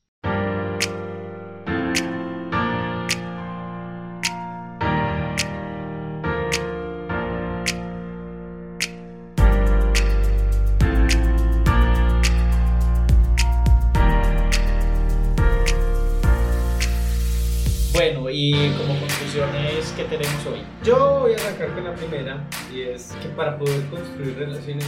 Conclusiones, 20.44 20.44
¿qué 20.44 20.44
tenemos 20.44 20.46
hoy? 20.46 20.60
Yo 20.84 21.20
voy 21.20 21.32
a 21.32 21.36
arrancar 21.36 21.74
con 21.74 21.84
la 21.84 21.94
primera, 21.94 22.48
y 22.74 22.80
es 22.82 23.12
que 23.22 23.28
para 23.30 23.58
poder 23.58 23.82
construir 23.90 24.36
relaciones 24.36 24.86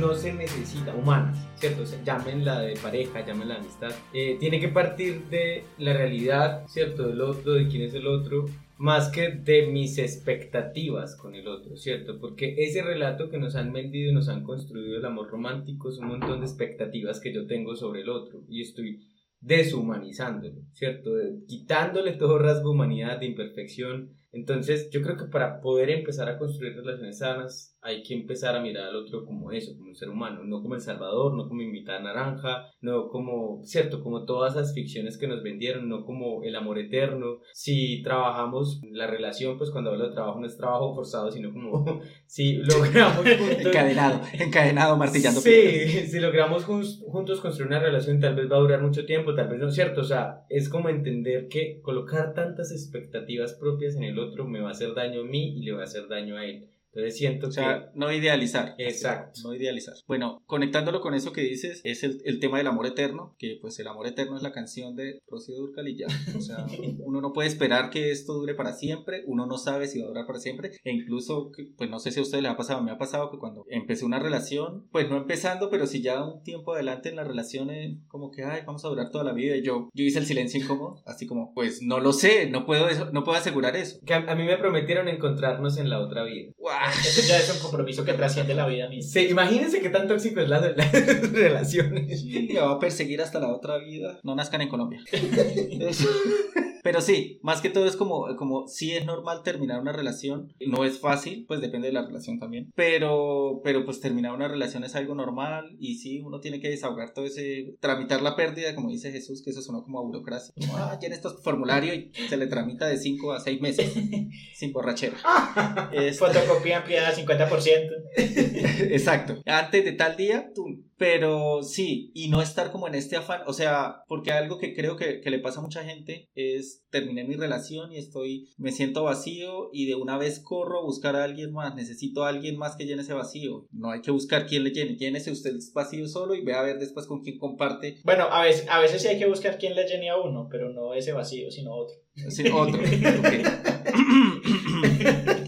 no 0.00 0.14
se- 0.14 0.32
necesita, 0.32 0.94
humanas, 0.94 1.36
¿cierto? 1.56 1.82
O 1.82 1.86
sea, 1.86 2.02
llámenla 2.02 2.60
de 2.60 2.74
pareja, 2.76 3.24
llámenla 3.26 3.54
de 3.54 3.60
amistad, 3.60 3.90
eh, 4.12 4.36
tiene 4.40 4.60
que 4.60 4.68
partir 4.68 5.24
de 5.30 5.64
la 5.78 5.92
realidad, 5.92 6.66
¿cierto? 6.68 7.08
Del 7.08 7.20
otro, 7.20 7.52
de 7.54 7.68
quién 7.68 7.82
es 7.82 7.94
el 7.94 8.06
otro, 8.06 8.46
más 8.78 9.08
que 9.10 9.30
de 9.32 9.66
mis 9.66 9.98
expectativas 9.98 11.14
con 11.16 11.34
el 11.34 11.46
otro, 11.48 11.76
¿cierto? 11.76 12.18
Porque 12.18 12.54
ese 12.58 12.82
relato 12.82 13.28
que 13.28 13.38
nos 13.38 13.54
han 13.56 13.72
vendido 13.72 14.10
y 14.10 14.14
nos 14.14 14.28
han 14.28 14.42
construido 14.42 14.96
el 14.96 15.04
amor 15.04 15.28
romántico 15.30 15.90
es 15.90 15.98
un 15.98 16.08
montón 16.08 16.40
de 16.40 16.46
expectativas 16.46 17.20
que 17.20 17.32
yo 17.32 17.46
tengo 17.46 17.76
sobre 17.76 18.00
el 18.02 18.08
otro 18.08 18.42
y 18.48 18.62
estoy 18.62 19.00
deshumanizándolo, 19.40 20.62
¿cierto? 20.72 21.10
Quitándole 21.46 22.12
todo 22.12 22.38
rasgo 22.38 22.70
de 22.70 22.74
humanidad, 22.74 23.18
de 23.20 23.26
imperfección. 23.26 24.10
Entonces, 24.32 24.90
yo 24.90 25.02
creo 25.02 25.16
que 25.16 25.24
para 25.24 25.60
poder 25.60 25.90
empezar 25.90 26.28
a 26.28 26.38
construir 26.38 26.74
relaciones 26.76 27.18
sanas, 27.18 27.76
hay 27.82 28.02
que 28.02 28.14
empezar 28.14 28.54
a 28.54 28.60
mirar 28.60 28.88
al 28.88 28.96
otro 28.96 29.24
como 29.24 29.50
eso, 29.52 29.74
como 29.76 29.88
un 29.88 29.96
ser 29.96 30.10
humano, 30.10 30.44
no 30.44 30.60
como 30.62 30.74
el 30.74 30.80
Salvador, 30.82 31.34
no 31.34 31.48
como 31.48 31.62
invitada 31.62 32.00
naranja, 32.00 32.66
no 32.82 33.08
como, 33.08 33.60
¿cierto? 33.64 34.02
Como 34.02 34.24
todas 34.26 34.54
esas 34.54 34.74
ficciones 34.74 35.16
que 35.18 35.26
nos 35.26 35.42
vendieron, 35.42 35.88
no 35.88 36.04
como 36.04 36.44
el 36.44 36.54
amor 36.56 36.78
eterno. 36.78 37.38
Si 37.54 38.02
trabajamos 38.02 38.80
la 38.92 39.06
relación, 39.06 39.56
pues 39.58 39.70
cuando 39.70 39.90
hablo 39.90 40.08
de 40.08 40.14
trabajo 40.14 40.38
no 40.40 40.46
es 40.46 40.56
trabajo 40.56 40.94
forzado, 40.94 41.30
sino 41.32 41.52
como 41.52 42.00
si 42.26 42.54
logramos 42.58 43.16
juntos 43.38 43.58
Encadenado, 43.66 44.20
encadenado, 44.38 44.96
martillando 44.96 45.40
Sí, 45.40 45.50
piedras. 45.50 46.10
si 46.10 46.20
logramos 46.20 46.64
jun- 46.66 46.84
juntos 47.10 47.40
construir 47.40 47.68
una 47.68 47.80
relación, 47.80 48.20
tal 48.20 48.34
vez 48.36 48.50
va 48.50 48.56
a 48.56 48.60
durar 48.60 48.82
mucho 48.82 49.06
tiempo, 49.06 49.34
tal 49.34 49.48
vez 49.48 49.58
no, 49.58 49.70
¿cierto? 49.70 50.02
O 50.02 50.04
sea, 50.04 50.44
es 50.50 50.68
como 50.68 50.88
entender 50.90 51.48
que 51.48 51.80
colocar 51.82 52.34
tantas 52.34 52.70
expectativas 52.72 53.54
propias 53.54 53.96
en 53.96 54.04
el 54.04 54.18
otro 54.20 54.46
me 54.46 54.60
va 54.60 54.68
a 54.68 54.72
hacer 54.72 54.94
daño 54.94 55.20
a 55.22 55.24
mí 55.24 55.52
y 55.56 55.62
le 55.64 55.72
va 55.72 55.82
a 55.82 55.84
hacer 55.84 56.08
daño 56.08 56.36
a 56.36 56.46
él. 56.46 56.69
Entonces 56.92 57.16
siento 57.18 57.48
O 57.48 57.52
sea, 57.52 57.90
no 57.94 58.12
idealizar. 58.12 58.74
Exacto. 58.78 59.40
No 59.44 59.54
idealizar. 59.54 59.94
Bueno, 60.06 60.42
conectándolo 60.46 61.00
con 61.00 61.14
eso 61.14 61.32
que 61.32 61.42
dices, 61.42 61.80
es 61.84 62.02
el, 62.02 62.20
el 62.24 62.40
tema 62.40 62.58
del 62.58 62.66
amor 62.66 62.86
eterno, 62.86 63.34
que 63.38 63.58
pues 63.60 63.78
el 63.78 63.86
amor 63.88 64.06
eterno 64.06 64.36
es 64.36 64.42
la 64.42 64.52
canción 64.52 64.96
de 64.96 65.20
Rocío 65.28 65.56
Dúrcal 65.56 65.86
y 65.88 65.96
ya. 65.96 66.06
O 66.36 66.40
sea, 66.40 66.66
uno 67.04 67.20
no 67.20 67.32
puede 67.32 67.48
esperar 67.48 67.90
que 67.90 68.10
esto 68.10 68.34
dure 68.34 68.54
para 68.54 68.72
siempre, 68.72 69.22
uno 69.26 69.46
no 69.46 69.56
sabe 69.58 69.86
si 69.86 70.00
va 70.00 70.06
a 70.06 70.08
durar 70.08 70.26
para 70.26 70.40
siempre, 70.40 70.72
e 70.84 70.92
incluso, 70.92 71.52
que, 71.52 71.68
pues 71.76 71.88
no 71.90 71.98
sé 72.00 72.10
si 72.10 72.18
a 72.20 72.22
ustedes 72.22 72.42
les 72.42 72.52
ha 72.52 72.56
pasado, 72.56 72.82
me 72.82 72.90
ha 72.90 72.98
pasado 72.98 73.30
que 73.30 73.38
cuando 73.38 73.64
empecé 73.68 74.04
una 74.04 74.18
relación, 74.18 74.88
pues 74.90 75.08
no 75.08 75.16
empezando, 75.16 75.70
pero 75.70 75.86
si 75.86 76.02
ya 76.02 76.24
un 76.24 76.42
tiempo 76.42 76.74
adelante 76.74 77.08
en 77.08 77.16
la 77.16 77.24
relación, 77.24 77.70
eh, 77.70 78.00
como 78.08 78.30
que, 78.30 78.42
ay, 78.44 78.62
vamos 78.66 78.84
a 78.84 78.88
durar 78.88 79.10
toda 79.10 79.24
la 79.24 79.32
vida, 79.32 79.56
y 79.56 79.62
yo, 79.62 79.88
yo 79.94 80.04
hice 80.04 80.18
el 80.18 80.26
silencio 80.26 80.60
incómodo, 80.60 81.02
así 81.06 81.26
como, 81.26 81.52
pues 81.54 81.82
no 81.82 82.00
lo 82.00 82.12
sé, 82.12 82.48
no 82.50 82.66
puedo, 82.66 82.88
eso- 82.88 83.10
no 83.12 83.22
puedo 83.24 83.38
asegurar 83.38 83.76
eso. 83.76 83.98
Que 84.04 84.14
a, 84.14 84.18
a 84.30 84.34
mí 84.34 84.44
me 84.44 84.56
prometieron 84.56 85.08
encontrarnos 85.08 85.78
en 85.78 85.88
la 85.90 86.00
otra 86.00 86.24
vida. 86.24 86.52
¡Guau! 86.92 87.00
Eso 87.00 87.22
ya 87.26 87.38
es 87.38 87.50
un 87.50 87.58
compromiso 87.58 88.04
que 88.04 88.14
trasciende 88.14 88.54
la 88.54 88.66
vida 88.66 88.88
misma. 88.88 89.10
Sí, 89.10 89.28
imagínense 89.28 89.80
qué 89.80 89.90
tan 89.90 90.08
tóxico 90.08 90.40
es 90.40 90.48
la, 90.48 90.60
la 90.60 90.90
relación. 91.32 92.08
Sí, 92.08 92.48
me 92.52 92.60
va 92.60 92.72
a 92.72 92.78
perseguir 92.78 93.20
hasta 93.20 93.38
la 93.38 93.48
otra 93.48 93.78
vida. 93.78 94.18
No 94.22 94.34
nazcan 94.34 94.62
en 94.62 94.68
Colombia. 94.68 95.00
Pero 96.82 97.00
sí, 97.00 97.38
más 97.42 97.60
que 97.60 97.70
todo 97.70 97.86
es 97.86 97.96
como, 97.96 98.26
como 98.36 98.66
sí 98.68 98.92
es 98.92 99.04
normal 99.04 99.42
terminar 99.42 99.80
una 99.80 99.92
relación. 99.92 100.52
No 100.66 100.84
es 100.84 100.98
fácil, 100.98 101.44
pues 101.46 101.60
depende 101.60 101.88
de 101.88 101.94
la 101.94 102.06
relación 102.06 102.38
también. 102.38 102.70
Pero, 102.74 103.60
pero 103.64 103.84
pues 103.84 104.00
terminar 104.00 104.32
una 104.34 104.48
relación 104.48 104.84
es 104.84 104.94
algo 104.94 105.14
normal 105.14 105.76
y 105.78 105.96
sí, 105.96 106.20
uno 106.20 106.40
tiene 106.40 106.60
que 106.60 106.68
desahogar 106.70 107.12
todo 107.12 107.24
ese, 107.26 107.76
tramitar 107.80 108.22
la 108.22 108.36
pérdida, 108.36 108.74
como 108.74 108.90
dice 108.90 109.12
Jesús, 109.12 109.42
que 109.42 109.50
eso 109.50 109.62
sonó 109.62 109.82
como 109.82 109.98
a 109.98 110.02
burocracia. 110.02 110.54
Como, 110.58 110.76
ah, 110.76 110.98
llena 111.00 111.14
este 111.14 111.28
formulario 111.42 111.94
y 111.94 112.10
se 112.28 112.36
le 112.36 112.46
tramita 112.46 112.86
de 112.86 112.96
5 112.98 113.32
a 113.32 113.40
6 113.40 113.60
meses 113.60 113.92
sin 114.54 114.72
borrachera. 114.72 115.16
Es- 115.92 116.18
Fotocopia 116.18 116.78
ampliada 116.78 117.12
50%. 117.14 117.88
Exacto. 118.90 119.40
Antes 119.46 119.84
de 119.84 119.92
tal 119.92 120.16
día, 120.16 120.50
tú. 120.54 120.84
Pero 121.00 121.62
sí, 121.62 122.12
y 122.14 122.28
no 122.28 122.42
estar 122.42 122.70
como 122.70 122.86
en 122.86 122.94
este 122.94 123.16
afán, 123.16 123.40
o 123.46 123.54
sea, 123.54 124.02
porque 124.06 124.32
algo 124.32 124.58
que 124.58 124.74
creo 124.74 124.96
que, 124.96 125.22
que 125.22 125.30
le 125.30 125.38
pasa 125.38 125.60
a 125.60 125.62
mucha 125.62 125.82
gente 125.82 126.28
es 126.34 126.84
terminé 126.90 127.24
mi 127.24 127.36
relación 127.36 127.90
y 127.90 127.96
estoy, 127.96 128.50
me 128.58 128.70
siento 128.70 129.04
vacío 129.04 129.70
y 129.72 129.86
de 129.86 129.94
una 129.94 130.18
vez 130.18 130.40
corro 130.40 130.78
a 130.78 130.84
buscar 130.84 131.16
a 131.16 131.24
alguien 131.24 131.54
más, 131.54 131.74
necesito 131.74 132.22
a 132.22 132.28
alguien 132.28 132.58
más 132.58 132.76
que 132.76 132.84
llene 132.84 133.00
ese 133.00 133.14
vacío. 133.14 133.66
No 133.72 133.90
hay 133.90 134.02
que 134.02 134.10
buscar 134.10 134.44
quién 134.44 134.62
le 134.62 134.72
llene, 134.72 134.96
llénese 134.96 135.30
usted 135.30 135.52
el 135.52 135.60
vacío 135.72 136.06
solo 136.06 136.34
y 136.34 136.44
ve 136.44 136.52
a 136.52 136.60
ver 136.60 136.78
después 136.78 137.06
con 137.06 137.22
quién 137.22 137.38
comparte 137.38 137.96
Bueno, 138.04 138.24
a 138.30 138.42
veces, 138.42 138.66
a 138.68 138.78
veces 138.78 139.00
sí 139.00 139.08
hay 139.08 139.18
que 139.18 139.26
buscar 139.26 139.56
quién 139.56 139.74
le 139.74 139.86
llene 139.86 140.10
a 140.10 140.18
uno, 140.18 140.48
pero 140.50 140.68
no 140.68 140.92
ese 140.92 141.14
vacío, 141.14 141.50
sino 141.50 141.76
otro. 141.76 141.96
Sí, 142.28 142.44
otro. 142.50 142.78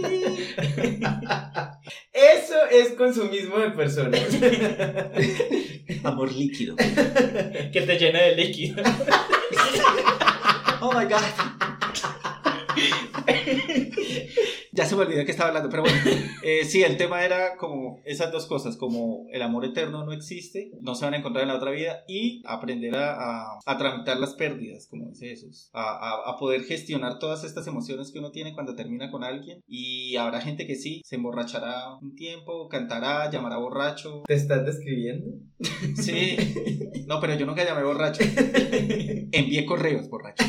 es 2.73 2.93
consumismo 2.93 3.59
de 3.59 3.70
personas. 3.70 4.20
Amor 6.05 6.33
líquido. 6.33 6.77
que 6.77 7.83
te 7.87 7.99
llene 7.99 8.23
de 8.23 8.37
líquido. 8.37 8.83
Oh 10.85 10.91
my 10.93 11.05
god. 11.05 11.23
Ya 14.75 14.87
se 14.87 14.97
me 14.97 15.03
olvidó 15.03 15.23
que 15.27 15.33
estaba 15.33 15.49
hablando, 15.49 15.68
pero 15.68 15.83
bueno, 15.83 15.99
eh, 16.43 16.64
sí, 16.64 16.83
el 16.83 16.97
tema 16.97 17.25
era 17.27 17.57
como 17.59 18.01
esas 18.07 18.33
dos 18.33 18.47
cosas, 18.47 18.79
como 18.79 19.27
el 19.31 19.43
amor 19.43 19.66
eterno 19.66 20.03
no 20.05 20.12
existe, 20.12 20.70
no 20.81 20.95
se 20.95 21.05
van 21.05 21.12
a 21.12 21.18
encontrar 21.18 21.43
en 21.43 21.49
la 21.49 21.57
otra 21.57 21.70
vida 21.73 22.05
y 22.09 22.43
aprender 22.47 22.95
a, 22.97 23.12
a- 23.12 23.59
a 23.66 23.79
tramitar 23.79 24.18
las 24.18 24.33
pérdidas, 24.35 24.87
como 24.89 25.11
dice 25.11 25.29
Jesús, 25.29 25.68
a, 25.75 25.83
a- 25.83 26.31
a 26.33 26.37
poder 26.39 26.62
gestionar 26.64 27.18
todas 27.18 27.45
estas 27.45 27.66
emociones 27.66 28.11
que 28.12 28.18
uno 28.18 28.31
tiene 28.31 28.55
cuando 28.55 28.75
termina 28.75 29.11
con 29.11 29.25
alguien. 29.25 29.61
Y 29.66 30.16
habrá 30.16 30.41
gente 30.41 30.66
que 30.66 30.77
sí, 30.77 31.03
se 31.05 31.16
emborrachará 31.16 31.97
un 32.01 32.14
tiempo, 32.16 32.66
cantará, 32.68 33.31
llamará 33.31 33.59
borracho, 33.59 34.23
¿Te 34.27 34.35
estás 34.35 34.64
describiendo? 34.64 35.27
sí, 35.97 36.37
no, 37.07 37.20
pero 37.20 37.35
yo 37.37 37.45
nunca 37.45 37.62
llamé 37.64 37.83
borracho, 37.85 38.23
envié 39.33 39.66
correos 39.66 40.09
borracho. 40.09 40.45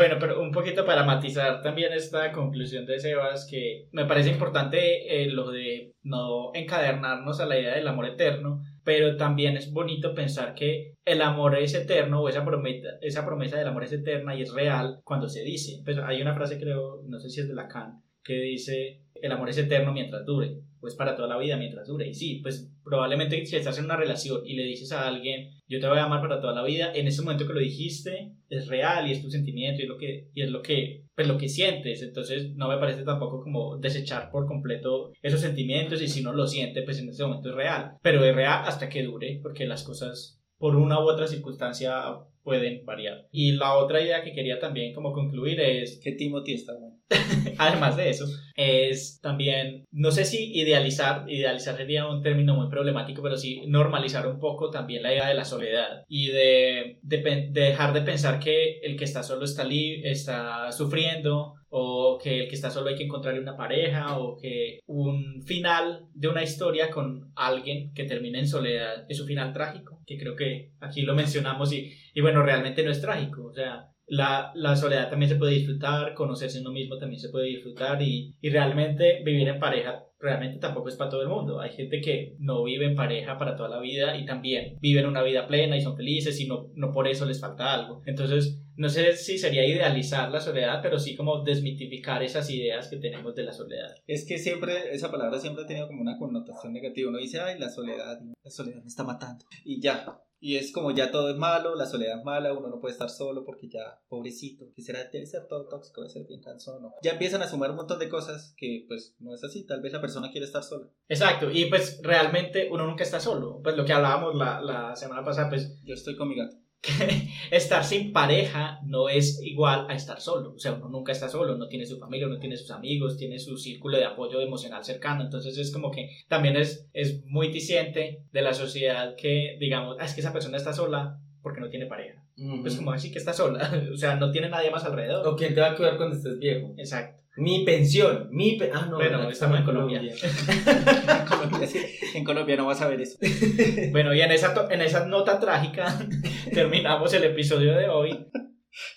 Bueno, 0.00 0.16
pero 0.18 0.40
un 0.40 0.50
poquito 0.50 0.86
para 0.86 1.04
matizar 1.04 1.60
también 1.60 1.92
esta 1.92 2.32
conclusión 2.32 2.86
de 2.86 2.98
Sebas, 2.98 3.46
que 3.46 3.86
me 3.92 4.06
parece 4.06 4.30
importante 4.30 5.22
eh, 5.22 5.26
lo 5.26 5.50
de 5.50 5.92
no 6.02 6.52
encadernarnos 6.54 7.38
a 7.38 7.44
la 7.44 7.58
idea 7.58 7.74
del 7.74 7.86
amor 7.86 8.06
eterno, 8.06 8.62
pero 8.82 9.18
también 9.18 9.58
es 9.58 9.70
bonito 9.70 10.14
pensar 10.14 10.54
que 10.54 10.94
el 11.04 11.20
amor 11.20 11.58
es 11.58 11.74
eterno 11.74 12.22
o 12.22 12.30
esa 12.30 12.46
promesa, 12.46 12.88
esa 13.02 13.26
promesa 13.26 13.58
del 13.58 13.66
amor 13.68 13.84
es 13.84 13.92
eterna 13.92 14.34
y 14.34 14.40
es 14.40 14.54
real 14.54 15.02
cuando 15.04 15.28
se 15.28 15.44
dice. 15.44 15.82
Pues 15.84 15.98
hay 15.98 16.22
una 16.22 16.34
frase, 16.34 16.58
creo, 16.58 17.02
no 17.06 17.20
sé 17.20 17.28
si 17.28 17.40
es 17.42 17.48
de 17.48 17.54
Lacan, 17.54 18.02
que 18.24 18.40
dice, 18.40 19.02
el 19.16 19.32
amor 19.32 19.50
es 19.50 19.58
eterno 19.58 19.92
mientras 19.92 20.24
dure, 20.24 20.62
pues 20.80 20.94
para 20.94 21.14
toda 21.14 21.28
la 21.28 21.38
vida 21.38 21.56
mientras 21.56 21.86
dure. 21.86 22.08
Y 22.08 22.14
sí, 22.14 22.40
pues 22.42 22.72
probablemente 22.82 23.44
si 23.44 23.56
estás 23.56 23.78
en 23.78 23.84
una 23.84 23.96
relación 23.96 24.40
y 24.44 24.54
le 24.54 24.64
dices 24.64 24.92
a 24.92 25.06
alguien, 25.06 25.50
yo 25.68 25.80
te 25.80 25.86
voy 25.86 25.98
a 25.98 26.04
amar 26.04 26.20
para 26.20 26.40
toda 26.40 26.54
la 26.54 26.64
vida, 26.64 26.92
en 26.94 27.06
ese 27.06 27.22
momento 27.22 27.46
que 27.46 27.52
lo 27.52 27.60
dijiste 27.60 28.32
es 28.48 28.66
real 28.66 29.06
y 29.06 29.12
es 29.12 29.22
tu 29.22 29.30
sentimiento 29.30 29.80
y 29.80 29.84
es 29.84 29.88
lo 29.88 29.96
que, 29.96 30.28
y 30.34 30.42
es 30.42 30.50
lo 30.50 30.62
que, 30.62 31.04
pues 31.14 31.28
lo 31.28 31.38
que 31.38 31.48
sientes. 31.48 32.02
Entonces 32.02 32.54
no 32.56 32.68
me 32.68 32.78
parece 32.78 33.04
tampoco 33.04 33.42
como 33.42 33.76
desechar 33.78 34.30
por 34.30 34.46
completo 34.46 35.12
esos 35.22 35.40
sentimientos 35.40 36.02
y 36.02 36.08
si 36.08 36.22
no 36.22 36.32
lo 36.32 36.46
siente, 36.46 36.82
pues 36.82 36.98
en 36.98 37.08
ese 37.08 37.22
momento 37.22 37.50
es 37.50 37.54
real. 37.54 37.92
Pero 38.02 38.24
es 38.24 38.34
real 38.34 38.62
hasta 38.64 38.88
que 38.88 39.04
dure, 39.04 39.38
porque 39.42 39.66
las 39.66 39.84
cosas 39.84 40.40
por 40.58 40.76
una 40.76 40.98
u 40.98 41.08
otra 41.08 41.26
circunstancia 41.26 42.04
pueden 42.50 42.84
variar. 42.84 43.28
Y 43.30 43.52
la 43.52 43.74
otra 43.76 44.00
idea 44.02 44.22
que 44.24 44.32
quería 44.32 44.58
también 44.58 44.92
como 44.92 45.12
concluir 45.12 45.60
es 45.60 46.00
Que 46.02 46.12
Timothy 46.12 46.54
está 46.54 46.72
bueno. 46.74 46.96
además 47.58 47.96
de 47.96 48.08
eso, 48.10 48.24
es 48.56 49.20
también, 49.20 49.84
no 49.90 50.10
sé 50.10 50.24
si 50.24 50.52
idealizar, 50.54 51.28
idealizar 51.28 51.76
sería 51.76 52.06
un 52.06 52.22
término 52.22 52.54
muy 52.54 52.68
problemático, 52.70 53.22
pero 53.22 53.36
sí 53.36 53.62
normalizar 53.66 54.26
un 54.26 54.38
poco 54.38 54.70
también 54.70 55.02
la 55.02 55.12
idea 55.12 55.28
de 55.28 55.34
la 55.34 55.44
soledad 55.44 56.04
y 56.08 56.28
de, 56.28 56.98
de 57.02 57.18
de 57.50 57.60
dejar 57.60 57.92
de 57.92 58.02
pensar 58.02 58.38
que 58.38 58.78
el 58.82 58.96
que 58.96 59.04
está 59.04 59.22
solo 59.22 59.44
está, 59.44 59.64
li- 59.64 60.02
está 60.04 60.70
sufriendo 60.72 61.54
o 61.72 62.18
que 62.22 62.40
el 62.42 62.48
que 62.48 62.54
está 62.56 62.70
solo 62.70 62.88
hay 62.88 62.96
que 62.96 63.04
encontrarle 63.04 63.40
una 63.40 63.56
pareja 63.56 64.18
o 64.18 64.36
que 64.36 64.80
un 64.86 65.42
final 65.44 66.06
de 66.14 66.28
una 66.28 66.42
historia 66.42 66.90
con 66.90 67.30
alguien 67.36 67.92
que 67.94 68.04
termina 68.04 68.38
en 68.40 68.48
soledad 68.48 69.04
es 69.08 69.20
un 69.20 69.26
final 69.28 69.52
trágico, 69.52 70.02
que 70.06 70.18
creo 70.18 70.34
que 70.34 70.72
aquí 70.80 71.02
lo 71.02 71.14
mencionamos 71.14 71.72
y, 71.72 71.92
y 72.20 72.22
bueno, 72.22 72.42
realmente 72.42 72.82
no 72.82 72.90
es 72.90 73.00
trágico, 73.00 73.46
o 73.46 73.52
sea, 73.54 73.88
la, 74.06 74.52
la 74.54 74.76
soledad 74.76 75.08
también 75.08 75.30
se 75.30 75.36
puede 75.36 75.54
disfrutar, 75.54 76.12
conocerse 76.12 76.60
uno 76.60 76.70
mismo 76.70 76.98
también 76.98 77.18
se 77.18 77.30
puede 77.30 77.46
disfrutar 77.46 78.02
y, 78.02 78.36
y 78.42 78.50
realmente 78.50 79.22
vivir 79.24 79.48
en 79.48 79.58
pareja 79.58 80.04
realmente 80.18 80.58
tampoco 80.58 80.88
es 80.88 80.96
para 80.96 81.10
todo 81.10 81.22
el 81.22 81.28
mundo. 81.28 81.60
Hay 81.60 81.70
gente 81.70 82.00
que 82.00 82.36
no 82.38 82.62
vive 82.62 82.86
en 82.86 82.94
pareja 82.94 83.38
para 83.38 83.56
toda 83.56 83.68
la 83.68 83.80
vida 83.80 84.16
y 84.18 84.26
también 84.26 84.78
viven 84.80 85.06
una 85.06 85.22
vida 85.22 85.46
plena 85.46 85.76
y 85.76 85.80
son 85.80 85.96
felices 85.96 86.38
y 86.40 86.46
no, 86.46 86.68
no 86.74 86.92
por 86.92 87.08
eso 87.08 87.24
les 87.24 87.40
falta 87.40 87.72
algo. 87.72 88.02
Entonces, 88.04 88.62
no 88.76 88.88
sé 88.88 89.16
si 89.16 89.38
sería 89.38 89.66
idealizar 89.66 90.30
la 90.30 90.40
soledad, 90.40 90.80
pero 90.82 90.98
sí 90.98 91.16
como 91.16 91.42
desmitificar 91.42 92.22
esas 92.22 92.50
ideas 92.50 92.88
que 92.88 92.98
tenemos 92.98 93.34
de 93.34 93.44
la 93.44 93.52
soledad. 93.52 93.94
Es 94.06 94.26
que 94.26 94.38
siempre, 94.38 94.92
esa 94.92 95.10
palabra 95.10 95.38
siempre 95.38 95.64
ha 95.64 95.66
tenido 95.66 95.86
como 95.86 96.02
una 96.02 96.18
connotación 96.18 96.72
negativa. 96.72 97.08
Uno 97.08 97.18
dice, 97.18 97.40
ay, 97.40 97.58
la 97.58 97.70
soledad, 97.70 98.20
la 98.42 98.50
soledad 98.50 98.82
me 98.82 98.88
está 98.88 99.04
matando. 99.04 99.44
Y 99.64 99.80
ya. 99.80 100.04
Y 100.40 100.56
es 100.56 100.72
como 100.72 100.90
ya 100.90 101.10
todo 101.10 101.30
es 101.30 101.36
malo, 101.36 101.74
la 101.74 101.86
soledad 101.86 102.18
es 102.18 102.24
mala, 102.24 102.54
uno 102.54 102.68
no 102.68 102.80
puede 102.80 102.92
estar 102.92 103.10
solo 103.10 103.44
porque 103.44 103.68
ya, 103.68 104.00
pobrecito, 104.08 104.72
quisiera 104.74 105.04
debe 105.04 105.26
ser 105.26 105.46
todo 105.46 105.68
tóxico, 105.68 106.00
debe 106.00 106.12
ser 106.12 106.26
bien 106.26 106.40
cansón. 106.40 106.82
¿no? 106.82 106.94
Ya 107.02 107.12
empiezan 107.12 107.42
a 107.42 107.48
sumar 107.48 107.70
un 107.70 107.76
montón 107.76 107.98
de 107.98 108.08
cosas 108.08 108.54
que 108.56 108.84
pues 108.88 109.14
no 109.18 109.34
es 109.34 109.44
así, 109.44 109.66
tal 109.66 109.82
vez 109.82 109.92
la 109.92 110.00
persona 110.00 110.30
quiere 110.30 110.46
estar 110.46 110.62
sola. 110.62 110.88
Exacto, 111.08 111.50
y 111.50 111.66
pues 111.66 112.00
realmente 112.02 112.68
uno 112.70 112.86
nunca 112.86 113.04
está 113.04 113.20
solo. 113.20 113.60
Pues 113.62 113.76
lo 113.76 113.84
que 113.84 113.92
hablábamos 113.92 114.34
la, 114.34 114.60
la 114.62 114.96
semana 114.96 115.24
pasada, 115.24 115.50
pues 115.50 115.78
Yo 115.84 115.94
estoy 115.94 116.16
con 116.16 116.28
mi 116.28 116.36
gato. 116.36 116.56
estar 117.50 117.84
sin 117.84 118.12
pareja 118.12 118.80
no 118.84 119.08
es 119.08 119.40
igual 119.42 119.86
a 119.88 119.94
estar 119.94 120.20
solo. 120.20 120.54
O 120.54 120.58
sea, 120.58 120.72
uno 120.72 120.88
nunca 120.88 121.12
está 121.12 121.28
solo, 121.28 121.56
no 121.56 121.68
tiene 121.68 121.86
su 121.86 121.98
familia, 121.98 122.26
no 122.26 122.38
tiene 122.38 122.56
sus 122.56 122.70
amigos, 122.70 123.16
tiene 123.16 123.38
su 123.38 123.56
círculo 123.56 123.98
de 123.98 124.06
apoyo 124.06 124.40
emocional 124.40 124.84
cercano. 124.84 125.22
Entonces 125.22 125.58
es 125.58 125.72
como 125.72 125.90
que 125.90 126.10
también 126.28 126.56
es, 126.56 126.88
es 126.92 127.24
muy 127.26 127.50
diciente 127.50 128.24
de 128.32 128.42
la 128.42 128.54
sociedad 128.54 129.14
que 129.16 129.56
digamos, 129.60 129.96
ah, 130.00 130.04
es 130.04 130.14
que 130.14 130.20
esa 130.20 130.32
persona 130.32 130.56
está 130.56 130.72
sola 130.72 131.20
porque 131.42 131.60
no 131.60 131.68
tiene 131.68 131.86
pareja. 131.86 132.24
Pues 132.62 132.76
como 132.76 132.92
así 132.92 133.12
que 133.12 133.18
está 133.18 133.34
sola, 133.34 133.70
o 133.92 133.96
sea, 133.98 134.16
no 134.16 134.30
tiene 134.30 134.48
nadie 134.48 134.70
más 134.70 134.84
alrededor. 134.84 135.26
¿O 135.26 135.36
quién 135.36 135.54
te 135.54 135.60
va 135.60 135.72
a 135.72 135.76
cuidar 135.76 135.98
cuando 135.98 136.16
estés 136.16 136.38
viejo? 136.38 136.72
Exacto. 136.78 137.19
Mi 137.36 137.64
pensión, 137.64 138.28
mi 138.32 138.56
pe- 138.56 138.70
Ah, 138.74 138.86
no, 138.90 138.96
Bueno, 138.96 139.30
estamos 139.30 139.58
en 139.58 139.64
Colombia. 139.64 140.02
En 140.02 141.26
Colombia, 141.26 141.66
sí, 141.66 141.78
en 142.14 142.24
Colombia 142.24 142.56
no 142.56 142.66
vas 142.66 142.80
a 142.82 142.88
ver 142.88 143.00
eso. 143.00 143.18
Bueno, 143.92 144.14
y 144.14 144.20
en 144.20 144.30
esa, 144.32 144.54
en 144.70 144.80
esa 144.82 145.06
nota 145.06 145.38
trágica 145.40 145.98
terminamos 146.52 147.12
el 147.14 147.24
episodio 147.24 147.74
de 147.74 147.88
hoy. 147.88 148.26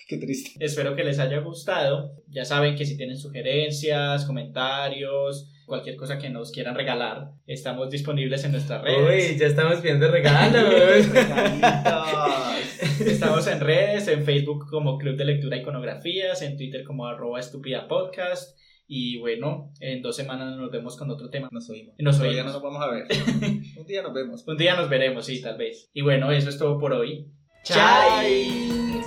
Qué 0.07 0.17
triste. 0.17 0.51
Espero 0.63 0.95
que 0.95 1.03
les 1.03 1.19
haya 1.19 1.39
gustado. 1.39 2.15
Ya 2.27 2.45
saben 2.45 2.75
que 2.75 2.85
si 2.85 2.97
tienen 2.97 3.17
sugerencias, 3.17 4.25
comentarios, 4.25 5.49
cualquier 5.65 5.95
cosa 5.95 6.17
que 6.17 6.29
nos 6.29 6.51
quieran 6.51 6.75
regalar, 6.75 7.31
estamos 7.47 7.89
disponibles 7.89 8.43
en 8.43 8.51
nuestras 8.53 8.81
redes. 8.81 9.31
Uy, 9.31 9.37
ya 9.37 9.47
estamos 9.47 9.79
pidiendo 9.79 10.09
regalos. 10.09 11.07
Estamos 12.99 13.47
en 13.47 13.59
redes, 13.59 14.07
en 14.07 14.23
Facebook 14.23 14.69
como 14.69 14.97
Club 14.97 15.15
de 15.17 15.25
Lectura 15.25 15.57
Iconografías, 15.57 16.41
en 16.41 16.57
Twitter 16.57 16.83
como 16.83 17.07
arroba 17.07 17.39
estúpida 17.39 17.87
podcast 17.87 18.57
Y 18.87 19.17
bueno, 19.19 19.71
en 19.79 20.01
dos 20.01 20.15
semanas 20.15 20.55
nos 20.57 20.69
vemos 20.71 20.95
con 20.97 21.09
otro 21.09 21.29
tema. 21.29 21.49
Nos 21.51 21.69
oímos. 21.69 21.95
Nos 21.97 22.17
Todavía 22.17 22.43
oímos. 22.43 22.53
no 22.53 22.59
nos 22.61 22.71
vamos 22.71 22.83
a 22.83 22.91
ver. 22.91 23.07
Un 23.77 23.85
día 23.87 24.01
nos 24.03 24.13
vemos. 24.13 24.47
Un 24.47 24.57
día 24.57 24.75
nos 24.75 24.89
veremos, 24.89 25.25
sí, 25.25 25.41
tal 25.41 25.57
vez. 25.57 25.89
Y 25.93 26.01
bueno, 26.01 26.31
eso 26.31 26.49
es 26.49 26.57
todo 26.57 26.77
por 26.79 26.93
hoy. 26.93 27.27
Chai. 27.63 29.01